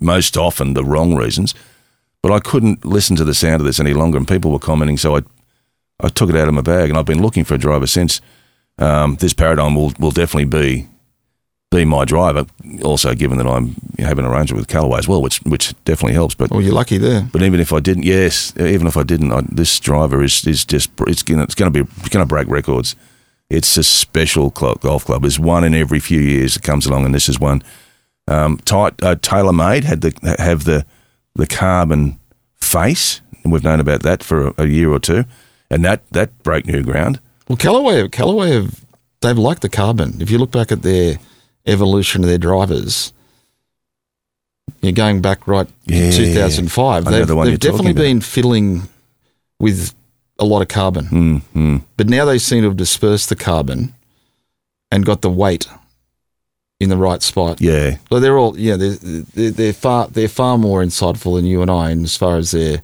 most 0.00 0.36
often 0.36 0.74
the 0.74 0.84
wrong 0.84 1.14
reasons. 1.14 1.54
But 2.22 2.32
I 2.32 2.38
couldn't 2.38 2.84
listen 2.84 3.16
to 3.16 3.24
the 3.24 3.34
sound 3.34 3.60
of 3.60 3.66
this 3.66 3.80
any 3.80 3.94
longer, 3.94 4.18
and 4.18 4.26
people 4.26 4.50
were 4.50 4.58
commenting, 4.58 4.98
so 4.98 5.16
I 5.16 5.22
I 6.00 6.08
took 6.08 6.30
it 6.30 6.36
out 6.36 6.48
of 6.48 6.54
my 6.54 6.62
bag, 6.62 6.88
and 6.88 6.98
I've 6.98 7.06
been 7.06 7.22
looking 7.22 7.44
for 7.44 7.54
a 7.54 7.58
driver 7.58 7.86
since. 7.86 8.20
Um, 8.78 9.16
this 9.16 9.34
paradigm 9.34 9.74
will 9.74 9.92
will 9.98 10.10
definitely 10.10 10.46
be 10.46 10.88
be 11.72 11.84
my 11.84 12.04
driver. 12.04 12.46
Also, 12.84 13.14
given 13.14 13.38
that 13.38 13.46
I'm 13.46 13.74
having 13.98 14.24
an 14.24 14.30
arrangement 14.30 14.60
with 14.60 14.68
Callaway 14.68 14.98
as 14.98 15.08
well, 15.08 15.22
which 15.22 15.38
which 15.38 15.74
definitely 15.84 16.14
helps. 16.14 16.34
But 16.34 16.50
well, 16.50 16.60
you're 16.60 16.74
lucky 16.74 16.98
there. 16.98 17.28
but 17.32 17.42
even 17.42 17.58
if 17.60 17.72
I 17.72 17.80
didn't, 17.80 18.04
yes, 18.04 18.52
even 18.58 18.86
if 18.86 18.96
I 18.96 19.02
didn't, 19.02 19.32
I, 19.32 19.42
this 19.48 19.80
driver 19.80 20.22
is 20.22 20.46
is 20.46 20.64
just 20.64 20.90
it's 21.00 21.22
gonna 21.22 21.42
it's 21.42 21.54
gonna 21.54 21.70
be 21.70 21.80
it's 21.80 22.10
gonna 22.10 22.26
break 22.26 22.48
records. 22.48 22.94
It's 23.50 23.76
a 23.76 23.82
special 23.82 24.52
cl- 24.56 24.76
golf 24.76 25.04
club. 25.04 25.22
There's 25.22 25.38
one 25.38 25.64
in 25.64 25.74
every 25.74 26.00
few 26.00 26.20
years 26.20 26.54
that 26.54 26.62
comes 26.62 26.86
along, 26.86 27.04
and 27.04 27.14
this 27.14 27.28
is 27.28 27.38
one. 27.38 27.62
Um, 28.28 28.58
tight, 28.58 28.94
uh, 29.02 29.16
TaylorMade 29.16 29.84
had 29.84 30.00
the 30.02 30.36
have 30.38 30.64
the 30.64 30.86
the 31.34 31.46
carbon 31.46 32.18
face, 32.60 33.20
and 33.42 33.52
we've 33.52 33.64
known 33.64 33.80
about 33.80 34.02
that 34.02 34.22
for 34.22 34.48
a, 34.48 34.54
a 34.58 34.66
year 34.66 34.90
or 34.90 35.00
two, 35.00 35.24
and 35.70 35.84
that 35.84 36.08
that 36.12 36.42
broke 36.42 36.66
new 36.66 36.82
ground. 36.82 37.20
Well, 37.48 37.56
Callaway, 37.56 38.08
Callaway 38.08 38.52
have 38.52 38.84
they've 39.20 39.38
liked 39.38 39.62
the 39.62 39.68
carbon. 39.68 40.20
If 40.20 40.30
you 40.30 40.38
look 40.38 40.50
back 40.52 40.70
at 40.72 40.82
their 40.82 41.18
evolution 41.66 42.22
of 42.22 42.28
their 42.28 42.38
drivers, 42.38 43.12
you're 44.80 44.92
going 44.92 45.20
back 45.20 45.46
right 45.46 45.68
Yeah. 45.86 46.10
to 46.10 46.16
2005. 46.16 47.06
I 47.06 47.10
They've, 47.10 47.26
the 47.26 47.44
they've 47.44 47.58
definitely 47.58 47.92
been 47.92 48.20
fiddling 48.20 48.88
with 49.60 49.94
a 50.38 50.44
lot 50.44 50.62
of 50.62 50.68
carbon, 50.68 51.06
Mm, 51.06 51.42
mm. 51.54 51.82
but 51.96 52.08
now 52.08 52.24
they 52.24 52.38
seem 52.38 52.62
to 52.62 52.68
have 52.68 52.76
dispersed 52.76 53.28
the 53.28 53.36
carbon 53.36 53.94
and 54.90 55.04
got 55.06 55.20
the 55.22 55.30
weight 55.30 55.68
in 56.80 56.88
the 56.88 56.96
right 56.96 57.22
spot. 57.22 57.60
Yeah, 57.60 57.96
Well, 58.10 58.20
they're 58.20 58.36
all 58.38 58.58
yeah. 58.58 58.76
They're, 58.76 58.96
they're 59.52 59.72
far 59.72 60.08
they're 60.08 60.26
far 60.28 60.58
more 60.58 60.82
insightful 60.82 61.36
than 61.36 61.44
you 61.44 61.62
and 61.62 61.70
I, 61.70 61.90
in 61.92 62.02
as 62.02 62.16
far 62.16 62.38
as 62.38 62.50
their 62.50 62.82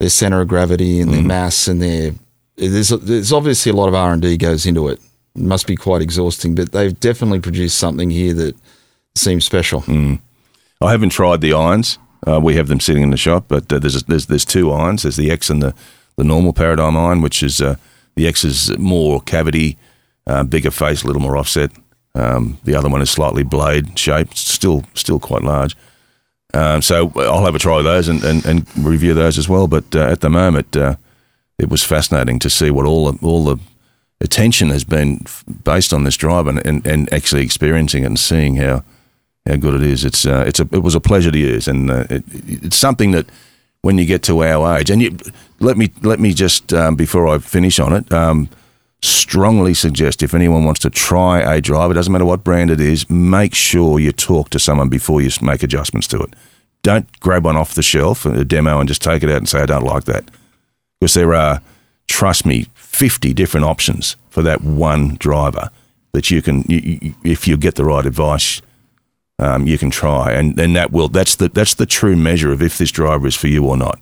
their 0.00 0.08
center 0.08 0.40
of 0.40 0.48
gravity 0.48 1.00
and 1.00 1.12
their 1.12 1.20
Mm. 1.22 1.26
mass 1.26 1.68
and 1.68 1.82
their 1.82 2.14
there's 2.56 2.88
there's 2.88 3.32
obviously 3.32 3.70
a 3.72 3.74
lot 3.76 3.88
of 3.88 3.94
R 3.94 4.12
and 4.12 4.22
D 4.22 4.38
goes 4.38 4.64
into 4.64 4.88
it. 4.88 5.00
Must 5.36 5.66
be 5.66 5.74
quite 5.76 6.00
exhausting, 6.00 6.54
but 6.54 6.72
they've 6.72 6.98
definitely 7.00 7.40
produced 7.40 7.76
something 7.76 8.10
here 8.10 8.32
that 8.34 8.56
seems 9.16 9.44
special. 9.44 9.82
Mm. 9.82 10.20
I 10.80 10.92
haven't 10.92 11.10
tried 11.10 11.40
the 11.40 11.52
irons. 11.52 11.98
Uh, 12.26 12.40
we 12.40 12.54
have 12.56 12.68
them 12.68 12.80
sitting 12.80 13.02
in 13.02 13.10
the 13.10 13.16
shop, 13.16 13.46
but 13.48 13.70
uh, 13.72 13.78
there's 13.78 14.02
there's 14.04 14.26
there's 14.26 14.44
two 14.44 14.72
irons. 14.72 15.02
There's 15.02 15.16
the 15.16 15.30
X 15.30 15.50
and 15.50 15.62
the 15.62 15.74
the 16.16 16.24
normal 16.24 16.52
paradigm 16.52 16.96
iron, 16.96 17.20
which 17.20 17.42
is 17.42 17.60
uh, 17.60 17.76
the 18.14 18.26
X 18.28 18.44
is 18.44 18.78
more 18.78 19.20
cavity, 19.20 19.76
uh, 20.26 20.44
bigger 20.44 20.70
face, 20.70 21.02
a 21.02 21.06
little 21.06 21.22
more 21.22 21.36
offset. 21.36 21.72
Um, 22.14 22.58
the 22.64 22.76
other 22.76 22.88
one 22.88 23.02
is 23.02 23.10
slightly 23.10 23.42
blade 23.42 23.98
shaped, 23.98 24.38
still 24.38 24.84
still 24.94 25.18
quite 25.18 25.42
large. 25.42 25.76
Um, 26.54 26.82
so 26.82 27.12
I'll 27.16 27.44
have 27.44 27.56
a 27.56 27.58
try 27.58 27.78
of 27.78 27.84
those 27.84 28.06
and, 28.08 28.22
and, 28.22 28.46
and 28.46 28.78
review 28.78 29.12
those 29.12 29.38
as 29.38 29.48
well. 29.48 29.66
But 29.66 29.96
uh, 29.96 30.02
at 30.02 30.20
the 30.20 30.30
moment, 30.30 30.76
uh, 30.76 30.94
it 31.58 31.68
was 31.68 31.82
fascinating 31.82 32.38
to 32.38 32.48
see 32.48 32.70
what 32.70 32.86
all 32.86 33.10
the, 33.10 33.26
all 33.26 33.44
the 33.44 33.56
attention 34.24 34.70
has 34.70 34.84
been 34.84 35.24
based 35.62 35.92
on 35.92 36.04
this 36.04 36.16
drive 36.16 36.48
and, 36.48 36.66
and, 36.66 36.86
and 36.86 37.12
actually 37.12 37.42
experiencing 37.44 38.02
it 38.02 38.06
and 38.06 38.18
seeing 38.18 38.56
how 38.56 38.82
how 39.46 39.56
good 39.56 39.74
it 39.74 39.82
is. 39.82 40.04
It's 40.04 40.26
uh, 40.26 40.44
it's 40.46 40.60
a 40.60 40.66
it 40.72 40.82
was 40.82 40.94
a 40.94 41.00
pleasure 41.00 41.30
to 41.30 41.38
use, 41.38 41.68
and 41.68 41.90
uh, 41.90 42.04
it, 42.10 42.24
it's 42.66 42.76
something 42.76 43.12
that 43.12 43.26
when 43.82 43.98
you 43.98 44.06
get 44.06 44.22
to 44.24 44.42
our 44.42 44.78
age, 44.78 44.90
and 44.90 45.02
you 45.02 45.16
let 45.60 45.76
me 45.76 45.92
let 46.02 46.18
me 46.18 46.32
just 46.32 46.72
um, 46.72 46.96
before 46.96 47.28
I 47.28 47.38
finish 47.38 47.78
on 47.78 47.92
it. 47.92 48.12
Um, 48.12 48.48
strongly 49.02 49.74
suggest 49.74 50.22
if 50.22 50.32
anyone 50.34 50.64
wants 50.64 50.80
to 50.80 50.88
try 50.88 51.38
a 51.40 51.60
driver, 51.60 51.92
it 51.92 51.94
doesn't 51.94 52.10
matter 52.12 52.24
what 52.24 52.42
brand 52.42 52.70
it 52.70 52.80
is, 52.80 53.10
make 53.10 53.54
sure 53.54 54.00
you 54.00 54.10
talk 54.12 54.48
to 54.48 54.58
someone 54.58 54.88
before 54.88 55.20
you 55.20 55.28
make 55.42 55.62
adjustments 55.62 56.08
to 56.08 56.18
it. 56.22 56.32
Don't 56.82 57.06
grab 57.20 57.44
one 57.44 57.54
off 57.54 57.74
the 57.74 57.82
shelf, 57.82 58.24
a 58.24 58.46
demo, 58.46 58.80
and 58.80 58.88
just 58.88 59.02
take 59.02 59.22
it 59.22 59.28
out 59.28 59.36
and 59.36 59.48
say, 59.48 59.60
I 59.60 59.66
don't 59.66 59.84
like 59.84 60.04
that. 60.04 60.24
because 61.00 61.12
there 61.12 61.34
are, 61.34 61.60
trust 62.08 62.46
me, 62.46 62.66
50 62.74 63.32
different 63.34 63.66
options 63.66 64.16
for 64.30 64.42
that 64.42 64.62
one 64.62 65.16
driver 65.16 65.70
that 66.12 66.30
you 66.30 66.42
can, 66.42 66.62
you, 66.68 66.98
you, 67.02 67.14
if 67.24 67.48
you 67.48 67.56
get 67.56 67.74
the 67.74 67.84
right 67.84 68.06
advice, 68.06 68.62
um, 69.38 69.66
you 69.66 69.78
can 69.78 69.90
try, 69.90 70.32
and 70.32 70.58
and 70.60 70.76
that 70.76 70.92
will 70.92 71.08
that's 71.08 71.34
the 71.34 71.48
that's 71.48 71.74
the 71.74 71.86
true 71.86 72.14
measure 72.14 72.52
of 72.52 72.62
if 72.62 72.78
this 72.78 72.92
driver 72.92 73.26
is 73.26 73.34
for 73.34 73.48
you 73.48 73.66
or 73.66 73.76
not. 73.76 74.00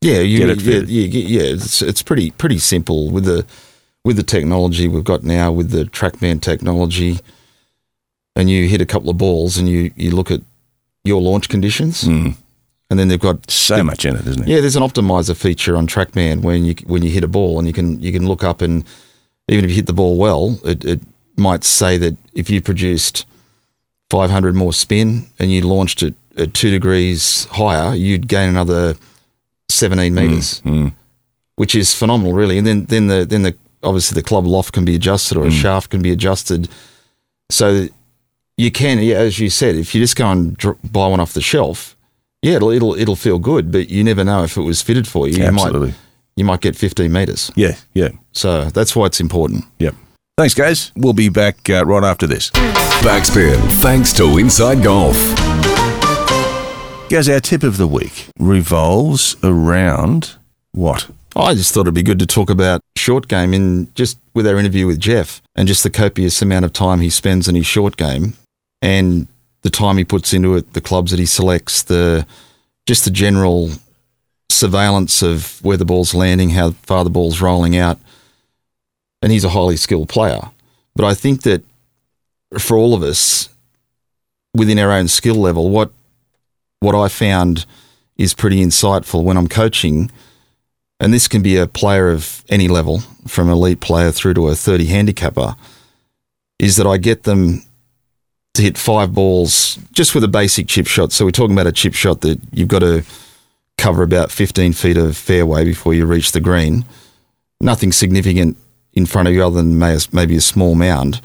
Yeah, 0.00 0.20
you, 0.20 0.38
yeah, 0.88 1.06
yeah, 1.08 1.42
yeah, 1.42 1.54
It's 1.54 1.82
it's 1.82 2.02
pretty 2.02 2.30
pretty 2.30 2.58
simple 2.58 3.10
with 3.10 3.24
the 3.24 3.44
with 4.04 4.16
the 4.16 4.22
technology 4.22 4.86
we've 4.86 5.02
got 5.02 5.24
now 5.24 5.50
with 5.50 5.70
the 5.70 5.84
TrackMan 5.86 6.40
technology, 6.40 7.18
and 8.36 8.48
you 8.48 8.68
hit 8.68 8.80
a 8.80 8.86
couple 8.86 9.10
of 9.10 9.18
balls 9.18 9.58
and 9.58 9.68
you 9.68 9.90
you 9.96 10.12
look 10.12 10.30
at 10.30 10.40
your 11.02 11.20
launch 11.20 11.48
conditions, 11.48 12.06
and 12.90 12.98
then 12.98 13.08
they've 13.08 13.20
got 13.20 13.50
So 13.50 13.82
much 13.82 14.04
in 14.04 14.16
it, 14.16 14.26
isn't 14.26 14.42
it? 14.42 14.48
yeah. 14.48 14.60
There's 14.60 14.76
an 14.76 14.82
optimizer 14.82 15.36
feature 15.36 15.76
on 15.76 15.86
TrackMan 15.86 16.42
when 16.42 16.64
you 16.64 16.74
when 16.86 17.02
you 17.02 17.10
hit 17.10 17.24
a 17.24 17.28
ball 17.28 17.58
and 17.58 17.66
you 17.66 17.74
can 17.74 18.00
you 18.00 18.12
can 18.12 18.26
look 18.26 18.44
up 18.44 18.60
and 18.60 18.84
even 19.48 19.64
if 19.64 19.70
you 19.70 19.76
hit 19.76 19.86
the 19.86 19.92
ball 19.92 20.16
well, 20.16 20.58
it, 20.64 20.84
it 20.84 21.00
might 21.36 21.64
say 21.64 21.96
that 21.98 22.16
if 22.34 22.50
you 22.50 22.60
produced 22.60 23.26
500 24.10 24.54
more 24.54 24.72
spin 24.72 25.26
and 25.38 25.52
you 25.52 25.62
launched 25.62 26.02
it 26.02 26.14
at 26.36 26.54
two 26.54 26.70
degrees 26.70 27.44
higher, 27.52 27.94
you'd 27.94 28.28
gain 28.28 28.48
another 28.48 28.96
17 29.68 30.12
hmm, 30.12 30.18
meters, 30.18 30.60
hmm. 30.60 30.88
which 31.56 31.74
is 31.74 31.94
phenomenal, 31.94 32.32
really. 32.32 32.58
And 32.58 32.66
then 32.66 32.84
then 32.86 33.06
the 33.08 33.24
then 33.24 33.42
the 33.42 33.56
obviously 33.82 34.14
the 34.14 34.26
club 34.26 34.46
loft 34.46 34.72
can 34.72 34.84
be 34.84 34.94
adjusted 34.94 35.36
or 35.36 35.44
a 35.44 35.50
hmm. 35.50 35.56
shaft 35.56 35.90
can 35.90 36.02
be 36.02 36.12
adjusted, 36.12 36.68
so 37.50 37.88
you 38.56 38.70
can 38.70 38.98
yeah, 39.00 39.16
as 39.16 39.38
you 39.38 39.50
said, 39.50 39.76
if 39.76 39.94
you 39.94 40.00
just 40.00 40.16
go 40.16 40.30
and 40.30 40.56
buy 40.90 41.08
one 41.08 41.20
off 41.20 41.32
the 41.32 41.40
shelf, 41.42 41.95
yeah, 42.46 42.54
it'll 42.56 42.70
it'll 42.70 42.94
it'll 42.94 43.16
feel 43.16 43.40
good, 43.40 43.72
but 43.72 43.90
you 43.90 44.04
never 44.04 44.22
know 44.22 44.44
if 44.44 44.56
it 44.56 44.62
was 44.62 44.80
fitted 44.80 45.08
for 45.08 45.26
you. 45.26 45.38
You 45.38 45.44
Absolutely. 45.46 45.88
might 45.88 45.96
you 46.36 46.44
might 46.44 46.60
get 46.60 46.76
15 46.76 47.10
meters. 47.10 47.50
Yeah, 47.56 47.74
yeah, 47.94 48.10
So 48.32 48.66
that's 48.66 48.94
why 48.94 49.06
it's 49.06 49.20
important. 49.20 49.64
yep. 49.80 49.94
Thanks, 50.38 50.54
guys. 50.54 50.92
We'll 50.94 51.14
be 51.14 51.28
back 51.30 51.68
uh, 51.70 51.84
right 51.86 52.04
after 52.04 52.26
this. 52.26 52.50
Backspin, 53.00 53.56
thanks 53.80 54.12
to 54.14 54.36
Inside 54.38 54.82
Golf. 54.84 55.16
Guys, 57.08 57.28
our 57.28 57.40
tip 57.40 57.62
of 57.62 57.78
the 57.78 57.86
week 57.88 58.28
revolves 58.38 59.36
around 59.42 60.36
what? 60.72 61.08
I 61.34 61.54
just 61.54 61.72
thought 61.74 61.82
it'd 61.82 61.94
be 61.94 62.02
good 62.02 62.18
to 62.20 62.26
talk 62.26 62.50
about 62.50 62.80
short 62.96 63.28
game 63.28 63.52
in 63.54 63.92
just 63.94 64.18
with 64.34 64.46
our 64.46 64.56
interview 64.58 64.86
with 64.86 65.00
Jeff 65.00 65.42
and 65.56 65.66
just 65.66 65.82
the 65.82 65.90
copious 65.90 66.40
amount 66.42 66.64
of 66.64 66.72
time 66.72 67.00
he 67.00 67.10
spends 67.10 67.48
in 67.48 67.54
his 67.56 67.66
short 67.66 67.96
game 67.96 68.34
and 68.82 69.26
the 69.66 69.70
time 69.70 69.96
he 69.96 70.04
puts 70.04 70.32
into 70.32 70.54
it, 70.54 70.74
the 70.74 70.80
clubs 70.80 71.10
that 71.10 71.18
he 71.18 71.26
selects, 71.26 71.82
the 71.82 72.24
just 72.86 73.04
the 73.04 73.10
general 73.10 73.72
surveillance 74.48 75.22
of 75.22 75.58
where 75.64 75.76
the 75.76 75.84
ball's 75.84 76.14
landing, 76.14 76.50
how 76.50 76.70
far 76.70 77.02
the 77.02 77.10
ball's 77.10 77.40
rolling 77.40 77.76
out. 77.76 77.98
And 79.20 79.32
he's 79.32 79.42
a 79.42 79.48
highly 79.48 79.76
skilled 79.76 80.08
player. 80.08 80.52
But 80.94 81.04
I 81.04 81.14
think 81.14 81.42
that 81.42 81.64
for 82.60 82.76
all 82.76 82.94
of 82.94 83.02
us 83.02 83.48
within 84.54 84.78
our 84.78 84.92
own 84.92 85.08
skill 85.08 85.34
level, 85.34 85.68
what 85.68 85.90
what 86.78 86.94
I 86.94 87.08
found 87.08 87.66
is 88.16 88.34
pretty 88.34 88.64
insightful 88.64 89.24
when 89.24 89.36
I'm 89.36 89.48
coaching 89.48 90.12
and 91.00 91.12
this 91.12 91.26
can 91.26 91.42
be 91.42 91.56
a 91.56 91.66
player 91.66 92.10
of 92.10 92.44
any 92.48 92.68
level, 92.68 93.00
from 93.26 93.50
elite 93.50 93.80
player 93.80 94.12
through 94.12 94.34
to 94.34 94.46
a 94.46 94.54
30 94.54 94.86
handicapper, 94.86 95.56
is 96.60 96.76
that 96.76 96.86
I 96.86 96.98
get 96.98 97.24
them 97.24 97.65
to 98.56 98.62
hit 98.62 98.76
five 98.76 99.14
balls 99.14 99.78
just 99.92 100.14
with 100.14 100.24
a 100.24 100.28
basic 100.28 100.66
chip 100.68 100.86
shot. 100.86 101.12
So 101.12 101.24
we're 101.24 101.30
talking 101.30 101.54
about 101.54 101.66
a 101.66 101.72
chip 101.72 101.94
shot 101.94 102.20
that 102.22 102.40
you've 102.52 102.68
got 102.68 102.80
to 102.80 103.04
cover 103.78 104.02
about 104.02 104.30
15 104.30 104.72
feet 104.72 104.96
of 104.96 105.16
fairway 105.16 105.64
before 105.64 105.94
you 105.94 106.06
reach 106.06 106.32
the 106.32 106.40
green. 106.40 106.84
Nothing 107.60 107.92
significant 107.92 108.56
in 108.92 109.06
front 109.06 109.28
of 109.28 109.34
you 109.34 109.44
other 109.44 109.56
than 109.56 109.78
maybe 109.78 110.36
a 110.36 110.40
small 110.40 110.74
mound. 110.74 111.20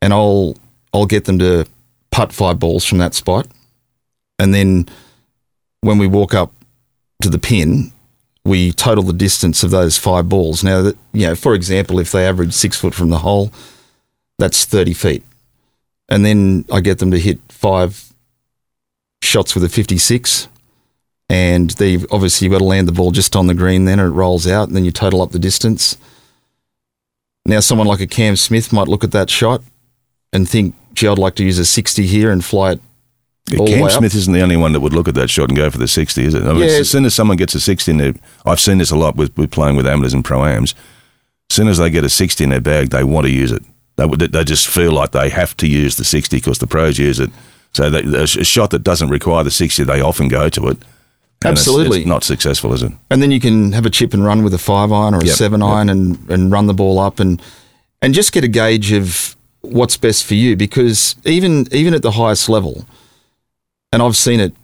And 0.00 0.12
I'll 0.12 0.56
I'll 0.94 1.06
get 1.06 1.24
them 1.24 1.38
to 1.40 1.66
putt 2.10 2.32
five 2.32 2.58
balls 2.58 2.84
from 2.84 2.98
that 2.98 3.14
spot. 3.14 3.46
And 4.38 4.54
then 4.54 4.88
when 5.82 5.98
we 5.98 6.06
walk 6.06 6.34
up 6.34 6.52
to 7.22 7.28
the 7.28 7.38
pin, 7.38 7.92
we 8.44 8.72
total 8.72 9.04
the 9.04 9.12
distance 9.12 9.62
of 9.62 9.70
those 9.70 9.98
five 9.98 10.28
balls. 10.28 10.64
Now, 10.64 10.82
that, 10.82 10.96
you 11.12 11.26
know, 11.26 11.34
for 11.34 11.54
example, 11.54 11.98
if 11.98 12.12
they 12.12 12.26
average 12.26 12.52
six 12.52 12.76
foot 12.76 12.94
from 12.94 13.10
the 13.10 13.18
hole, 13.18 13.52
that's 14.38 14.64
30 14.64 14.94
feet. 14.94 15.22
And 16.10 16.24
then 16.24 16.64
I 16.72 16.80
get 16.80 16.98
them 16.98 17.10
to 17.12 17.18
hit 17.18 17.38
five 17.48 18.12
shots 19.22 19.54
with 19.54 19.64
a 19.64 19.68
56. 19.68 20.48
And 21.28 21.70
they've 21.70 22.04
obviously 22.10 22.46
you've 22.46 22.52
got 22.52 22.58
to 22.58 22.64
land 22.64 22.88
the 22.88 22.92
ball 22.92 23.12
just 23.12 23.36
on 23.36 23.46
the 23.46 23.54
green 23.54 23.84
then, 23.84 24.00
and 24.00 24.08
it 24.08 24.14
rolls 24.14 24.48
out, 24.48 24.66
and 24.66 24.76
then 24.76 24.84
you 24.84 24.90
total 24.90 25.22
up 25.22 25.30
the 25.30 25.38
distance. 25.38 25.96
Now, 27.46 27.60
someone 27.60 27.86
like 27.86 28.00
a 28.00 28.06
Cam 28.06 28.34
Smith 28.36 28.72
might 28.72 28.88
look 28.88 29.04
at 29.04 29.12
that 29.12 29.30
shot 29.30 29.62
and 30.32 30.48
think, 30.48 30.74
gee, 30.92 31.06
I'd 31.06 31.18
like 31.18 31.36
to 31.36 31.44
use 31.44 31.58
a 31.58 31.64
60 31.64 32.06
here 32.06 32.30
and 32.30 32.44
fly 32.44 32.72
it 32.72 32.80
the 33.46 33.56
Cam. 33.66 33.90
Smith 33.90 34.14
isn't 34.14 34.32
the 34.32 34.42
only 34.42 34.56
one 34.56 34.72
that 34.72 34.80
would 34.80 34.92
look 34.92 35.08
at 35.08 35.14
that 35.14 35.30
shot 35.30 35.48
and 35.48 35.56
go 35.56 35.70
for 35.70 35.78
the 35.78 35.88
60, 35.88 36.24
is 36.24 36.34
it? 36.34 36.42
I 36.42 36.52
mean, 36.52 36.62
Yeah. 36.62 36.78
As 36.78 36.90
soon 36.90 37.04
as 37.04 37.14
someone 37.14 37.36
gets 37.36 37.54
a 37.54 37.60
60 37.60 37.90
in 37.92 37.96
their, 37.98 38.14
I've 38.44 38.60
seen 38.60 38.78
this 38.78 38.90
a 38.90 38.96
lot 38.96 39.16
with, 39.16 39.36
with 39.36 39.50
playing 39.50 39.76
with 39.76 39.86
amateurs 39.86 40.14
and 40.14 40.24
pro-ams. 40.24 40.74
As 41.50 41.56
soon 41.56 41.68
as 41.68 41.78
they 41.78 41.90
get 41.90 42.04
a 42.04 42.08
60 42.08 42.44
in 42.44 42.50
their 42.50 42.60
bag, 42.60 42.90
they 42.90 43.02
want 43.02 43.26
to 43.26 43.32
use 43.32 43.50
it. 43.52 43.62
They, 44.06 44.26
they 44.26 44.44
just 44.44 44.68
feel 44.68 44.92
like 44.92 45.10
they 45.12 45.28
have 45.30 45.56
to 45.58 45.66
use 45.68 45.96
the 45.96 46.04
60 46.04 46.36
because 46.36 46.58
the 46.58 46.66
pros 46.66 46.98
use 46.98 47.20
it. 47.20 47.30
So 47.72 47.88
they, 47.90 48.00
a 48.22 48.26
shot 48.26 48.70
that 48.70 48.82
doesn't 48.82 49.08
require 49.10 49.44
the 49.44 49.50
60, 49.50 49.84
they 49.84 50.00
often 50.00 50.28
go 50.28 50.48
to 50.48 50.68
it. 50.68 50.78
And 51.42 51.52
it's- 51.52 51.58
Absolutely. 51.60 52.00
It's, 52.00 52.06
not 52.08 52.24
successful, 52.24 52.72
is 52.74 52.82
it? 52.82 52.92
and 53.10 53.22
then 53.22 53.30
you 53.30 53.40
can 53.40 53.72
have 53.72 53.86
a 53.86 53.90
chip 53.90 54.12
and 54.12 54.24
run 54.24 54.42
with 54.42 54.52
a 54.54 54.58
five 54.58 54.92
iron 54.92 55.14
or 55.14 55.18
a 55.20 55.24
Yep, 55.24 55.34
seven 55.36 55.62
iron 55.62 55.88
and, 55.88 56.18
and 56.30 56.50
run 56.52 56.66
the 56.66 56.74
ball 56.74 56.98
up 56.98 57.18
and 57.20 57.40
and 58.02 58.12
just 58.14 58.32
get 58.32 58.44
a 58.44 58.48
gauge 58.48 58.92
of 58.92 59.36
what's 59.62 59.96
best 59.96 60.24
for 60.24 60.34
you 60.34 60.56
because 60.56 61.16
even 61.24 61.66
even 61.72 61.94
at 61.94 62.02
the 62.02 62.12
highest 62.12 62.48
level, 62.48 62.84
and 63.92 64.02
I've 64.02 64.16
seen 64.16 64.40
it 64.40 64.54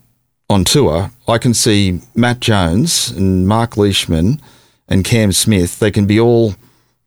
on 0.49 0.65
tour, 0.65 1.11
I 1.27 1.39
can 1.39 1.55
see 1.55 2.01
Matt 2.15 2.41
Jones 2.41 3.11
and 3.11 3.47
Mark 3.49 3.77
Leishman 3.77 4.41
and 4.89 5.05
Cam 5.05 5.33
Smith. 5.33 5.79
They 5.79 5.91
can 5.91 6.07
be 6.07 6.21
all 6.21 6.55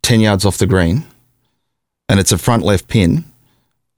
ten 0.02 0.20
yards 0.20 0.46
off 0.46 0.58
the 0.58 0.68
green, 0.68 1.06
and 2.10 2.20
it's 2.20 2.34
a 2.34 2.38
front 2.38 2.64
left 2.64 2.90
pin, 2.90 3.24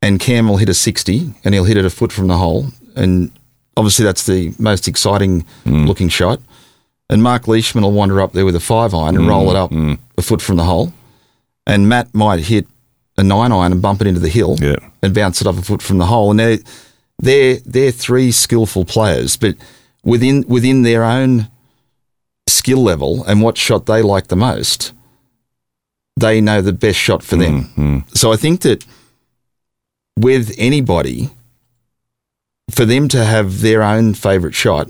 and 0.01 0.19
Cam 0.19 0.47
will 0.47 0.57
hit 0.57 0.69
a 0.69 0.73
sixty 0.75 1.33
and 1.43 1.55
he'll 1.55 1.63
hit 1.65 1.77
it 1.77 1.85
a 1.85 1.89
foot 1.89 2.11
from 2.11 2.27
the 2.27 2.37
hole, 2.37 2.67
and 2.95 3.31
obviously 3.75 4.05
that's 4.05 4.25
the 4.25 4.53
most 4.59 4.87
exciting 4.87 5.45
mm. 5.65 5.87
looking 5.87 6.09
shot. 6.09 6.39
And 7.09 7.21
Mark 7.21 7.47
Leishman 7.47 7.83
will 7.83 7.91
wander 7.91 8.21
up 8.21 8.31
there 8.31 8.45
with 8.45 8.55
a 8.55 8.59
five 8.61 8.93
iron 8.93 9.15
and 9.17 9.25
mm, 9.25 9.29
roll 9.29 9.49
it 9.49 9.55
up 9.57 9.71
mm. 9.71 9.97
a 10.17 10.21
foot 10.21 10.41
from 10.41 10.55
the 10.55 10.63
hole. 10.63 10.93
And 11.67 11.89
Matt 11.89 12.13
might 12.15 12.39
hit 12.39 12.67
a 13.17 13.23
nine 13.23 13.51
iron 13.51 13.73
and 13.73 13.81
bump 13.81 13.99
it 14.01 14.07
into 14.07 14.21
the 14.21 14.29
hill 14.29 14.55
Yeah. 14.59 14.77
and 15.01 15.13
bounce 15.13 15.41
it 15.41 15.47
up 15.47 15.57
a 15.57 15.61
foot 15.61 15.81
from 15.81 15.97
the 15.97 16.05
hole. 16.05 16.31
And 16.31 16.39
they're, 16.39 16.59
they're, 17.19 17.57
they're 17.65 17.91
three 17.91 18.31
skillful 18.31 18.85
players, 18.85 19.35
but 19.35 19.55
within, 20.05 20.45
within 20.47 20.83
their 20.83 21.03
own 21.03 21.49
skill 22.47 22.81
level 22.81 23.25
and 23.25 23.41
what 23.41 23.57
shot 23.57 23.87
they 23.87 24.01
like 24.01 24.27
the 24.27 24.37
most, 24.37 24.93
they 26.17 26.41
know 26.41 26.61
the 26.61 26.73
best 26.73 26.99
shot 26.99 27.23
for 27.23 27.35
them. 27.35 27.65
Mm-hmm. 27.65 27.99
So 28.13 28.31
I 28.31 28.37
think 28.37 28.61
that 28.61 28.85
with 30.17 30.53
anybody, 30.57 31.29
for 32.69 32.85
them 32.85 33.07
to 33.09 33.25
have 33.25 33.61
their 33.61 33.83
own 33.83 34.13
favourite 34.13 34.55
shot. 34.55 34.89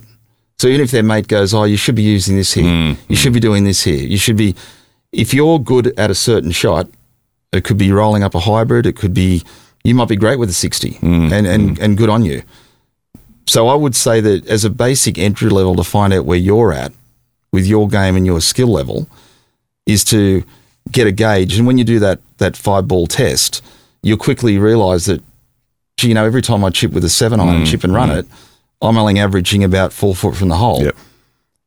So 0.59 0.67
even 0.67 0.81
if 0.81 0.91
their 0.91 1.03
mate 1.03 1.27
goes, 1.27 1.53
"Oh, 1.53 1.63
you 1.63 1.77
should 1.77 1.95
be 1.95 2.03
using 2.03 2.35
this 2.35 2.53
here. 2.53 2.65
You 3.09 3.15
should 3.15 3.29
mm-hmm. 3.29 3.33
be 3.33 3.39
doing 3.39 3.63
this 3.63 3.83
here. 3.83 4.05
You 4.05 4.17
should 4.17 4.37
be," 4.37 4.55
if 5.11 5.33
you're 5.33 5.59
good 5.59 5.97
at 5.97 6.11
a 6.11 6.15
certain 6.15 6.51
shot, 6.51 6.87
it 7.51 7.63
could 7.63 7.77
be 7.77 7.91
rolling 7.91 8.23
up 8.23 8.35
a 8.35 8.39
hybrid. 8.39 8.85
It 8.85 8.95
could 8.95 9.13
be 9.13 9.43
you 9.83 9.95
might 9.95 10.07
be 10.07 10.15
great 10.15 10.37
with 10.37 10.49
a 10.49 10.53
sixty, 10.53 10.91
mm-hmm. 10.91 11.33
and 11.33 11.47
and 11.47 11.79
and 11.79 11.97
good 11.97 12.09
on 12.09 12.23
you. 12.23 12.43
So 13.47 13.67
I 13.67 13.75
would 13.75 13.95
say 13.95 14.21
that 14.21 14.47
as 14.47 14.63
a 14.63 14.69
basic 14.69 15.17
entry 15.17 15.49
level 15.49 15.75
to 15.75 15.83
find 15.83 16.13
out 16.13 16.25
where 16.25 16.37
you're 16.37 16.71
at 16.71 16.93
with 17.51 17.65
your 17.65 17.87
game 17.87 18.15
and 18.15 18.25
your 18.25 18.39
skill 18.39 18.67
level 18.67 19.09
is 19.85 20.03
to 20.05 20.43
get 20.91 21.07
a 21.07 21.11
gauge. 21.11 21.57
And 21.57 21.65
when 21.67 21.77
you 21.77 21.83
do 21.83 21.99
that 21.99 22.19
that 22.37 22.57
five 22.57 22.87
ball 22.87 23.07
test, 23.07 23.63
you'll 24.03 24.17
quickly 24.17 24.57
realise 24.57 25.05
that, 25.05 25.21
gee, 25.97 26.09
you 26.09 26.13
know, 26.13 26.25
every 26.25 26.41
time 26.41 26.63
I 26.63 26.69
chip 26.69 26.91
with 26.91 27.03
a 27.03 27.09
seven 27.09 27.39
iron 27.39 27.57
and 27.57 27.67
chip 27.67 27.83
and 27.83 27.93
run 27.93 28.09
mm. 28.09 28.19
it, 28.19 28.27
I'm 28.81 28.97
only 28.97 29.19
averaging 29.19 29.63
about 29.63 29.93
four 29.93 30.15
foot 30.15 30.35
from 30.35 30.49
the 30.49 30.57
hole. 30.57 30.83
Yep. 30.83 30.95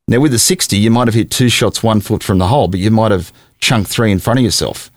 Now 0.08 0.20
with 0.20 0.34
a 0.34 0.38
sixty, 0.38 0.76
you 0.76 0.90
might 0.90 1.08
have 1.08 1.14
hit 1.14 1.30
two 1.30 1.48
shots 1.48 1.82
one 1.82 2.00
foot 2.00 2.22
from 2.22 2.38
the 2.38 2.48
hole, 2.48 2.68
but 2.68 2.80
you 2.80 2.90
might 2.90 3.12
have 3.12 3.32
chunked 3.58 3.90
three 3.90 4.12
in 4.12 4.18
front 4.18 4.38
of 4.38 4.44
yourself, 4.44 4.90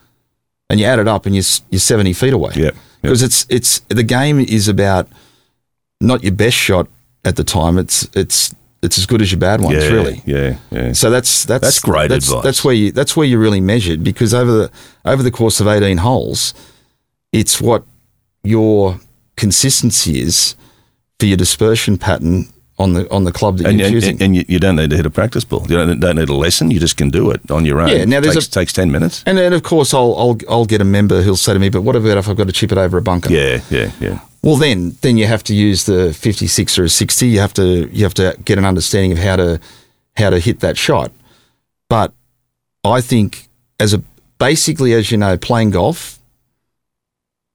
and 0.69 0.79
you 0.79 0.85
add 0.85 0.99
it 0.99 1.07
up 1.07 1.25
and 1.25 1.35
you're 1.35 1.45
you're 1.69 1.79
seventy 1.79 2.13
feet 2.13 2.33
away. 2.33 2.51
Yep. 2.55 2.73
Yep. 2.73 2.75
Because 3.01 3.21
it's 3.21 3.45
it's 3.49 3.79
the 3.87 4.03
game 4.03 4.39
is 4.39 4.67
about 4.67 5.07
not 6.01 6.23
your 6.23 6.33
best 6.33 6.57
shot 6.57 6.87
at 7.23 7.35
the 7.35 7.43
time. 7.43 7.77
It's 7.77 8.09
it's 8.13 8.53
it's 8.83 8.97
as 8.97 9.05
good 9.05 9.21
as 9.21 9.31
your 9.31 9.39
bad 9.39 9.61
ones, 9.61 9.83
yeah, 9.83 9.89
really. 9.89 10.21
Yeah, 10.25 10.57
yeah. 10.71 10.93
So 10.93 11.09
that's 11.09 11.45
that's 11.45 11.63
That's 11.63 11.79
great 11.79 12.09
that's, 12.09 12.27
advice. 12.27 12.43
That's 12.43 12.63
where 12.63 12.73
you 12.75 12.91
that's 12.91 13.15
where 13.17 13.25
you're 13.25 13.39
really 13.39 13.61
measured 13.61 14.03
because 14.03 14.33
over 14.33 14.51
the 14.51 14.71
over 15.05 15.23
the 15.23 15.31
course 15.31 15.59
of 15.59 15.67
18 15.67 15.97
holes, 15.97 16.53
it's 17.31 17.59
what 17.59 17.83
your 18.43 18.99
consistency 19.35 20.19
is 20.19 20.55
for 21.19 21.25
your 21.25 21.37
dispersion 21.37 21.97
pattern 21.97 22.45
on 22.79 22.93
the 22.93 23.11
on 23.11 23.23
the 23.23 23.31
club 23.31 23.57
that 23.57 23.67
And, 23.67 23.79
you're 23.79 23.87
and, 23.87 23.95
choosing. 23.95 24.21
and 24.21 24.35
you, 24.35 24.45
you 24.47 24.59
don't 24.59 24.75
need 24.75 24.91
to 24.91 24.95
hit 24.95 25.05
a 25.05 25.09
practice 25.09 25.43
ball. 25.43 25.61
You 25.67 25.77
don't, 25.77 25.99
don't 25.99 26.15
need 26.15 26.29
a 26.29 26.35
lesson. 26.35 26.69
You 26.69 26.79
just 26.79 26.95
can 26.97 27.09
do 27.09 27.31
it 27.31 27.49
on 27.49 27.65
your 27.65 27.81
own. 27.81 27.89
Yeah, 27.89 28.05
now 28.05 28.19
there's 28.19 28.35
takes, 28.35 28.47
a- 28.47 28.51
takes 28.51 28.73
ten 28.73 28.91
minutes. 28.91 29.23
And 29.25 29.37
then, 29.37 29.53
of 29.53 29.63
course, 29.63 29.93
I'll, 29.95 30.13
I'll 30.15 30.37
I'll 30.47 30.65
get 30.65 30.81
a 30.81 30.85
member 30.85 31.23
who'll 31.23 31.35
say 31.37 31.53
to 31.53 31.59
me, 31.59 31.69
"But 31.69 31.81
what 31.81 31.95
about 31.95 32.17
if 32.17 32.29
I've 32.29 32.35
got 32.37 32.45
to 32.47 32.53
chip 32.53 32.71
it 32.71 32.77
over 32.77 32.97
a 32.97 33.01
bunker?" 33.01 33.33
Yeah, 33.33 33.61
yeah, 33.71 33.91
yeah. 33.99 34.19
Well, 34.47 34.55
then 34.55 34.95
then 35.01 35.17
you 35.17 35.27
have 35.27 35.43
to 35.43 35.53
use 35.53 35.83
the 35.87 36.13
56 36.13 36.79
or 36.79 36.85
a 36.85 36.89
60. 36.89 37.27
You 37.27 37.39
have 37.41 37.53
to 37.55 37.89
you 37.91 38.03
have 38.05 38.13
to 38.13 38.37
get 38.45 38.57
an 38.57 38.63
understanding 38.63 39.11
of 39.11 39.17
how 39.17 39.35
to 39.35 39.59
how 40.15 40.29
to 40.29 40.39
hit 40.39 40.61
that 40.61 40.77
shot. 40.77 41.11
But 41.89 42.13
I 42.85 43.01
think 43.01 43.49
as 43.77 43.93
a 43.93 44.01
basically 44.39 44.93
as 44.93 45.11
you 45.11 45.17
know, 45.17 45.35
playing 45.37 45.71
golf, 45.71 46.19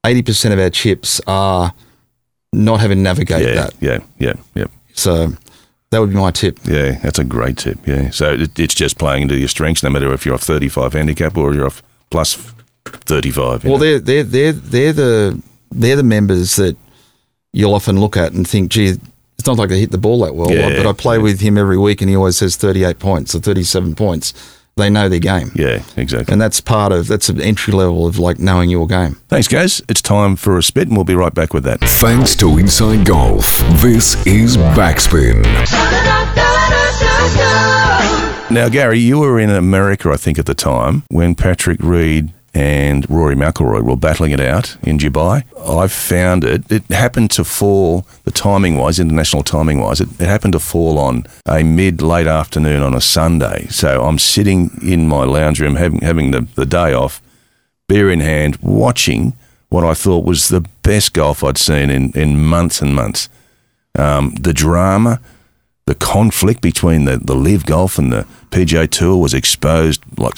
80% 0.04 0.52
of 0.52 0.58
our 0.58 0.68
chips 0.68 1.18
are 1.26 1.72
not 2.52 2.80
having 2.80 2.98
to 2.98 3.02
navigate 3.02 3.42
Yeah, 3.48 3.54
that. 3.54 3.74
yeah, 3.80 3.98
yeah, 4.18 4.34
yeah, 4.54 4.66
So 4.92 5.32
that 5.90 5.98
would 6.00 6.10
be 6.10 6.16
my 6.16 6.30
tip. 6.30 6.58
yeah. 6.64 6.98
That's 7.02 7.18
a 7.18 7.24
great 7.24 7.56
tip. 7.56 7.78
Yeah. 7.86 8.10
So 8.10 8.32
it, 8.34 8.58
it's 8.58 8.74
just 8.74 8.98
playing 8.98 9.22
into 9.22 9.38
your 9.38 9.48
strengths, 9.48 9.82
no 9.82 9.88
matter 9.88 10.12
if 10.12 10.26
you're 10.26 10.34
off 10.34 10.42
35 10.42 10.92
handicap 10.92 11.38
or 11.38 11.54
you're 11.54 11.64
off 11.66 11.82
plus 12.10 12.34
35. 12.84 13.64
you 13.64 13.70
Well, 13.70 13.78
know. 13.78 13.98
they're 13.98 14.22
they're 14.22 14.22
they're 14.24 14.52
they're 14.52 14.92
the 14.92 15.42
they're 15.72 15.96
the 15.96 16.02
members 16.02 16.56
that 16.56 16.76
you'll 17.52 17.74
often 17.74 18.00
look 18.00 18.16
at 18.16 18.32
and 18.32 18.46
think, 18.48 18.70
gee, 18.70 18.96
it's 19.38 19.46
not 19.46 19.58
like 19.58 19.68
they 19.70 19.80
hit 19.80 19.90
the 19.90 19.98
ball 19.98 20.20
that 20.24 20.34
well. 20.34 20.50
Yeah, 20.50 20.76
but 20.76 20.86
I 20.86 20.92
play 20.92 21.18
with 21.18 21.40
him 21.40 21.58
every 21.58 21.78
week, 21.78 22.00
and 22.00 22.08
he 22.08 22.16
always 22.16 22.36
says 22.36 22.56
38 22.56 22.98
points 22.98 23.34
or 23.34 23.40
37 23.40 23.94
points. 23.94 24.58
They 24.76 24.88
know 24.88 25.10
their 25.10 25.18
game, 25.18 25.52
yeah, 25.54 25.82
exactly. 25.98 26.32
and 26.32 26.40
that's 26.40 26.58
part 26.62 26.92
of 26.92 27.06
that's 27.06 27.28
an 27.28 27.42
entry 27.42 27.74
level 27.74 28.06
of 28.06 28.18
like 28.18 28.38
knowing 28.38 28.70
your 28.70 28.86
game. 28.86 29.16
Thanks, 29.28 29.46
guys. 29.46 29.82
It's 29.86 30.00
time 30.00 30.34
for 30.34 30.56
a 30.56 30.62
spit, 30.62 30.88
and 30.88 30.96
we'll 30.96 31.04
be 31.04 31.14
right 31.14 31.34
back 31.34 31.52
with 31.52 31.64
that. 31.64 31.80
Thanks 31.80 32.34
to 32.36 32.56
Inside 32.56 33.04
Golf, 33.04 33.58
this 33.82 34.26
is 34.26 34.56
Backspin. 34.56 35.42
Now, 38.50 38.68
Gary, 38.68 38.98
you 38.98 39.18
were 39.18 39.38
in 39.40 39.50
America, 39.50 40.10
I 40.10 40.16
think, 40.16 40.38
at 40.38 40.46
the 40.46 40.54
time 40.54 41.04
when 41.08 41.34
Patrick 41.34 41.80
Reed 41.82 42.32
and 42.54 43.08
Rory 43.08 43.34
McIlroy 43.34 43.82
were 43.82 43.96
battling 43.96 44.32
it 44.32 44.40
out 44.40 44.76
in 44.82 44.98
Dubai. 44.98 45.44
I 45.58 45.88
found 45.88 46.44
it. 46.44 46.70
It 46.70 46.84
happened 46.90 47.30
to 47.32 47.44
fall, 47.44 48.06
the 48.24 48.30
timing 48.30 48.76
wise, 48.76 48.98
international 48.98 49.42
timing 49.42 49.80
wise, 49.80 50.00
it, 50.00 50.08
it 50.20 50.26
happened 50.26 50.52
to 50.52 50.60
fall 50.60 50.98
on 50.98 51.24
a 51.46 51.62
mid 51.62 52.02
late 52.02 52.26
afternoon 52.26 52.82
on 52.82 52.94
a 52.94 53.00
Sunday. 53.00 53.66
So 53.68 54.04
I'm 54.04 54.18
sitting 54.18 54.70
in 54.82 55.08
my 55.08 55.24
lounge 55.24 55.60
room 55.60 55.76
having, 55.76 56.00
having 56.00 56.30
the, 56.32 56.46
the 56.54 56.66
day 56.66 56.92
off, 56.92 57.22
beer 57.88 58.10
in 58.10 58.20
hand, 58.20 58.58
watching 58.60 59.34
what 59.70 59.84
I 59.84 59.94
thought 59.94 60.24
was 60.24 60.48
the 60.48 60.60
best 60.82 61.14
golf 61.14 61.42
I'd 61.42 61.56
seen 61.56 61.88
in, 61.88 62.12
in 62.12 62.38
months 62.44 62.82
and 62.82 62.94
months. 62.94 63.30
Um, 63.98 64.34
the 64.34 64.52
drama, 64.52 65.20
the 65.86 65.94
conflict 65.94 66.60
between 66.60 67.06
the, 67.06 67.16
the 67.16 67.34
LIV 67.34 67.64
golf 67.64 67.98
and 67.98 68.12
the 68.12 68.26
PGA 68.50 68.88
Tour 68.88 69.16
was 69.16 69.32
exposed 69.32 70.02
like 70.18 70.34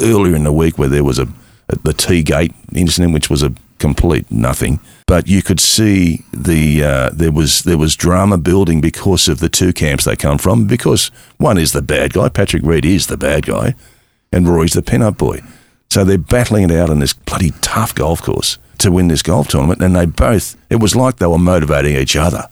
earlier 0.00 0.36
in 0.36 0.44
the 0.44 0.52
week 0.52 0.78
where 0.78 0.88
there 0.88 1.02
was 1.02 1.18
a, 1.18 1.26
the 1.68 1.92
T 1.92 2.22
Gate 2.22 2.52
incident, 2.74 3.12
which 3.12 3.30
was 3.30 3.42
a 3.42 3.52
complete 3.78 4.30
nothing. 4.30 4.80
But 5.06 5.28
you 5.28 5.42
could 5.42 5.60
see 5.60 6.24
the 6.32 6.82
uh, 6.82 7.10
there 7.12 7.32
was 7.32 7.62
there 7.62 7.78
was 7.78 7.94
drama 7.96 8.38
building 8.38 8.80
because 8.80 9.28
of 9.28 9.38
the 9.38 9.48
two 9.48 9.72
camps 9.72 10.04
they 10.04 10.16
come 10.16 10.38
from. 10.38 10.66
Because 10.66 11.10
one 11.38 11.58
is 11.58 11.72
the 11.72 11.82
bad 11.82 12.12
guy, 12.12 12.28
Patrick 12.28 12.62
Reed 12.62 12.84
is 12.84 13.06
the 13.06 13.16
bad 13.16 13.46
guy, 13.46 13.74
and 14.32 14.48
Rory's 14.48 14.72
the 14.72 14.82
pin-up 14.82 15.18
boy. 15.18 15.40
So 15.90 16.04
they're 16.04 16.18
battling 16.18 16.70
it 16.70 16.72
out 16.72 16.90
on 16.90 16.98
this 16.98 17.12
bloody 17.12 17.52
tough 17.60 17.94
golf 17.94 18.20
course 18.22 18.58
to 18.78 18.90
win 18.90 19.08
this 19.08 19.22
golf 19.22 19.48
tournament, 19.48 19.80
and 19.80 19.94
they 19.94 20.06
both. 20.06 20.56
It 20.68 20.76
was 20.76 20.96
like 20.96 21.16
they 21.16 21.26
were 21.26 21.38
motivating 21.38 21.96
each 21.96 22.16
other. 22.16 22.48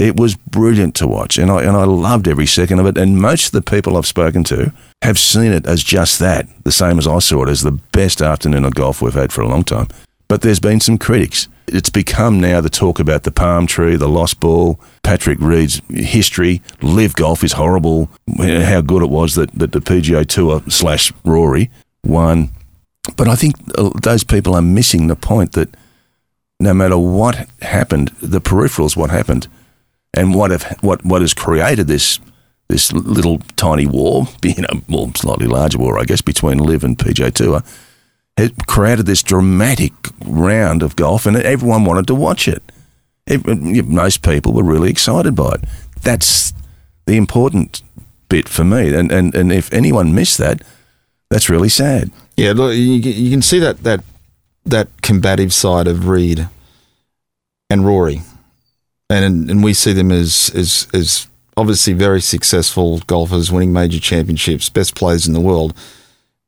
It 0.00 0.18
was 0.18 0.34
brilliant 0.34 0.94
to 0.94 1.06
watch, 1.06 1.36
and 1.36 1.50
I 1.50 1.62
and 1.62 1.76
I 1.76 1.84
loved 1.84 2.26
every 2.26 2.46
second 2.46 2.78
of 2.78 2.86
it. 2.86 2.96
And 2.96 3.20
most 3.20 3.46
of 3.46 3.52
the 3.52 3.60
people 3.60 3.98
I've 3.98 4.06
spoken 4.06 4.42
to 4.44 4.72
have 5.02 5.18
seen 5.18 5.52
it 5.52 5.66
as 5.66 5.84
just 5.84 6.18
that, 6.20 6.48
the 6.64 6.72
same 6.72 6.98
as 6.98 7.06
I 7.06 7.18
saw 7.18 7.42
it 7.42 7.50
as 7.50 7.60
the 7.60 7.78
best 7.92 8.22
afternoon 8.22 8.64
of 8.64 8.74
golf 8.74 9.02
we've 9.02 9.12
had 9.12 9.30
for 9.30 9.42
a 9.42 9.48
long 9.48 9.62
time. 9.62 9.88
But 10.26 10.40
there's 10.40 10.58
been 10.58 10.80
some 10.80 10.96
critics. 10.96 11.48
It's 11.66 11.90
become 11.90 12.40
now 12.40 12.62
the 12.62 12.70
talk 12.70 12.98
about 12.98 13.24
the 13.24 13.30
palm 13.30 13.66
tree, 13.66 13.94
the 13.96 14.08
lost 14.08 14.40
ball, 14.40 14.80
Patrick 15.02 15.38
Reed's 15.38 15.82
history. 15.90 16.62
LIV 16.80 17.16
golf 17.16 17.44
is 17.44 17.52
horrible. 17.52 18.08
How 18.38 18.80
good 18.80 19.02
it 19.02 19.10
was 19.10 19.34
that, 19.34 19.52
that 19.52 19.72
the 19.72 19.80
PGA 19.80 20.26
Tour 20.26 20.62
slash 20.68 21.12
Rory 21.26 21.70
won. 22.02 22.52
But 23.16 23.28
I 23.28 23.36
think 23.36 23.54
uh, 23.76 23.90
those 24.02 24.24
people 24.24 24.54
are 24.54 24.62
missing 24.62 25.08
the 25.08 25.16
point 25.16 25.52
that 25.52 25.68
no 26.58 26.72
matter 26.72 26.96
what 26.96 27.46
happened, 27.60 28.12
the 28.22 28.40
peripherals, 28.40 28.96
what 28.96 29.10
happened, 29.10 29.46
and 30.14 30.34
what 30.34 30.50
have 30.50 30.64
what 30.80 31.04
what 31.04 31.20
has 31.22 31.34
created 31.34 31.86
this 31.86 32.18
this 32.68 32.92
little 32.92 33.38
tiny 33.56 33.86
war, 33.86 34.26
you 34.42 34.62
know, 34.62 34.80
well, 34.88 35.12
slightly 35.14 35.46
larger 35.46 35.78
war, 35.78 35.98
I 35.98 36.04
guess, 36.04 36.20
between 36.22 36.58
LIV 36.58 36.84
and 36.84 36.98
PGA 36.98 37.32
Tour, 37.32 37.62
has 38.36 38.52
created 38.68 39.06
this 39.06 39.22
dramatic 39.24 39.92
round 40.24 40.82
of 40.82 40.94
golf, 40.96 41.26
and 41.26 41.36
everyone 41.36 41.84
wanted 41.84 42.06
to 42.06 42.14
watch 42.14 42.46
it. 42.46 42.62
Ev- 43.26 43.46
Most 43.88 44.22
people 44.22 44.52
were 44.52 44.62
really 44.62 44.90
excited 44.90 45.34
by 45.34 45.52
it. 45.54 45.64
That's 46.02 46.52
the 47.06 47.16
important 47.16 47.82
bit 48.28 48.48
for 48.48 48.64
me, 48.64 48.94
and 48.94 49.10
and 49.12 49.34
and 49.34 49.52
if 49.52 49.72
anyone 49.72 50.14
missed 50.14 50.38
that, 50.38 50.62
that's 51.28 51.50
really 51.50 51.68
sad. 51.68 52.10
Yeah, 52.36 52.52
look, 52.52 52.72
you, 52.74 52.94
you 52.94 53.30
can 53.30 53.42
see 53.42 53.58
that 53.58 53.82
that 53.82 54.00
that 54.64 54.88
combative 55.02 55.52
side 55.52 55.88
of 55.88 56.06
Reed 56.08 56.48
and 57.68 57.84
Rory, 57.84 58.22
and 59.10 59.50
and 59.50 59.62
we 59.62 59.74
see 59.74 59.92
them 59.92 60.10
as 60.10 60.50
as 60.54 60.86
as 60.94 61.26
obviously 61.56 61.92
very 61.92 62.20
successful 62.20 63.00
golfers, 63.00 63.52
winning 63.52 63.72
major 63.72 64.00
championships, 64.00 64.70
best 64.70 64.94
players 64.94 65.26
in 65.26 65.34
the 65.34 65.40
world. 65.40 65.74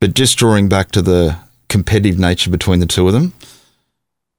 But 0.00 0.14
just 0.14 0.38
drawing 0.38 0.68
back 0.68 0.90
to 0.92 1.02
the 1.02 1.36
competitive 1.68 2.18
nature 2.18 2.50
between 2.50 2.80
the 2.80 2.86
two 2.86 3.06
of 3.06 3.12
them, 3.12 3.32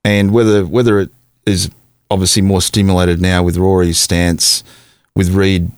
and 0.03 0.31
whether 0.31 0.65
whether 0.65 0.99
it 0.99 1.09
is 1.45 1.69
obviously 2.09 2.41
more 2.41 2.61
stimulated 2.61 3.21
now 3.21 3.43
with 3.43 3.57
Rory's 3.57 3.99
stance, 3.99 4.63
with 5.15 5.33
Reed 5.33 5.71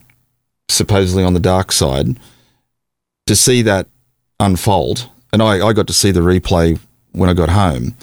supposedly 0.70 1.24
on 1.24 1.34
the 1.34 1.40
dark 1.40 1.72
side, 1.72 2.20
to 3.26 3.36
see 3.36 3.62
that 3.64 3.88
unfold, 4.40 5.10
and 5.34 5.42
I, 5.42 5.66
I 5.68 5.74
got 5.74 5.88
to 5.88 5.94
see 5.94 6.12
the 6.12 6.22
replay 6.22 6.80
when 7.12 7.30
I 7.30 7.34
got 7.34 7.50
home, 7.50 7.96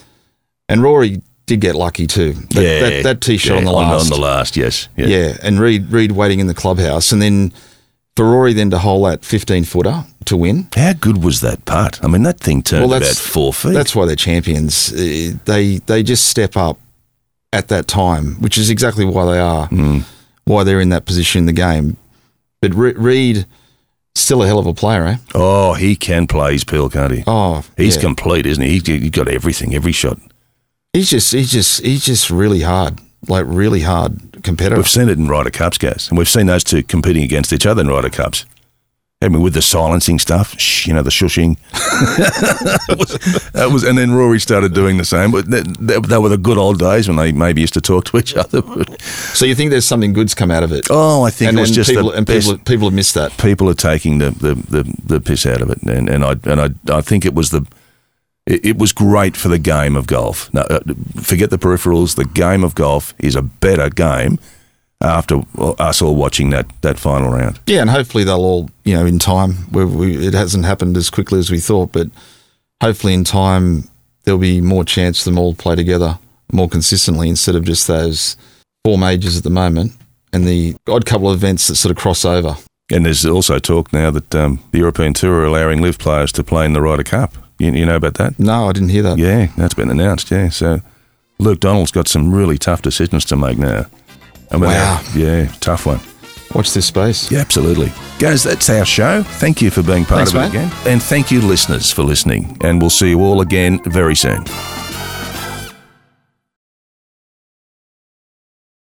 and 0.69 0.83
Rory 0.83 1.23
did 1.53 1.61
get 1.61 1.75
lucky 1.75 2.07
too. 2.07 2.33
That, 2.33 2.81
that, 2.81 3.03
that 3.05 3.21
tee 3.21 3.37
shot 3.37 3.55
yeah, 3.55 3.59
on 3.59 3.65
the 3.65 3.73
last, 3.73 4.05
on 4.05 4.11
the 4.11 4.21
last, 4.21 4.57
yes, 4.57 4.89
yeah. 4.97 5.07
yeah, 5.07 5.37
and 5.43 5.61
Reed 5.61 5.91
Reed 5.91 6.13
waiting 6.13 6.41
in 6.41 6.47
the 6.47 6.55
clubhouse, 6.55 7.13
and 7.13 7.21
then 7.21 7.53
for 8.17 8.25
Rory 8.31 8.53
then 8.53 8.71
to 8.71 8.79
hole 8.79 9.05
that 9.05 9.25
fifteen 9.25 9.65
footer 9.65 10.05
to 10.25 10.37
win. 10.37 10.69
How 10.75 10.93
good 10.93 11.23
was 11.25 11.41
that 11.41 11.65
putt? 11.65 11.99
I 12.03 12.09
mean, 12.09 12.23
that 12.23 12.41
thing 12.41 12.63
turned 12.63 12.89
Well, 12.89 12.97
about 12.99 13.17
four 13.17 13.53
feet. 13.53 13.75
That's 13.75 13.95
why 13.95 14.07
they're 14.07 14.17
champions. 14.17 14.93
Uh, 14.93 15.37
They 15.45 15.79
they 15.87 16.03
just 16.03 16.27
step 16.27 16.57
up 16.57 16.79
at 17.53 17.69
that 17.69 17.87
time, 17.87 18.37
which 18.41 18.57
is 18.57 18.71
exactly 18.71 19.05
why 19.05 19.25
they 19.27 19.39
are, 19.39 19.69
why 20.45 20.65
they're 20.65 20.81
in 20.81 20.89
that 20.91 21.05
position 21.05 21.41
in 21.41 21.47
the 21.47 21.53
game. 21.53 21.97
But 22.63 22.75
Re- 22.75 22.95
Reed, 22.97 23.47
still 24.15 24.43
a 24.43 24.47
hell 24.47 24.59
of 24.59 24.67
a 24.67 24.73
player, 24.75 25.05
eh? 25.07 25.17
oh, 25.35 25.75
he 25.75 25.97
can 25.97 26.27
play 26.27 26.53
his 26.53 26.65
pill, 26.65 26.89
can't 26.89 27.13
he? 27.13 27.25
Oh, 27.27 27.63
He's 27.77 27.97
yeah. 27.97 28.03
complete, 28.03 28.47
isn't 28.47 28.63
he? 28.63 28.79
He's 28.79 29.11
got 29.11 29.29
everything, 29.29 29.75
every 29.75 29.93
shot. 29.93 30.19
He's 30.93 31.09
just 31.09 31.33
he's 31.33 31.51
just 31.51 31.83
he's 31.83 32.05
just 32.05 32.29
really 32.29 32.61
hard, 32.61 33.01
like 33.27 33.47
really 33.49 33.81
hard 33.81 34.43
competitor. 34.43 34.77
We've 34.77 34.87
seen 34.87 35.09
it 35.09 35.17
in 35.17 35.27
Ryder 35.27 35.51
Cups, 35.51 35.79
guys, 35.79 36.11
and 36.11 36.19
we've 36.19 36.29
seen 36.29 36.47
those 36.47 36.63
two 36.63 36.83
competing 36.83 37.23
against 37.23 37.51
each 37.51 37.65
other 37.65 37.81
in 37.81 37.89
Ryder 37.89 38.11
Cups. 38.11 38.45
I 39.23 39.29
mean, 39.29 39.41
with 39.41 39.55
the 39.55 39.63
silencing 39.63 40.19
stuff, 40.19 40.59
shh, 40.59 40.87
you 40.89 40.93
know, 40.93 41.03
the 41.03 41.09
shushing. 41.09 41.57
that, 41.71 42.97
was, 42.99 43.53
that 43.53 43.71
was, 43.71 43.85
and 43.85 43.97
then 43.97 44.11
Rory 44.11 44.41
started 44.41 44.75
doing 44.75 44.97
the 44.99 45.05
same. 45.05 45.31
But 45.31 45.49
that, 45.51 45.77
that, 45.79 46.03
they 46.03 46.19
were 46.19 46.29
the 46.29 46.37
good 46.37 46.59
old 46.59 46.81
days 46.81 47.07
when 47.07 47.17
they 47.17 47.31
maybe 47.31 47.61
used 47.61 47.75
to 47.75 47.81
talk 47.81 48.05
to 48.07 48.19
each 48.19 48.35
other. 48.35 48.63
So 48.99 49.47
you 49.47 49.55
think 49.55 49.71
there's 49.71 49.87
something 49.87 50.13
good's 50.13 50.35
come 50.35 50.51
out 50.51 50.65
of 50.65 50.73
it? 50.73 50.89
oh, 50.91 51.23
I 51.23 51.31
think 51.31 51.51
and 51.51 51.59
it 51.59 51.61
was 51.63 51.71
and 51.71 51.75
just 51.77 51.91
people, 51.91 52.11
and 52.11 52.27
people 52.27 52.59
people 52.59 52.89
have 52.89 52.95
missed 52.95 53.15
that. 53.15 53.39
people 53.39 53.71
are 53.71 53.75
taking 53.75 54.19
the, 54.19 54.31
the, 54.31 54.55
the, 54.55 54.97
the 55.07 55.21
piss 55.21 55.47
out 55.47 55.63
of 55.63 55.71
it, 55.71 55.81
and 55.85 56.09
and 56.11 56.25
I 56.25 56.33
and 56.45 56.61
I 56.61 56.97
I 56.99 57.01
think 57.01 57.25
it 57.25 57.33
was 57.33 57.49
the 57.49 57.65
it, 58.47 58.65
it 58.65 58.79
was 58.79 58.93
great 58.93 59.37
for 59.37 59.49
the 59.49 59.59
game 59.59 59.97
of 59.97 60.07
golf. 60.07 60.53
No, 60.53 60.63
uh, 60.63 60.81
forget 61.21 61.51
the 61.51 61.59
peripherals. 61.59 62.17
The 62.17 62.25
game 62.25 62.65
of 62.65 62.75
golf 62.75 63.15
is 63.19 63.37
a 63.37 63.43
better 63.43 63.89
game 63.89 64.39
after 65.01 65.43
us 65.59 66.01
all 66.01 66.15
watching 66.15 66.51
that 66.51 66.67
that 66.83 66.99
final 66.99 67.33
round. 67.33 67.61
Yeah, 67.67 67.81
and 67.81 67.91
hopefully 67.91 68.25
they'll 68.25 68.45
all 68.45 68.71
you 68.85 68.95
know 68.95 69.07
in 69.07 69.19
time. 69.19 69.71
We, 69.71 69.85
we, 69.85 70.27
it 70.27 70.35
hasn't 70.35 70.65
happened 70.65 70.97
as 70.97 71.11
quickly 71.11 71.39
as 71.39 71.51
we 71.51 71.61
thought, 71.61 71.93
but 71.93 72.09
hopefully 72.81 73.15
in 73.15 73.25
time 73.25 73.89
there'll 74.25 74.41
be 74.41 74.61
more 74.61 74.85
chance 74.85 75.23
for 75.23 75.31
them 75.31 75.39
all 75.39 75.53
to 75.55 75.63
play 75.63 75.75
together 75.75 76.19
more 76.53 76.69
consistently 76.69 77.29
instead 77.29 77.57
of 77.57 77.65
just 77.65 77.87
those 77.87 78.37
four 78.85 78.99
majors 78.99 79.37
at 79.37 79.43
the 79.43 79.51
moment 79.51 79.93
and 80.33 80.47
the 80.47 80.77
odd 80.87 81.07
couple 81.07 81.31
of 81.31 81.37
events 81.37 81.69
that 81.69 81.77
sort 81.77 81.91
of 81.91 81.97
cross 81.97 82.25
over. 82.25 82.57
And 82.91 83.07
there's 83.07 83.25
also 83.25 83.59
talk 83.59 83.93
now 83.93 84.11
that 84.11 84.35
um, 84.35 84.63
the 84.71 84.79
European 84.79 85.15
Tour 85.15 85.41
are 85.41 85.45
allowing 85.47 85.81
LIV 85.81 85.99
players 85.99 86.33
to 86.33 86.45
play 86.45 86.67
in 86.67 86.75
the 86.75 86.83
Ryder 86.83 87.05
Cup. 87.05 87.35
You, 87.63 87.73
you 87.73 87.87
know 87.87 87.97
about 87.97 88.15
that? 88.15 88.39
No, 88.41 88.69
I 88.69 88.73
didn't 88.73 88.89
hear 88.89 89.03
that. 89.05 89.19
Yeah, 89.19 89.47
that's 89.57 89.75
been 89.75 89.91
announced. 89.91 90.31
Yeah, 90.31 90.49
so 90.49 90.81
Luke 91.39 91.61
Donald's 91.61 91.93
got 91.93 92.09
some 92.09 92.35
really 92.35 92.59
tough 92.59 92.83
decisions 92.83 93.25
to 93.27 93.37
make 93.37 93.57
now. 93.57 93.87
I 94.51 94.55
mean, 94.57 94.65
Wow. 94.71 95.01
Yeah, 95.15 95.47
tough 95.61 95.87
one. 95.87 96.01
Watch 96.55 96.73
this 96.75 96.87
space. 96.87 97.31
Yeah, 97.31 97.39
absolutely. 97.39 97.93
Guys, 98.19 98.43
that's 98.43 98.69
our 98.69 98.85
show. 98.85 99.23
Thank 99.23 99.63
you 99.63 99.71
for 99.71 99.83
being 99.83 100.05
part 100.05 100.29
Thanks, 100.29 100.35
of 100.35 100.37
it 100.37 100.41
mate. 100.41 100.49
again. 100.49 100.71
And 100.87 101.03
thank 101.03 101.31
you, 101.31 101.41
listeners, 101.41 101.91
for 101.93 102.03
listening. 102.03 102.59
And 102.63 102.81
we'll 102.81 102.91
see 102.91 103.09
you 103.11 103.21
all 103.21 103.41
again 103.41 103.81
very 103.85 104.15
soon. 104.17 104.45